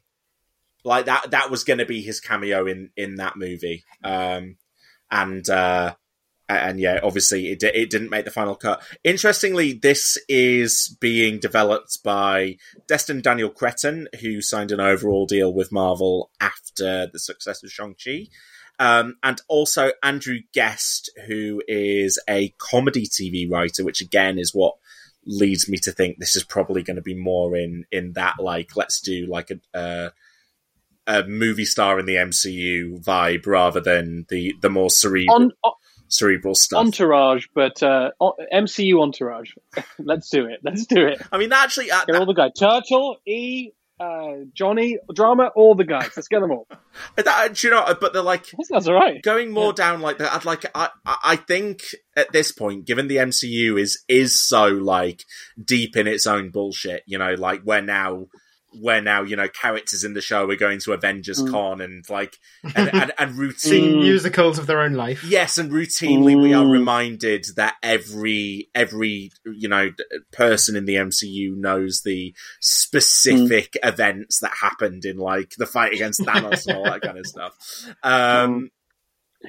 like 0.83 1.05
that 1.05 1.31
that 1.31 1.49
was 1.51 1.63
going 1.63 1.79
to 1.79 1.85
be 1.85 2.01
his 2.01 2.19
cameo 2.19 2.65
in 2.65 2.89
in 2.95 3.15
that 3.15 3.35
movie. 3.35 3.83
Um, 4.03 4.57
and 5.11 5.47
uh, 5.49 5.93
and 6.49 6.79
yeah, 6.79 6.99
obviously 7.03 7.51
it 7.51 7.63
it 7.63 7.89
didn't 7.89 8.09
make 8.09 8.25
the 8.25 8.31
final 8.31 8.55
cut. 8.55 8.81
Interestingly, 9.03 9.73
this 9.73 10.17
is 10.27 10.95
being 10.99 11.39
developed 11.39 11.99
by 12.03 12.57
Destin 12.87 13.21
Daniel 13.21 13.49
Cretton, 13.49 14.07
who 14.21 14.41
signed 14.41 14.71
an 14.71 14.79
overall 14.79 15.25
deal 15.25 15.53
with 15.53 15.71
Marvel 15.71 16.31
after 16.39 17.07
the 17.07 17.19
success 17.19 17.63
of 17.63 17.71
Shang 17.71 17.95
Chi. 18.03 18.27
Um, 18.79 19.17
and 19.21 19.39
also 19.47 19.91
Andrew 20.01 20.39
Guest, 20.53 21.11
who 21.27 21.61
is 21.67 22.19
a 22.27 22.49
comedy 22.57 23.05
TV 23.05 23.49
writer, 23.49 23.85
which 23.85 24.01
again 24.01 24.39
is 24.39 24.55
what 24.55 24.75
leads 25.23 25.69
me 25.69 25.77
to 25.77 25.91
think 25.91 26.17
this 26.17 26.35
is 26.35 26.43
probably 26.43 26.81
going 26.81 26.95
to 26.95 27.01
be 27.01 27.13
more 27.13 27.55
in 27.55 27.85
in 27.91 28.13
that 28.13 28.35
like 28.39 28.75
let's 28.75 28.99
do 28.99 29.27
like 29.27 29.51
a 29.51 29.77
uh, 29.77 30.09
a 31.07 31.23
movie 31.23 31.65
star 31.65 31.99
in 31.99 32.05
the 32.05 32.15
MCU 32.15 33.03
vibe 33.03 33.45
rather 33.47 33.79
than 33.81 34.25
the 34.29 34.53
the 34.61 34.69
more 34.69 34.89
cerebral 34.89 35.35
On, 35.35 35.51
on, 35.63 35.73
cerebral 36.07 36.55
stuff. 36.55 36.79
entourage, 36.79 37.45
but 37.53 37.81
uh, 37.81 38.11
MCU 38.53 39.01
entourage. 39.01 39.51
Let's 39.99 40.29
do 40.29 40.45
it. 40.45 40.59
Let's 40.63 40.85
do 40.85 41.07
it. 41.07 41.21
I 41.31 41.37
mean, 41.37 41.51
actually, 41.53 41.89
uh, 41.91 42.05
Get 42.05 42.15
all 42.15 42.25
the 42.25 42.33
guys. 42.33 42.51
Turtle, 42.57 43.17
E, 43.25 43.71
uh, 43.99 44.45
Johnny, 44.53 44.97
drama, 45.13 45.51
all 45.55 45.75
the 45.75 45.83
guys. 45.83 46.09
Let's 46.15 46.27
get 46.27 46.41
them 46.41 46.51
all. 46.51 46.67
that, 47.15 47.53
do 47.55 47.67
you 47.67 47.71
know? 47.71 47.95
But 47.99 48.13
they're 48.13 48.21
like 48.21 48.45
That's 48.69 48.87
all 48.87 48.93
right. 48.95 49.21
going 49.21 49.51
more 49.51 49.73
down 49.73 50.01
like 50.01 50.17
that. 50.17 50.33
I'd 50.33 50.45
like. 50.45 50.65
I 50.75 50.89
I 51.05 51.17
I 51.23 51.35
think 51.35 51.83
at 52.15 52.31
this 52.31 52.51
point, 52.51 52.85
given 52.85 53.07
the 53.07 53.17
MCU 53.17 53.79
is 53.79 54.03
is 54.07 54.39
so 54.47 54.65
like 54.67 55.23
deep 55.63 55.95
in 55.95 56.07
its 56.07 56.25
own 56.27 56.49
bullshit, 56.49 57.03
you 57.05 57.17
know, 57.17 57.33
like 57.33 57.61
we're 57.63 57.81
now. 57.81 58.27
Where 58.79 59.01
now, 59.01 59.23
you 59.23 59.35
know, 59.35 59.49
characters 59.49 60.03
in 60.05 60.13
the 60.13 60.21
show 60.21 60.49
are 60.49 60.55
going 60.55 60.79
to 60.81 60.93
Avengers 60.93 61.41
Mm. 61.43 61.51
Con 61.51 61.81
and 61.81 62.09
like 62.09 62.37
and, 62.75 62.89
and, 62.93 63.11
and 63.17 63.31
Seeing 63.31 63.37
routine 63.37 63.99
musicals 63.99 64.57
of 64.57 64.65
their 64.67 64.79
own 64.79 64.93
life. 64.93 65.23
Yes, 65.25 65.57
and 65.57 65.71
routinely 65.71 66.41
we 66.41 66.53
are 66.53 66.63
Mm. 66.63 66.71
reminded 66.71 67.45
that 67.57 67.75
every 67.83 68.69
every 68.73 69.31
you 69.45 69.67
know 69.67 69.91
person 70.31 70.75
in 70.77 70.85
the 70.85 70.95
MCU 70.95 71.55
knows 71.55 72.01
the 72.03 72.33
specific 72.61 73.77
Mm. 73.83 73.89
events 73.93 74.39
that 74.39 74.53
happened 74.61 75.03
in 75.05 75.17
like 75.17 75.51
the 75.57 75.65
fight 75.65 75.93
against 75.93 76.21
Thanos 76.21 76.65
and 76.67 76.77
all 76.77 76.83
that 76.85 77.01
kind 77.01 77.17
of 77.17 77.25
stuff. 77.27 77.53
Um, 78.03 78.69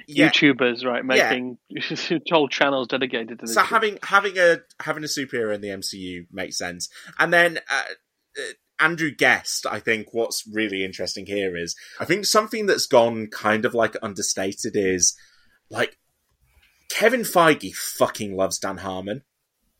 yeah. 0.08 0.30
YouTubers, 0.30 0.84
right, 0.84 1.04
Yeah. 1.16 1.30
making 1.30 1.58
whole 2.30 2.48
channels 2.48 2.88
dedicated 2.88 3.28
to 3.38 3.46
this. 3.46 3.54
So 3.54 3.60
having 3.62 3.98
having 4.02 4.36
a 4.38 4.58
having 4.80 5.04
a 5.04 5.06
superhero 5.06 5.54
in 5.54 5.60
the 5.60 5.68
MCU 5.68 6.26
makes 6.32 6.58
sense, 6.58 6.88
and 7.18 7.32
then. 7.32 7.58
Uh, 7.70 7.82
uh, 8.38 8.52
Andrew 8.82 9.10
Guest, 9.10 9.66
I 9.70 9.78
think 9.80 10.08
what's 10.12 10.46
really 10.52 10.84
interesting 10.84 11.26
here 11.26 11.56
is 11.56 11.76
I 12.00 12.04
think 12.04 12.26
something 12.26 12.66
that's 12.66 12.86
gone 12.86 13.28
kind 13.28 13.64
of 13.64 13.74
like 13.74 13.96
understated 14.02 14.72
is 14.76 15.16
like 15.70 15.96
Kevin 16.90 17.22
Feige 17.22 17.74
fucking 17.74 18.34
loves 18.36 18.58
Dan 18.58 18.78
Harmon. 18.78 19.22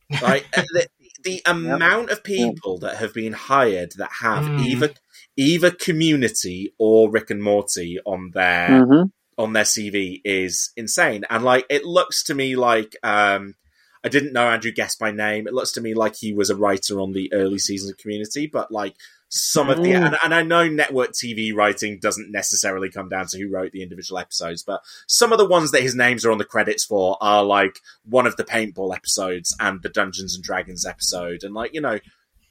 Like 0.21 0.45
uh, 0.55 0.61
the, 0.73 0.87
the 1.23 1.41
amount 1.45 2.11
of 2.11 2.23
people 2.23 2.77
that 2.79 2.97
have 2.97 3.13
been 3.15 3.33
hired 3.33 3.93
that 3.97 4.11
have 4.21 4.43
Mm. 4.43 4.65
either 4.65 4.89
either 5.37 5.71
Community 5.71 6.73
or 6.77 7.09
Rick 7.09 7.31
and 7.31 7.41
Morty 7.41 7.97
on 8.05 8.29
their 8.33 8.69
Mhm. 8.85 9.11
on 9.39 9.53
their 9.53 9.63
CV 9.63 10.21
is 10.23 10.71
insane. 10.77 11.23
And 11.31 11.43
like 11.43 11.65
it 11.69 11.83
looks 11.83 12.23
to 12.25 12.35
me 12.35 12.55
like 12.55 12.95
um 13.01 13.55
I 14.03 14.09
didn't 14.09 14.33
know 14.33 14.47
Andrew 14.47 14.71
Guest 14.71 14.99
by 14.99 15.11
name. 15.11 15.47
It 15.47 15.53
looks 15.53 15.71
to 15.73 15.81
me 15.81 15.93
like 15.93 16.15
he 16.15 16.33
was 16.33 16.49
a 16.49 16.55
writer 16.55 16.99
on 16.99 17.13
the 17.13 17.31
early 17.31 17.57
seasons 17.57 17.91
of 17.91 17.97
Community, 17.97 18.47
but 18.47 18.71
like 18.71 18.95
some 19.29 19.69
of 19.69 19.81
the 19.81 19.93
and, 19.93 20.17
and 20.23 20.33
I 20.33 20.43
know 20.43 20.67
network 20.67 21.13
TV 21.13 21.55
writing 21.55 21.97
doesn't 21.99 22.31
necessarily 22.31 22.89
come 22.91 23.09
down 23.09 23.25
to 23.27 23.39
who 23.39 23.49
wrote 23.49 23.71
the 23.71 23.81
individual 23.81 24.19
episodes, 24.19 24.61
but 24.61 24.81
some 25.07 25.31
of 25.31 25.39
the 25.39 25.47
ones 25.47 25.71
that 25.71 25.81
his 25.81 25.95
names 25.95 26.23
are 26.25 26.31
on 26.31 26.37
the 26.37 26.45
credits 26.45 26.83
for 26.85 27.17
are 27.21 27.43
like 27.43 27.79
one 28.05 28.27
of 28.27 28.35
the 28.35 28.43
paintball 28.43 28.95
episodes 28.95 29.55
and 29.59 29.81
the 29.81 29.89
Dungeons 29.89 30.35
and 30.35 30.43
Dragons 30.43 30.85
episode, 30.85 31.43
and 31.43 31.53
like 31.55 31.73
you 31.73 31.81
know 31.81 31.99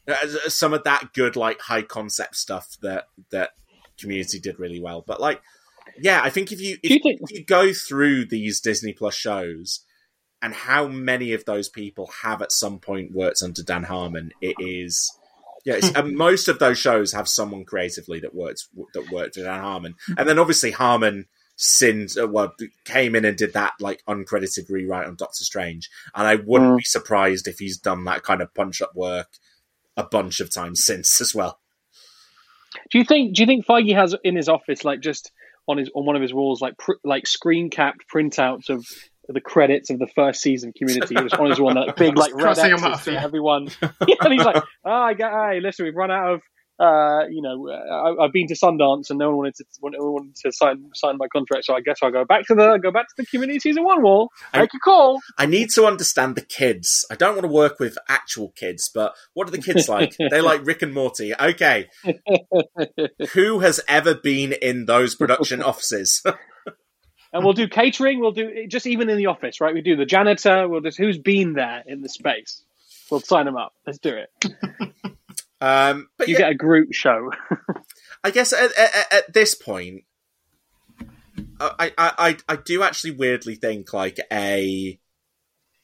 uh, 0.09 0.27
some 0.49 0.73
of 0.75 0.83
that 0.85 1.13
good 1.13 1.37
like 1.37 1.61
high 1.61 1.83
concept 1.83 2.35
stuff 2.37 2.77
that 2.83 3.09
that 3.31 3.51
Community 3.99 4.41
did 4.41 4.59
really 4.59 4.81
well. 4.81 5.05
But 5.07 5.21
like 5.21 5.41
yeah, 6.01 6.21
I 6.23 6.31
think 6.31 6.51
if 6.51 6.61
you 6.61 6.79
if, 6.83 6.91
you 6.91 6.99
think- 7.01 7.21
if 7.23 7.31
you 7.31 7.45
go 7.45 7.73
through 7.73 8.25
these 8.25 8.61
Disney 8.61 8.93
Plus 8.93 9.15
shows 9.15 9.85
and 10.43 10.53
how 10.53 10.89
many 10.89 11.33
of 11.33 11.45
those 11.45 11.69
people 11.69 12.11
have 12.23 12.43
at 12.43 12.53
some 12.53 12.79
point 12.81 13.13
worked 13.13 13.43
under 13.43 13.63
Dan 13.63 13.85
Harmon, 13.85 14.33
it 14.41 14.57
is 14.59 15.17
yeah. 15.65 15.75
It's, 15.75 15.93
and 15.93 16.17
most 16.17 16.49
of 16.49 16.59
those 16.59 16.79
shows 16.79 17.13
have 17.13 17.29
someone 17.29 17.65
creatively 17.65 18.21
that 18.21 18.35
worked 18.35 18.67
that 18.95 19.11
worked 19.11 19.37
with 19.37 19.47
Dan 19.47 19.61
Harmon, 19.61 19.95
and 20.19 20.29
then 20.29 20.39
obviously 20.39 20.73
Harmon 20.73 21.27
sinned 21.57 22.15
uh, 22.21 22.27
well 22.27 22.55
came 22.85 23.15
in 23.15 23.25
and 23.25 23.37
did 23.37 23.53
that 23.53 23.75
like 23.79 24.03
uncredited 24.09 24.69
rewrite 24.69 25.07
on 25.07 25.15
Doctor 25.15 25.45
Strange, 25.45 25.89
and 26.15 26.27
I 26.27 26.35
wouldn't 26.37 26.73
Mm. 26.73 26.79
be 26.79 26.85
surprised 26.85 27.47
if 27.47 27.59
he's 27.59 27.79
done 27.79 28.05
that 28.05 28.23
kind 28.25 28.43
of 28.43 28.53
punch 28.55 28.83
up 28.83 28.95
work 28.97 29.29
a 29.97 30.03
bunch 30.03 30.41
of 30.41 30.53
times 30.53 30.83
since 30.83 31.21
as 31.21 31.35
well. 31.35 31.61
Do 32.91 32.99
you 32.99 33.05
think? 33.05 33.37
Do 33.37 33.43
you 33.43 33.47
think 33.47 33.67
Feige 33.67 33.95
has 33.95 34.17
in 34.25 34.35
his 34.35 34.49
office, 34.49 34.85
like 34.85 35.01
just 35.01 35.31
on 35.69 35.77
his 35.79 35.91
on 35.95 36.05
one 36.07 36.17
of 36.17 36.23
his 36.23 36.35
walls, 36.35 36.61
like 36.61 36.77
pr- 36.79 36.93
like 37.05 37.27
screen 37.27 37.71
capped 37.71 38.05
printouts 38.13 38.71
of 38.71 38.87
the 39.29 39.41
credits 39.41 39.91
of 39.91 39.99
the 39.99 40.07
first 40.07 40.41
season 40.41 40.71
of 40.71 40.75
Community? 40.75 41.15
It 41.15 41.25
was 41.25 41.33
on 41.35 41.51
his 41.51 41.61
one 41.61 41.75
that 41.75 41.97
big 41.97 42.17
like 42.17 42.35
red 42.35 42.43
Crossing 42.43 42.67
'em 42.67 42.75
X's 42.75 42.85
off, 42.85 43.05
for 43.05 43.13
yeah. 43.13 43.25
everyone. 43.25 43.69
yeah, 43.83 44.17
and 44.21 44.33
he's 44.33 44.45
like, 44.45 44.63
oh, 44.85 44.91
I 44.91 45.15
get, 45.15 45.31
hey, 45.31 45.61
listen, 45.61 45.85
we've 45.85 45.95
run 45.95 46.11
out 46.11 46.35
of. 46.35 46.41
Uh, 46.81 47.27
you 47.31 47.43
know, 47.43 47.69
uh, 47.69 47.75
I, 47.75 48.25
I've 48.25 48.33
been 48.33 48.49
to 48.49 48.55
Sundance 48.55 49.11
and 49.11 49.19
no 49.19 49.29
one 49.29 49.37
wanted 49.37 49.55
to 49.57 49.65
no 49.85 50.05
one 50.05 50.13
wanted 50.15 50.37
to 50.37 50.51
sign 50.51 50.91
sign 50.95 51.17
my 51.17 51.29
contract, 51.29 51.67
so 51.67 51.75
I 51.75 51.81
guess 51.81 51.99
I'll 52.03 52.11
go 52.11 52.25
back 52.25 52.45
to 52.47 52.57
the 52.57 52.79
go 52.83 52.91
back 52.91 53.07
to 53.07 53.15
the 53.19 53.27
Community 53.27 53.61
season 53.61 53.85
one 53.85 54.03
wall. 54.03 54.31
Make 54.53 54.75
a 54.75 54.79
call. 54.79 55.21
I 55.39 55.47
need 55.47 55.71
to 55.75 55.85
understand 55.85 56.35
the 56.35 56.41
kids. 56.41 57.07
I 57.09 57.15
don't 57.15 57.35
want 57.35 57.43
to 57.43 57.53
work 57.53 57.79
with 57.79 57.99
actual 58.09 58.53
kids, 58.57 58.91
but 58.93 59.15
what 59.35 59.47
are 59.47 59.53
the 59.53 59.63
kids 59.63 59.89
like? 59.89 60.17
they 60.31 60.41
like 60.41 60.67
Rick 60.67 60.83
and 60.83 60.93
Morty. 60.93 61.33
Okay. 61.39 61.89
Who 63.35 63.61
has 63.61 63.81
ever 63.87 64.15
been 64.15 64.53
in 64.53 64.87
those 64.87 65.15
production 65.15 65.63
offices? 65.63 66.21
And 67.33 67.45
we'll 67.45 67.55
do 67.55 67.69
catering. 67.69 68.21
We'll 68.21 68.33
do 68.33 68.67
just 68.67 68.87
even 68.87 69.09
in 69.09 69.17
the 69.17 69.27
office, 69.27 69.61
right? 69.61 69.73
We 69.73 69.81
do 69.81 69.97
the 69.97 70.05
janitor. 70.05 70.69
We'll 70.69 70.83
just 70.83 70.99
who's 70.99 71.19
been 71.19 71.55
there 71.55 71.83
in 71.87 72.03
the 72.03 72.09
space. 72.09 72.63
We'll 73.11 73.21
sign 73.21 73.47
them 73.47 73.57
up. 73.57 73.75
Let's 73.87 73.99
do 73.99 74.17
it. 74.17 74.31
um, 75.61 76.09
but 76.19 76.29
You 76.29 76.35
yeah, 76.35 76.39
get 76.39 76.51
a 76.51 76.55
group 76.55 76.93
show. 76.93 77.31
I 78.25 78.31
guess 78.31 78.53
at, 78.53 78.73
at, 78.77 79.13
at 79.13 79.33
this 79.33 79.55
point, 79.55 80.05
I, 81.61 81.93
I, 81.99 82.13
I, 82.19 82.37
I 82.49 82.57
do 82.57 82.83
actually 82.83 83.13
weirdly 83.13 83.55
think 83.55 83.93
like 83.93 84.19
a 84.33 84.99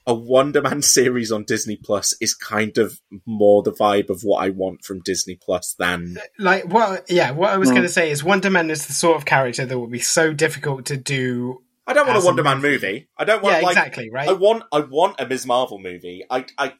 a 0.08 0.14
Wonder 0.14 0.60
Man 0.62 0.82
series 0.82 1.30
on 1.30 1.44
Disney 1.44 1.76
Plus 1.76 2.14
is 2.20 2.34
kind 2.34 2.76
of 2.78 2.98
more 3.26 3.62
the 3.62 3.70
vibe 3.72 4.08
of 4.10 4.22
what 4.22 4.42
I 4.42 4.48
want 4.48 4.82
from 4.84 5.00
Disney 5.04 5.36
Plus 5.40 5.74
than 5.78 6.16
Like 6.38 6.64
what? 6.64 7.08
Yeah, 7.10 7.30
what 7.32 7.50
I 7.52 7.58
was 7.58 7.68
Mm. 7.68 7.74
going 7.74 7.82
to 7.82 7.88
say 7.90 8.10
is 8.10 8.24
Wonder 8.24 8.50
Man 8.50 8.70
is 8.70 8.86
the 8.86 8.92
sort 8.94 9.16
of 9.18 9.24
character 9.26 9.64
that 9.66 9.78
would 9.78 9.90
be 9.92 10.00
so 10.00 10.32
difficult 10.32 10.86
to 10.86 10.96
do. 10.96 11.62
I 11.86 11.92
don't 11.92 12.06
want 12.06 12.16
As 12.18 12.24
a 12.24 12.26
a 12.26 12.30
Wonder 12.30 12.42
Man 12.42 12.56
movie. 12.62 12.86
movie. 12.86 13.08
I 13.16 13.24
don't 13.24 13.42
want 13.42 13.56
Yeah, 13.56 13.62
like 13.66 13.76
exactly, 13.76 14.10
right? 14.10 14.28
I 14.28 14.32
want 14.32 14.64
I 14.72 14.80
want 14.80 15.20
a 15.20 15.26
Ms. 15.26 15.46
Marvel 15.46 15.78
movie. 15.78 16.24
I 16.30 16.44
I 16.58 16.72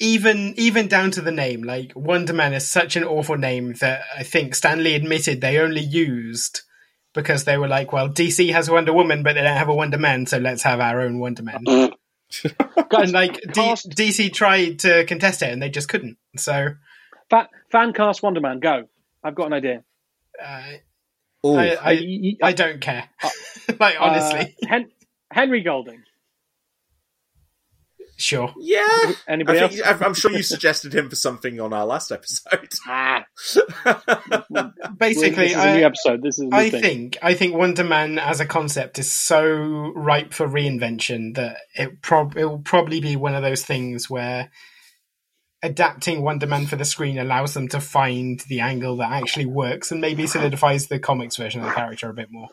Even 0.00 0.54
even 0.56 0.88
down 0.88 1.12
to 1.12 1.20
the 1.20 1.30
name, 1.30 1.62
like 1.62 1.92
Wonder 1.94 2.32
Man 2.32 2.52
is 2.52 2.66
such 2.66 2.96
an 2.96 3.04
awful 3.04 3.36
name 3.38 3.74
that 3.74 4.02
I 4.18 4.24
think 4.24 4.54
Stan 4.56 4.82
Lee 4.82 4.94
admitted 4.96 5.40
they 5.40 5.58
only 5.58 5.80
used 5.82 6.62
because 7.12 7.44
they 7.44 7.56
were 7.56 7.68
like, 7.68 7.92
well, 7.92 8.08
DC 8.08 8.50
has 8.52 8.68
Wonder 8.68 8.92
Woman, 8.92 9.22
but 9.22 9.34
they 9.34 9.42
don't 9.42 9.56
have 9.56 9.68
a 9.68 9.74
Wonder 9.74 9.98
Man, 9.98 10.26
so 10.26 10.38
let's 10.38 10.64
have 10.64 10.80
our 10.80 11.00
own 11.00 11.20
Wonder 11.20 11.44
Man. 11.44 11.62
and 12.90 13.12
like 13.12 13.34
D- 13.52 13.60
DC 13.60 14.32
tried 14.32 14.78
to 14.80 15.04
contest 15.04 15.42
it, 15.42 15.50
and 15.52 15.60
they 15.62 15.68
just 15.70 15.88
couldn't. 15.88 16.16
So 16.36 16.74
Fa- 17.30 17.48
fan 17.70 17.92
cast 17.92 18.22
Wonder 18.22 18.40
Man. 18.40 18.60
Go. 18.60 18.84
I've 19.22 19.34
got 19.34 19.46
an 19.46 19.52
idea. 19.54 19.82
uh, 20.42 20.44
I, 20.44 20.78
I, 21.44 21.76
I- 21.92 22.36
I 22.42 22.52
don't 22.52 22.80
care. 22.80 23.08
like 23.80 23.96
honestly, 24.00 24.54
Uh, 24.62 24.66
Hen- 24.68 24.90
Henry 25.30 25.62
Golding. 25.62 26.03
Sure. 28.16 28.52
yeah. 28.58 28.80
I 28.86 29.14
Anybody 29.28 29.58
think, 29.60 29.86
else? 29.86 30.00
I'm 30.00 30.02
I'm 30.08 30.14
sure 30.14 30.30
you 30.32 30.42
suggested 30.42 30.94
him 30.94 31.08
for 31.10 31.16
something 31.16 31.60
on 31.60 31.72
our 31.72 31.86
last 31.86 32.10
episode. 32.12 32.68
Ah, 32.86 33.24
Basically, 34.98 35.48
this 35.48 35.56
is 35.56 35.64
a 35.64 35.74
new 35.76 35.82
I, 35.82 35.86
episode. 35.86 36.22
This 36.22 36.38
is 36.38 36.44
a 36.44 36.46
new 36.46 36.56
I 36.56 36.70
thing. 36.70 36.82
think 36.82 37.18
I 37.22 37.34
think 37.34 37.54
Wonder 37.54 37.84
Man 37.84 38.18
as 38.18 38.40
a 38.40 38.46
concept 38.46 38.98
is 38.98 39.10
so 39.10 39.46
ripe 39.94 40.32
for 40.32 40.46
reinvention 40.46 41.34
that 41.36 41.58
it 41.74 42.02
prob 42.02 42.36
it 42.36 42.44
will 42.44 42.58
probably 42.58 43.00
be 43.00 43.16
one 43.16 43.34
of 43.34 43.42
those 43.42 43.64
things 43.64 44.08
where 44.10 44.50
adapting 45.62 46.22
Wonder 46.22 46.46
Man 46.46 46.66
for 46.66 46.76
the 46.76 46.84
screen 46.84 47.18
allows 47.18 47.54
them 47.54 47.68
to 47.68 47.80
find 47.80 48.40
the 48.48 48.60
angle 48.60 48.98
that 48.98 49.10
actually 49.10 49.46
works 49.46 49.90
and 49.90 50.00
maybe 50.00 50.26
solidifies 50.26 50.86
the 50.88 50.98
comics 50.98 51.36
version 51.36 51.60
of 51.62 51.68
the 51.68 51.72
character 51.74 52.10
a 52.10 52.14
bit 52.14 52.30
more. 52.30 52.48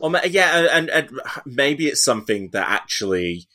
Or 0.00 0.10
ma- 0.10 0.22
yeah, 0.24 0.68
and, 0.72 0.88
and 0.90 1.10
maybe 1.44 1.86
it's 1.86 2.02
something 2.02 2.48
that 2.52 2.68
actually 2.68 3.46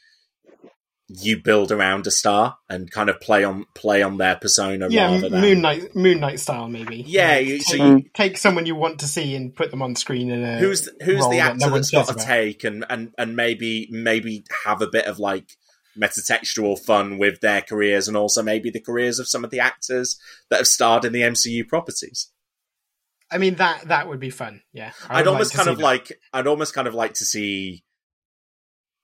you 1.10 1.42
build 1.42 1.72
around 1.72 2.06
a 2.06 2.12
star 2.12 2.58
and 2.70 2.92
kind 2.92 3.10
of 3.10 3.20
play 3.22 3.44
on 3.44 3.66
play 3.74 4.02
on 4.04 4.18
their 4.18 4.36
persona 4.36 4.88
Yeah, 4.90 5.14
rather 5.14 5.30
than 5.30 5.40
Moon 5.42 5.62
Knight, 5.62 5.96
Moon 5.96 6.20
Knight 6.20 6.40
style 6.40 6.68
maybe. 6.68 6.98
Yeah, 7.08 7.36
Like, 7.36 7.48
you- 7.48 7.60
so 7.62 7.72
take, 7.78 7.82
you- 8.04 8.10
take 8.14 8.38
someone 8.38 8.66
you 8.66 8.76
want 8.76 9.00
to 9.00 9.08
see 9.08 9.34
and 9.36 9.56
put 9.56 9.72
them 9.72 9.82
on 9.82 9.96
screen 9.96 10.30
in 10.30 10.44
a 10.44 10.58
who's 10.58 10.90
who's 11.04 11.24
the 11.30 11.38
that 11.38 11.54
actor 11.54 11.70
no 11.70 11.76
that's 11.76 11.92
got 11.92 12.12
a 12.12 12.16
take 12.26 12.64
and, 12.66 12.84
and 12.90 13.14
and 13.18 13.36
maybe 13.38 13.88
maybe 13.90 14.44
have 14.66 14.82
a 14.82 14.88
bit 14.88 15.06
of 15.06 15.18
like 15.18 15.52
metatextual 15.98 16.78
fun 16.78 17.18
with 17.18 17.40
their 17.42 17.62
careers 17.62 18.08
and 18.08 18.16
also 18.18 18.44
maybe 18.44 18.70
the 18.70 18.80
careers 18.80 19.18
of 19.18 19.28
some 19.28 19.44
of 19.44 19.50
the 19.50 19.60
actors 19.60 20.20
that 20.50 20.58
have 20.58 20.68
starred 20.68 21.06
in 21.06 21.12
the 21.14 21.22
MCU 21.22 21.68
properties. 21.68 22.30
I 23.32 23.38
mean 23.38 23.56
that 23.56 23.88
that 23.88 24.08
would 24.08 24.20
be 24.20 24.30
fun. 24.30 24.62
Yeah, 24.74 24.92
I 25.10 25.20
I'd 25.20 25.28
almost 25.28 25.56
like 25.56 25.66
kind 25.66 25.70
of 25.76 25.82
like 25.82 26.20
I'd 26.34 26.48
almost 26.48 26.74
kind 26.74 26.88
of 26.88 26.94
like 26.94 27.14
to 27.16 27.26
see 27.26 27.84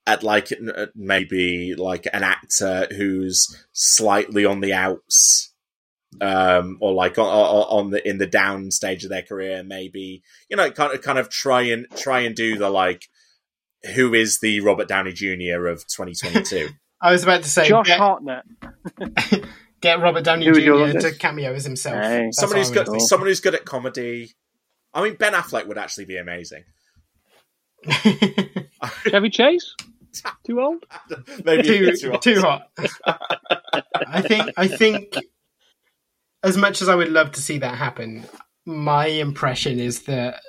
at 0.06 0.22
like 0.22 0.52
uh, 0.52 0.86
maybe 0.94 1.74
like 1.74 2.06
an 2.12 2.22
actor 2.22 2.86
who's 2.96 3.64
slightly 3.72 4.44
on 4.44 4.60
the 4.60 4.74
outs 4.74 5.52
um 6.20 6.78
or 6.80 6.92
like 6.92 7.18
on, 7.18 7.26
on 7.26 7.84
on 7.86 7.90
the 7.90 8.08
in 8.08 8.18
the 8.18 8.26
down 8.26 8.70
stage 8.70 9.02
of 9.02 9.10
their 9.10 9.22
career 9.22 9.64
maybe 9.64 10.22
you 10.48 10.56
know 10.56 10.70
kind 10.70 10.92
of 10.92 11.02
kind 11.02 11.18
of 11.18 11.28
try 11.28 11.62
and 11.62 11.86
try 11.96 12.20
and 12.20 12.36
do 12.36 12.56
the 12.56 12.70
like 12.70 13.08
who 13.94 14.14
is 14.14 14.40
the 14.40 14.60
Robert 14.60 14.88
Downey 14.88 15.12
Jr. 15.12 15.66
of 15.66 15.86
2022 15.88 16.68
I 17.00 17.10
was 17.10 17.22
about 17.22 17.42
to 17.42 17.50
say 17.50 17.68
Josh 17.68 17.88
get, 17.88 17.98
Hartnett. 17.98 18.44
get 19.80 20.00
Robert 20.00 20.24
Downey 20.24 20.46
Who 20.46 20.54
Jr. 20.54 20.72
want 20.74 21.00
to 21.00 21.12
cameo 21.14 21.52
as 21.52 21.64
himself. 21.64 22.02
Hey. 22.02 22.30
Someone 22.32 22.56
what 22.56 22.66
who's 22.66 22.70
I 22.70 22.74
good 22.74 22.92
do. 22.92 23.00
someone 23.00 23.28
who's 23.28 23.40
good 23.40 23.54
at 23.54 23.64
comedy 23.64 24.32
I 24.94 25.02
mean 25.02 25.16
Ben 25.16 25.32
Affleck 25.32 25.66
would 25.66 25.78
actually 25.78 26.04
be 26.04 26.16
amazing 26.16 26.64
Chevy 29.08 29.30
Chase. 29.30 29.74
Too 30.46 30.60
old. 30.60 30.84
maybe 31.44 31.62
too 31.62 31.96
too, 31.96 32.18
too 32.18 32.40
hot. 32.40 32.68
I 34.06 34.22
think 34.22 34.50
I 34.56 34.68
think 34.68 35.16
as 36.42 36.56
much 36.56 36.82
as 36.82 36.88
I 36.88 36.94
would 36.94 37.10
love 37.10 37.32
to 37.32 37.42
see 37.42 37.58
that 37.58 37.76
happen, 37.76 38.26
my 38.66 39.06
impression 39.06 39.80
is 39.80 40.02
that 40.04 40.42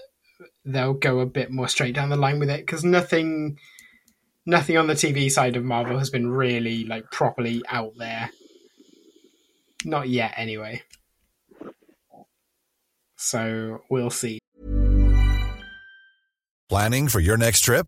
they'll 0.65 0.93
go 0.93 1.19
a 1.19 1.25
bit 1.25 1.51
more 1.51 1.67
straight 1.67 1.95
down 1.95 2.09
the 2.09 2.15
line 2.15 2.39
with 2.39 2.49
it 2.49 2.65
because 2.65 2.83
nothing 2.83 3.57
nothing 4.45 4.77
on 4.77 4.87
the 4.87 4.93
TV 4.93 5.31
side 5.31 5.55
of 5.55 5.63
Marvel 5.63 5.97
has 5.97 6.09
been 6.09 6.27
really 6.27 6.85
like 6.85 7.09
properly 7.11 7.61
out 7.69 7.93
there. 7.97 8.29
Not 9.83 10.09
yet 10.09 10.33
anyway. 10.37 10.83
So 13.15 13.81
we'll 13.89 14.09
see. 14.09 14.39
Planning 16.69 17.07
for 17.07 17.19
your 17.19 17.37
next 17.37 17.61
trip? 17.61 17.87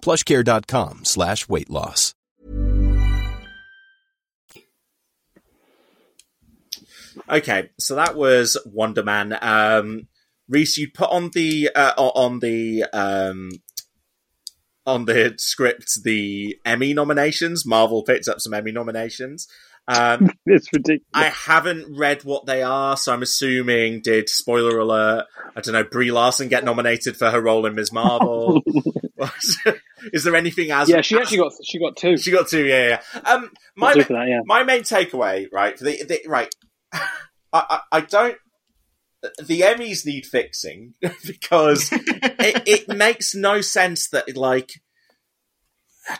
plushcare.com 0.00 1.04
slash 1.04 1.48
weight 1.48 1.70
loss. 1.70 2.14
Okay, 7.28 7.70
so 7.78 7.94
that 7.94 8.16
was 8.16 8.56
Wonder 8.66 9.02
Man. 9.02 9.36
Um, 9.40 10.08
Reese, 10.48 10.78
you 10.78 10.90
put 10.90 11.10
on 11.10 11.30
the 11.32 11.70
uh, 11.74 11.92
on 11.96 12.40
the 12.40 12.84
um, 12.92 13.50
on 14.86 15.04
the 15.04 15.34
script 15.38 16.02
the 16.02 16.56
Emmy 16.64 16.92
nominations. 16.92 17.64
Marvel 17.64 18.02
picked 18.02 18.28
up 18.28 18.40
some 18.40 18.54
Emmy 18.54 18.72
nominations. 18.72 19.46
Um, 19.90 20.30
It's 20.46 20.72
ridiculous. 20.72 21.06
I 21.14 21.24
haven't 21.24 21.96
read 21.96 22.24
what 22.24 22.46
they 22.46 22.62
are, 22.62 22.96
so 22.96 23.12
I'm 23.12 23.22
assuming 23.22 24.00
did 24.00 24.28
spoiler 24.28 24.78
alert. 24.78 25.26
I 25.54 25.60
don't 25.60 25.74
know. 25.74 25.84
Brie 25.84 26.10
Larson 26.10 26.48
get 26.48 26.64
nominated 26.64 27.16
for 27.16 27.30
her 27.30 27.40
role 27.40 27.66
in 27.66 27.74
Ms. 27.74 27.92
Marvel. 27.92 28.62
Is 30.12 30.24
there 30.24 30.34
anything 30.34 30.70
as 30.70 30.88
yeah, 30.88 31.02
she 31.02 31.16
actually 31.18 31.38
got 31.38 31.52
she 31.62 31.78
got 31.78 31.96
two. 31.96 32.16
she 32.16 32.30
got 32.30 32.48
two? 32.48 32.64
Yeah, 32.64 33.00
yeah. 33.14 33.20
Um, 33.30 33.50
my 33.76 33.94
that, 33.94 34.10
yeah. 34.10 34.40
my 34.46 34.64
main 34.64 34.82
takeaway, 34.82 35.46
right? 35.52 35.78
For 35.78 35.84
the, 35.84 36.02
the 36.04 36.20
right, 36.26 36.48
I, 36.92 37.02
I 37.52 37.80
I 37.92 38.00
don't. 38.00 38.36
The 39.44 39.60
Emmys 39.60 40.06
need 40.06 40.24
fixing 40.24 40.94
because 41.26 41.90
it, 41.92 42.62
it 42.66 42.88
makes 42.88 43.34
no 43.34 43.60
sense 43.60 44.08
that 44.08 44.34
like 44.34 44.70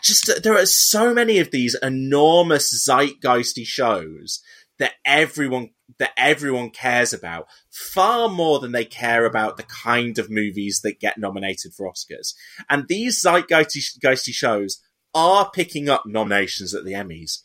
just 0.01 0.29
uh, 0.29 0.39
there 0.41 0.57
are 0.57 0.65
so 0.65 1.13
many 1.13 1.39
of 1.39 1.51
these 1.51 1.75
enormous 1.81 2.87
zeitgeisty 2.87 3.65
shows 3.65 4.41
that 4.79 4.93
everyone 5.05 5.69
that 5.99 6.11
everyone 6.17 6.69
cares 6.69 7.13
about 7.13 7.47
far 7.69 8.29
more 8.29 8.59
than 8.59 8.71
they 8.71 8.85
care 8.85 9.25
about 9.25 9.57
the 9.57 9.63
kind 9.63 10.17
of 10.17 10.29
movies 10.29 10.81
that 10.81 10.99
get 10.99 11.17
nominated 11.17 11.73
for 11.73 11.91
Oscars. 11.91 12.33
And 12.69 12.87
these 12.87 13.23
zeitgeisty 13.23 14.33
shows 14.33 14.81
are 15.13 15.51
picking 15.51 15.89
up 15.89 16.03
nominations 16.05 16.73
at 16.73 16.85
the 16.85 16.93
Emmys, 16.93 17.39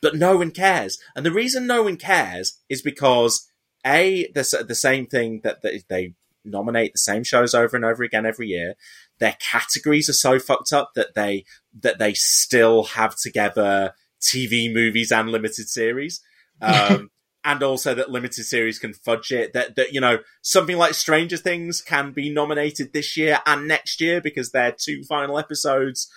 but 0.00 0.14
no 0.14 0.36
one 0.36 0.50
cares. 0.50 0.98
And 1.16 1.26
the 1.26 1.32
reason 1.32 1.66
no 1.66 1.82
one 1.82 1.96
cares 1.96 2.58
is 2.68 2.82
because 2.82 3.50
a 3.84 4.30
the 4.34 4.64
the 4.66 4.74
same 4.74 5.06
thing 5.06 5.40
that, 5.44 5.62
that 5.62 5.82
they 5.88 6.14
nominate 6.44 6.92
the 6.92 6.98
same 6.98 7.24
shows 7.24 7.54
over 7.54 7.76
and 7.76 7.84
over 7.84 8.02
again 8.02 8.26
every 8.26 8.48
year. 8.48 8.74
Their 9.18 9.36
categories 9.40 10.08
are 10.08 10.14
so 10.14 10.38
fucked 10.38 10.72
up 10.72 10.92
that 10.94 11.14
they 11.14 11.44
that 11.80 11.98
they 11.98 12.14
still 12.14 12.84
have 12.84 13.16
together 13.16 13.92
TV, 14.20 14.72
movies, 14.72 15.12
and 15.12 15.30
limited 15.30 15.68
series. 15.68 16.20
Um, 16.60 17.12
and 17.44 17.62
also 17.62 17.94
that 17.94 18.10
limited 18.10 18.44
series 18.44 18.78
can 18.78 18.92
fudge 18.92 19.30
it. 19.30 19.52
That 19.52 19.76
that 19.76 19.92
you 19.92 20.00
know 20.00 20.18
something 20.42 20.76
like 20.76 20.94
Stranger 20.94 21.36
Things 21.36 21.80
can 21.80 22.12
be 22.12 22.30
nominated 22.30 22.92
this 22.92 23.16
year 23.16 23.38
and 23.46 23.68
next 23.68 24.00
year 24.00 24.20
because 24.20 24.50
their 24.50 24.72
two 24.72 25.02
final 25.04 25.38
episodes 25.38 26.10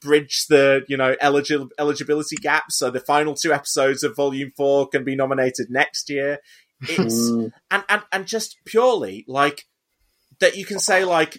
bridge 0.00 0.46
the 0.48 0.84
you 0.88 0.96
know 0.96 1.14
eligi- 1.22 1.68
eligibility 1.78 2.36
gap. 2.36 2.72
So 2.72 2.90
the 2.90 3.00
final 3.00 3.34
two 3.34 3.52
episodes 3.52 4.02
of 4.02 4.16
Volume 4.16 4.50
Four 4.56 4.88
can 4.88 5.04
be 5.04 5.14
nominated 5.14 5.70
next 5.70 6.08
year. 6.08 6.38
It's 6.80 7.28
and 7.70 7.84
and 7.88 8.02
and 8.10 8.26
just 8.26 8.56
purely 8.64 9.24
like 9.28 9.66
that 10.40 10.56
you 10.56 10.64
can 10.64 10.78
say 10.78 11.04
like. 11.04 11.38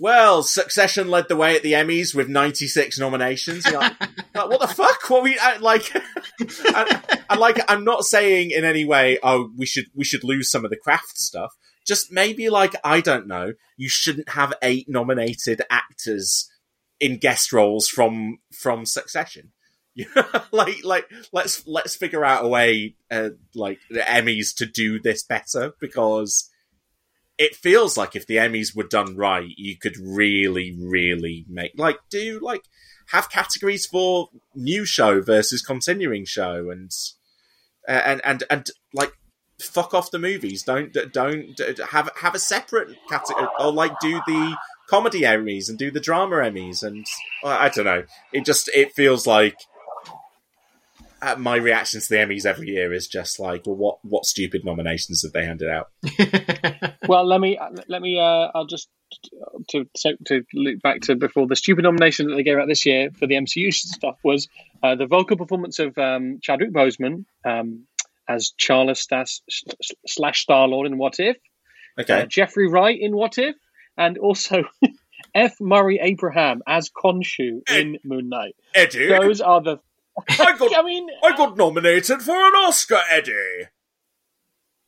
Well, 0.00 0.42
Succession 0.42 1.08
led 1.08 1.28
the 1.28 1.36
way 1.36 1.54
at 1.54 1.62
the 1.62 1.72
Emmys 1.72 2.14
with 2.14 2.28
96 2.28 2.98
nominations. 2.98 3.64
Like, 3.64 3.92
like, 4.34 4.48
what 4.48 4.60
the 4.60 4.66
fuck? 4.66 5.08
What 5.08 5.22
we 5.22 5.38
I, 5.38 5.58
like? 5.58 5.94
and, 6.40 7.02
and 7.30 7.40
like, 7.40 7.60
I'm 7.68 7.84
not 7.84 8.04
saying 8.04 8.50
in 8.50 8.64
any 8.64 8.84
way, 8.84 9.18
oh, 9.22 9.50
we 9.56 9.66
should 9.66 9.86
we 9.94 10.04
should 10.04 10.24
lose 10.24 10.50
some 10.50 10.64
of 10.64 10.70
the 10.70 10.76
craft 10.76 11.16
stuff. 11.16 11.54
Just 11.86 12.10
maybe 12.10 12.48
like 12.48 12.74
I 12.82 13.00
don't 13.00 13.28
know, 13.28 13.52
you 13.76 13.88
shouldn't 13.88 14.30
have 14.30 14.54
eight 14.62 14.88
nominated 14.88 15.62
actors 15.70 16.50
in 16.98 17.18
guest 17.18 17.52
roles 17.52 17.88
from 17.88 18.38
from 18.52 18.86
Succession. 18.86 19.52
Like 20.50 20.82
like 20.82 21.08
let's 21.32 21.64
let's 21.68 21.94
figure 21.94 22.24
out 22.24 22.44
a 22.44 22.48
way, 22.48 22.96
uh, 23.12 23.30
like 23.54 23.78
the 23.90 24.00
Emmys 24.00 24.56
to 24.56 24.66
do 24.66 24.98
this 25.00 25.22
better 25.22 25.72
because 25.80 26.50
it 27.38 27.56
feels 27.56 27.96
like 27.96 28.14
if 28.14 28.26
the 28.26 28.36
Emmys 28.36 28.76
were 28.76 28.84
done 28.84 29.16
right, 29.16 29.48
you 29.56 29.76
could 29.76 29.96
really, 30.00 30.76
really 30.78 31.44
make 31.48 31.72
like 31.76 31.98
do 32.10 32.38
like 32.40 32.62
have 33.08 33.30
categories 33.30 33.86
for 33.86 34.28
new 34.54 34.84
show 34.84 35.20
versus 35.20 35.62
continuing 35.62 36.24
show 36.24 36.70
and 36.70 36.90
and 37.86 38.20
and 38.24 38.44
and 38.50 38.70
like 38.92 39.12
fuck 39.60 39.94
off 39.94 40.10
the 40.10 40.18
movies. 40.18 40.62
Don't 40.62 40.92
don't 41.12 41.60
have 41.90 42.10
have 42.20 42.34
a 42.34 42.38
separate 42.38 42.96
category 43.08 43.46
or 43.58 43.72
like 43.72 43.98
do 44.00 44.20
the 44.26 44.56
comedy 44.88 45.22
Emmys 45.22 45.68
and 45.68 45.78
do 45.78 45.90
the 45.90 46.00
drama 46.00 46.36
Emmys 46.36 46.82
and 46.82 47.06
I 47.42 47.68
don't 47.68 47.84
know. 47.84 48.04
It 48.32 48.44
just 48.44 48.68
it 48.74 48.92
feels 48.92 49.26
like 49.26 49.56
uh, 51.24 51.36
my 51.36 51.56
reaction 51.56 52.00
to 52.00 52.08
the 52.08 52.16
Emmys 52.16 52.44
every 52.44 52.68
year 52.68 52.92
is 52.92 53.08
just 53.08 53.40
like, 53.40 53.66
well, 53.66 53.76
what 53.76 53.98
what 54.02 54.26
stupid 54.26 54.64
nominations 54.64 55.22
have 55.22 55.32
they 55.32 55.44
handed 55.44 55.70
out? 55.70 55.90
well, 57.08 57.26
let 57.26 57.40
me 57.40 57.58
let 57.88 58.02
me. 58.02 58.18
Uh, 58.18 58.50
I'll 58.54 58.66
just 58.66 58.88
to 59.68 59.86
to 60.26 60.44
look 60.52 60.82
back 60.82 61.00
to 61.02 61.16
before 61.16 61.46
the 61.46 61.56
stupid 61.56 61.84
nomination 61.84 62.28
that 62.28 62.36
they 62.36 62.42
gave 62.42 62.58
out 62.58 62.68
this 62.68 62.84
year 62.84 63.10
for 63.18 63.26
the 63.26 63.36
MCU 63.36 63.72
stuff 63.72 64.18
was 64.22 64.48
uh, 64.82 64.94
the 64.96 65.06
vocal 65.06 65.36
performance 65.36 65.78
of 65.78 65.96
um, 65.98 66.38
Chadwick 66.42 66.72
Boseman 66.72 67.24
um, 67.44 67.86
as 68.28 68.52
T'Challa 68.60 68.96
slash 70.06 70.40
Star 70.40 70.68
Lord 70.68 70.86
in 70.86 70.98
What 70.98 71.20
If, 71.20 71.36
okay, 71.98 72.22
uh, 72.22 72.26
Jeffrey 72.26 72.68
Wright 72.68 72.98
in 72.98 73.16
What 73.16 73.38
If, 73.38 73.56
and 73.96 74.18
also 74.18 74.64
F. 75.34 75.60
Murray 75.60 75.98
Abraham 76.00 76.62
as 76.66 76.90
Khonshu 76.90 77.68
in 77.70 77.98
Moon 78.04 78.28
Knight. 78.28 78.56
Eddie, 78.74 79.08
those 79.08 79.40
are 79.40 79.62
the. 79.62 79.78
I 80.28 80.56
got, 80.56 80.76
I 80.76 80.82
mean, 80.82 81.08
I 81.22 81.36
got 81.36 81.56
nominated 81.56 82.22
for 82.22 82.34
an 82.34 82.52
Oscar, 82.54 83.00
Eddie. 83.10 83.68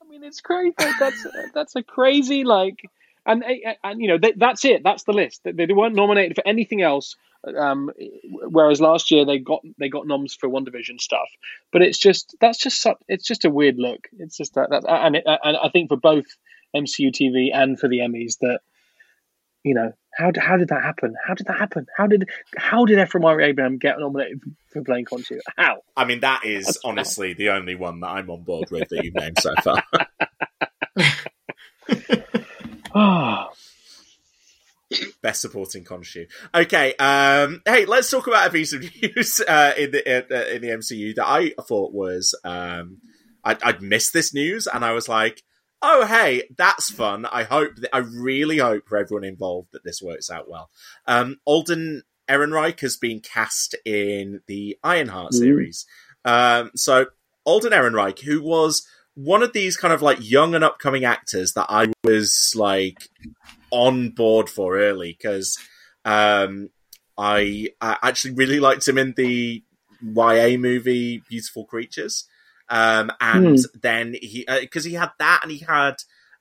I 0.00 0.08
mean, 0.08 0.22
it's 0.22 0.40
crazy. 0.40 0.74
That's 1.00 1.26
that's 1.52 1.76
a 1.76 1.82
crazy 1.82 2.44
like, 2.44 2.88
and 3.24 3.44
and 3.82 4.00
you 4.00 4.08
know 4.08 4.18
they, 4.18 4.32
that's 4.36 4.64
it. 4.64 4.82
That's 4.84 5.04
the 5.04 5.12
list. 5.12 5.42
They, 5.44 5.52
they 5.52 5.72
weren't 5.72 5.96
nominated 5.96 6.36
for 6.36 6.46
anything 6.46 6.82
else. 6.82 7.16
Um, 7.58 7.90
whereas 8.24 8.80
last 8.80 9.10
year 9.10 9.24
they 9.24 9.38
got 9.38 9.62
they 9.78 9.88
got 9.88 10.06
noms 10.06 10.34
for 10.34 10.48
WandaVision 10.48 11.00
stuff. 11.00 11.28
But 11.72 11.82
it's 11.82 11.98
just 11.98 12.36
that's 12.40 12.58
just 12.58 12.80
such, 12.80 12.96
it's 13.08 13.26
just 13.26 13.44
a 13.44 13.50
weird 13.50 13.76
look. 13.78 14.08
It's 14.18 14.36
just 14.36 14.54
that, 14.54 14.70
that 14.70 14.84
and 14.88 15.16
it, 15.16 15.24
and 15.26 15.56
I 15.56 15.68
think 15.70 15.88
for 15.88 15.96
both 15.96 16.26
MCU 16.74 17.10
TV 17.10 17.48
and 17.52 17.78
for 17.78 17.88
the 17.88 17.98
Emmys 17.98 18.38
that 18.40 18.60
you 19.64 19.74
know 19.74 19.92
how 20.16 20.32
how 20.38 20.56
did 20.56 20.68
that 20.68 20.82
happen? 20.82 21.14
How 21.26 21.34
did 21.34 21.46
that 21.46 21.58
happen? 21.58 21.86
How 21.96 22.06
did 22.06 22.28
how 22.56 22.84
did. 22.84 22.96
Murray 23.16 23.44
Abraham 23.46 23.78
get 23.78 23.98
nominated 23.98 24.40
for 24.72 24.82
playing 24.82 25.04
Khonshu? 25.04 25.38
How? 25.56 25.82
I 25.96 26.04
mean, 26.04 26.20
that 26.20 26.44
is 26.44 26.66
That's 26.66 26.80
honestly 26.84 27.34
the 27.34 27.50
only 27.50 27.74
one 27.74 28.00
that 28.00 28.08
I'm 28.08 28.30
on 28.30 28.42
board 28.42 28.70
with 28.70 28.88
that 28.88 29.04
you've 29.04 29.14
named 29.14 29.38
so 29.40 29.54
far. 29.62 29.82
Best 35.22 35.42
supporting 35.42 35.84
Khonshu. 35.84 36.26
Okay, 36.54 36.94
um, 36.94 37.60
hey, 37.66 37.84
let's 37.84 38.10
talk 38.10 38.26
about 38.26 38.48
a 38.48 38.52
piece 38.52 38.72
of 38.72 38.82
news 39.02 39.40
uh, 39.40 39.72
in 39.76 39.90
the 39.90 40.00
uh, 40.08 40.48
in 40.48 40.62
the 40.62 40.68
MCU 40.68 41.14
that 41.16 41.26
I 41.26 41.52
thought 41.66 41.92
was 41.92 42.34
um, 42.44 42.98
I'd, 43.44 43.62
I'd 43.62 43.82
missed 43.82 44.12
this 44.12 44.32
news, 44.32 44.66
and 44.66 44.84
I 44.84 44.92
was 44.92 45.08
like, 45.08 45.42
oh 45.82 46.06
hey, 46.06 46.44
that's 46.56 46.90
fun. 46.90 47.26
I 47.26 47.44
hope 47.44 47.76
that 47.76 47.94
I 47.94 47.98
really 47.98 48.58
hope 48.58 48.88
for 48.88 48.98
everyone 48.98 49.24
involved 49.24 49.68
that 49.72 49.84
this 49.84 50.02
works 50.02 50.30
out 50.30 50.48
well. 50.48 50.70
Um, 51.06 51.38
Alden 51.44 52.02
Ehrenreich 52.28 52.80
has 52.80 52.96
been 52.96 53.20
cast 53.20 53.74
in 53.84 54.40
the 54.46 54.76
Ironheart 54.82 55.32
mm. 55.32 55.38
series. 55.38 55.86
Um, 56.24 56.70
so 56.74 57.06
Alden 57.44 57.72
Ehrenreich, 57.72 58.20
who 58.20 58.42
was 58.42 58.86
one 59.14 59.42
of 59.42 59.52
these 59.52 59.76
kind 59.76 59.94
of 59.94 60.02
like 60.02 60.18
young 60.20 60.54
and 60.54 60.62
upcoming 60.62 61.04
actors 61.04 61.52
that 61.54 61.66
I 61.70 61.92
was 62.04 62.52
like 62.54 63.08
on 63.70 64.10
board 64.10 64.50
for 64.50 64.76
early 64.78 65.12
because 65.12 65.58
um, 66.04 66.70
I, 67.16 67.70
I 67.80 67.96
actually 68.02 68.34
really 68.34 68.60
liked 68.60 68.86
him 68.86 68.98
in 68.98 69.14
the 69.16 69.62
YA 70.02 70.56
movie 70.58 71.22
Beautiful 71.28 71.64
Creatures. 71.64 72.28
Um, 72.68 73.12
and 73.20 73.58
mm. 73.58 73.64
then 73.80 74.14
he, 74.20 74.46
because 74.60 74.86
uh, 74.86 74.88
he 74.88 74.94
had 74.94 75.10
that 75.18 75.40
and 75.42 75.52
he 75.52 75.58
had 75.58 75.96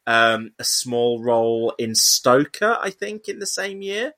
um, 0.07 0.51
a 0.59 0.63
small 0.63 1.21
role 1.23 1.73
in 1.77 1.95
Stoker, 1.95 2.77
I 2.79 2.89
think, 2.89 3.27
in 3.27 3.39
the 3.39 3.47
same 3.47 3.81
year. 3.81 4.13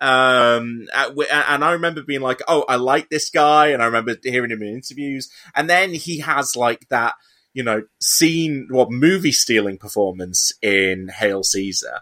Um, 0.00 0.86
and 0.94 1.64
I 1.64 1.72
remember 1.72 2.02
being 2.02 2.20
like, 2.20 2.42
oh, 2.48 2.64
I 2.68 2.76
like 2.76 3.08
this 3.08 3.30
guy. 3.30 3.68
And 3.68 3.82
I 3.82 3.86
remember 3.86 4.16
hearing 4.22 4.50
him 4.50 4.62
in 4.62 4.68
interviews. 4.68 5.30
And 5.54 5.70
then 5.70 5.94
he 5.94 6.20
has 6.20 6.56
like 6.56 6.88
that, 6.88 7.14
you 7.52 7.62
know, 7.62 7.82
scene, 8.00 8.68
what 8.70 8.90
movie 8.90 9.32
stealing 9.32 9.78
performance 9.78 10.52
in 10.60 11.08
Hail 11.08 11.42
Caesar. 11.42 12.00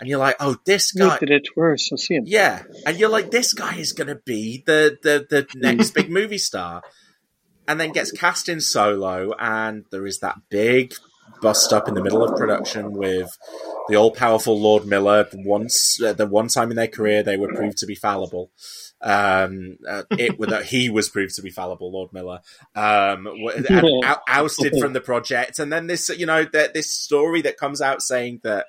And 0.00 0.08
you're 0.08 0.18
like, 0.18 0.36
oh, 0.40 0.56
this 0.64 0.92
guy 0.92 1.18
did 1.18 1.30
it 1.30 1.48
worse. 1.56 1.90
I 1.92 1.96
see 1.96 2.14
him. 2.14 2.24
Yeah, 2.26 2.64
and 2.86 2.98
you're 2.98 3.08
like, 3.08 3.30
this 3.30 3.52
guy 3.52 3.76
is 3.76 3.92
going 3.92 4.08
to 4.08 4.20
be 4.26 4.64
the 4.66 4.98
the 5.00 5.26
the 5.30 5.46
next 5.54 5.90
big 5.94 6.10
movie 6.10 6.38
star 6.38 6.82
and 7.68 7.80
then 7.80 7.92
gets 7.92 8.10
cast 8.10 8.48
in 8.48 8.60
solo, 8.60 9.32
and 9.38 9.84
there 9.90 10.06
is 10.06 10.20
that 10.20 10.36
big 10.50 10.94
bust 11.40 11.72
up 11.72 11.88
in 11.88 11.94
the 11.94 12.02
middle 12.02 12.22
of 12.22 12.36
production 12.36 12.92
with 12.92 13.28
the 13.88 13.96
all 13.96 14.10
powerful 14.10 14.60
Lord 14.60 14.86
Miller. 14.86 15.28
Once 15.32 16.00
uh, 16.02 16.12
the 16.12 16.26
one 16.26 16.48
time 16.48 16.70
in 16.70 16.76
their 16.76 16.88
career 16.88 17.22
they 17.22 17.36
were 17.36 17.52
proved 17.54 17.78
to 17.78 17.86
be 17.86 17.94
fallible. 17.94 18.50
Um, 19.00 19.78
uh, 19.88 20.04
it 20.12 20.38
that 20.48 20.66
he 20.66 20.88
was 20.88 21.08
proved 21.08 21.34
to 21.34 21.42
be 21.42 21.50
fallible, 21.50 21.92
Lord 21.92 22.12
Miller, 22.12 22.40
um, 22.76 23.26
and 23.56 23.66
out, 24.04 24.22
ousted 24.28 24.78
from 24.78 24.92
the 24.92 25.00
project, 25.00 25.58
and 25.58 25.72
then 25.72 25.88
this, 25.88 26.08
you 26.08 26.26
know, 26.26 26.44
that 26.52 26.72
this 26.72 26.92
story 26.92 27.42
that 27.42 27.56
comes 27.56 27.82
out 27.82 28.00
saying 28.00 28.40
that 28.44 28.66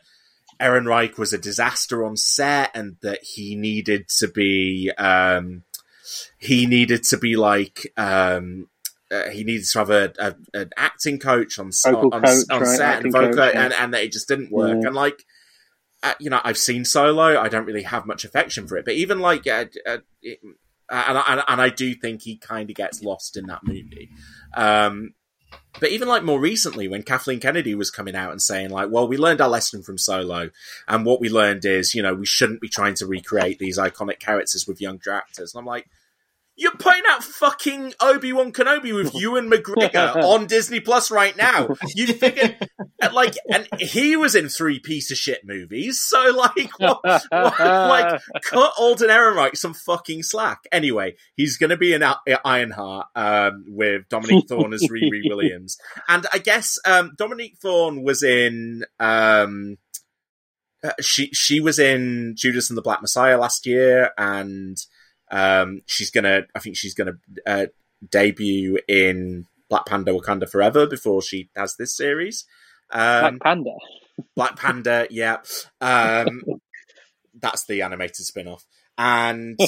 Ehrenreich 0.60 1.18
was 1.18 1.34
a 1.34 1.38
disaster 1.38 2.04
on 2.04 2.18
set 2.18 2.72
and 2.74 2.98
that 3.02 3.24
he 3.24 3.56
needed 3.56 4.08
to 4.20 4.28
be, 4.28 4.92
um, 4.98 5.64
he 6.38 6.66
needed 6.66 7.04
to 7.04 7.18
be 7.18 7.36
like, 7.36 7.92
um, 7.98 8.68
uh, 9.14 9.30
he 9.30 9.44
needed 9.44 9.66
to 9.66 9.80
have 9.80 9.90
a, 9.90 10.14
a, 10.18 10.36
an 10.54 10.70
acting 10.76 11.20
coach 11.20 11.60
on 11.60 11.72
on, 11.86 12.12
coach, 12.12 12.46
on, 12.50 12.62
right? 12.62 12.78
set 12.78 13.04
and 13.04 13.12
vocal, 13.12 13.34
coach, 13.34 13.56
and, 13.56 13.74
and 13.74 13.94
that 13.94 14.04
it 14.04 14.12
just 14.12 14.28
didn't 14.28 14.52
work. 14.52 14.78
Yeah. 14.82 14.88
And 14.88 14.96
like, 14.96 15.24
uh, 16.02 16.14
you 16.20 16.30
know, 16.30 16.42
I've 16.44 16.58
seen 16.58 16.86
Solo. 16.86 17.40
I 17.40 17.50
don't 17.50 17.66
really 17.66 17.84
have 17.84 18.06
much 18.06 18.26
affection 18.26 18.68
for 18.68 18.78
it, 18.78 18.86
but 18.86 18.96
even 18.96 19.20
like, 19.20 19.46
uh, 19.48 19.66
uh 19.86 19.98
it, 20.22 20.40
and, 20.90 21.18
and, 21.28 21.44
and 21.48 21.62
I 21.62 21.70
do 21.70 21.94
think 21.96 22.22
he 22.22 22.38
kind 22.38 22.70
of 22.70 22.76
gets 22.76 23.02
lost 23.02 23.38
in 23.38 23.48
that 23.48 23.62
movie. 23.64 24.10
Um, 24.54 25.14
but 25.80 25.90
even 25.90 26.08
like 26.08 26.24
more 26.24 26.40
recently, 26.40 26.88
when 26.88 27.04
Kathleen 27.04 27.40
Kennedy 27.40 27.74
was 27.76 27.90
coming 27.90 28.16
out 28.16 28.32
and 28.32 28.42
saying 28.42 28.70
like, 28.70 28.90
"Well, 28.92 29.08
we 29.08 29.18
learned 29.18 29.42
our 29.42 29.50
lesson 29.50 29.82
from 29.82 29.98
Solo, 29.98 30.50
and 30.88 31.06
what 31.06 31.20
we 31.20 31.30
learned 31.30 31.66
is, 31.66 31.96
you 31.96 32.02
know, 32.02 32.14
we 32.14 32.26
shouldn't 32.26 32.62
be 32.62 32.70
trying 32.70 32.94
to 32.96 33.08
recreate 33.08 33.60
these 33.60 33.78
iconic 33.78 34.20
characters 34.20 34.68
with 34.68 34.82
younger 34.82 35.12
actors." 35.12 35.54
And 35.54 35.60
I'm 35.60 35.66
like, 35.66 35.88
you're 36.56 36.76
putting 36.76 37.04
out 37.10 37.24
fucking 37.24 37.94
Obi 38.00 38.32
Wan 38.32 38.52
Kenobi 38.52 38.94
with 38.94 39.14
Ewan 39.20 39.50
McGregor 39.50 40.16
on 40.16 40.46
Disney 40.46 40.80
Plus 40.80 41.10
right 41.10 41.36
now. 41.36 41.70
You 41.96 42.08
figure, 42.08 42.56
like, 43.12 43.36
and 43.52 43.68
he 43.80 44.16
was 44.16 44.36
in 44.36 44.50
three 44.50 44.80
piece 44.80 45.10
of 45.12 45.18
shit 45.18 45.42
movies, 45.46 46.00
so 46.02 46.32
like, 46.32 46.70
what, 46.80 47.04
what, 47.04 47.32
like, 47.32 48.22
cut 48.44 48.74
Alden 48.78 49.10
Ehrenreich 49.10 49.58
some 49.58 49.74
fucking 49.74 50.24
slack. 50.24 50.60
Anyway, 50.72 51.16
he's 51.36 51.58
going 51.58 51.72
to 51.72 51.78
be 51.78 51.94
in 51.94 52.04
Ironheart 52.46 53.08
um, 53.16 53.66
with 53.68 54.08
Dominique 54.10 54.46
Thorne 54.50 54.74
as 54.74 54.84
Riri 54.84 55.22
Williams, 55.28 55.78
and 56.08 56.26
I 56.32 56.38
guess 56.38 56.78
um, 56.86 57.14
Dominique 57.18 57.58
Thorne 57.62 58.04
was 58.04 58.24
in. 58.24 58.84
Um, 59.00 59.78
uh, 60.84 60.92
she 61.02 61.30
she 61.32 61.62
was 61.62 61.80
in 61.80 62.36
Judas 62.38 62.70
and 62.70 62.78
the 62.78 62.82
Black 62.82 63.02
Messiah 63.02 63.38
last 63.40 63.66
year, 63.66 64.12
and 64.18 64.78
um, 65.34 65.82
she's 65.88 66.12
gonna, 66.12 66.44
I 66.54 66.60
think 66.60 66.78
she's 66.78 66.94
gonna 66.94 67.14
uh, 67.48 67.66
debut 68.08 68.78
in 68.88 69.48
Black 69.68 69.88
Panda 69.88 70.12
Wakanda 70.12 70.48
Forever 70.48 70.86
before 70.86 71.24
she 71.24 71.50
has 71.56 71.76
this 71.76 71.98
series. 71.98 72.46
Um, 72.92 73.40
Black 73.40 73.40
Panda. 73.42 73.72
Black 74.36 74.56
Panda, 74.58 75.08
yeah. 75.10 75.38
Um, 75.82 76.44
that's 77.42 77.66
the 77.66 77.82
animated 77.82 78.26
spin 78.26 78.48
off. 78.48 78.64
And 78.96 79.60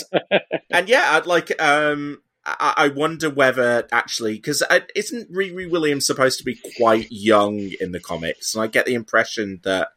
and 0.69 0.87
yeah, 0.87 1.13
I'd 1.13 1.25
like 1.25 1.59
um 1.59 2.21
I, 2.45 2.73
I 2.77 2.87
wonder 2.89 3.31
whether 3.31 3.87
actually 3.91 4.35
because 4.35 4.61
isn't 4.93 5.33
Riri 5.33 5.69
Williams 5.69 6.05
supposed 6.05 6.37
to 6.37 6.45
be 6.45 6.59
quite 6.77 7.07
young 7.09 7.71
in 7.81 7.91
the 7.91 7.99
comics? 7.99 8.53
And 8.53 8.63
I 8.63 8.67
get 8.67 8.85
the 8.85 8.93
impression 8.93 9.61
that 9.63 9.89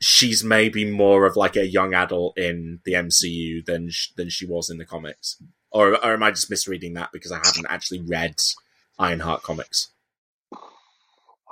she's 0.00 0.42
maybe 0.42 0.90
more 0.90 1.26
of 1.26 1.36
like 1.36 1.56
a 1.56 1.66
young 1.66 1.94
adult 1.94 2.38
in 2.38 2.80
the 2.84 2.92
MCU 2.92 3.64
than 3.64 3.90
sh- 3.90 4.10
than 4.16 4.28
she 4.28 4.46
was 4.46 4.70
in 4.70 4.78
the 4.78 4.86
comics. 4.86 5.36
Or, 5.70 5.94
or 5.94 6.14
am 6.14 6.22
I 6.22 6.30
just 6.30 6.50
misreading 6.50 6.94
that 6.94 7.12
because 7.12 7.30
I 7.30 7.36
haven't 7.36 7.66
actually 7.68 8.00
read 8.00 8.36
Ironheart 8.98 9.42
comics? 9.42 9.90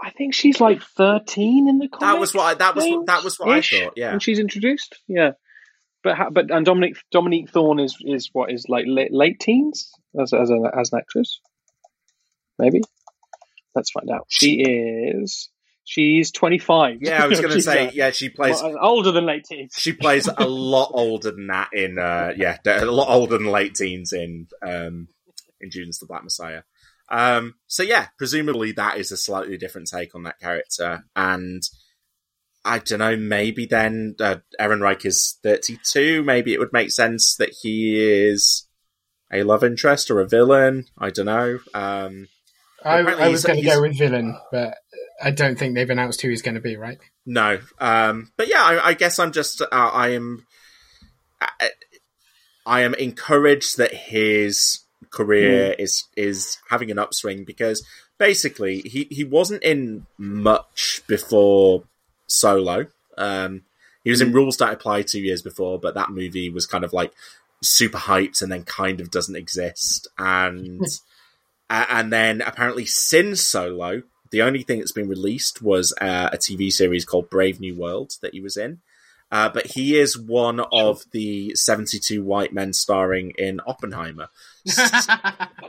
I 0.03 0.11
think 0.11 0.35
she's 0.35 0.61
like 0.61 0.83
thirteen 0.83 1.69
in 1.69 1.79
the 1.79 1.89
comics. 1.89 2.01
That 2.01 2.19
was 2.21 2.35
what 2.35 2.45
I, 2.45 2.55
that 2.55 2.75
was 2.75 2.85
what, 2.85 3.07
that 3.07 3.25
was 3.25 3.39
what 3.39 3.51
I 3.51 3.61
thought. 3.61 3.93
Yeah, 3.97 4.13
when 4.13 4.21
she's 4.21 4.39
introduced. 4.39 4.97
Yeah, 5.07 5.33
but 6.03 6.17
ha- 6.17 6.31
but 6.31 6.51
and 6.51 6.65
Dominic 6.65 6.97
Dominique 7.11 7.51
Thorne 7.51 7.81
is 7.81 7.97
is 8.01 8.31
what 8.33 8.53
is 8.53 8.67
like 8.69 8.85
late, 8.87 9.13
late 9.13 9.41
teens 9.41 9.93
as 10.21 10.33
as 10.33 10.51
an 10.51 10.65
as 10.79 10.93
an 10.93 11.01
actress. 11.01 11.41
Maybe. 12.59 12.81
Let's 13.75 13.91
find 13.91 14.11
out. 14.11 14.27
She 14.29 14.61
is. 14.63 15.51
She's 15.91 16.31
25. 16.33 16.99
Yeah, 17.01 17.25
I 17.25 17.29
was 17.29 17.41
going 17.41 17.55
to 17.55 17.63
say, 17.63 17.87
uh, 17.87 17.91
yeah, 17.95 18.11
she 18.11 18.29
plays 18.29 18.63
well, 18.63 18.77
older 18.79 19.11
than 19.11 19.25
late 19.25 19.45
teens. 19.45 19.73
she 19.75 19.95
plays 19.95 20.29
a 20.29 20.47
lot 20.47 20.91
older 20.93 21.31
than 21.31 21.47
that 21.47 21.71
in 21.73 21.99
uh 21.99 22.35
yeah 22.37 22.59
a 22.67 22.85
lot 22.85 23.09
older 23.09 23.39
than 23.39 23.47
late 23.47 23.75
teens 23.75 24.13
in 24.13 24.49
um 24.63 25.09
in 25.63 25.71
Judas 25.71 25.99
the 25.99 26.05
Black 26.05 26.25
Messiah. 26.25 26.61
Um 27.11 27.55
so 27.69 27.83
yeah, 27.83 28.09
presumably 28.19 28.73
that 28.73 28.99
is 28.99 29.13
a 29.13 29.17
slightly 29.17 29.57
different 29.57 29.89
take 29.89 30.15
on 30.15 30.25
that 30.25 30.39
character 30.39 31.05
and 31.17 31.63
I 32.67 32.81
don't 32.81 32.99
know, 32.99 33.17
maybe 33.17 33.65
then 33.65 34.15
uh, 34.21 34.37
Ehrenreich 34.61 35.07
is 35.07 35.39
32, 35.43 36.23
maybe 36.23 36.53
it 36.53 36.59
would 36.59 36.75
make 36.75 36.91
sense 36.91 37.35
that 37.37 37.57
he 37.63 37.99
is 37.99 38.69
a 39.33 39.43
love 39.43 39.65
interest 39.65 40.11
or 40.11 40.21
a 40.21 40.29
villain, 40.29 40.85
I 40.99 41.09
don't 41.09 41.25
know. 41.25 41.61
Um 41.73 42.29
I, 42.85 42.99
I 42.99 43.29
was 43.29 43.45
going 43.45 43.61
to 43.61 43.67
go 43.67 43.81
with 43.81 43.99
villain, 43.99 44.39
but 44.53 44.79
I 45.23 45.31
don't 45.31 45.59
think 45.59 45.75
they've 45.75 45.91
announced 45.91 46.21
who 46.23 46.29
he's 46.29 46.43
going 46.43 46.55
to 46.55 46.61
be. 46.61 46.77
Right? 46.77 46.99
No, 47.27 47.61
um, 47.79 48.33
but 48.37 48.49
yeah, 48.49 48.63
I, 48.63 48.89
I 48.89 48.95
guess 48.95 49.19
I'm 49.19 49.33
just 49.33 49.61
uh, 49.61 49.67
I 49.73 50.09
am 50.09 50.47
I, 51.41 51.71
I 52.67 52.81
am 52.83 52.95
encouraged 52.95 53.79
that 53.79 53.93
his 53.93 54.81
career 55.11 55.75
is 55.79 56.05
is 56.17 56.59
having 56.69 56.91
an 56.91 56.99
upswing 56.99 57.45
because 57.45 57.85
basically 58.19 58.81
he 58.81 59.09
he 59.11 59.25
wasn't 59.25 59.63
in 59.63 60.07
much 60.19 61.03
before 61.07 61.85
Solo. 62.27 62.87
Um, 63.17 63.63
he 64.05 64.11
was 64.11 64.21
in 64.21 64.33
Rules 64.33 64.59
That 64.59 64.73
Apply 64.73 65.03
two 65.03 65.21
years 65.21 65.43
before, 65.43 65.79
but 65.79 65.95
that 65.95 66.11
movie 66.11 66.51
was 66.51 66.67
kind 66.67 66.85
of 66.85 66.93
like 66.93 67.13
super 67.63 67.99
hyped 67.99 68.41
and 68.43 68.53
then 68.53 68.63
kind 68.63 69.01
of 69.01 69.11
doesn't 69.11 69.35
exist 69.35 70.07
and 70.17 70.85
uh, 71.71 71.87
and 71.89 72.13
then 72.13 72.41
apparently 72.41 72.87
since 72.87 73.41
Solo, 73.41 74.03
the 74.31 74.43
only 74.43 74.63
thing 74.63 74.79
that's 74.79 74.93
been 74.93 75.09
released 75.09 75.63
was 75.63 75.95
uh, 76.01 76.31
a 76.33 76.37
TV 76.37 76.73
series 76.73 77.05
called 77.05 77.31
Brave 77.31 77.61
New 77.61 77.77
World 77.77 78.15
that 78.23 78.35
he 78.35 78.41
was 78.41 78.57
in. 78.57 78.81
Uh, 79.31 79.51
but 79.51 79.67
he 79.67 79.99
is 79.99 80.19
one 80.19 80.61
of 80.73 81.05
the 81.13 81.55
72 81.55 82.25
white 82.25 82.53
men 82.53 82.73
starring 82.73 83.33
in 83.39 83.61
Oppenheimer. 83.67 84.29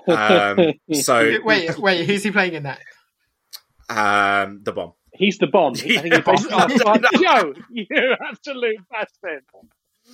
Um, 0.07 0.73
so, 0.91 1.37
wait, 1.43 1.77
wait, 1.77 2.05
who's 2.07 2.23
he 2.23 2.31
playing 2.31 2.53
in 2.53 2.63
that? 2.63 2.79
um, 3.89 4.61
the 4.63 4.71
bomb. 4.71 4.93
He's 5.13 5.37
the 5.37 5.47
bomb. 5.47 5.73
I 5.73 5.77
think 5.77 6.13
he 6.13 6.21
oh, 6.25 6.77
God, 6.79 7.05
Joe, 7.21 7.53
you 7.71 7.85
absolute 8.29 8.79
bastard. 8.89 9.43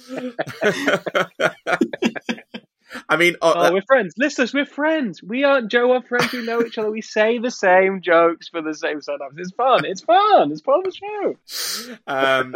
I 3.09 3.17
mean, 3.17 3.35
uh, 3.41 3.53
Oh, 3.55 3.73
we're 3.73 3.81
friends. 3.87 4.13
Listeners, 4.17 4.53
we're 4.53 4.65
friends. 4.65 5.21
We 5.23 5.43
aren't 5.43 5.71
Joe 5.71 5.93
are 5.93 6.01
friends. 6.01 6.31
We 6.31 6.45
know 6.45 6.61
each 6.63 6.77
other. 6.77 6.91
We 6.91 7.01
say 7.01 7.37
the 7.39 7.51
same 7.51 8.01
jokes 8.01 8.47
for 8.49 8.61
the 8.61 8.73
same 8.73 8.99
setups. 8.99 9.33
It's 9.37 9.51
fun. 9.51 9.85
It's 9.85 10.01
fun. 10.01 10.51
It's 10.51 10.61
part 10.61 10.85
of 10.85 10.93
the 10.93 10.97
show. 10.97 11.97
um, 12.07 12.55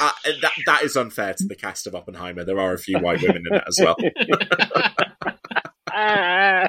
uh, 0.00 0.12
that 0.40 0.52
that 0.66 0.82
is 0.84 0.96
unfair 0.96 1.34
to 1.34 1.44
the 1.46 1.54
cast 1.56 1.86
of 1.86 1.94
Oppenheimer. 1.94 2.44
There 2.44 2.58
are 2.60 2.72
a 2.72 2.78
few 2.78 2.98
white 2.98 3.20
women 3.22 3.42
in 3.50 3.56
it 3.56 3.64
as 3.66 3.78
well. 3.80 3.96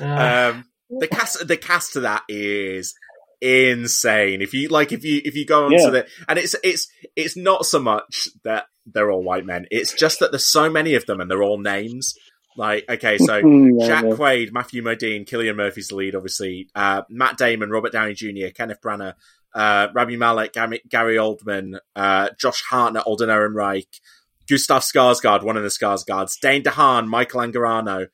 Um, 0.00 0.64
the 0.90 1.08
cast 1.10 1.46
the 1.46 1.56
cast 1.56 1.92
to 1.94 2.00
that 2.00 2.22
is 2.28 2.94
insane. 3.40 4.42
If 4.42 4.52
you 4.54 4.68
like, 4.68 4.92
if 4.92 5.04
you 5.04 5.20
if 5.24 5.34
you 5.36 5.46
go 5.46 5.66
onto 5.66 5.76
Yeah. 5.78 5.90
the 5.90 6.06
and 6.28 6.38
it's 6.38 6.54
it's 6.64 6.88
it's 7.16 7.36
not 7.36 7.66
so 7.66 7.78
much 7.78 8.28
that 8.44 8.66
they're 8.86 9.10
all 9.10 9.22
white 9.22 9.46
men. 9.46 9.66
It's 9.70 9.92
just 9.94 10.20
that 10.20 10.32
there's 10.32 10.46
so 10.50 10.68
many 10.68 10.94
of 10.94 11.06
them 11.06 11.20
and 11.20 11.30
they're 11.30 11.42
all 11.42 11.58
names. 11.60 12.14
Like 12.56 12.84
okay, 12.88 13.18
so 13.18 13.36
Yeah, 13.44 13.86
Jack 13.86 14.04
yeah. 14.04 14.10
Quaid, 14.10 14.52
Matthew 14.52 14.82
Modine, 14.82 15.26
Cillian 15.28 15.56
Murphy's 15.56 15.88
the 15.88 15.96
lead, 15.96 16.14
obviously. 16.14 16.68
Uh, 16.74 17.02
Matt 17.08 17.36
Damon, 17.38 17.70
Robert 17.70 17.92
Downey 17.92 18.14
Jr., 18.14 18.48
Kenneth 18.54 18.80
Branagh, 18.82 19.14
uh, 19.54 19.88
Rami 19.94 20.16
Malek, 20.16 20.52
Gary, 20.52 20.80
Gary 20.88 21.16
Oldman, 21.16 21.78
uh, 21.96 22.30
Josh 22.38 22.62
Hartnett, 22.62 23.04
Alden 23.04 23.28
Ehrenreich, 23.28 24.00
Gustaf 24.48 24.82
Skarsgård, 24.82 25.42
one 25.42 25.56
of 25.56 25.62
the 25.62 25.68
Skarsgårds, 25.68 26.38
Dane 26.40 26.62
DeHaan, 26.62 27.06
Michael 27.08 27.40
Angarano, 27.40 28.06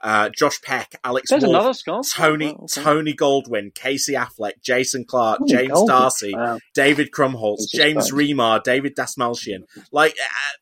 uh, 0.00 0.28
Josh 0.28 0.60
Peck, 0.62 0.94
Alex 1.02 1.30
There's 1.30 1.42
Wolff, 1.42 1.84
another 1.86 2.02
Tony 2.14 2.52
Wow, 2.52 2.64
okay. 2.64 2.82
Tony 2.82 3.14
Goldwyn, 3.14 3.74
Casey 3.74 4.12
Affleck, 4.14 4.60
Jason 4.62 5.04
Clarke, 5.04 5.40
Tony 5.40 5.50
James 5.52 5.72
Goldwyn. 5.72 5.86
D'Arcy, 5.88 6.34
Wow. 6.34 6.58
David 6.74 7.10
Krumholtz, 7.10 7.68
James 7.72 8.10
Christ. 8.10 8.12
Remar, 8.12 8.62
David 8.62 8.94
Dastmalchian. 8.94 9.62
Like, 9.90 10.12
uh, 10.12 10.56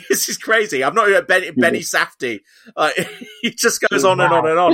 this 0.08 0.28
is 0.28 0.38
crazy. 0.38 0.82
I'm 0.84 0.94
not 0.94 1.08
even 1.08 1.24
Benny, 1.24 1.50
Benny 1.50 1.80
Safdie. 1.80 2.40
Uh, 2.76 2.90
like, 2.96 3.08
he 3.42 3.50
just 3.50 3.82
goes 3.88 4.04
oh, 4.04 4.10
on 4.10 4.20
and 4.20 4.32
on 4.32 4.48
and 4.48 4.58
on. 4.58 4.72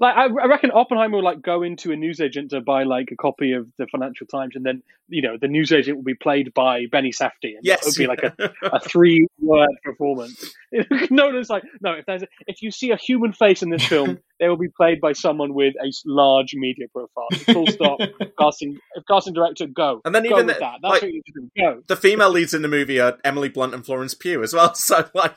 It's 0.00 0.06
a 0.06 0.06
bit 0.06 0.16
like 0.16 0.16
I, 0.16 0.44
I 0.44 0.46
reckon 0.46 0.70
Oppenheimer 0.72 1.16
will 1.16 1.24
like 1.24 1.42
go 1.42 1.62
into 1.62 1.92
a 1.92 1.96
newsagent 1.96 2.50
to 2.50 2.60
buy 2.60 2.84
like 2.84 3.10
a 3.12 3.16
copy 3.16 3.52
of 3.52 3.68
the 3.78 3.86
Financial 3.86 4.26
Times, 4.26 4.56
and 4.56 4.64
then 4.64 4.82
you 5.08 5.22
know 5.22 5.36
the 5.40 5.48
newsagent 5.48 5.96
will 5.96 6.04
be 6.04 6.14
played 6.14 6.52
by 6.54 6.86
Benny 6.90 7.10
Safdie, 7.12 7.56
and 7.56 7.60
Yes. 7.62 7.80
it 7.80 7.86
would 7.86 7.96
be 7.96 8.06
like 8.06 8.22
a, 8.22 8.52
a 8.76 8.80
three 8.80 9.26
word 9.40 9.68
performance. 9.84 10.54
no, 11.10 11.36
it's 11.36 11.50
like 11.50 11.64
no. 11.80 11.92
If 11.92 12.06
there's 12.06 12.22
a, 12.22 12.26
if 12.46 12.62
you 12.62 12.70
see 12.70 12.90
a 12.90 12.96
human 12.96 13.32
face 13.32 13.62
in 13.62 13.70
this 13.70 13.84
film, 13.84 14.18
they 14.40 14.48
will 14.48 14.56
be 14.56 14.68
played 14.68 15.00
by 15.00 15.12
someone 15.12 15.54
with 15.54 15.74
a 15.82 15.90
large 16.06 16.54
media 16.54 16.86
profile. 16.92 17.28
Full 17.52 17.66
stop. 17.68 17.98
casting 18.38 18.78
casting 19.08 19.34
director, 19.34 19.66
go. 19.66 20.00
And 20.04 20.14
then 20.14 20.22
go 20.24 20.36
even 20.36 20.46
the- 20.46 20.54
that. 20.54 20.78
That's 20.82 20.82
like- 20.82 21.02
what 21.02 21.12
you 21.12 21.22
do. 21.34 21.50
Go. 21.58 21.82
the 21.88 21.96
female 21.96 22.30
leads 22.30 22.54
in 22.54 22.62
the 22.62 22.68
movie 22.68 23.00
are 23.00 23.18
Emily 23.24 23.48
Blunt 23.48 23.74
and 23.74 23.84
Florence 23.84 24.14
Pugh 24.14 24.42
as 24.42 24.52
well. 24.54 24.74
So 24.74 25.08
like 25.14 25.36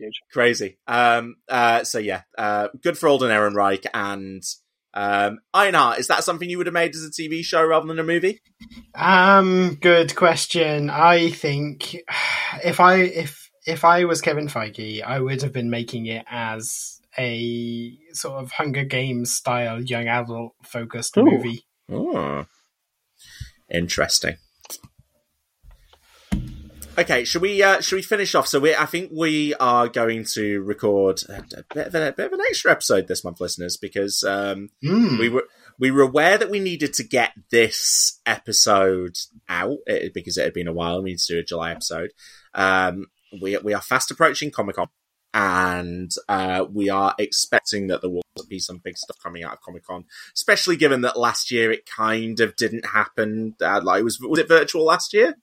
Huge. 0.00 0.20
crazy. 0.32 0.78
Um, 0.86 1.36
uh, 1.48 1.84
so 1.84 1.98
yeah, 1.98 2.22
uh, 2.38 2.68
good 2.82 2.96
for 2.96 3.08
Alden 3.08 3.30
Ehrenreich 3.30 3.86
and 3.92 4.42
um, 4.94 5.40
Ironheart. 5.52 5.98
Is 5.98 6.08
that 6.08 6.24
something 6.24 6.48
you 6.48 6.58
would 6.58 6.66
have 6.66 6.74
made 6.74 6.94
as 6.94 7.04
a 7.04 7.10
TV 7.10 7.44
show 7.44 7.62
rather 7.62 7.86
than 7.86 7.98
a 7.98 8.04
movie? 8.04 8.40
Um, 8.94 9.76
good 9.80 10.16
question. 10.16 10.90
I 10.90 11.30
think 11.30 11.96
if 12.64 12.80
I 12.80 12.96
if 12.96 13.50
if 13.66 13.84
I 13.84 14.04
was 14.04 14.20
Kevin 14.20 14.48
Feige, 14.48 15.02
I 15.04 15.20
would 15.20 15.42
have 15.42 15.52
been 15.52 15.70
making 15.70 16.06
it 16.06 16.24
as 16.30 17.00
a 17.18 17.98
sort 18.12 18.42
of 18.42 18.52
Hunger 18.52 18.84
Games 18.84 19.32
style 19.32 19.82
young 19.82 20.08
adult 20.08 20.54
focused 20.62 21.16
movie. 21.16 21.64
Oh, 21.92 22.46
interesting. 23.68 24.36
Okay, 26.98 27.24
should 27.24 27.40
we 27.40 27.62
uh, 27.62 27.80
should 27.80 27.96
we 27.96 28.02
finish 28.02 28.34
off? 28.34 28.46
So 28.46 28.60
we, 28.60 28.74
I 28.74 28.84
think 28.84 29.10
we 29.14 29.54
are 29.54 29.88
going 29.88 30.24
to 30.34 30.60
record 30.62 31.22
a, 31.28 31.38
a 31.38 31.64
bit, 31.74 31.86
of 31.86 31.94
a, 31.94 32.12
bit 32.12 32.26
of 32.26 32.32
an 32.32 32.40
extra 32.48 32.72
episode 32.72 33.08
this 33.08 33.24
month, 33.24 33.40
listeners, 33.40 33.76
because 33.76 34.22
um, 34.24 34.68
Hmm. 34.82 35.18
we 35.18 35.28
were 35.28 35.46
we 35.78 35.90
were 35.90 36.02
aware 36.02 36.36
that 36.36 36.50
we 36.50 36.60
needed 36.60 36.92
to 36.94 37.04
get 37.04 37.32
this 37.50 38.20
episode 38.26 39.16
out 39.48 39.78
eh, 39.88 40.08
because 40.12 40.36
it 40.36 40.44
had 40.44 40.52
been 40.52 40.68
a 40.68 40.72
while. 40.72 41.02
We 41.02 41.10
need 41.10 41.18
to 41.20 41.34
do 41.34 41.38
a 41.38 41.44
July 41.44 41.70
episode. 41.70 42.10
Um, 42.54 43.06
we 43.40 43.56
we 43.58 43.72
are 43.72 43.80
fast 43.80 44.10
approaching 44.10 44.50
Comic 44.50 44.76
Con, 44.76 44.88
and 45.32 46.10
uh, 46.28 46.66
we 46.70 46.90
are 46.90 47.14
expecting 47.18 47.86
that 47.86 48.02
there 48.02 48.10
will 48.10 48.22
be 48.48 48.58
some 48.58 48.78
big 48.78 48.98
stuff 48.98 49.16
coming 49.22 49.44
out 49.44 49.52
of 49.52 49.60
Comic 49.62 49.86
Con, 49.86 50.04
especially 50.34 50.76
given 50.76 51.00
that 51.02 51.18
last 51.18 51.50
year 51.50 51.70
it 51.70 51.86
kind 51.86 52.40
of 52.40 52.56
didn't 52.56 52.84
happen. 52.86 53.54
Uh, 53.62 53.80
like, 53.82 54.02
was 54.02 54.18
was 54.20 54.40
it 54.40 54.48
virtual 54.48 54.84
last 54.84 55.14
year? 55.14 55.36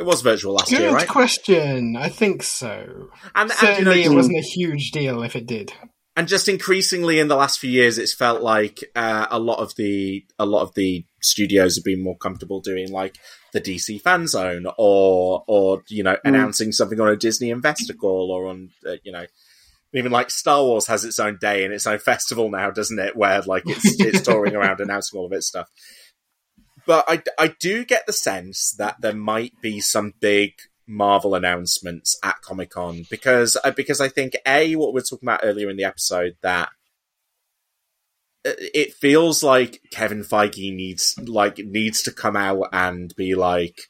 It 0.00 0.06
was 0.06 0.22
virtual 0.22 0.54
last 0.54 0.70
Good 0.70 0.80
year, 0.80 0.92
right? 0.92 1.06
question. 1.08 1.94
I 1.96 2.08
think 2.08 2.42
so. 2.42 3.10
And, 3.34 3.50
and 3.50 3.50
you 3.50 3.56
Certainly, 3.56 4.04
know, 4.06 4.10
it 4.12 4.14
wasn't 4.14 4.38
a 4.38 4.42
huge 4.42 4.90
deal 4.92 5.22
if 5.22 5.36
it 5.36 5.46
did. 5.46 5.72
and 6.16 6.26
just 6.26 6.48
increasingly 6.48 7.18
in 7.20 7.28
the 7.28 7.36
last 7.36 7.58
few 7.60 7.70
years, 7.70 7.98
it's 7.98 8.14
felt 8.14 8.42
like 8.42 8.80
uh, 8.96 9.26
a 9.30 9.38
lot 9.38 9.58
of 9.58 9.74
the 9.76 10.24
a 10.38 10.46
lot 10.46 10.62
of 10.62 10.74
the 10.74 11.04
studios 11.22 11.76
have 11.76 11.84
been 11.84 12.02
more 12.02 12.16
comfortable 12.16 12.60
doing 12.60 12.90
like 12.90 13.16
the 13.52 13.60
DC 13.60 14.00
fan 14.00 14.26
zone 14.26 14.64
or 14.78 15.44
or 15.46 15.82
you 15.88 16.02
know 16.02 16.16
announcing 16.24 16.72
something 16.72 17.00
on 17.00 17.08
a 17.08 17.16
Disney 17.16 17.50
investor 17.50 17.92
call 17.94 18.30
or 18.30 18.48
on 18.48 18.70
uh, 18.88 18.96
you 19.04 19.12
know 19.12 19.26
Even 19.92 20.12
like 20.12 20.30
Star 20.30 20.62
Wars 20.62 20.86
has 20.86 21.04
its 21.04 21.18
own 21.18 21.36
day 21.40 21.64
and 21.64 21.74
its 21.74 21.86
own 21.86 21.98
festival 22.12 22.50
now, 22.50 22.70
doesn't 22.70 22.98
it? 22.98 23.16
Where 23.16 23.42
like 23.42 23.64
it's 23.66 24.00
it's 24.00 24.22
touring 24.22 24.54
around 24.56 24.80
announcing 24.80 25.18
all 25.18 25.26
of 25.26 25.32
its 25.32 25.48
stuff. 25.48 25.68
But 26.90 27.04
I 27.06 27.22
I 27.38 27.54
do 27.60 27.84
get 27.84 28.04
the 28.08 28.12
sense 28.12 28.74
that 28.78 29.00
there 29.00 29.14
might 29.14 29.52
be 29.62 29.78
some 29.80 30.12
big 30.18 30.54
Marvel 30.88 31.36
announcements 31.36 32.18
at 32.24 32.42
Comic 32.42 32.70
Con 32.70 33.04
because 33.08 33.56
uh, 33.62 33.70
because 33.70 34.00
I 34.00 34.08
think 34.08 34.32
a 34.44 34.74
what 34.74 34.88
we 34.92 34.98
were 34.98 35.04
talking 35.04 35.28
about 35.28 35.42
earlier 35.44 35.70
in 35.70 35.76
the 35.76 35.84
episode 35.84 36.34
that 36.42 36.70
uh, 38.44 38.58
it 38.74 38.92
feels 38.94 39.44
like 39.44 39.82
Kevin 39.92 40.24
Feige 40.24 40.74
needs 40.74 41.14
like 41.16 41.58
needs 41.58 42.02
to 42.02 42.10
come 42.10 42.34
out 42.36 42.66
and 42.72 43.14
be 43.14 43.36
like, 43.36 43.82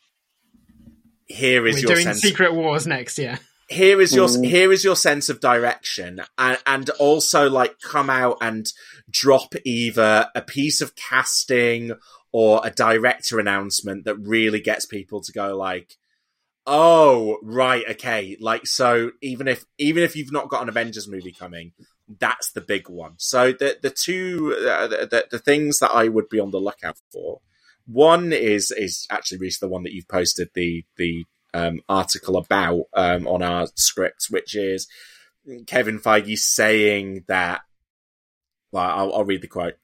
here 1.25 1.67
is 1.67 1.77
We're 1.77 1.81
your 1.81 1.95
doing 1.95 2.05
sense. 2.05 2.21
Secret 2.21 2.53
Wars 2.53 2.87
next 2.87 3.19
year. 3.19 3.39
Here 3.71 3.99
is 3.99 4.15
your 4.15 4.29
Mm. 4.29 4.45
here 4.47 4.71
is 4.73 4.85
your 4.85 4.97
sense 4.97 5.31
of 5.31 5.41
direction, 5.41 6.21
and 6.37 6.59
and 6.67 6.91
also 6.99 7.49
like 7.49 7.81
come 7.81 8.11
out 8.11 8.37
and 8.43 8.71
drop 9.11 9.55
either 9.65 10.29
a 10.35 10.43
piece 10.43 10.83
of 10.83 10.95
casting 10.97 11.93
or 12.33 12.61
a 12.63 12.71
director 12.71 13.39
announcement 13.39 14.05
that 14.05 14.17
really 14.17 14.61
gets 14.61 14.87
people 14.87 15.21
to 15.21 15.33
go 15.33 15.57
like, 15.57 15.97
oh 16.67 17.39
right, 17.43 17.85
okay, 17.91 18.37
like 18.41 18.67
so 18.67 19.11
even 19.21 19.49
if 19.49 19.65
even 19.79 20.03
if 20.03 20.15
you've 20.15 20.33
not 20.33 20.49
got 20.49 20.63
an 20.63 20.69
Avengers 20.69 21.09
movie 21.09 21.33
coming, 21.33 21.73
that's 22.19 22.53
the 22.53 22.61
big 22.61 22.89
one. 22.89 23.15
So 23.19 23.53
the 23.53 23.79
the 23.81 23.91
two 23.91 24.55
uh, 24.69 24.87
the, 24.87 25.27
the 25.31 25.39
things 25.39 25.79
that 25.81 25.91
I 25.93 26.09
would 26.09 26.29
be 26.29 26.41
on 26.41 26.51
the 26.51 26.61
lookout 26.61 26.99
for. 27.13 27.41
One 27.87 28.33
is 28.33 28.71
is 28.71 29.07
actually 29.11 29.39
Reese, 29.39 29.59
the 29.59 29.69
one 29.69 29.83
that 29.83 29.93
you've 29.93 30.09
posted 30.09 30.51
the 30.55 30.85
the 30.97 31.25
um, 31.53 31.81
article 31.89 32.37
about 32.37 32.85
um, 32.95 33.27
on 33.27 33.43
our 33.43 33.67
scripts, 33.75 34.31
which 34.31 34.55
is 34.55 34.87
Kevin 35.67 35.99
Feige 35.99 36.39
saying 36.39 37.25
that. 37.27 37.63
Well, 38.73 38.85
I'll, 38.85 39.15
I'll 39.15 39.25
read 39.25 39.43
the 39.43 39.49
quote. 39.49 39.75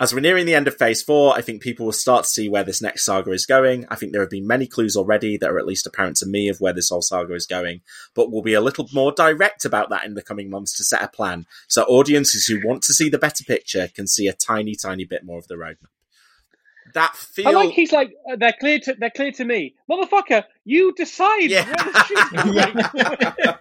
As 0.00 0.12
we're 0.12 0.18
nearing 0.18 0.44
the 0.44 0.56
end 0.56 0.66
of 0.66 0.76
Phase 0.76 1.04
4, 1.04 1.36
I 1.36 1.40
think 1.40 1.62
people 1.62 1.86
will 1.86 1.92
start 1.92 2.24
to 2.24 2.28
see 2.28 2.48
where 2.48 2.64
this 2.64 2.82
next 2.82 3.04
saga 3.04 3.30
is 3.30 3.46
going. 3.46 3.86
I 3.90 3.94
think 3.94 4.10
there 4.10 4.22
have 4.22 4.30
been 4.30 4.46
many 4.46 4.66
clues 4.66 4.96
already 4.96 5.36
that 5.36 5.48
are 5.48 5.58
at 5.58 5.68
least 5.68 5.86
apparent 5.86 6.16
to 6.16 6.26
me 6.26 6.48
of 6.48 6.60
where 6.60 6.72
this 6.72 6.88
whole 6.88 7.00
saga 7.00 7.32
is 7.34 7.46
going, 7.46 7.80
but 8.12 8.32
we'll 8.32 8.42
be 8.42 8.54
a 8.54 8.60
little 8.60 8.88
more 8.92 9.12
direct 9.12 9.64
about 9.64 9.90
that 9.90 10.04
in 10.04 10.14
the 10.14 10.22
coming 10.22 10.50
months 10.50 10.76
to 10.78 10.84
set 10.84 11.04
a 11.04 11.08
plan, 11.08 11.46
so 11.68 11.84
audiences 11.84 12.44
who 12.44 12.66
want 12.66 12.82
to 12.82 12.92
see 12.92 13.08
the 13.08 13.18
better 13.18 13.44
picture 13.44 13.88
can 13.94 14.08
see 14.08 14.26
a 14.26 14.32
tiny, 14.32 14.74
tiny 14.74 15.04
bit 15.04 15.24
more 15.24 15.38
of 15.38 15.46
the 15.46 15.54
roadmap. 15.54 15.93
That 16.94 17.16
I 17.44 17.50
like 17.50 17.70
he's 17.70 17.90
like 17.90 18.12
uh, 18.30 18.36
they're 18.36 18.54
clear 18.58 18.78
to 18.78 18.94
they're 18.96 19.10
clear 19.10 19.32
to 19.32 19.44
me, 19.44 19.74
motherfucker. 19.90 20.44
You 20.64 20.92
decide 20.94 21.50
Yeah. 21.50 21.64
where 21.66 21.92
the 21.92 22.04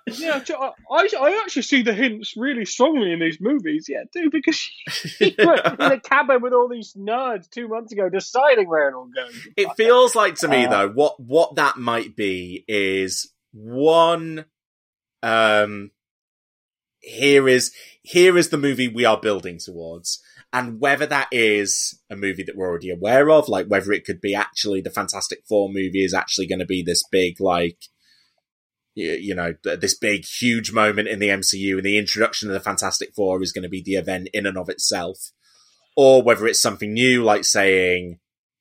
shit. 0.05 0.19
yeah, 0.19 0.39
I, 0.91 1.07
I 1.19 1.41
actually 1.43 1.64
see 1.64 1.81
the 1.81 1.93
hints 1.95 2.35
really 2.38 2.65
strongly 2.65 3.11
in 3.11 3.19
these 3.19 3.39
movies. 3.41 3.88
Yeah, 3.89 4.03
do 4.14 4.30
because 4.31 4.69
you 5.19 5.31
were 5.39 5.55
in 5.55 5.81
a 5.81 5.99
cabin 5.99 6.41
with 6.43 6.53
all 6.53 6.69
these 6.69 6.93
nerds 6.93 7.49
two 7.49 7.68
months 7.68 7.91
ago 7.91 8.07
deciding 8.07 8.69
where 8.69 8.89
it 8.89 8.93
all 8.95 9.07
goes. 9.14 9.47
it 9.57 9.68
feels 9.77 10.15
like 10.15 10.35
to 10.35 10.47
me 10.47 10.65
Uh, 10.65 10.69
though 10.69 10.89
what 10.89 11.19
what 11.19 11.55
that 11.55 11.77
might 11.77 12.15
be 12.15 12.64
is 12.68 13.31
one 13.51 14.45
um 15.23 15.89
here 16.99 17.47
is 17.49 17.72
here 18.01 18.38
is 18.38 18.49
the 18.49 18.57
movie 18.57 18.88
we 18.88 19.05
are 19.05 19.19
building 19.19 19.57
towards 19.57 20.22
and 20.53 20.80
whether 20.80 21.07
that 21.07 21.27
is 21.31 21.99
a 22.11 22.15
movie 22.15 22.43
that 22.43 22.55
we're 22.55 22.69
already 22.69 22.91
aware 22.91 23.31
of 23.31 23.49
like 23.49 23.65
whether 23.65 23.91
it 23.91 24.05
could 24.05 24.21
be 24.21 24.35
actually 24.35 24.80
the 24.80 24.91
fantastic 24.91 25.39
four 25.49 25.67
movie 25.67 26.05
is 26.05 26.13
actually 26.13 26.45
going 26.45 26.59
to 26.59 26.65
be 26.65 26.84
this 26.84 27.03
big 27.11 27.41
like 27.41 27.80
y- 28.95 29.17
you 29.19 29.34
know 29.34 29.55
this 29.63 29.97
big 29.97 30.23
huge 30.25 30.71
moment 30.71 31.07
in 31.07 31.19
the 31.19 31.30
MCU 31.30 31.77
and 31.77 31.84
the 31.84 31.97
introduction 31.97 32.47
of 32.47 32.53
the 32.53 32.59
fantastic 32.59 33.13
four 33.15 33.41
is 33.41 33.51
going 33.51 33.63
to 33.63 33.69
be 33.69 33.81
the 33.81 33.95
event 33.95 34.30
in 34.34 34.45
and 34.45 34.57
of 34.57 34.69
itself. 34.69 35.31
Or 35.97 36.23
whether 36.23 36.47
it's 36.47 36.61
something 36.61 36.93
new 36.93 37.23
like 37.23 37.43
saying 37.43 38.19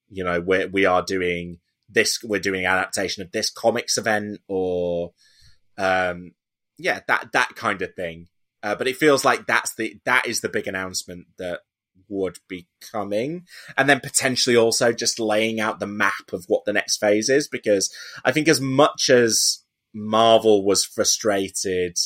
you 0.09 0.25
know 0.25 0.41
we're, 0.41 0.69
we 0.69 0.87
are 0.87 1.03
doing 1.03 1.59
this 1.89 2.19
we're 2.25 2.41
doing 2.41 2.65
adaptation 2.65 3.23
of 3.23 3.33
this 3.33 3.51
comics 3.51 3.99
event 3.99 4.41
or 4.49 5.13
um 5.77 6.33
yeah 6.79 7.01
that 7.07 7.33
that 7.33 7.55
kind 7.55 7.83
of 7.83 7.95
thing. 7.95 8.29
Uh, 8.63 8.77
but 8.77 8.87
it 8.87 8.97
feels 8.97 9.25
like 9.25 9.45
that's 9.47 9.75
the 9.75 10.01
that 10.05 10.27
is 10.27 10.41
the 10.41 10.49
big 10.49 10.67
announcement 10.67 11.27
that 11.37 11.61
would 12.09 12.39
be 12.49 12.67
coming 12.93 13.47
and 13.77 13.89
then 13.89 14.01
potentially 14.01 14.57
also 14.57 14.93
just 14.93 15.19
laying 15.19 15.61
out 15.61 15.81
the 15.81 15.87
map 15.87 16.33
of 16.33 16.45
what 16.49 16.65
the 16.65 16.73
next 16.73 16.99
phase 16.99 17.29
is 17.29 17.49
because 17.49 17.93
i 18.25 18.33
think 18.33 18.49
as 18.49 18.61
much 18.61 19.11
as 19.11 19.63
marvel 19.95 20.65
was 20.65 20.85
frustrated 20.85 21.97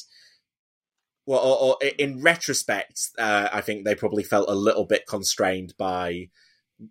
well 1.25 1.41
or, 1.41 1.59
or 1.61 1.89
in 1.99 2.23
retrospect 2.23 3.01
uh, 3.19 3.49
i 3.53 3.61
think 3.61 3.85
they 3.85 3.95
probably 3.95 4.23
felt 4.23 4.49
a 4.49 4.55
little 4.55 4.85
bit 4.85 5.07
constrained 5.07 5.75
by 5.79 6.29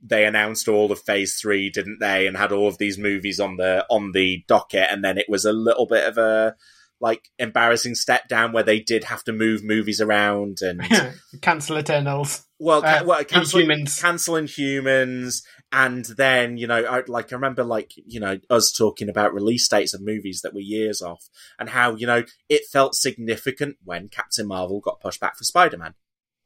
they 0.04 0.26
announced 0.26 0.68
all 0.68 0.92
of 0.92 1.00
phase 1.00 1.36
three, 1.40 1.70
didn't 1.70 2.00
they? 2.00 2.26
And 2.26 2.38
had 2.38 2.52
all 2.52 2.68
of 2.68 2.78
these 2.78 2.98
movies 2.98 3.40
on 3.40 3.58
the 3.58 3.86
on 3.90 4.14
the 4.14 4.44
docket, 4.48 4.88
and 4.90 5.04
then 5.04 5.18
it 5.18 5.28
was 5.30 5.46
a 5.46 5.54
little 5.54 5.86
bit 5.86 6.08
of 6.08 6.18
a 6.18 6.56
like 7.02 7.30
embarrassing 7.38 7.94
step 7.96 8.28
down 8.28 8.54
where 8.54 8.64
they 8.64 8.80
did 8.80 9.04
have 9.06 9.24
to 9.26 9.34
move 9.34 9.64
movies 9.64 10.00
around 10.00 10.60
and 10.62 10.82
Cancel 11.42 11.78
Eternals. 11.78 12.46
well, 12.60 12.82
ca- 12.82 13.00
Uh, 13.02 13.04
well 13.06 13.24
canceling, 13.26 13.68
Inhumans. 13.68 14.02
canceling 14.02 14.48
humans, 14.48 15.44
and 15.72 16.06
then 16.18 16.58
you 16.58 16.68
know, 16.68 16.84
I, 16.86 17.04
like 17.08 17.34
I 17.34 17.36
remember, 17.36 17.64
like 17.66 17.92
you 17.98 18.20
know, 18.20 18.40
us 18.50 18.72
talking 18.72 19.10
about 19.10 19.34
release 19.34 19.68
dates 19.68 19.94
of 19.94 20.02
movies 20.02 20.40
that 20.44 20.54
were 20.54 20.62
years 20.62 21.02
off, 21.02 21.28
and 21.60 21.70
how 21.70 21.96
you 21.96 22.08
know 22.08 22.24
it 22.50 22.62
felt 22.72 22.96
significant 22.96 23.76
when 23.84 24.08
Captain 24.08 24.48
Marvel 24.48 24.80
got 24.80 25.02
pushed 25.02 25.20
back 25.20 25.38
for 25.38 25.44
Spider 25.44 25.78
Man, 25.78 25.96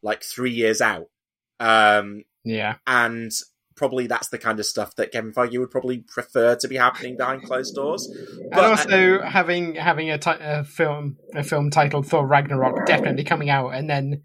like 0.02 0.24
three 0.24 0.52
years 0.52 0.82
out. 0.82 1.08
Um, 1.60 2.24
Yeah. 2.44 2.76
and 2.88 3.32
probably 3.80 4.06
that's 4.06 4.28
the 4.28 4.38
kind 4.38 4.60
of 4.60 4.66
stuff 4.68 4.96
that 4.98 5.12
Kevin 5.12 5.32
Feige 5.34 5.58
would 5.58 5.72
probably 5.72 6.00
prefer 6.00 6.56
to 6.58 6.68
be 6.68 6.76
happening 6.76 7.18
behind 7.18 7.42
closed 7.44 7.74
doors. 7.74 8.06
and 8.08 8.52
But- 8.52 8.64
uh, 8.64 8.68
also 8.70 9.22
having 9.24 9.74
having 9.76 10.12
a, 10.12 10.64
film 10.66 11.18
a 11.34 11.44
film 11.44 11.72
titled 11.72 12.06
Thor 12.06 12.28
Ragnarok 12.28 12.86
definitely 12.86 13.24
coming 13.24 13.50
out, 13.50 13.70
and 13.70 13.90
then 13.90 14.22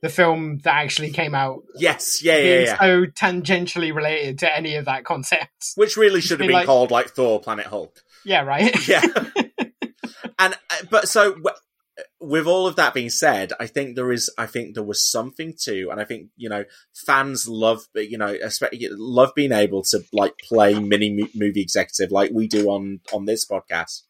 the 0.00 0.08
film 0.08 0.58
that 0.64 0.74
actually 0.74 1.10
came 1.10 1.34
out 1.34 1.62
yes, 1.76 2.22
yeah, 2.24 2.38
yeah, 2.38 2.60
yeah. 2.60 2.80
so 2.80 3.04
tangentially 3.06 3.94
related 3.94 4.38
to 4.40 4.56
any 4.56 4.76
of 4.76 4.86
that 4.86 5.04
concept. 5.04 5.72
Which 5.76 5.96
really 5.96 6.20
should 6.20 6.40
have 6.40 6.46
been 6.48 6.54
like- 6.54 6.66
called 6.66 6.90
like 6.90 7.10
Thor: 7.10 7.40
Planet 7.40 7.66
Hulk. 7.66 8.00
Yeah, 8.24 8.42
right. 8.42 8.88
Yeah, 8.88 9.02
and 10.38 10.54
uh, 10.54 10.76
but 10.90 11.08
so 11.08 11.36
with 12.22 12.46
all 12.46 12.66
of 12.66 12.76
that 12.76 12.94
being 12.94 13.10
said, 13.10 13.52
I 13.58 13.66
think 13.66 13.96
there 13.96 14.12
is, 14.12 14.30
I 14.38 14.46
think 14.46 14.74
there 14.74 14.84
was 14.84 15.04
something 15.04 15.54
to, 15.62 15.88
and 15.90 16.00
I 16.00 16.04
think 16.04 16.28
you 16.36 16.48
know 16.48 16.64
fans 16.94 17.48
love, 17.48 17.80
you 17.94 18.16
know, 18.16 18.36
especially 18.42 18.88
love 18.92 19.32
being 19.34 19.52
able 19.52 19.82
to 19.84 20.00
like 20.12 20.38
play 20.38 20.78
mini 20.78 21.28
movie 21.34 21.60
executive 21.60 22.12
like 22.12 22.30
we 22.32 22.46
do 22.46 22.70
on 22.70 23.00
on 23.12 23.26
this 23.26 23.44
podcast. 23.46 24.02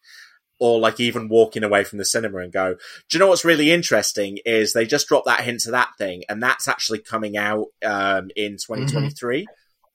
Or 0.59 0.79
like 0.79 0.99
even 1.01 1.27
walking 1.27 1.63
away 1.63 1.83
from 1.83 1.97
the 1.97 2.05
cinema 2.05 2.37
and 2.37 2.53
go, 2.53 2.75
do 2.75 3.17
you 3.17 3.19
know 3.19 3.27
what's 3.27 3.43
really 3.43 3.69
interesting 3.69 4.37
is 4.45 4.71
they 4.71 4.85
just 4.85 5.09
dropped 5.09 5.25
that 5.25 5.41
hint 5.41 5.61
to 5.61 5.71
that 5.71 5.89
thing, 5.97 6.23
and 6.29 6.41
that's 6.41 6.69
actually 6.69 6.99
coming 6.99 7.35
out 7.35 7.65
um, 7.83 8.29
in 8.35 8.53
2023. 8.53 9.45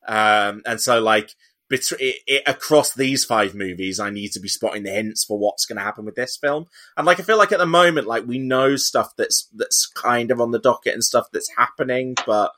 Um, 0.06 0.62
and 0.66 0.80
so 0.80 1.00
like 1.00 1.30
bet- 1.68 1.92
it, 1.98 2.16
it, 2.26 2.42
across 2.46 2.94
these 2.94 3.24
five 3.24 3.54
movies, 3.54 4.00
I 4.00 4.10
need 4.10 4.32
to 4.32 4.40
be 4.40 4.48
spotting 4.48 4.82
the 4.82 4.90
hints 4.90 5.24
for 5.24 5.38
what's 5.38 5.66
going 5.66 5.76
to 5.78 5.82
happen 5.84 6.04
with 6.04 6.14
this 6.16 6.36
film. 6.36 6.66
And 6.96 7.06
like 7.06 7.20
I 7.20 7.22
feel 7.22 7.38
like 7.38 7.52
at 7.52 7.58
the 7.58 7.66
moment, 7.66 8.06
like 8.06 8.26
we 8.26 8.38
know 8.38 8.76
stuff 8.76 9.12
that's 9.16 9.48
that's 9.54 9.86
kind 9.86 10.30
of 10.30 10.40
on 10.40 10.50
the 10.50 10.58
docket 10.58 10.94
and 10.94 11.04
stuff 11.04 11.26
that's 11.32 11.50
happening, 11.56 12.14
but 12.26 12.52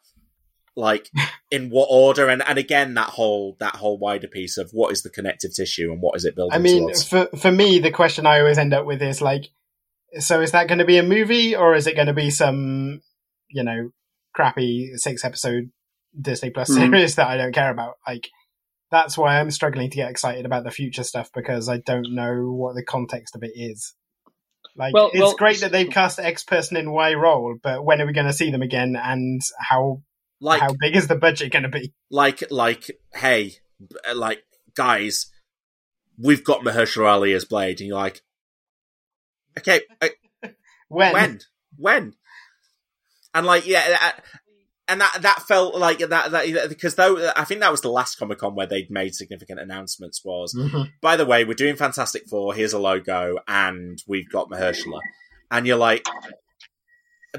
like 0.77 1.11
in 1.51 1.71
what 1.71 1.89
order? 1.91 2.29
And 2.29 2.43
and 2.47 2.59
again, 2.59 2.95
that 2.95 3.09
whole 3.09 3.57
that 3.61 3.77
whole 3.77 3.99
wider 3.99 4.29
piece 4.29 4.57
of 4.57 4.71
what 4.73 4.93
is 4.93 5.03
the 5.03 5.11
connective 5.11 5.55
tissue 5.55 5.91
and 5.93 6.01
what 6.01 6.17
is 6.17 6.25
it 6.25 6.37
building 6.37 6.55
I 6.55 6.59
mean, 6.63 6.83
towards? 6.83 7.09
for 7.09 7.27
for 7.37 7.51
me, 7.51 7.79
the 7.79 7.91
question 7.91 8.27
I 8.27 8.41
always 8.41 8.59
end 8.59 8.73
up 8.75 8.87
with 8.87 9.03
is 9.03 9.21
like, 9.21 9.47
so 10.19 10.41
is 10.41 10.53
that 10.53 10.69
going 10.69 10.79
to 10.79 10.85
be 10.85 10.99
a 10.99 11.03
movie 11.03 11.55
or 11.57 11.75
is 11.75 11.87
it 11.87 11.95
going 11.97 12.07
to 12.07 12.13
be 12.15 12.31
some, 12.31 13.01
you 13.49 13.63
know, 13.65 13.91
crappy 14.35 14.93
six 14.97 15.25
episode 15.25 15.71
Disney 16.21 16.51
Plus 16.51 16.71
Mhm. 16.71 16.75
series 16.75 17.15
that 17.17 17.29
I 17.29 17.37
don't 17.37 17.55
care 17.55 17.71
about? 17.71 17.95
Like, 18.07 18.29
that's 18.91 19.17
why 19.17 19.39
I'm 19.39 19.51
struggling 19.51 19.91
to 19.91 19.97
get 19.97 20.11
excited 20.11 20.47
about 20.47 20.65
the 20.65 20.71
future 20.71 21.05
stuff 21.05 21.31
because 21.33 21.69
I 21.69 21.79
don't 21.79 22.15
know 22.15 22.51
what 22.51 22.75
the 22.75 22.85
context 22.85 23.37
of 23.37 23.43
it 23.43 23.53
is. 23.55 23.95
Like, 24.77 24.95
Well- 24.95 25.11
it's 25.13 25.21
well- 25.21 25.35
great 25.37 25.61
that 25.61 25.73
they've 25.73 25.91
cast 25.91 26.19
X 26.19 26.45
person 26.45 26.77
in 26.77 26.91
Y 26.91 27.15
role, 27.15 27.57
but 27.63 27.85
when 27.85 28.01
are 28.01 28.07
we 28.07 28.13
going 28.13 28.27
to 28.27 28.33
see 28.33 28.51
them 28.51 28.63
again? 28.63 28.97
And 28.97 29.41
how 29.59 30.03
like 30.41 30.61
how 30.61 30.75
big 30.79 30.97
is 30.97 31.07
the 31.07 31.17
budget 31.17 31.53
going 31.53 31.65
to 31.65 31.69
be? 31.69 31.93
like 32.11 32.43
like 32.51 32.91
hey 33.15 33.53
like 34.15 34.43
guys 34.75 35.27
we've 36.19 36.43
got 36.45 36.63
Mahershala 36.63 37.09
Ali 37.13 37.33
as 37.35 37.45
Blade 37.45 37.81
and 37.81 37.89
you're 37.89 37.97
like 37.97 38.23
okay 39.59 39.83
uh, 40.01 40.09
When? 40.89 41.13
when 41.13 41.41
when 41.77 42.15
and 43.35 43.47
like 43.47 43.67
yeah 43.67 44.13
and 44.91 45.01
that 45.01 45.19
that 45.23 45.43
felt 45.49 45.75
like 45.75 45.99
that 46.01 46.31
that 46.33 46.69
because 46.69 46.97
though 46.97 47.31
I 47.37 47.45
think 47.45 47.61
that 47.61 47.71
was 47.71 47.81
the 47.81 47.91
last 47.91 48.19
Comic 48.19 48.39
Con 48.39 48.55
where 48.55 48.67
they'd 48.67 48.91
made 48.91 49.15
significant 49.15 49.61
announcements 49.61 50.25
was 50.25 50.55
Mhm. 50.55 50.91
by 51.01 51.17
the 51.17 51.25
way 51.25 51.45
we're 51.45 51.55
doing 51.55 51.77
Fantastic 51.77 52.27
Four 52.29 52.55
here's 52.55 52.73
a 52.73 52.79
logo 52.79 53.39
and 53.49 54.03
we've 54.07 54.29
got 54.31 54.51
Mahershala 54.51 55.01
and 55.51 55.67
you're 55.67 55.77
like 55.77 56.05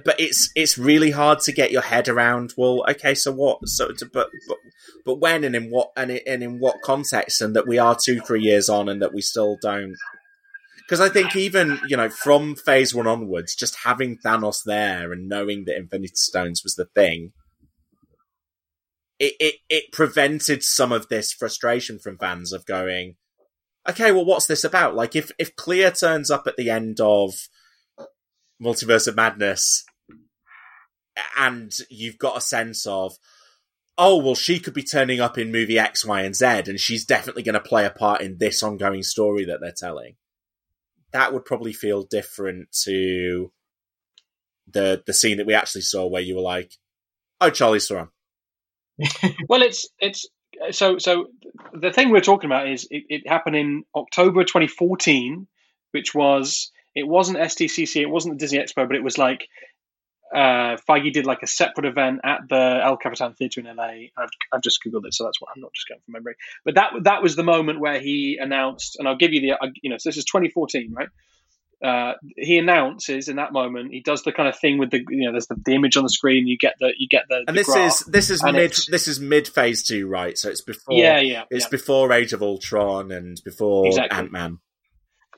but 0.06 0.18
it's 0.20 0.50
it's 0.56 0.78
really 0.78 1.12
hard 1.12 1.42
to 1.42 1.52
get 1.52 1.72
your 1.72 1.82
head 1.82 2.08
around. 2.08 2.54
Well, 2.56 2.86
okay, 2.90 3.14
so 3.14 3.32
what? 3.34 3.60
So, 3.68 3.92
to, 3.92 4.06
but 4.06 4.30
but 4.48 4.58
but 5.06 5.20
when 5.20 5.44
and 5.44 5.54
in 5.54 5.70
what 5.70 5.92
and 5.98 6.12
in, 6.12 6.22
and 6.26 6.42
in 6.42 6.60
what 6.60 6.78
context? 6.82 7.42
And 7.42 7.54
that 7.58 7.68
we 7.68 7.78
are 7.78 7.98
two 8.02 8.22
three 8.22 8.42
years 8.42 8.70
on, 8.70 8.88
and 8.88 9.02
that 9.02 9.14
we 9.14 9.22
still 9.22 9.58
don't. 9.62 9.96
Because 10.80 11.02
I 11.02 11.10
think 11.10 11.36
even 11.36 11.78
you 11.90 11.98
know 11.98 12.08
from 12.10 12.56
Phase 12.56 12.96
One 12.96 13.06
onwards, 13.06 13.54
just 13.54 13.80
having 13.84 14.18
Thanos 14.18 14.64
there 14.66 15.12
and 15.12 15.28
knowing 15.28 15.66
that 15.66 15.76
Infinity 15.76 16.14
Stones 16.16 16.64
was 16.64 16.76
the 16.76 16.86
thing, 16.86 17.34
it 19.22 19.36
it, 19.40 19.56
it 19.70 19.92
prevented 19.94 20.64
some 20.64 20.92
of 20.92 21.08
this 21.08 21.32
frustration 21.32 22.00
from 22.00 22.18
fans 22.18 22.52
of 22.52 22.66
going, 22.66 23.16
okay, 23.88 24.12
well, 24.12 24.26
what's 24.26 24.48
this 24.48 24.64
about? 24.64 24.96
Like 24.96 25.16
if 25.16 25.32
if 25.38 25.56
Clea 25.56 25.92
turns 25.92 26.32
up 26.32 26.48
at 26.48 26.58
the 26.58 26.72
end 26.72 27.00
of 27.00 27.34
Multiverse 28.62 29.08
of 29.08 29.16
Madness, 29.16 29.86
and 31.38 31.72
you've 31.90 32.18
got 32.18 32.38
a 32.38 32.42
sense 32.42 32.88
of, 32.88 33.16
oh, 33.96 34.18
well, 34.18 34.36
she 34.36 34.60
could 34.60 34.74
be 34.74 34.84
turning 34.84 35.20
up 35.20 35.38
in 35.38 35.52
movie 35.52 35.78
X, 35.78 36.04
Y, 36.04 36.22
and 36.22 36.36
Z, 36.36 36.46
and 36.46 36.80
she's 36.80 37.06
definitely 37.06 37.44
going 37.44 37.54
to 37.54 37.60
play 37.60 37.86
a 37.86 37.92
part 37.92 38.22
in 38.22 38.40
this 38.40 38.64
ongoing 38.64 39.04
story 39.04 39.46
that 39.46 39.60
they're 39.62 39.72
telling. 39.76 40.16
That 41.14 41.32
would 41.32 41.46
probably 41.46 41.74
feel 41.74 42.04
different 42.04 42.72
to 42.86 43.52
the 44.68 45.04
the 45.06 45.14
scene 45.14 45.38
that 45.38 45.46
we 45.46 45.54
actually 45.54 45.82
saw, 45.82 46.08
where 46.08 46.24
you 46.24 46.36
were 46.36 46.42
like, 46.42 46.74
"Oh, 47.40 47.52
Charlize 47.52 47.88
Theron." 47.88 48.10
well, 49.50 49.62
it's 49.62 49.90
it's 50.00 50.28
so 50.72 50.98
so. 50.98 51.28
The 51.74 51.92
thing 51.92 52.10
we're 52.10 52.22
talking 52.22 52.50
about 52.50 52.70
is 52.70 52.88
it, 52.90 53.04
it 53.10 53.28
happened 53.28 53.56
in 53.56 53.84
October 53.96 54.44
2014, 54.44 55.48
which 55.92 56.14
was 56.14 56.72
it 56.96 57.08
wasn't 57.08 57.38
SDCC, 57.40 58.02
it 58.02 58.10
wasn't 58.10 58.36
the 58.36 58.40
Disney 58.40 58.60
Expo, 58.60 58.88
but 58.88 58.96
it 58.96 59.04
was 59.04 59.18
like 59.18 59.48
uh, 60.34 60.78
Feige 60.90 61.12
did 61.12 61.26
like 61.26 61.44
a 61.44 61.48
separate 61.48 61.86
event 61.86 62.22
at 62.24 62.42
the 62.50 62.80
El 62.84 62.98
Capitan 62.98 63.34
Theatre 63.34 63.62
in 63.62 63.76
LA. 63.76 64.10
I've, 64.18 64.30
I've 64.52 64.62
just 64.62 64.80
googled 64.84 65.06
it, 65.06 65.14
so 65.14 65.26
that's 65.26 65.42
what 65.42 65.50
I'm 65.54 65.62
not 65.62 65.74
just 65.74 65.88
going 65.88 66.02
from 66.06 66.14
memory. 66.14 66.36
But 66.64 66.76
that 66.76 66.92
that 67.04 67.22
was 67.22 67.36
the 67.36 67.44
moment 67.44 67.80
where 67.80 68.00
he 68.00 68.38
announced, 68.40 68.98
and 68.98 69.08
I'll 69.08 69.18
give 69.18 69.34
you 69.34 69.42
the 69.42 69.72
you 69.82 69.90
know 69.90 69.98
so 69.98 70.10
this 70.10 70.18
is 70.18 70.26
2014, 70.26 70.94
right? 70.94 71.10
Uh, 71.84 72.14
he 72.38 72.60
announces 72.60 73.28
in 73.28 73.38
that 73.38 73.52
moment 73.52 73.92
he 73.92 74.02
does 74.02 74.22
the 74.22 74.32
kind 74.32 74.48
of 74.48 74.56
thing 74.56 74.78
with 74.78 74.92
the 74.92 75.04
you 75.10 75.26
know 75.26 75.32
there's 75.32 75.48
the, 75.48 75.56
the 75.66 75.74
image 75.74 75.98
on 75.98 76.04
the 76.04 76.10
screen 76.10 76.46
you 76.46 76.56
get 76.56 76.76
the 76.80 76.94
you 76.96 77.08
get 77.08 77.24
the 77.28 77.44
and 77.48 77.58
the 77.58 77.62
this 77.62 77.68
graph, 77.68 77.88
is 77.88 78.00
this 78.06 78.30
is 78.30 78.44
mid 78.44 78.76
this 78.90 79.08
is 79.08 79.20
mid 79.20 79.48
phase 79.48 79.82
two 79.82 80.08
right 80.08 80.38
so 80.38 80.48
it's 80.48 80.62
before 80.62 80.94
Yeah, 80.96 81.20
yeah, 81.20 81.46
it's 81.50 81.66
yeah. 81.66 81.70
before 81.72 82.14
age 82.14 82.34
of 82.34 82.44
ultron 82.44 83.12
and 83.12 83.42
before 83.44 83.88
Exactly. 83.88 84.16
ant-man 84.16 84.60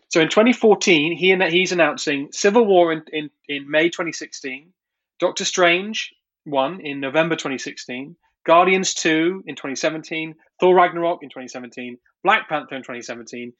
So 0.10 0.20
in 0.20 0.28
2014, 0.28 1.16
he 1.16 1.34
he's 1.50 1.72
announcing 1.72 2.28
Civil 2.34 2.66
War 2.66 2.92
in, 2.92 3.04
in, 3.14 3.30
in 3.48 3.72
May 3.72 3.86
2016, 3.88 4.74
Doctor 5.20 5.46
Strange 5.46 6.14
1 6.44 6.82
in 6.82 7.00
November 7.00 7.36
2016, 7.36 8.16
Guardians 8.46 8.94
2 8.96 9.44
in 9.48 9.56
2017, 9.56 10.36
Thor 10.60 10.76
Ragnarok 10.76 11.24
in 11.24 11.30
2017, 11.30 11.98
Black 12.24 12.50
Panther 12.50 12.76
in 12.76 12.82
2017, 12.82 13.54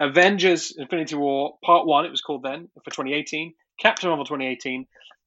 Avengers 0.00 0.72
Infinity 0.76 1.14
War 1.14 1.58
Part 1.62 1.86
1, 1.86 2.06
it 2.06 2.10
was 2.10 2.22
called 2.22 2.42
then, 2.42 2.68
for 2.82 2.90
2018, 2.90 3.54
Captain 3.78 4.08
Marvel 4.08 4.24
2018, 4.24 4.86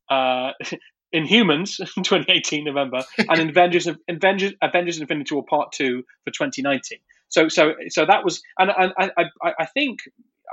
uh, 0.10 0.52
Inhumans 1.16 1.78
2018 1.96 2.66
November, 2.66 3.04
and 3.18 3.50
Avengers 3.50 3.88
Avengers 4.10 4.54
Avengers 4.62 5.00
Infinity 5.00 5.36
War 5.36 5.46
Part 5.46 5.72
2 5.74 6.04
for 6.26 6.32
2019. 6.32 6.98
So 7.30 7.48
so 7.50 7.76
so 7.90 8.06
that 8.06 8.24
was 8.24 8.42
and, 8.58 8.72
and 8.76 8.94
I, 8.98 9.26
I 9.42 9.54
I 9.60 9.66
think 9.66 10.00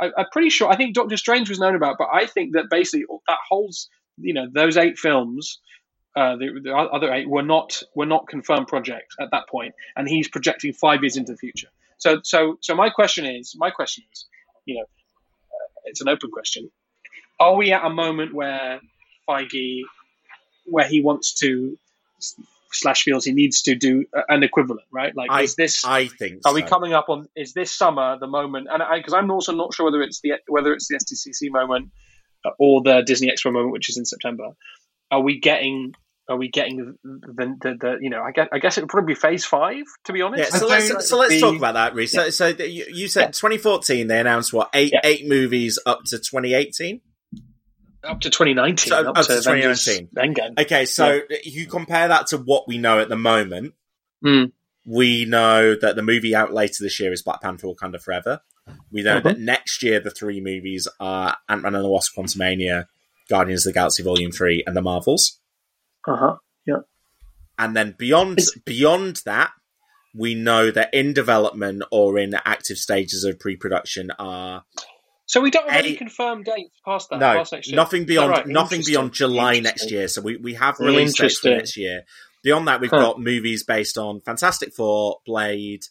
I, 0.01 0.11
I'm 0.17 0.27
pretty 0.33 0.51
sure. 0.51 0.69
I 0.69 0.77
think 0.77 0.95
Doctor 0.95 1.17
Strange 1.17 1.49
was 1.49 1.59
known 1.59 1.75
about, 1.75 1.97
but 1.99 2.09
I 2.13 2.27
think 2.27 2.55
that 2.55 2.71
basically 2.71 3.07
that 3.29 3.39
holds, 3.49 3.89
you 4.19 4.35
know, 4.35 4.47
those 4.53 4.77
eight 4.77 4.99
films, 4.99 5.61
uh, 6.17 6.37
the, 6.37 6.61
the 6.63 6.75
other 6.75 7.13
eight 7.13 7.29
were 7.29 7.43
not 7.43 7.83
were 7.95 8.07
not 8.07 8.27
confirmed 8.29 8.69
projects 8.69 9.17
at 9.21 9.31
that 9.33 9.49
point, 9.49 9.75
and 9.97 10.09
he's 10.09 10.29
projecting 10.29 10.73
five 10.73 11.03
years 11.03 11.17
into 11.17 11.33
the 11.33 11.39
future. 11.39 11.69
So, 12.01 12.21
so, 12.25 12.57
so 12.61 12.75
my 12.75 12.91
question 12.91 13.25
is, 13.25 13.55
my 13.57 13.71
question 13.71 14.05
is, 14.13 14.27
you 14.65 14.75
know, 14.75 14.83
uh, 14.83 15.69
it's 15.85 16.01
an 16.01 16.09
open 16.09 16.31
question. 16.31 16.71
Are 17.39 17.55
we 17.55 17.73
at 17.73 17.85
a 17.85 17.91
moment 17.91 18.35
where 18.35 18.81
Feige, 19.29 19.83
where 20.65 20.87
he 20.87 21.01
wants 21.01 21.35
to 21.41 21.79
slash 22.73 23.03
feels 23.03 23.25
he 23.25 23.33
needs 23.33 23.63
to 23.63 23.75
do 23.75 24.05
an 24.29 24.43
equivalent, 24.43 24.87
right? 24.93 25.15
Like, 25.15 25.31
I, 25.31 25.43
is 25.43 25.57
this 25.57 25.85
I 25.85 26.07
think 26.07 26.43
are 26.45 26.55
we 26.55 26.63
coming 26.63 26.93
up 26.93 27.09
on? 27.09 27.27
Is 27.37 27.53
this 27.53 27.73
summer 27.73 28.19
the 28.19 28.27
moment? 28.27 28.69
And 28.71 28.83
because 28.95 29.15
I'm 29.15 29.31
also 29.31 29.53
not 29.53 29.75
sure 29.75 29.87
whether 29.87 30.03
it's 30.03 30.21
the 30.21 30.35
whether 30.49 30.73
it's 30.73 30.89
the 30.89 30.97
SDCC 30.97 31.51
moment 31.51 31.91
uh, 32.45 32.51
or 32.59 32.83
the 32.83 33.03
Disney 33.03 33.29
Expo 33.29 33.53
moment, 33.53 33.73
which 33.73 33.89
is 33.89 33.97
in 33.97 34.05
September. 34.05 34.51
Are 35.11 35.21
we 35.21 35.39
getting? 35.39 35.95
Are 36.31 36.37
we 36.37 36.49
getting 36.49 36.97
the 37.03 37.57
the, 37.61 37.77
the 37.81 37.99
you 38.01 38.09
know? 38.09 38.23
I 38.23 38.31
guess 38.31 38.49
I 38.53 38.59
guess 38.61 38.79
it 38.79 38.83
would 38.83 38.89
probably 38.89 39.15
be 39.15 39.21
Phase 39.21 39.45
Five. 39.45 39.83
To 40.05 40.13
be 40.13 40.23
honest, 40.23 40.53
Yeah, 40.53 40.59
so 40.59 40.67
let's 40.69 40.89
don't- 40.89 41.03
so 41.03 41.19
let's 41.19 41.41
talk 41.41 41.57
about 41.57 41.75
that, 41.75 41.95
Reese. 41.95 42.13
So, 42.13 42.31
so 42.31 42.47
you, 42.49 42.87
you 42.89 43.09
said 43.09 43.33
2014 43.33 44.07
they 44.07 44.21
announced 44.21 44.53
what 44.53 44.71
eight 44.73 44.93
Yeah. 44.93 45.01
eight 45.03 45.27
movies 45.29 45.79
up 45.85 46.05
to 46.07 46.19
2018. 46.19 47.01
up 48.05 48.21
to 48.21 48.31
2019. 48.31 48.77
So, 48.91 48.97
up 49.11 49.17
to 49.27 49.39
Avengers 49.39 49.85
2019. 49.85 50.09
Endgame. 50.57 50.63
Okay, 50.63 50.85
so 50.87 51.21
you 51.45 51.67
compare 51.67 52.09
that 52.09 52.29
to 52.29 52.39
what 52.39 52.69
we 52.69 52.79
know 52.79 53.01
at 53.01 53.09
the 53.09 53.17
moment. 53.17 53.75
Mm. 54.25 54.53
We 54.87 55.25
know 55.27 55.75
that 55.75 55.97
the 55.97 56.03
movie 56.03 56.35
out 56.35 56.53
later 56.55 56.77
this 56.81 56.99
year 57.01 57.13
is 57.13 57.23
Black 57.23 57.43
Panther: 57.43 57.67
Wakanda 57.67 58.01
Forever. 58.01 58.41
We 58.93 59.03
know 59.03 59.19
that 59.21 59.39
next 59.41 59.83
year 59.83 59.99
the 59.99 60.11
three 60.11 60.41
movies 60.41 60.87
are 61.01 61.37
Ant 61.49 61.63
Man 61.63 61.75
and 61.75 61.85
the 61.85 61.89
Wasp: 61.91 62.17
Quantumania, 62.17 62.87
Guardians 63.29 63.67
of 63.67 63.73
the 63.73 63.79
Galaxy 63.79 64.03
Volume 64.05 64.31
Three, 64.31 64.63
and 64.65 64.77
the 64.77 64.83
Marvels. 64.83 65.40
Uh 66.07 66.17
huh. 66.17 66.37
Yeah. 66.67 66.77
And 67.59 67.77
then 67.77 67.95
beyond 67.99 68.39
Is- 68.39 68.57
beyond 68.65 69.23
that, 69.27 69.51
we 70.15 70.35
know 70.35 70.71
that 70.71 70.93
in 70.95 71.13
development 71.13 71.83
or 71.93 72.19
in 72.19 72.35
active 72.35 72.79
stages 72.79 73.25
of 73.25 73.39
pre-production 73.39 74.11
are 74.19 74.65
So 75.27 75.41
we 75.41 75.51
don't 75.53 75.69
have 75.71 75.79
any 75.85 75.91
Eight- 75.91 75.99
confirmed 75.99 76.47
dates 76.47 76.81
past 76.85 77.11
that. 77.11 77.21
no 77.21 77.35
past 77.37 77.53
next 77.53 77.69
year. 77.69 77.77
nothing 77.77 78.05
beyond 78.05 78.31
right? 78.31 78.47
nothing 78.47 78.83
beyond 78.85 79.13
July 79.13 79.61
next 79.61 79.91
year. 79.91 80.09
So 80.09 80.21
we, 80.23 80.37
we 80.37 80.55
have 80.55 80.79
release 80.81 81.11
dates 81.17 81.39
for 81.39 81.49
Interesting. 81.49 81.57
next 81.59 81.77
year. 81.77 82.03
Beyond 82.43 82.67
that, 82.69 82.81
we've 82.81 82.91
Huh. 82.91 82.99
got 82.99 83.21
movies 83.21 83.63
based 83.65 83.99
on 83.99 84.23
Fantastic 84.23 84.73
Four, 84.75 85.19
Blade, 85.27 85.83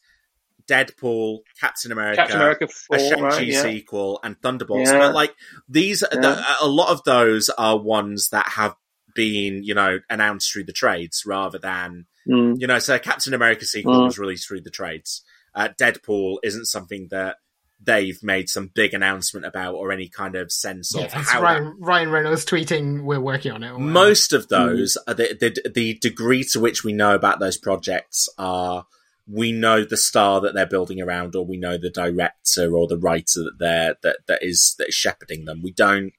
Deadpool, 0.67 1.39
Captain 1.59 1.91
America, 1.91 2.17
Captain 2.21 2.35
America 2.37 2.67
a 2.91 2.99
Shang-Chi 2.99 3.23
right? 3.23 3.47
Yeah. 3.47 3.61
sequel, 3.61 4.19
and 4.23 4.35
Thunderbolts. 4.41 4.89
Yeah. 4.91 4.99
But 4.99 5.13
like 5.15 5.33
these, 5.67 6.03
Yeah. 6.11 6.19
the, 6.19 6.45
a 6.61 6.67
lot 6.67 6.89
of 6.89 7.03
those 7.05 7.49
are 7.49 7.77
ones 7.77 8.29
that 8.29 8.49
have 8.49 8.75
been, 9.23 9.63
you 9.63 9.73
know, 9.73 9.99
announced 10.09 10.51
through 10.51 10.63
the 10.65 10.73
trades 10.83 11.23
rather 11.25 11.59
than, 11.59 12.05
Mm. 12.27 12.55
you 12.61 12.67
know, 12.67 12.79
so 12.79 12.97
Captain 12.99 13.33
America 13.33 13.65
sequel 13.65 13.95
Mm. 14.01 14.05
was 14.05 14.19
released 14.19 14.47
through 14.47 14.61
the 14.61 14.69
trades. 14.81 15.23
Uh, 15.55 15.69
Deadpool 15.81 16.37
isn't 16.43 16.65
something 16.65 17.07
that 17.11 17.37
they've 17.81 18.21
made 18.21 18.47
some 18.49 18.69
big 18.75 18.93
announcement 18.93 19.45
about 19.45 19.73
or 19.75 19.91
any 19.91 20.07
kind 20.09 20.35
of 20.35 20.51
sense 20.51 20.91
Yeah, 20.93 21.01
of 21.05 21.13
it's 21.15 21.29
how 21.29 21.39
that 21.39 21.43
Ryan, 21.43 21.75
Ryan 21.79 22.09
Reynolds 22.11 22.45
tweeting, 22.45 23.03
"We're 23.03 23.19
working 23.31 23.51
on 23.53 23.63
it." 23.63 23.71
or 23.71 23.79
most 23.79 24.31
of 24.33 24.47
those, 24.49 24.97
are 25.07 25.13
the, 25.13 25.35
the 25.39 25.69
the 25.69 25.93
degree 25.95 26.43
to 26.51 26.59
which 26.59 26.83
we 26.83 26.93
know 26.93 27.15
about 27.15 27.39
those 27.39 27.57
projects 27.57 28.27
are 28.37 28.85
we 29.25 29.51
know 29.51 29.83
the 29.85 29.95
star 29.97 30.41
that 30.41 30.53
they're 30.53 30.65
building 30.75 30.99
around, 31.01 31.35
or 31.35 31.45
we 31.45 31.57
know 31.57 31.77
the 31.77 31.89
director 32.03 32.75
or 32.75 32.85
the 32.87 32.97
writer 32.97 33.41
that 33.47 33.57
they're 33.59 33.95
that 34.03 34.17
that 34.27 34.39
is 34.43 34.75
that 34.77 34.89
is 34.89 34.95
shepherding 34.95 35.45
them. 35.45 35.61
We 35.63 35.71
don't 35.71 36.13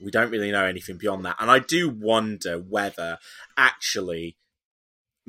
we 0.00 0.10
don't 0.10 0.30
really 0.30 0.50
know 0.52 0.64
anything 0.64 0.98
beyond 0.98 1.24
that, 1.24 1.36
and 1.40 1.50
I 1.50 1.58
do 1.58 1.88
wonder 1.88 2.58
whether 2.58 3.18
actually 3.56 4.36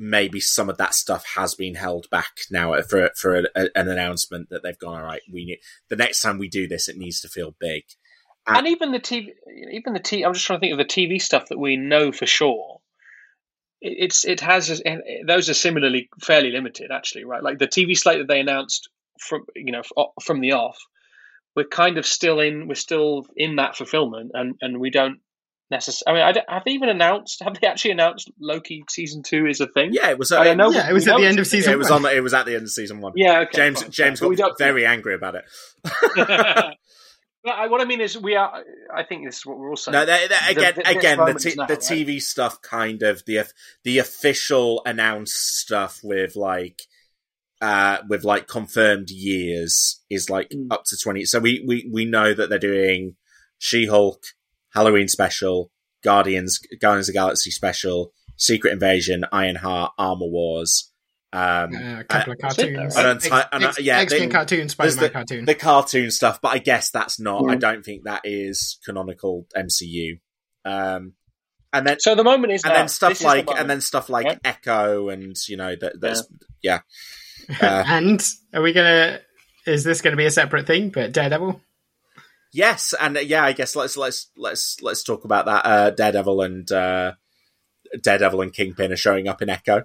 maybe 0.00 0.38
some 0.38 0.68
of 0.68 0.78
that 0.78 0.94
stuff 0.94 1.24
has 1.34 1.54
been 1.54 1.74
held 1.74 2.08
back 2.10 2.38
now 2.50 2.80
for 2.82 3.10
for 3.16 3.36
a, 3.40 3.44
a- 3.56 3.70
an 3.78 3.88
announcement 3.88 4.48
that 4.50 4.62
they've 4.62 4.78
gone 4.78 4.96
all 4.96 5.04
right. 5.04 5.22
We 5.32 5.44
need 5.44 5.58
the 5.88 5.96
next 5.96 6.20
time 6.22 6.38
we 6.38 6.48
do 6.48 6.68
this, 6.68 6.88
it 6.88 6.96
needs 6.96 7.20
to 7.22 7.28
feel 7.28 7.54
big. 7.58 7.84
and 8.46 8.66
even 8.68 8.92
the 8.92 9.00
TV, 9.00 9.30
even 9.72 9.92
the 9.94 9.98
T. 10.00 10.22
I'm 10.24 10.34
just 10.34 10.46
trying 10.46 10.58
to 10.58 10.60
think 10.60 10.72
of 10.72 10.78
the 10.78 10.84
TV 10.84 11.20
stuff 11.20 11.48
that 11.48 11.58
we 11.58 11.76
know 11.76 12.12
for 12.12 12.26
sure. 12.26 12.80
It- 13.80 13.96
It's 14.04 14.24
it 14.24 14.40
has 14.40 14.80
those 15.26 15.48
are 15.50 15.54
similarly 15.54 16.08
fairly 16.22 16.50
limited 16.52 16.90
actually, 16.92 17.24
right? 17.24 17.42
Like 17.42 17.58
the 17.58 17.66
TV 17.68 17.96
slate 17.98 18.18
that 18.18 18.28
they 18.28 18.40
announced 18.40 18.88
from 19.20 19.46
you 19.56 19.72
know 19.72 19.82
from 20.22 20.40
the 20.40 20.52
off, 20.52 20.78
we're 21.58 21.66
kind 21.66 21.98
of 21.98 22.06
still 22.06 22.38
in 22.38 22.68
we're 22.68 22.76
still 22.76 23.26
in 23.36 23.56
that 23.56 23.76
fulfillment, 23.76 24.30
and 24.32 24.54
and 24.60 24.78
we 24.78 24.90
don't 24.90 25.18
necessarily. 25.72 26.22
I 26.22 26.24
mean, 26.24 26.28
I 26.28 26.32
don't- 26.32 26.50
have 26.50 26.62
they 26.64 26.70
even 26.70 26.88
announced? 26.88 27.42
Have 27.42 27.58
they 27.60 27.66
actually 27.66 27.90
announced 27.90 28.30
Loki 28.40 28.84
season 28.88 29.24
two 29.24 29.46
is 29.46 29.60
a 29.60 29.66
thing? 29.66 29.90
Yeah, 29.92 30.10
it 30.10 30.18
was. 30.18 30.30
I 30.30 30.50
uh, 30.50 30.54
know. 30.54 30.70
Yeah, 30.70 30.88
it 30.88 30.92
was 30.92 31.08
at 31.08 31.16
the 31.16 31.26
end 31.26 31.40
of 31.40 31.48
season 31.48 31.72
it 31.72 31.78
was 31.78 31.90
one. 31.90 32.06
on. 32.06 32.12
It 32.14 32.22
was 32.22 32.32
at 32.32 32.46
the 32.46 32.54
end 32.54 32.62
of 32.62 32.70
season 32.70 33.00
one. 33.00 33.14
Yeah, 33.16 33.40
okay, 33.40 33.50
James 33.54 33.82
fine, 33.82 33.90
James 33.90 34.20
fine. 34.20 34.34
Got 34.34 34.56
very 34.56 34.86
angry 34.86 35.14
about 35.14 35.34
it. 35.34 35.44
I, 37.44 37.66
what 37.68 37.80
I 37.80 37.84
mean 37.86 38.00
is, 38.00 38.16
we 38.16 38.36
are. 38.36 38.62
I 38.94 39.02
think 39.02 39.26
this 39.26 39.38
is 39.38 39.46
what 39.46 39.58
we're 39.58 39.70
all 39.70 39.76
saying. 39.76 39.94
No, 39.94 40.06
they, 40.06 40.28
they- 40.28 40.54
The- 40.54 40.60
again, 40.60 40.74
the- 40.76 40.82
this 40.82 40.96
again, 40.96 41.18
the, 41.18 41.34
t- 41.34 41.54
now, 41.56 41.66
the 41.66 41.74
right? 41.74 41.82
TV 41.82 42.22
stuff, 42.22 42.62
kind 42.62 43.02
of 43.02 43.24
the 43.26 43.46
the 43.82 43.98
official 43.98 44.82
announced 44.86 45.58
stuff 45.58 46.00
with 46.04 46.36
like, 46.36 46.82
uh, 47.60 47.98
with 48.08 48.24
like 48.24 48.46
confirmed 48.46 49.10
years 49.10 50.02
is 50.10 50.30
like 50.30 50.48
Mm. 50.50 50.68
up 50.70 50.84
to 50.86 50.96
twenty. 51.02 51.24
So 51.24 51.38
we 51.38 51.64
we 51.66 51.88
we 51.92 52.04
know 52.04 52.34
that 52.34 52.48
they're 52.50 52.58
doing 52.58 53.16
She 53.58 53.86
Hulk, 53.86 54.22
Halloween 54.74 55.08
special, 55.08 55.70
Guardians, 56.04 56.60
Guardians 56.80 57.08
of 57.08 57.14
the 57.14 57.18
Galaxy 57.18 57.50
special, 57.50 58.12
Secret 58.36 58.72
Invasion, 58.72 59.24
Ironheart, 59.32 59.92
Armor 59.98 60.26
Wars. 60.26 60.92
Um, 61.32 61.74
Uh, 61.76 62.00
a 62.00 62.04
couple 62.04 62.32
of 62.32 62.38
cartoons. 62.38 62.94
though, 62.94 63.02
right? 63.02 63.10
And 63.10 63.18
X- 63.24 63.46
and, 63.52 63.64
uh, 63.64 63.68
X- 63.68 63.80
yeah, 63.80 63.98
X-Men 63.98 64.20
they- 64.22 64.28
cartoon, 64.32 64.68
Spider-Man 64.70 65.02
the, 65.04 65.10
cartoon. 65.10 65.44
the 65.44 65.54
cartoon 65.54 66.10
stuff, 66.10 66.40
but 66.40 66.48
I 66.48 66.58
guess 66.58 66.90
that's 66.90 67.20
not. 67.20 67.42
I 67.50 67.56
don't 67.56 67.84
think 67.84 68.04
that 68.04 68.22
is 68.24 68.78
canonical 68.84 69.46
MCU. 69.54 70.20
Um, 70.64 71.12
and 71.72 71.86
then 71.86 72.00
So 72.00 72.14
the 72.14 72.24
moment 72.24 72.54
is 72.54 72.64
and 72.64 72.72
now. 72.72 72.78
then 72.78 72.88
stuff 72.88 73.10
This 73.10 73.18
is 73.18 73.22
the 73.22 73.28
like 73.28 73.50
and 73.58 73.68
then 73.68 73.82
stuff 73.82 74.08
like 74.08 74.24
Yep. 74.24 74.40
Echo 74.44 75.08
and 75.10 75.36
you 75.48 75.58
know 75.58 75.76
that 75.76 76.00
that's 76.00 76.22
yeah. 76.62 76.80
Uh, 77.62 77.84
and 77.86 78.22
are 78.52 78.60
we 78.60 78.72
gonna? 78.74 79.20
Is 79.66 79.82
this 79.82 80.02
going 80.02 80.12
to 80.12 80.18
be 80.18 80.26
a 80.26 80.30
separate 80.30 80.66
thing? 80.66 80.90
But 80.90 81.12
Daredevil. 81.12 81.60
yes, 82.52 82.94
and 83.00 83.16
uh, 83.16 83.20
yeah, 83.20 83.42
I 83.42 83.52
guess 83.52 83.74
let's 83.74 83.96
let's 83.96 84.28
let's 84.36 84.80
let's 84.82 85.02
talk 85.02 85.24
about 85.24 85.46
that. 85.46 85.64
Uh, 85.66 85.90
Daredevil 85.90 86.42
and 86.42 86.70
uh, 86.70 87.12
Daredevil 88.02 88.42
and 88.42 88.52
Kingpin 88.52 88.92
are 88.92 88.96
showing 88.96 89.28
up 89.28 89.40
in 89.40 89.48
Echo. 89.48 89.84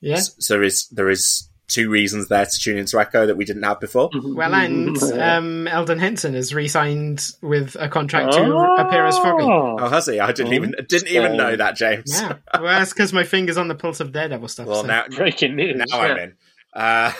Yeah. 0.00 0.16
So 0.16 0.54
there 0.54 0.62
is 0.62 0.88
there 0.88 1.10
is 1.10 1.48
two 1.66 1.90
reasons 1.90 2.28
there 2.28 2.44
to 2.44 2.58
tune 2.58 2.76
into 2.78 3.00
Echo 3.00 3.26
that 3.26 3.36
we 3.36 3.44
didn't 3.44 3.62
have 3.62 3.80
before. 3.80 4.10
Well, 4.14 4.54
and 4.54 5.02
um, 5.14 5.66
Elden 5.66 5.98
Henson 5.98 6.34
has 6.34 6.54
re-signed 6.54 7.32
with 7.42 7.76
a 7.78 7.88
contract 7.88 8.32
to 8.34 8.42
appear 8.78 9.04
as 9.06 9.18
Foggy. 9.18 9.44
Oh, 9.44 9.88
has 9.88 10.06
he? 10.06 10.20
I 10.20 10.32
didn't 10.32 10.52
even 10.54 10.74
didn't 10.88 11.08
even 11.08 11.36
know 11.36 11.56
that, 11.56 11.76
James. 11.76 12.20
Yeah. 12.20 12.36
Well, 12.54 12.64
that's 12.64 12.92
because 12.92 13.12
my 13.12 13.24
finger's 13.24 13.56
on 13.56 13.68
the 13.68 13.74
pulse 13.74 14.00
of 14.00 14.12
Daredevil 14.12 14.48
stuff. 14.48 14.66
Well, 14.68 14.82
so- 14.82 14.86
now 14.86 15.04
breaking 15.08 15.56
news. 15.56 15.82
now 15.90 16.00
I'm 16.00 16.18
in. 16.18 16.34
Uh, 16.74 17.12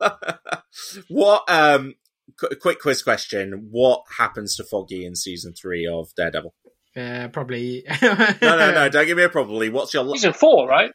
what? 1.08 1.44
Um, 1.48 1.94
qu- 2.38 2.56
quick 2.60 2.80
quiz 2.80 3.02
question: 3.02 3.68
What 3.70 4.02
happens 4.18 4.56
to 4.56 4.64
Foggy 4.64 5.04
in 5.04 5.14
season 5.14 5.52
three 5.54 5.86
of 5.86 6.08
Daredevil? 6.16 6.54
uh, 6.96 7.28
probably. 7.28 7.84
No, 8.02 8.14
no, 8.42 8.72
no. 8.72 8.88
Don't 8.92 9.06
give 9.06 9.16
me 9.16 9.24
a 9.24 9.28
probably. 9.28 9.68
What's 9.70 9.94
your 9.94 10.02
la- 10.04 10.14
Season 10.14 10.32
four, 10.32 10.68
right? 10.68 10.90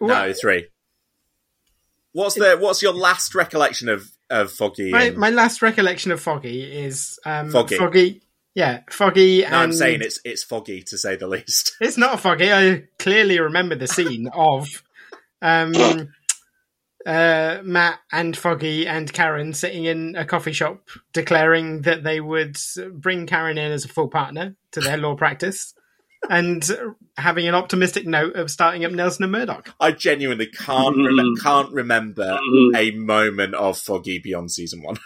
no 0.00 0.32
three? 0.32 0.68
What's 2.12 2.34
the 2.34 2.56
What's 2.58 2.82
your 2.82 2.94
last 2.94 3.34
recollection 3.34 3.88
of 3.88 4.10
of 4.30 4.50
Foggy? 4.52 4.90
My, 4.90 5.04
and- 5.04 5.16
my 5.16 5.30
last 5.30 5.62
recollection 5.62 6.12
of 6.12 6.20
Foggy 6.20 6.62
is 6.62 7.18
um, 7.24 7.50
Foggy. 7.50 7.76
Foggy. 7.76 8.22
Yeah, 8.54 8.80
Foggy. 8.90 9.40
no, 9.42 9.46
and 9.46 9.54
I'm 9.54 9.72
saying 9.72 10.00
it's 10.02 10.18
it's 10.24 10.42
foggy 10.42 10.82
to 10.82 10.98
say 10.98 11.14
the 11.16 11.28
least. 11.28 11.76
It's 11.80 11.96
not 11.96 12.18
Foggy. 12.18 12.52
I 12.52 12.82
clearly 12.98 13.38
remember 13.38 13.76
the 13.76 13.86
scene 13.86 14.28
of 14.34 14.66
um, 15.40 15.72
uh, 17.06 17.58
Matt 17.62 18.00
and 18.12 18.36
Foggy 18.36 18.86
and 18.86 19.12
Karen 19.12 19.52
sitting 19.54 19.84
in 19.84 20.16
a 20.16 20.24
coffee 20.24 20.52
shop 20.52 20.80
declaring 21.12 21.82
that 21.82 22.02
they 22.04 22.20
would 22.20 22.56
bring 22.92 23.26
Karen 23.26 23.58
in 23.58 23.72
as 23.72 23.84
a 23.84 23.88
full 23.88 24.08
partner 24.08 24.54
to 24.72 24.80
their 24.80 24.96
law 24.98 25.14
practice 25.16 25.72
and 26.28 26.68
having 27.16 27.48
an 27.48 27.54
optimistic 27.54 28.06
note 28.06 28.34
of 28.36 28.50
starting 28.50 28.84
up 28.84 28.92
Nelson 28.92 29.22
and 29.24 29.32
Murdock. 29.32 29.72
I 29.80 29.92
genuinely 29.92 30.48
can't 30.48 30.94
Mm. 30.96 31.16
rem- 31.16 31.36
can't 31.42 31.72
remember 31.72 32.38
a 32.76 32.90
moment 32.90 33.54
of 33.54 33.78
Foggy 33.78 34.18
beyond 34.18 34.50
season 34.50 34.82
one. 34.82 34.98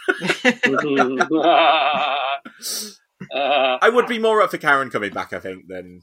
Uh, 0.43 2.15
I 3.81 3.89
would 3.89 4.07
be 4.07 4.19
more 4.19 4.41
up 4.41 4.51
for 4.51 4.57
Karen 4.57 4.89
coming 4.89 5.11
back, 5.13 5.31
I 5.31 5.39
think, 5.39 5.67
than 5.67 6.01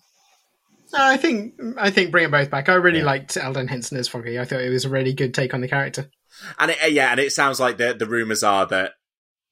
I 0.95 1.17
think 1.17 1.55
I 1.79 1.91
think 1.91 2.11
bring 2.11 2.25
them 2.25 2.33
both 2.33 2.51
back. 2.51 2.69
I 2.69 2.75
really 2.75 3.03
liked 3.03 3.37
Elden 3.37 3.69
Henson 3.69 3.99
as 3.99 4.09
Foggy. 4.09 4.39
I 4.39 4.45
thought 4.45 4.61
it 4.61 4.71
was 4.71 4.85
a 4.85 4.91
really 4.91 5.13
good 5.13 5.35
take 5.35 5.55
on 5.55 5.61
the 5.61 5.69
character. 5.69 6.11
And 6.59 6.71
it, 6.71 6.79
uh, 6.83 6.87
yeah, 6.87 7.11
and 7.11 7.21
it 7.21 7.33
sounds 7.33 7.61
like 7.61 7.79
the 7.79 7.95
the 7.95 8.07
rumors 8.07 8.43
are 8.43 8.67
that 8.67 8.93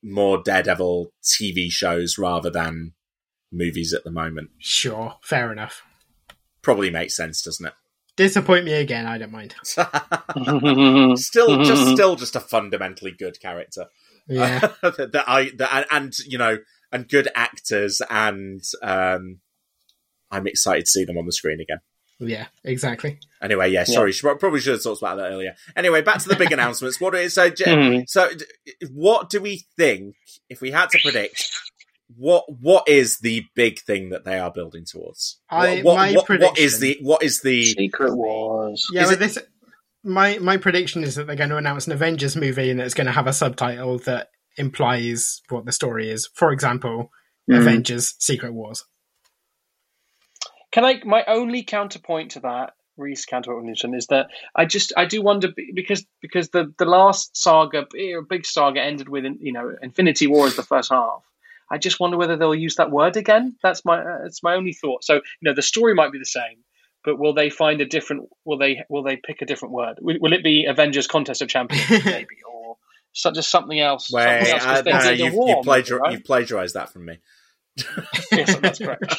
more 0.03 0.43
Daredevil 0.43 1.13
TV 1.23 1.71
shows 1.71 2.19
rather 2.19 2.51
than 2.51 2.93
movies 3.53 3.93
at 3.93 4.05
the 4.05 4.11
moment. 4.11 4.51
Sure, 4.59 5.15
fair 5.23 5.53
enough. 5.53 5.83
Probably 6.63 6.91
makes 6.91 7.17
sense, 7.17 7.43
doesn't 7.43 7.67
it? 7.67 7.73
Disappoint 8.17 8.65
me 8.65 8.75
again, 8.75 9.07
I 9.07 9.19
don't 9.19 9.33
mind. 9.33 9.55
still, 9.63 11.65
just 11.65 11.93
still, 11.93 12.17
just 12.17 12.37
a 12.37 12.41
fundamentally 12.41 13.13
good 13.13 13.41
character. 13.41 13.87
Yeah. 14.29 14.59
that, 14.83 15.13
that 15.13 15.25
I 15.27 15.51
that, 15.57 15.71
and, 15.73 15.87
and 15.91 16.19
you 16.21 16.39
know, 16.39 16.59
and 16.93 17.09
good 17.09 17.29
actors, 17.35 18.03
and 18.11 18.63
um, 18.83 19.41
I'm 20.31 20.47
excited 20.47 20.85
to 20.87 20.91
see 20.91 21.05
them 21.05 21.19
on 21.19 21.27
the 21.27 21.33
screen 21.33 21.61
again. 21.61 21.79
Yeah, 22.23 22.47
exactly. 22.65 23.19
Anyway, 23.43 23.71
yeah, 23.71 23.85
sorry, 23.85 24.13
should, 24.13 24.39
probably 24.39 24.61
should 24.61 24.75
have 24.75 24.83
talked 24.83 25.01
about 25.01 25.17
that 25.17 25.31
earlier. 25.33 25.55
Anyway, 25.75 26.03
back 26.03 26.19
to 26.19 26.29
the 26.29 26.37
big 26.37 26.53
announcements. 26.59 27.01
What 27.01 27.15
is 27.15 27.33
so? 27.35 27.49
J- 27.49 27.65
Mhm. 27.65 28.09
So, 28.09 28.29
what 28.93 29.31
do 29.31 29.41
we 29.41 29.65
think? 29.79 30.17
If 30.51 30.61
we 30.61 30.71
had 30.71 30.91
to 30.91 30.99
predict, 31.03 31.51
what 32.17 32.45
what 32.61 32.89
is 32.89 33.19
the 33.21 33.45
big 33.55 33.81
thing 33.81 34.11
that 34.11 34.25
they 34.25 34.39
are 34.39 34.51
building 34.51 34.85
towards? 34.85 35.39
I- 35.49 35.77
what, 35.77 35.85
what, 35.85 35.97
my 35.97 36.13
what- 36.13 36.29
what 36.41 36.59
is 36.59 36.79
the 36.81 36.99
what 37.01 37.23
is 37.23 37.41
the 37.41 37.65
Secret 37.65 38.15
Wars. 38.15 38.87
Yeah, 38.93 39.05
Is 39.05 39.13
it- 39.13 39.19
this 39.19 39.39
my 40.05 40.39
my 40.39 40.59
prediction 40.59 41.05
is 41.05 41.15
that 41.15 41.27
they're 41.27 41.37
going 41.37 41.51
to 41.51 41.57
announce 41.57 41.87
an 41.87 41.93
Avengers 41.95 42.37
movie 42.37 42.71
and 42.71 42.81
it's 42.83 42.95
going 42.95 43.07
to 43.07 43.13
have 43.13 43.27
a 43.29 43.33
subtitle 43.33 43.99
that 44.01 44.29
implies 44.59 45.41
what 45.49 45.65
the 45.65 45.73
story 45.73 46.11
is. 46.11 46.29
For 46.35 46.53
example, 46.53 47.11
Avengers: 47.51 48.15
Secret 48.19 48.53
Wars. 48.53 48.85
Can 50.73 50.85
I? 50.85 51.01
My 51.05 51.25
only 51.27 51.63
counterpoint 51.63 52.33
to 52.33 52.41
that, 52.41 52.75
Reese 52.97 53.25
counterpoint 53.25 53.65
Newton, 53.67 53.95
is 53.95 54.07
that 54.09 54.29
I 54.55 54.67
just 54.67 54.93
I 54.97 55.05
do 55.07 55.23
wonder 55.23 55.49
because 55.75 56.05
because 56.21 56.51
the 56.51 56.73
the 56.79 56.85
last 56.85 57.37
saga, 57.37 57.87
eh, 57.99 58.15
big 58.29 58.47
saga, 58.47 58.81
ended 58.83 59.09
with 59.09 59.25
you 59.41 59.53
know 59.53 59.75
Infinity 59.83 60.27
War 60.27 60.47
as 60.47 60.57
the 60.57 60.63
first 60.63 60.91
half. 60.91 61.23
I 61.73 61.79
just 61.79 62.01
wonder 62.01 62.17
whether 62.17 62.37
they'll 62.37 62.55
use 62.55 62.77
that 62.77 62.91
word 62.91 63.17
again. 63.17 63.57
That's 63.63 63.85
my 63.85 64.01
uh, 64.01 64.19
that's 64.23 64.43
my 64.43 64.55
only 64.55 64.73
thought. 64.73 65.05
So 65.05 65.15
you 65.15 65.23
know 65.43 65.55
the 65.55 65.63
story 65.63 65.95
might 65.95 66.13
be 66.13 66.19
the 66.19 66.25
same, 66.25 66.59
but 67.05 67.19
will 67.19 67.35
they 67.35 67.51
find 67.51 67.81
a 67.81 67.87
different? 67.87 68.29
Will 68.45 68.59
they 68.59 68.83
will 68.89 69.03
they 69.03 69.17
pick 69.17 69.43
a 69.43 69.47
different 69.47 69.75
word? 69.75 69.99
Will, 70.01 70.17
will 70.21 70.33
it 70.33 70.43
be 70.45 70.67
Avengers 70.67 71.07
Contest 71.07 71.43
of 71.43 71.49
Champions 71.49 71.89
maybe 72.05 72.37
or 72.53 72.77
so, 73.13 73.33
just 73.33 73.51
something 73.51 73.79
else? 73.81 74.11
Wait, 74.13 74.25
something 74.25 74.53
else, 74.53 74.65
'cause 74.65 74.87
uh, 74.87 75.05
no, 75.05 75.11
you've, 75.11 75.35
you've, 75.35 75.65
plagiar- 75.65 75.99
right? 75.99 76.13
you've 76.13 76.25
plagiarized 76.25 76.75
that 76.75 76.93
from 76.93 77.05
me. 77.07 77.19
yes, 78.33 78.57
that's 78.57 78.79
correct. 78.79 79.15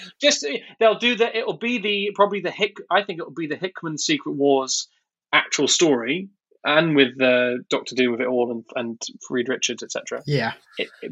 Just 0.20 0.46
they'll 0.80 0.98
do 0.98 1.16
that. 1.16 1.36
It'll 1.36 1.56
be 1.58 1.78
the 1.78 2.10
probably 2.14 2.40
the 2.40 2.50
Hick. 2.50 2.76
I 2.90 3.02
think 3.02 3.20
it'll 3.20 3.32
be 3.32 3.46
the 3.46 3.56
Hickman 3.56 3.98
Secret 3.98 4.32
Wars 4.32 4.88
actual 5.32 5.68
story, 5.68 6.28
and 6.64 6.96
with 6.96 7.20
uh, 7.20 7.58
Doctor 7.70 7.94
Doom 7.94 8.12
with 8.12 8.20
it 8.20 8.26
all, 8.26 8.50
and, 8.50 8.64
and 8.74 9.00
Reed 9.30 9.48
Richards, 9.48 9.82
etc. 9.82 10.22
Yeah, 10.26 10.52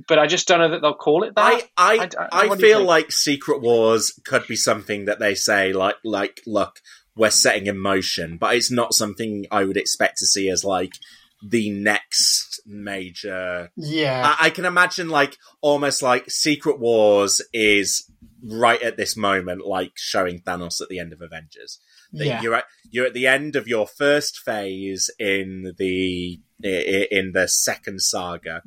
But 0.09 0.19
I 0.19 0.27
just 0.27 0.49
don't 0.49 0.59
know 0.61 0.71
that 0.71 0.81
they'll 0.83 0.95
call 0.95 1.25
it 1.25 1.33
I 1.37 1.51
that. 1.57 1.69
I, 1.77 1.95
I- 1.97 2.09
I, 2.19 2.29
I- 2.33 2.47
what 2.49 2.59
do 2.59 2.67
you 2.67 2.73
feel 2.75 2.85
like 2.85 3.13
Secret 3.13 3.61
Wars 3.61 4.19
could 4.25 4.47
be 4.47 4.57
something 4.57 5.05
that 5.05 5.19
they 5.19 5.35
say 5.35 5.73
like 5.73 5.97
like 6.05 6.41
look 6.47 6.81
we're 7.15 7.31
setting 7.31 7.67
in 7.67 7.79
motion, 7.79 8.37
but 8.37 8.55
it's 8.57 8.71
not 8.71 8.93
something 8.93 9.47
I 9.51 9.65
would 9.65 9.77
expect 9.79 10.19
to 10.19 10.27
see 10.27 10.51
as 10.51 10.65
like 10.65 10.95
the 11.43 11.71
next 11.71 12.61
major. 12.67 13.71
yeah, 13.77 14.35
I, 14.41 14.47
I 14.47 14.51
can 14.51 14.65
imagine 14.65 15.09
like 15.09 15.37
almost 15.61 16.03
like 16.03 16.31
Secret 16.31 16.79
Wars 16.81 17.41
is 17.53 18.11
right 18.43 18.81
at 18.83 18.97
this 18.97 19.17
moment, 19.17 19.67
like 19.67 19.93
showing 19.97 20.41
Thanos 20.41 20.81
at 20.81 20.89
the 20.89 20.99
end 20.99 21.13
of 21.13 21.21
Avengers. 21.21 21.79
That 22.13 22.27
yeah. 22.27 22.43
You're 22.43 22.55
at 22.55 22.65
you're 22.91 23.07
at 23.07 23.15
the 23.15 23.27
end 23.27 23.57
of 23.57 23.67
your 23.69 23.87
first 23.87 24.39
phase 24.39 25.11
in 25.19 25.75
the 25.79 26.41
in 26.63 27.33
the 27.35 27.47
second 27.49 28.01
saga, 28.01 28.63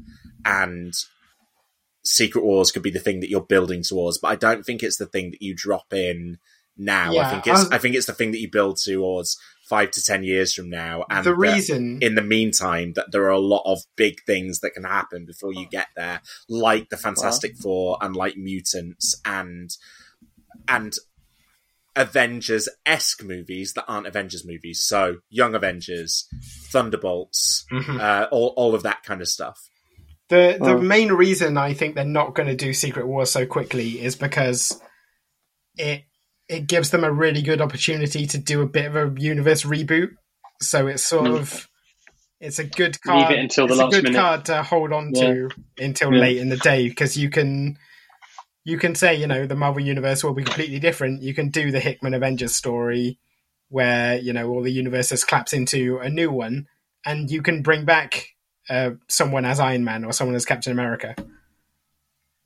and 0.45 0.93
Secret 2.03 2.43
Wars 2.43 2.71
could 2.71 2.83
be 2.83 2.91
the 2.91 2.99
thing 2.99 3.19
that 3.19 3.29
you're 3.29 3.41
building 3.41 3.83
towards. 3.83 4.17
But 4.17 4.29
I 4.29 4.35
don't 4.35 4.63
think 4.63 4.83
it's 4.83 4.97
the 4.97 5.05
thing 5.05 5.31
that 5.31 5.41
you 5.41 5.53
drop 5.55 5.93
in 5.93 6.37
now. 6.77 7.11
I 7.17 7.31
think 7.31 7.47
it's 7.47 7.71
I- 7.71 7.75
I 7.75 7.77
think 7.79 7.95
it's 7.95 8.05
the 8.05 8.13
thing 8.13 8.31
that 8.31 8.39
you 8.39 8.49
build 8.49 8.77
towards 8.77 9.37
five 9.69 9.91
to 9.91 10.03
ten 10.03 10.23
years 10.23 10.53
from 10.53 10.69
now. 10.69 11.05
And 11.09 11.23
the 11.25 11.35
reason, 11.35 11.99
in 12.01 12.15
the 12.15 12.21
meantime 12.23 12.93
that 12.95 13.11
there 13.11 13.23
are 13.23 13.29
a 13.29 13.39
lot 13.39 13.61
of 13.65 13.79
big 13.95 14.21
things 14.25 14.59
that 14.61 14.71
can 14.71 14.83
happen 14.83 15.25
before 15.25 15.53
you 15.53 15.67
get 15.69 15.87
there, 15.95 16.21
like 16.49 16.89
the 16.89 16.97
Fantastic 16.97 17.55
Four 17.55 17.97
and 18.01 18.15
like 18.15 18.35
mutants 18.35 19.15
and 19.23 19.69
and 20.67 20.95
Avengers 21.95 22.69
esque 22.85 23.23
movies 23.23 23.73
that 23.73 23.85
aren't 23.87 24.07
Avengers 24.07 24.45
movies. 24.45 24.81
So 24.81 25.17
Young 25.29 25.53
Avengers, 25.55 26.27
Thunderbolts, 26.71 27.65
Mhm. 27.71 27.99
uh, 27.99 28.27
all 28.31 28.53
all 28.55 28.75
of 28.75 28.83
that 28.83 29.03
kind 29.03 29.21
of 29.21 29.27
stuff. 29.27 29.69
the 30.29 30.59
the 30.61 30.77
main 30.77 31.11
reason 31.11 31.57
I 31.57 31.73
think 31.73 31.95
they're 31.95 32.05
not 32.05 32.35
going 32.35 32.47
to 32.47 32.55
do 32.55 32.71
Secret 32.71 33.07
War 33.07 33.25
so 33.25 33.47
quickly 33.47 33.99
is 33.99 34.15
because 34.15 34.79
it 35.75 36.03
it 36.49 36.67
gives 36.67 36.89
them 36.89 37.03
a 37.03 37.11
really 37.11 37.41
good 37.43 37.61
opportunity 37.61 38.25
to 38.27 38.37
do 38.37 38.61
a 38.61 38.67
bit 38.67 38.85
of 38.87 38.95
a 38.95 39.21
universe 39.21 39.63
reboot. 39.63 40.09
So 40.61 40.87
it's 40.87 41.03
sort 41.03 41.27
of 41.31 41.67
it's 42.41 42.59
a 42.59 42.63
good 42.63 42.97
Hmm. 43.03 43.11
Leave 43.11 43.21
card. 43.27 43.35
it 43.35 43.39
until 43.39 43.67
the 43.67 43.73
it's 43.73 43.79
last 43.79 43.93
a 43.93 43.97
good 43.97 44.03
minute. 44.05 44.17
card 44.17 44.45
to 44.45 44.63
hold 44.63 44.91
on 44.93 45.13
to 45.13 45.49
until 45.77 46.13
Yeah. 46.13 46.19
late 46.21 46.37
in 46.37 46.49
the 46.49 46.57
day 46.57 46.89
because 46.89 47.15
you 47.17 47.29
can 47.29 47.77
you 48.65 48.77
can 48.77 48.95
say 48.95 49.15
you 49.15 49.27
know 49.27 49.45
the 49.45 49.55
Marvel 49.55 49.81
universe 49.81 50.23
will 50.23 50.33
be 50.33 50.43
completely 50.43 50.79
different. 50.79 51.21
You 51.21 51.33
can 51.33 51.49
do 51.49 51.71
the 51.71 51.79
Hickman 51.79 52.13
Avengers 52.13 52.55
story 52.55 53.19
where 53.69 54.17
you 54.17 54.33
know 54.33 54.49
all 54.49 54.61
the 54.63 54.71
universes 54.71 55.23
collapse 55.23 55.53
into 55.53 55.99
a 55.99 56.09
new 56.09 56.31
one, 56.31 56.67
and 57.05 57.29
you 57.29 57.41
can 57.41 57.61
bring 57.61 57.85
back 57.85 58.29
uh, 58.69 58.91
someone 59.07 59.45
as 59.45 59.59
Iron 59.59 59.83
Man 59.83 60.03
or 60.03 60.11
someone 60.13 60.35
as 60.35 60.45
Captain 60.45 60.71
America. 60.71 61.15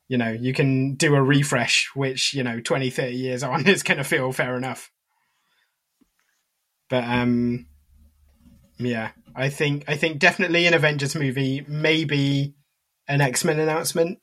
You 0.08 0.18
know, 0.18 0.30
you 0.30 0.52
can 0.52 0.94
do 0.94 1.14
a 1.14 1.22
refresh, 1.22 1.90
which, 1.94 2.34
you 2.34 2.42
know, 2.42 2.60
20, 2.60 2.90
30 2.90 3.14
years 3.14 3.42
on 3.42 3.66
is 3.68 3.82
going 3.82 3.98
to 3.98 4.04
feel 4.04 4.32
fair 4.32 4.56
enough. 4.56 4.90
But, 6.90 7.04
um, 7.04 7.66
yeah, 8.78 9.10
I 9.34 9.48
think, 9.48 9.84
I 9.88 9.96
think 9.96 10.18
definitely 10.18 10.66
an 10.66 10.74
Avengers 10.74 11.14
movie, 11.14 11.64
maybe 11.66 12.54
an 13.08 13.20
X-Men 13.20 13.58
announcement, 13.58 14.18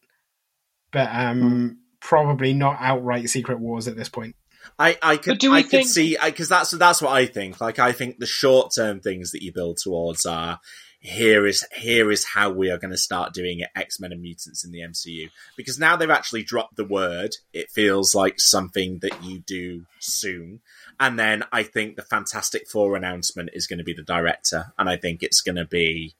but, 0.92 1.10
um, 1.12 1.80
probably 2.00 2.54
not 2.54 2.78
outright 2.80 3.30
Secret 3.30 3.60
Wars 3.60 3.88
at 3.88 3.96
this 3.96 4.10
point. 4.10 4.36
I, 4.78 4.98
I 5.02 5.18
could 5.18 5.34
But 5.34 5.40
do 5.40 5.52
we 5.52 5.60
I 5.60 5.64
could 5.64 5.86
see 5.86 6.18
because 6.24 6.50
that's 6.50 6.72
that's 6.72 7.02
what 7.02 7.12
I 7.12 7.26
think. 7.26 7.60
Like 7.60 7.80
I 7.80 7.92
think 7.92 8.18
the 8.20 8.26
short 8.26 8.72
term 8.76 9.00
things 9.00 9.32
that 9.32 9.42
you 9.44 9.52
build 9.52 9.78
towards 9.78 10.26
are 10.26 10.60
here 11.02 11.48
is 11.48 11.66
here 11.76 12.12
is 12.12 12.26
how 12.26 12.52
we 12.52 12.70
are 12.70 12.78
going 12.78 12.92
to 12.92 12.98
start 12.98 13.34
doing 13.34 13.60
it 13.60 13.70
X 13.76 14.00
Men 14.00 14.12
and 14.12 14.22
mutants 14.22 14.64
in 14.64 14.72
the 14.72 14.82
MCU 14.82 15.32
because 15.58 15.80
now 15.80 15.96
they've 15.96 16.10
actually 16.10 16.44
dropped 16.44 16.76
the 16.76 16.86
word. 16.86 17.32
It 17.54 17.72
feels 17.72 18.14
like 18.14 18.40
something 18.40 19.00
that 19.02 19.24
you 19.24 19.40
do 19.40 19.86
soon. 20.00 20.62
And 21.00 21.18
then 21.18 21.44
I 21.52 21.64
think 21.64 21.96
the 21.96 22.04
Fantastic 22.04 22.70
Four 22.70 22.96
announcement 22.96 23.50
is 23.54 23.66
going 23.66 23.80
to 23.80 23.84
be 23.84 23.94
the 23.94 24.04
director, 24.04 24.74
and 24.78 24.88
I 24.88 24.98
think 24.98 25.24
it's 25.24 25.42
going 25.42 25.56
to 25.56 25.66
be. 25.66 26.16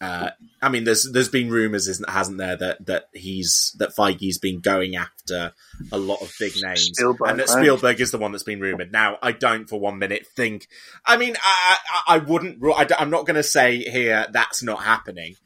Uh, 0.00 0.30
I 0.62 0.70
mean, 0.70 0.84
there's 0.84 1.10
there's 1.12 1.28
been 1.28 1.50
rumors, 1.50 1.86
isn't 1.86 2.08
hasn't 2.08 2.38
there, 2.38 2.56
that 2.56 2.86
that 2.86 3.04
he's 3.12 3.76
that 3.78 3.94
Feige's 3.94 4.38
been 4.38 4.60
going 4.60 4.96
after 4.96 5.52
a 5.92 5.98
lot 5.98 6.22
of 6.22 6.32
big 6.40 6.52
names, 6.62 6.90
Spielberg, 6.94 7.28
and 7.28 7.38
that 7.38 7.48
right? 7.48 7.62
Spielberg 7.62 8.00
is 8.00 8.10
the 8.10 8.16
one 8.18 8.32
that's 8.32 8.44
been 8.44 8.60
rumored. 8.60 8.92
Now, 8.92 9.18
I 9.22 9.32
don't 9.32 9.68
for 9.68 9.78
one 9.78 9.98
minute 9.98 10.26
think. 10.26 10.68
I 11.04 11.18
mean, 11.18 11.36
I 11.42 11.76
I, 12.06 12.14
I 12.14 12.18
wouldn't. 12.18 12.64
I, 12.64 12.86
am 12.98 13.10
not 13.10 13.26
going 13.26 13.36
to 13.36 13.42
say 13.42 13.78
here 13.78 14.26
that's 14.32 14.62
not 14.62 14.82
happening. 14.82 15.36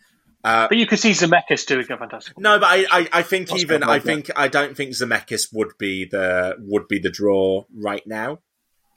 Uh, 0.44 0.68
But 0.68 0.76
you 0.76 0.86
could 0.86 1.01
see 1.01 1.12
Zemeckis 1.12 1.66
doing 1.66 1.90
a 1.90 1.97
fantastic. 1.97 2.39
no, 2.39 2.60
but 2.60 2.68
I, 2.68 2.86
I, 2.90 3.09
I 3.12 3.22
think 3.22 3.52
even 3.56 3.82
I 3.82 3.98
think 3.98 4.31
I 4.36 4.47
don't 4.47 4.76
think 4.76 4.93
Zemeckis 4.93 5.48
would 5.52 5.72
be 5.78 6.05
the 6.05 6.55
would 6.60 6.86
be 6.86 7.01
the 7.01 7.10
draw 7.10 7.64
right 7.74 8.06
now. 8.06 8.39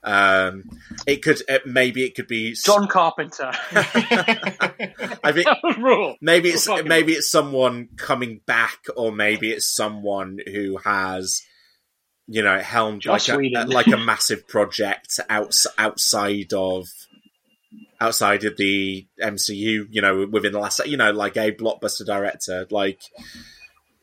Um, 0.04 0.64
it 1.06 1.22
could 1.24 1.42
uh, 1.50 1.60
maybe 1.66 2.06
it 2.06 2.16
could 2.16 2.28
be 2.28 2.54
John 2.54 2.88
Carpenter. 2.88 3.52
I 3.72 5.32
think 5.34 5.48
rule. 5.78 6.16
maybe 6.22 6.50
it's 6.50 6.66
Fucking- 6.68 6.88
maybe 6.88 7.14
it's 7.14 7.30
someone 7.30 7.90
coming 7.98 8.42
back, 8.46 8.80
or 8.96 9.12
maybe 9.12 9.52
it's 9.52 9.68
someone 9.68 10.40
who 10.46 10.78
has, 10.78 11.42
you 12.28 12.42
know, 12.44 12.60
helmed 12.60 13.06
like 13.06 13.28
a, 13.28 13.38
like 13.66 13.88
a 13.88 13.98
massive 14.12 14.48
project 14.48 15.20
outs, 15.30 15.68
outside 15.78 16.54
of 16.54 16.88
outside 18.00 18.44
of 18.46 18.56
the 18.58 19.08
MCU. 19.22 19.88
You 19.90 20.02
know, 20.02 20.26
within 20.32 20.54
the 20.54 20.60
last, 20.60 20.86
you 20.86 20.98
know, 20.98 21.12
like 21.12 21.36
a 21.38 21.52
blockbuster 21.52 22.06
director, 22.06 22.66
like. 22.72 23.02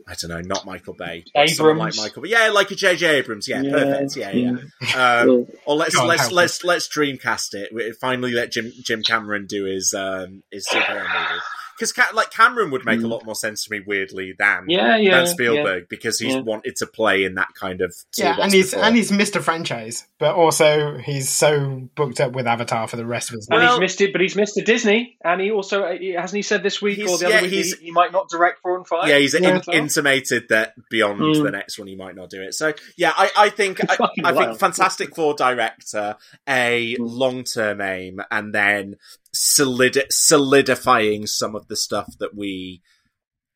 I 0.06 0.14
don't 0.14 0.30
know, 0.30 0.40
not 0.40 0.66
Michael 0.66 0.94
Bay. 0.94 1.24
but 1.34 1.48
someone 1.50 1.78
like 1.78 1.94
Abrams. 1.94 1.98
Michael 1.98 2.22
Bay. 2.22 2.28
Yeah, 2.30 2.50
like 2.50 2.70
a 2.70 2.74
JJ 2.74 3.08
Abrams. 3.08 3.48
Yeah, 3.48 3.62
Yeah, 3.62 3.72
perfect. 3.72 4.16
Yeah, 4.16 4.30
yeah. 4.32 4.56
yeah. 4.94 5.20
Um, 5.22 5.46
or 5.64 5.76
let's 5.76 5.94
God 5.94 6.08
let's 6.08 6.30
let's 6.30 6.64
let's 6.64 6.88
Dreamcast 6.88 7.54
it. 7.54 7.72
We 7.72 7.92
finally 7.92 8.32
let 8.32 8.52
Jim 8.52 8.72
Jim 8.82 9.02
Cameron 9.02 9.46
do 9.46 9.64
his 9.64 9.94
um 9.94 10.42
his 10.50 10.66
superhero 10.68 11.02
movie 11.02 11.40
because 11.78 11.92
like 12.14 12.30
Cameron 12.30 12.70
would 12.70 12.84
make 12.84 13.00
a 13.02 13.06
lot 13.06 13.24
more 13.24 13.34
sense 13.34 13.64
to 13.64 13.70
me 13.70 13.80
weirdly 13.86 14.34
than 14.38 14.64
Mm. 14.64 14.64
Yeah, 14.68 14.96
yeah, 14.96 15.16
than 15.18 15.26
Spielberg 15.26 15.88
because 15.88 16.18
he's 16.18 16.34
yeah. 16.34 16.40
wanted 16.40 16.76
to 16.76 16.86
play 16.86 17.24
in 17.24 17.34
that 17.34 17.48
kind 17.58 17.80
of 17.80 17.94
yeah, 18.16 18.36
and 18.40 18.52
he's 18.52 18.70
before. 18.70 18.84
and 18.84 18.96
he's 18.96 19.10
Mr. 19.10 19.42
Franchise, 19.42 20.06
but 20.18 20.34
also 20.34 20.96
he's 20.98 21.28
so 21.28 21.88
booked 21.94 22.20
up 22.20 22.32
with 22.32 22.46
Avatar 22.46 22.86
for 22.88 22.96
the 22.96 23.04
rest 23.06 23.30
of 23.30 23.34
his 23.36 23.48
life. 23.48 23.58
Well- 23.60 23.72
he's 23.72 23.80
missed 23.80 24.00
it, 24.00 24.12
but 24.12 24.20
he's 24.20 24.36
missed 24.36 24.56
a 24.58 24.62
Disney, 24.62 25.16
and 25.24 25.40
he 25.40 25.50
also 25.50 25.82
uh, 25.84 25.96
hasn't 26.16 26.36
he 26.36 26.42
said 26.42 26.62
this 26.62 26.80
week 26.80 26.98
or 27.08 27.18
the 27.18 27.26
other 27.26 27.42
week 27.42 27.50
he, 27.64 27.72
he 27.86 27.90
might 27.90 28.12
not 28.12 28.28
direct 28.28 28.60
four 28.60 28.76
and 28.76 28.86
five. 28.86 29.08
yeah, 29.08 29.18
he's 29.18 29.34
Yeah. 29.38 29.60
in, 29.68 29.74
intimated 29.74 30.48
that 30.50 30.74
beyond 30.90 31.20
Mm. 31.20 31.42
the 31.42 31.50
next 31.50 31.78
one 31.78 31.88
he 31.88 31.96
might 31.96 32.14
not 32.14 32.30
do 32.30 32.40
it. 32.42 32.54
So 32.54 32.72
yeah, 32.96 33.12
I, 33.16 33.30
I 33.36 33.48
think 33.50 33.80
I, 33.88 33.96
I 34.24 34.32
think. 34.32 34.58
Fantastic 34.58 35.14
Four 35.14 35.34
director, 35.34 36.16
a 36.48 36.94
Mm. 36.94 36.96
long 37.00 37.44
term 37.44 37.80
aim, 37.80 38.20
and 38.30 38.54
then 38.54 38.96
solid, 39.34 39.98
solidifying 40.10 41.26
some 41.26 41.54
of 41.54 41.68
the 41.68 41.76
stuff 41.76 42.14
that 42.18 42.34
we, 42.34 42.80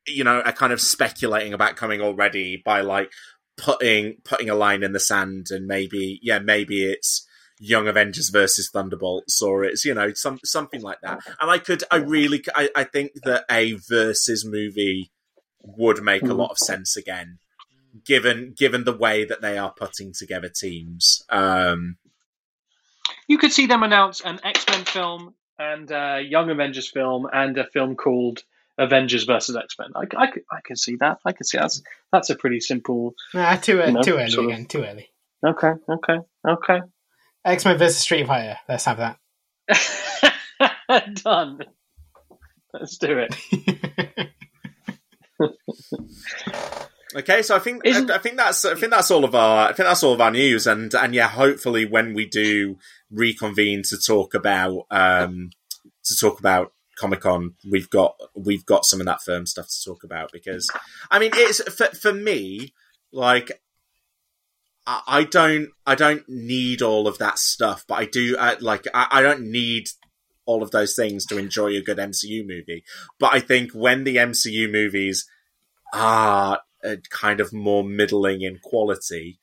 you 0.07 0.25
know, 0.25 0.41
are 0.41 0.53
kind 0.53 0.73
of 0.73 0.81
speculating 0.81 1.55
about 1.55 1.77
coming 1.77 2.01
already 2.01 2.61
by 2.63 2.83
like 2.83 3.13
putting 3.57 4.17
putting 4.25 4.49
a 4.49 4.55
line 4.55 4.83
in 4.83 4.93
the 4.93 5.01
sand 5.01 5.49
and 5.51 5.67
maybe 5.67 6.21
yeah 6.23 6.39
maybe 6.39 6.85
it's 6.85 7.27
Young 7.61 7.89
Avengers 7.89 8.29
versus 8.29 8.71
Thunderbolts, 8.73 9.43
or 9.43 9.65
it's 9.65 9.85
you 9.85 9.95
know 9.95 10.13
some 10.15 10.39
something 10.45 10.81
like 10.81 11.01
that. 11.03 11.19
And 11.41 11.51
I 11.51 11.59
could, 11.59 11.83
I 11.91 11.97
really, 11.97 12.45
I, 12.55 12.71
I 12.77 12.85
think 12.85 13.13
that 13.25 13.45
a 13.51 13.73
versus 13.89 14.45
movie 14.45 15.11
would 15.63 16.03
make 16.03 16.23
a 16.23 16.35
lot 16.35 16.53
of 16.53 16.59
sense 16.59 16.97
again, 16.97 17.39
given 18.07 18.55
given 18.57 18.85
the 18.85 18.97
way 18.97 19.25
that 19.25 19.41
they 19.41 19.59
are 19.59 19.73
putting 19.73 20.13
together 20.13 20.49
teams. 20.49 21.25
Um, 21.31 21.97
You 23.27 23.39
could 23.39 23.53
see 23.53 23.67
them 23.67 23.83
announce 23.83 24.21
an 24.21 24.39
X 24.45 24.65
Men 24.69 24.85
film 24.85 25.35
and 25.59 25.91
a 25.91 26.21
Young 26.23 26.51
Avengers 26.51 26.89
film 26.91 27.27
and 27.33 27.57
a 27.59 27.67
film 27.67 27.97
called 27.97 28.43
Avengers 28.79 29.25
versus 29.25 29.57
X 29.57 29.75
Men. 29.79 29.91
I, 29.97 30.05
I, 30.17 30.27
I 30.53 30.61
can 30.65 30.77
see 30.77 30.97
that. 31.01 31.19
I 31.25 31.33
can 31.33 31.45
see 31.45 31.59
that's 31.59 31.83
that's 32.13 32.31
a 32.31 32.37
pretty 32.37 32.61
simple. 32.61 33.15
Nah, 33.35 33.57
too, 33.57 33.79
You 33.79 33.93
know, 33.93 34.03
too 34.03 34.15
early 34.17 34.31
sort 34.31 34.47
of- 34.47 34.53
again. 34.53 34.67
Too 34.67 34.85
early. 34.85 35.11
Okay, 35.45 35.73
okay, 35.89 36.19
okay. 36.47 36.81
X 37.45 37.65
Men 37.65 37.79
versus 37.79 37.99
Street 37.99 38.27
Fighter. 38.27 38.59
Let's 38.69 38.85
have 38.85 38.99
that. 38.99 39.19
Done. 41.23 41.61
Let's 42.73 42.99
do 42.99 43.19
it. 43.19 43.35
Okay, 47.17 47.43
so 47.43 47.57
I 47.57 47.59
think 47.59 47.87
I, 47.87 47.91
Isn't- 47.91 48.11
I 48.11 48.19
think 48.19 48.37
that's 48.37 48.65
I 48.65 48.75
think 48.75 48.91
that's 48.93 49.11
all 49.11 49.25
of 49.25 49.35
our 49.35 49.69
I 49.69 49.73
think 49.73 49.89
that's 49.89 50.03
all 50.03 50.13
of 50.13 50.21
our 50.21 50.31
news, 50.31 50.67
and 50.67 50.93
and 50.95 51.15
yeah, 51.15 51.29
hopefully 51.29 51.85
when 51.87 52.15
we 52.15 52.27
do 52.27 52.77
reconvene 53.11 53.83
to 53.85 53.97
talk 53.97 54.35
about 54.35 54.85
um 54.91 55.51
to 56.05 56.17
talk 56.17 56.39
about 56.39 56.73
Comic 56.99 57.21
Con, 57.21 57.55
we've 57.71 57.89
got 57.89 58.17
we've 58.35 58.67
got 58.67 58.85
some 58.85 59.01
of 59.01 59.07
that 59.07 59.23
firm 59.23 59.47
stuff 59.47 59.69
to 59.69 59.85
talk 59.85 60.05
about 60.05 60.33
because 60.33 60.69
I 61.11 61.19
mean 61.19 61.31
it's 61.35 61.63
for 61.73 61.87
for 61.87 62.13
me 62.13 62.75
like 63.13 63.53
I, 64.87 65.03
I 65.07 65.25
don't 65.25 65.69
I 65.87 65.95
don't 65.95 66.29
need 66.29 66.83
all 66.83 67.09
of 67.09 67.19
that 67.19 67.39
stuff, 67.39 67.85
but 67.89 67.95
I 67.95 68.05
do 68.05 68.37
I, 68.39 68.57
like 68.61 68.85
I, 68.93 69.07
I 69.11 69.23
don't 69.23 69.51
need 69.51 69.89
all 70.45 70.63
of 70.63 70.71
those 70.71 70.95
things 70.95 71.25
to 71.27 71.39
enjoy 71.39 71.69
a 71.77 71.83
good 71.83 71.99
MCU 71.99 72.47
movie. 72.47 72.83
But 73.19 73.35
I 73.35 73.41
think 73.41 73.73
when 73.73 74.05
the 74.05 74.17
MCU 74.17 74.71
movies 74.71 75.27
are 75.95 76.61
uh, 76.85 76.97
kind 77.11 77.41
of 77.41 77.53
more 77.53 77.83
middling 77.85 78.43
in 78.43 78.59
quality. 78.63 79.39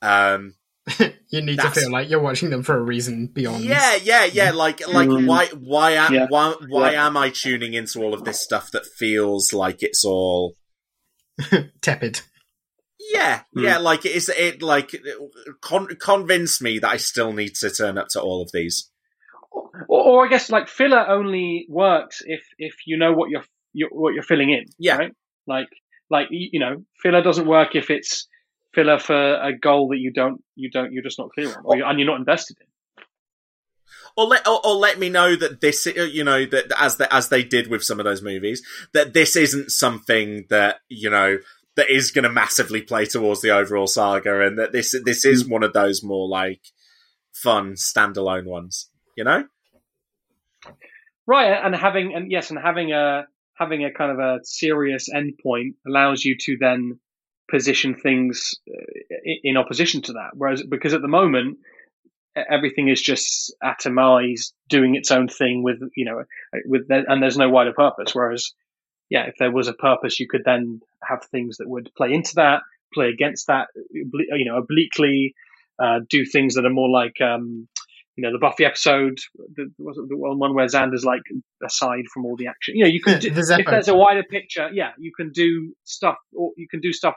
Um, 0.00 0.54
You 1.28 1.40
need 1.40 1.60
to 1.60 1.70
feel 1.70 1.90
like 1.90 2.10
you're 2.10 2.20
watching 2.20 2.50
them 2.50 2.62
for 2.62 2.76
a 2.76 2.82
reason 2.82 3.28
beyond. 3.28 3.64
yeah, 3.64 3.96
yeah, 4.02 4.24
yeah. 4.24 4.50
Like, 4.64 4.86
like, 4.86 5.08
Mm. 5.08 5.26
why, 5.26 5.46
why, 5.46 5.92
am, 5.92 6.12
Yeah. 6.12 6.26
why, 6.28 6.54
why 6.68 6.92
Yeah. 6.92 7.06
am 7.06 7.16
I 7.16 7.30
tuning 7.30 7.72
into 7.74 8.00
all 8.02 8.12
of 8.12 8.24
this 8.24 8.42
stuff 8.42 8.70
that 8.72 8.84
feels 8.84 9.52
like 9.52 9.82
it's 9.82 10.04
all? 10.04 10.56
tepid. 11.80 12.20
Yeah, 12.98 13.42
Mm. 13.56 13.62
yeah. 13.64 13.78
Like, 13.78 14.04
it's 14.04 14.28
it 14.28 14.62
like 14.62 14.94
con- 15.60 15.96
convince 15.98 16.60
me 16.60 16.78
that 16.80 16.90
I 16.90 16.96
still 16.98 17.32
need 17.32 17.54
to 17.56 17.70
turn 17.70 17.96
up 17.98 18.08
to 18.10 18.20
all 18.20 18.42
of 18.42 18.50
these. 18.52 18.90
or, 19.88 20.02
or 20.04 20.26
I 20.26 20.28
guess 20.30 20.50
like 20.50 20.68
filler 20.68 21.06
only 21.08 21.66
works 21.68 22.22
if 22.24 22.42
if 22.58 22.74
you 22.86 22.96
know 22.98 23.12
what 23.12 23.30
you're, 23.30 23.44
you're 23.72 23.88
what 23.90 24.14
you're 24.14 24.22
filling 24.22 24.50
in. 24.50 24.64
Yeah. 24.78 24.96
Right? 24.98 25.12
Like 25.46 25.68
like 26.12 26.28
you 26.30 26.60
know 26.60 26.84
filler 27.02 27.22
doesn't 27.22 27.46
work 27.46 27.74
if 27.74 27.90
it's 27.90 28.28
filler 28.72 28.98
for 28.98 29.34
a 29.34 29.56
goal 29.56 29.88
that 29.88 29.98
you 29.98 30.12
don't 30.12 30.42
you 30.54 30.70
don't 30.70 30.92
you're 30.92 31.02
just 31.02 31.18
not 31.18 31.30
clear 31.30 31.48
on 31.48 31.62
or 31.64 31.76
you, 31.76 31.84
and 31.84 31.98
you're 31.98 32.06
not 32.06 32.20
invested 32.20 32.56
in. 32.60 33.04
or 34.16 34.26
let 34.26 34.46
or, 34.46 34.64
or 34.64 34.74
let 34.76 34.98
me 34.98 35.08
know 35.08 35.34
that 35.34 35.60
this 35.60 35.86
uh, 35.86 35.90
you 35.90 36.22
know 36.22 36.46
that 36.46 36.72
as 36.78 36.96
the, 36.96 37.12
as 37.12 37.28
they 37.28 37.42
did 37.42 37.68
with 37.68 37.82
some 37.82 37.98
of 37.98 38.04
those 38.04 38.22
movies 38.22 38.62
that 38.92 39.12
this 39.12 39.34
isn't 39.34 39.70
something 39.70 40.44
that 40.48 40.76
you 40.88 41.10
know 41.10 41.38
that 41.74 41.90
is 41.90 42.10
going 42.10 42.24
to 42.24 42.30
massively 42.30 42.82
play 42.82 43.06
towards 43.06 43.40
the 43.40 43.50
overall 43.50 43.86
saga 43.86 44.46
and 44.46 44.58
that 44.58 44.72
this 44.72 44.94
this 45.04 45.24
is 45.24 45.48
one 45.48 45.64
of 45.64 45.72
those 45.72 46.02
more 46.02 46.28
like 46.28 46.60
fun 47.32 47.72
standalone 47.72 48.44
ones 48.44 48.90
you 49.16 49.24
know? 49.24 49.44
Right, 51.26 51.52
and 51.52 51.74
having 51.74 52.14
and 52.14 52.30
yes, 52.30 52.50
and 52.50 52.58
having 52.58 52.92
a 52.92 53.26
having 53.62 53.84
a 53.84 53.92
kind 53.92 54.12
of 54.12 54.18
a 54.18 54.40
serious 54.44 55.08
endpoint 55.08 55.74
allows 55.86 56.24
you 56.24 56.36
to 56.40 56.56
then 56.58 56.98
position 57.50 57.94
things 57.94 58.54
uh, 58.68 59.32
in 59.42 59.56
opposition 59.56 60.02
to 60.02 60.12
that. 60.14 60.30
Whereas 60.34 60.62
because 60.62 60.94
at 60.94 61.02
the 61.02 61.08
moment 61.08 61.58
everything 62.34 62.88
is 62.88 63.00
just 63.02 63.54
atomized, 63.62 64.52
doing 64.68 64.94
its 64.94 65.10
own 65.10 65.28
thing 65.28 65.62
with 65.62 65.78
you 65.96 66.04
know 66.04 66.24
with 66.64 66.88
the, 66.88 67.04
and 67.06 67.22
there's 67.22 67.38
no 67.38 67.50
wider 67.50 67.72
purpose. 67.72 68.14
Whereas 68.14 68.52
yeah, 69.10 69.24
if 69.26 69.34
there 69.38 69.50
was 69.50 69.68
a 69.68 69.74
purpose, 69.74 70.18
you 70.18 70.26
could 70.26 70.44
then 70.44 70.80
have 71.06 71.24
things 71.24 71.58
that 71.58 71.68
would 71.68 71.90
play 71.96 72.14
into 72.14 72.36
that, 72.36 72.62
play 72.94 73.08
against 73.08 73.46
that, 73.48 73.68
you 73.92 74.46
know, 74.46 74.56
obliquely, 74.56 75.34
uh, 75.78 76.00
do 76.08 76.24
things 76.24 76.54
that 76.54 76.64
are 76.64 76.70
more 76.70 76.88
like 76.88 77.20
um, 77.20 77.68
you 78.16 78.22
know, 78.22 78.32
the 78.32 78.38
Buffy 78.38 78.64
episode, 78.64 79.18
the, 79.54 79.70
was 79.78 79.96
it 79.96 80.08
the 80.08 80.16
one 80.16 80.54
where 80.54 80.66
Xander's 80.66 81.04
like 81.04 81.22
aside 81.64 82.04
from 82.12 82.26
all 82.26 82.36
the 82.36 82.46
action. 82.46 82.76
You 82.76 82.84
know, 82.84 82.90
you 82.90 83.00
can 83.00 83.18
do, 83.18 83.30
The 83.30 83.40
if 83.40 83.66
there's 83.66 83.88
a 83.88 83.94
wider 83.94 84.22
picture, 84.22 84.68
yeah, 84.72 84.90
you 84.98 85.12
can 85.16 85.30
do 85.30 85.74
stuff, 85.84 86.16
or 86.34 86.50
you 86.56 86.68
can 86.68 86.80
do 86.80 86.92
stuff 86.92 87.14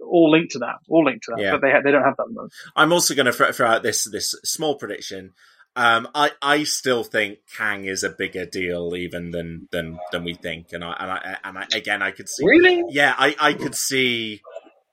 all 0.00 0.30
linked 0.30 0.52
to 0.52 0.60
that, 0.60 0.76
all 0.88 1.04
linked 1.04 1.24
to 1.24 1.32
that. 1.36 1.42
Yeah. 1.42 1.50
But 1.52 1.62
they 1.62 1.70
ha- 1.70 1.80
they 1.84 1.90
don't 1.90 2.04
have 2.04 2.16
that 2.16 2.22
at 2.22 2.28
the 2.28 2.34
moment. 2.34 2.52
I'm 2.76 2.92
also 2.92 3.14
going 3.14 3.26
to 3.26 3.32
throw, 3.32 3.52
throw 3.52 3.68
out 3.68 3.82
this 3.82 4.08
this 4.10 4.34
small 4.44 4.76
prediction. 4.76 5.32
Um, 5.76 6.08
I 6.14 6.32
I 6.42 6.64
still 6.64 7.04
think 7.04 7.38
Kang 7.56 7.84
is 7.84 8.02
a 8.02 8.10
bigger 8.10 8.44
deal 8.44 8.94
even 8.96 9.30
than 9.30 9.68
than 9.70 9.98
than 10.12 10.24
we 10.24 10.34
think, 10.34 10.72
and 10.72 10.84
I 10.84 10.96
and 10.98 11.10
I 11.10 11.36
and 11.44 11.58
I, 11.58 11.66
again 11.74 12.02
I 12.02 12.10
could 12.10 12.28
see 12.28 12.44
Really? 12.44 12.84
yeah 12.90 13.14
I 13.16 13.36
I 13.38 13.52
could 13.54 13.76
see 13.76 14.42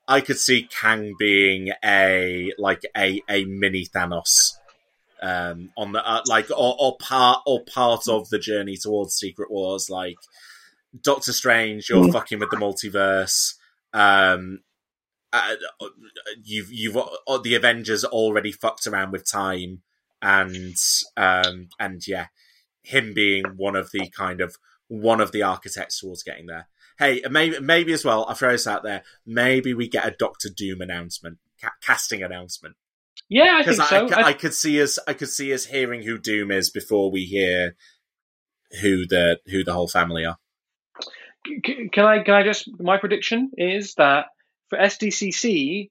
I 0.07 0.21
could 0.21 0.37
see 0.37 0.69
Kang 0.69 1.15
being 1.17 1.71
a 1.83 2.53
like 2.57 2.83
a 2.95 3.21
a 3.29 3.45
mini 3.45 3.85
Thanos. 3.85 4.56
Um, 5.21 5.71
on 5.75 5.93
the 5.93 6.07
uh, 6.07 6.21
like, 6.27 6.49
or, 6.51 6.75
or 6.79 6.97
part 6.97 7.41
or 7.45 7.63
part 7.63 8.07
of 8.07 8.29
the 8.29 8.39
journey 8.39 8.77
towards 8.77 9.15
Secret 9.15 9.49
Wars, 9.49 9.89
like 9.89 10.17
Doctor 11.01 11.33
Strange, 11.33 11.89
you're 11.89 12.11
fucking 12.11 12.39
with 12.39 12.51
the 12.51 12.57
multiverse. 12.57 13.55
Um, 13.93 14.61
uh, 15.33 15.55
you've 16.43 16.71
you've 16.71 16.97
uh, 16.97 17.37
the 17.39 17.55
Avengers 17.55 18.05
already 18.05 18.51
fucked 18.51 18.87
around 18.87 19.11
with 19.11 19.29
time, 19.29 19.81
and 20.21 20.75
um, 21.15 21.69
and 21.79 22.05
yeah, 22.07 22.27
him 22.81 23.13
being 23.13 23.43
one 23.57 23.75
of 23.75 23.91
the 23.91 24.09
kind 24.09 24.41
of 24.41 24.55
one 24.87 25.19
of 25.19 25.31
the 25.31 25.43
architects 25.43 25.99
towards 25.99 26.23
getting 26.23 26.45
there. 26.45 26.67
Hey, 26.97 27.21
maybe 27.29 27.59
maybe 27.59 27.93
as 27.93 28.05
well. 28.05 28.25
I 28.27 28.33
throw 28.33 28.51
this 28.51 28.67
out 28.67 28.83
there. 28.83 29.03
Maybe 29.25 29.73
we 29.73 29.87
get 29.87 30.07
a 30.07 30.15
Doctor 30.17 30.49
Doom 30.49 30.81
announcement, 30.81 31.37
ca- 31.61 31.71
casting 31.81 32.23
announcement, 32.23 32.75
Yeah, 33.29 33.55
I 33.55 33.57
because 33.59 33.77
think 33.77 33.91
I, 33.91 34.07
so. 34.07 34.15
I, 34.15 34.27
I- 34.27 34.33
could 34.33 34.53
see 34.53 34.81
us. 34.81 34.99
I 35.07 35.13
could 35.13 35.29
see 35.29 35.53
us 35.53 35.65
hearing 35.65 36.03
who 36.03 36.17
Doom 36.17 36.51
is 36.51 36.69
before 36.69 37.11
we 37.11 37.25
hear 37.25 37.75
who 38.81 39.05
the 39.05 39.39
who 39.47 39.63
the 39.63 39.73
whole 39.73 39.87
family 39.87 40.25
are. 40.25 40.37
Can 41.63 42.05
I 42.05 42.23
can 42.23 42.33
I 42.33 42.43
just 42.43 42.69
my 42.79 42.97
prediction 42.97 43.51
is 43.57 43.93
that 43.95 44.25
for 44.69 44.77
SDCC 44.77 45.89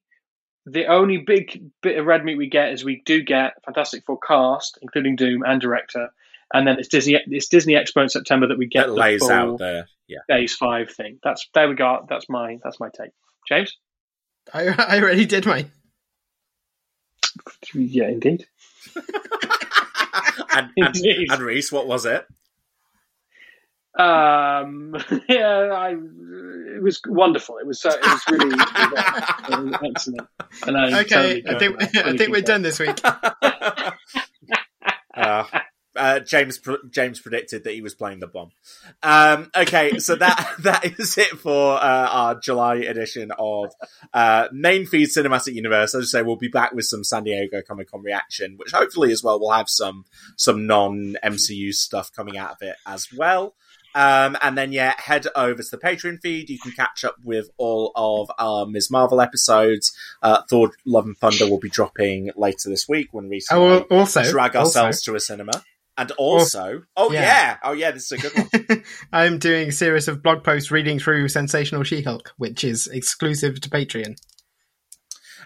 the 0.66 0.86
only 0.86 1.18
big 1.18 1.70
bit 1.82 1.96
of 1.96 2.06
red 2.06 2.24
meat 2.24 2.36
we 2.36 2.48
get 2.48 2.72
is 2.72 2.84
we 2.84 3.00
do 3.06 3.22
get 3.22 3.54
Fantastic 3.64 4.04
Four 4.04 4.18
cast, 4.18 4.78
including 4.82 5.14
Doom 5.16 5.44
and 5.46 5.60
director, 5.60 6.08
and 6.52 6.66
then 6.66 6.78
it's 6.78 6.88
Disney 6.88 7.16
it's 7.26 7.48
Disney 7.48 7.74
Expo 7.74 8.02
in 8.02 8.08
September 8.08 8.48
that 8.48 8.58
we 8.58 8.66
get 8.66 8.86
That 8.86 8.92
the 8.92 8.98
lays 8.98 9.20
full 9.20 9.30
out 9.30 9.58
the 9.58 9.86
yeah. 10.08 10.18
Phase 10.28 10.54
Five 10.54 10.90
thing. 10.90 11.18
That's 11.22 11.48
there 11.54 11.68
we 11.68 11.74
go. 11.74 12.04
That's 12.08 12.28
my 12.28 12.58
that's 12.62 12.80
my 12.80 12.88
take. 12.88 13.12
James. 13.48 13.76
I, 14.52 14.68
I 14.68 15.00
already 15.00 15.24
did 15.24 15.46
mine. 15.46 15.70
Yeah, 17.74 18.08
indeed. 18.08 18.46
and, 20.52 20.70
and, 20.76 20.96
Indeed. 20.96 21.28
and 21.30 21.42
Reese, 21.42 21.70
what 21.72 21.86
was 21.86 22.06
it? 22.06 22.26
Um, 23.98 24.94
yeah, 25.28 25.70
I, 25.72 25.92
it 25.96 26.82
was 26.82 27.00
wonderful. 27.06 27.58
It 27.58 27.66
was 27.66 27.80
so, 27.80 27.90
it 27.90 28.02
was 28.02 28.22
really 28.30 28.54
it 28.54 29.64
was 29.64 29.74
excellent. 29.84 30.28
And 30.66 30.76
I 30.76 31.00
Okay, 31.00 31.40
totally 31.42 31.48
I 31.48 31.58
think. 31.58 31.82
I 31.96 32.16
think 32.16 32.28
we're 32.30 32.36
concur. 32.36 32.40
done 32.42 32.62
this 32.62 32.78
week. 32.78 33.00
Uh, 35.14 35.44
uh, 35.96 36.20
James 36.20 36.60
James 36.90 37.20
predicted 37.20 37.64
that 37.64 37.72
he 37.74 37.80
was 37.82 37.94
playing 37.94 38.20
the 38.20 38.26
bomb. 38.26 38.50
Um, 39.02 39.50
okay, 39.56 39.98
so 39.98 40.14
that 40.16 40.54
that 40.60 40.84
is 40.98 41.16
it 41.18 41.28
for 41.38 41.74
uh, 41.76 42.08
our 42.08 42.34
July 42.40 42.76
edition 42.76 43.32
of 43.38 43.72
uh, 44.14 44.48
Main 44.52 44.86
Feed 44.86 45.08
Cinematic 45.08 45.54
Universe. 45.54 45.94
As 45.94 46.14
I 46.14 46.18
say, 46.18 46.22
we'll 46.22 46.36
be 46.36 46.48
back 46.48 46.72
with 46.72 46.84
some 46.86 47.04
San 47.04 47.24
Diego 47.24 47.62
Comic 47.66 47.90
Con 47.90 48.02
reaction, 48.02 48.54
which 48.56 48.72
hopefully 48.72 49.12
as 49.12 49.22
well 49.22 49.40
we'll 49.40 49.50
have 49.52 49.68
some 49.68 50.04
some 50.36 50.66
non 50.66 51.16
MCU 51.24 51.72
stuff 51.72 52.12
coming 52.12 52.36
out 52.38 52.52
of 52.52 52.58
it 52.62 52.76
as 52.86 53.08
well. 53.16 53.54
Um, 53.94 54.36
and 54.42 54.58
then 54.58 54.72
yeah, 54.72 54.92
head 54.98 55.26
over 55.34 55.62
to 55.62 55.70
the 55.70 55.78
Patreon 55.78 56.20
feed. 56.20 56.50
You 56.50 56.58
can 56.58 56.72
catch 56.72 57.02
up 57.02 57.14
with 57.24 57.48
all 57.56 57.92
of 57.96 58.30
our 58.38 58.66
Ms. 58.66 58.90
Marvel 58.90 59.22
episodes. 59.22 59.90
Uh, 60.22 60.42
Thor: 60.50 60.70
Love 60.84 61.06
and 61.06 61.16
Thunder 61.16 61.48
will 61.48 61.58
be 61.58 61.70
dropping 61.70 62.30
later 62.36 62.68
this 62.68 62.86
week 62.86 63.08
when 63.12 63.30
we 63.30 63.40
Oh, 63.50 63.80
also, 63.90 64.22
drag 64.30 64.54
also- 64.54 64.80
ourselves 64.80 65.00
to 65.04 65.14
a 65.14 65.20
cinema. 65.20 65.62
And 65.98 66.10
also, 66.12 66.82
oh 66.96 67.10
yeah. 67.10 67.22
Yeah. 67.22 67.56
oh 67.64 67.72
yeah, 67.72 67.90
this 67.90 68.12
is 68.12 68.12
a 68.12 68.28
good 68.28 68.32
one. 68.68 68.84
I'm 69.12 69.38
doing 69.38 69.68
a 69.68 69.72
series 69.72 70.08
of 70.08 70.22
blog 70.22 70.44
posts 70.44 70.70
reading 70.70 70.98
through 70.98 71.28
Sensational 71.28 71.84
She-Hulk, 71.84 72.34
which 72.36 72.64
is 72.64 72.86
exclusive 72.86 73.60
to 73.62 73.70
Patreon. 73.70 74.16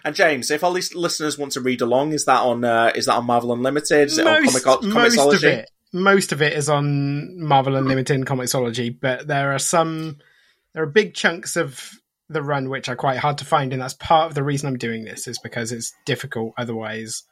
and 0.03 0.15
James, 0.15 0.51
if 0.51 0.63
our 0.63 0.71
lis- 0.71 0.93
listeners 0.93 1.37
want 1.37 1.53
to 1.53 1.61
read 1.61 1.81
along, 1.81 2.11
is 2.11 2.25
that 2.25 2.41
on 2.41 2.65
uh, 2.65 2.91
is 2.95 3.05
that 3.05 3.15
on 3.15 3.25
Marvel 3.25 3.53
Unlimited? 3.53 4.07
Is 4.07 4.17
it 4.17 4.27
on 4.27 4.43
most, 4.43 4.63
Comic 4.63 4.93
most 4.93 5.17
of 5.17 5.43
it, 5.43 5.69
most 5.93 6.31
of 6.31 6.41
it 6.41 6.53
is 6.53 6.69
on 6.69 7.39
Marvel 7.39 7.75
Unlimited 7.75 8.15
and 8.15 8.25
Comixology, 8.25 8.95
but 8.99 9.27
there 9.27 9.53
are 9.53 9.59
some, 9.59 10.17
there 10.73 10.83
are 10.83 10.87
big 10.87 11.13
chunks 11.13 11.55
of 11.55 11.91
the 12.29 12.41
run 12.41 12.69
which 12.69 12.87
are 12.89 12.95
quite 12.95 13.19
hard 13.19 13.37
to 13.39 13.45
find, 13.45 13.73
and 13.73 13.81
that's 13.81 13.93
part 13.93 14.27
of 14.27 14.35
the 14.35 14.43
reason 14.43 14.67
I'm 14.67 14.77
doing 14.77 15.03
this 15.03 15.27
is 15.27 15.39
because 15.39 15.71
it's 15.71 15.93
difficult 16.05 16.53
otherwise 16.57 17.23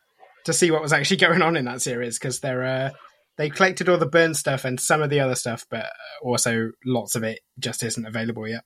to 0.45 0.53
see 0.53 0.71
what 0.71 0.81
was 0.81 0.93
actually 0.93 1.17
going 1.25 1.41
on 1.41 1.57
in 1.57 1.65
that 1.65 1.81
series 1.81 2.17
because 2.19 2.39
there 2.39 2.63
are 2.63 2.91
they 3.39 3.49
collected 3.49 3.87
all 3.87 3.97
the 3.97 4.05
Byrne 4.05 4.33
stuff 4.33 4.65
and 4.65 4.77
some 4.77 5.01
of 5.01 5.09
the 5.09 5.21
other 5.21 5.33
stuff, 5.33 5.65
but 5.71 5.85
also 6.21 6.71
lots 6.85 7.15
of 7.15 7.23
it 7.23 7.39
just 7.57 7.81
isn't 7.83 8.05
available 8.05 8.45
yet. 8.45 8.65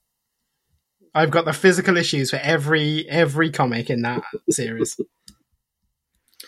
I've 1.13 1.29
got 1.29 1.45
the 1.45 1.53
physical 1.53 1.95
issues 1.95 2.31
for 2.31 2.37
every 2.37 3.07
every 3.07 3.51
comic 3.51 3.91
in 3.91 4.01
that 4.01 4.23
series. 4.49 4.99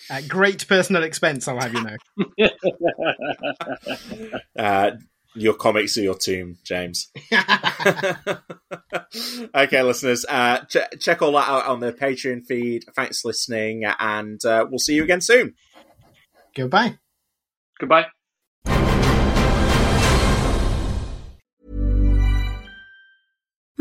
At 0.09 0.27
great 0.27 0.67
personal 0.67 1.03
expense, 1.03 1.47
I'll 1.47 1.59
have 1.59 1.73
you 1.73 1.83
know. 1.83 1.97
Uh, 4.57 4.91
your 5.35 5.53
comics 5.53 5.97
are 5.97 6.01
your 6.01 6.17
tomb, 6.17 6.57
James. 6.63 7.11
okay, 9.53 9.83
listeners, 9.83 10.25
uh, 10.27 10.59
ch- 10.61 10.77
check 11.01 11.21
all 11.21 11.33
that 11.33 11.49
out 11.49 11.65
on 11.65 11.81
the 11.81 11.91
Patreon 11.91 12.45
feed. 12.45 12.85
Thanks 12.95 13.19
for 13.19 13.27
listening, 13.27 13.83
and 13.83 14.43
uh, 14.45 14.65
we'll 14.69 14.79
see 14.79 14.95
you 14.95 15.03
again 15.03 15.19
soon. 15.19 15.55
Goodbye. 16.55 16.97
Goodbye. 17.79 18.05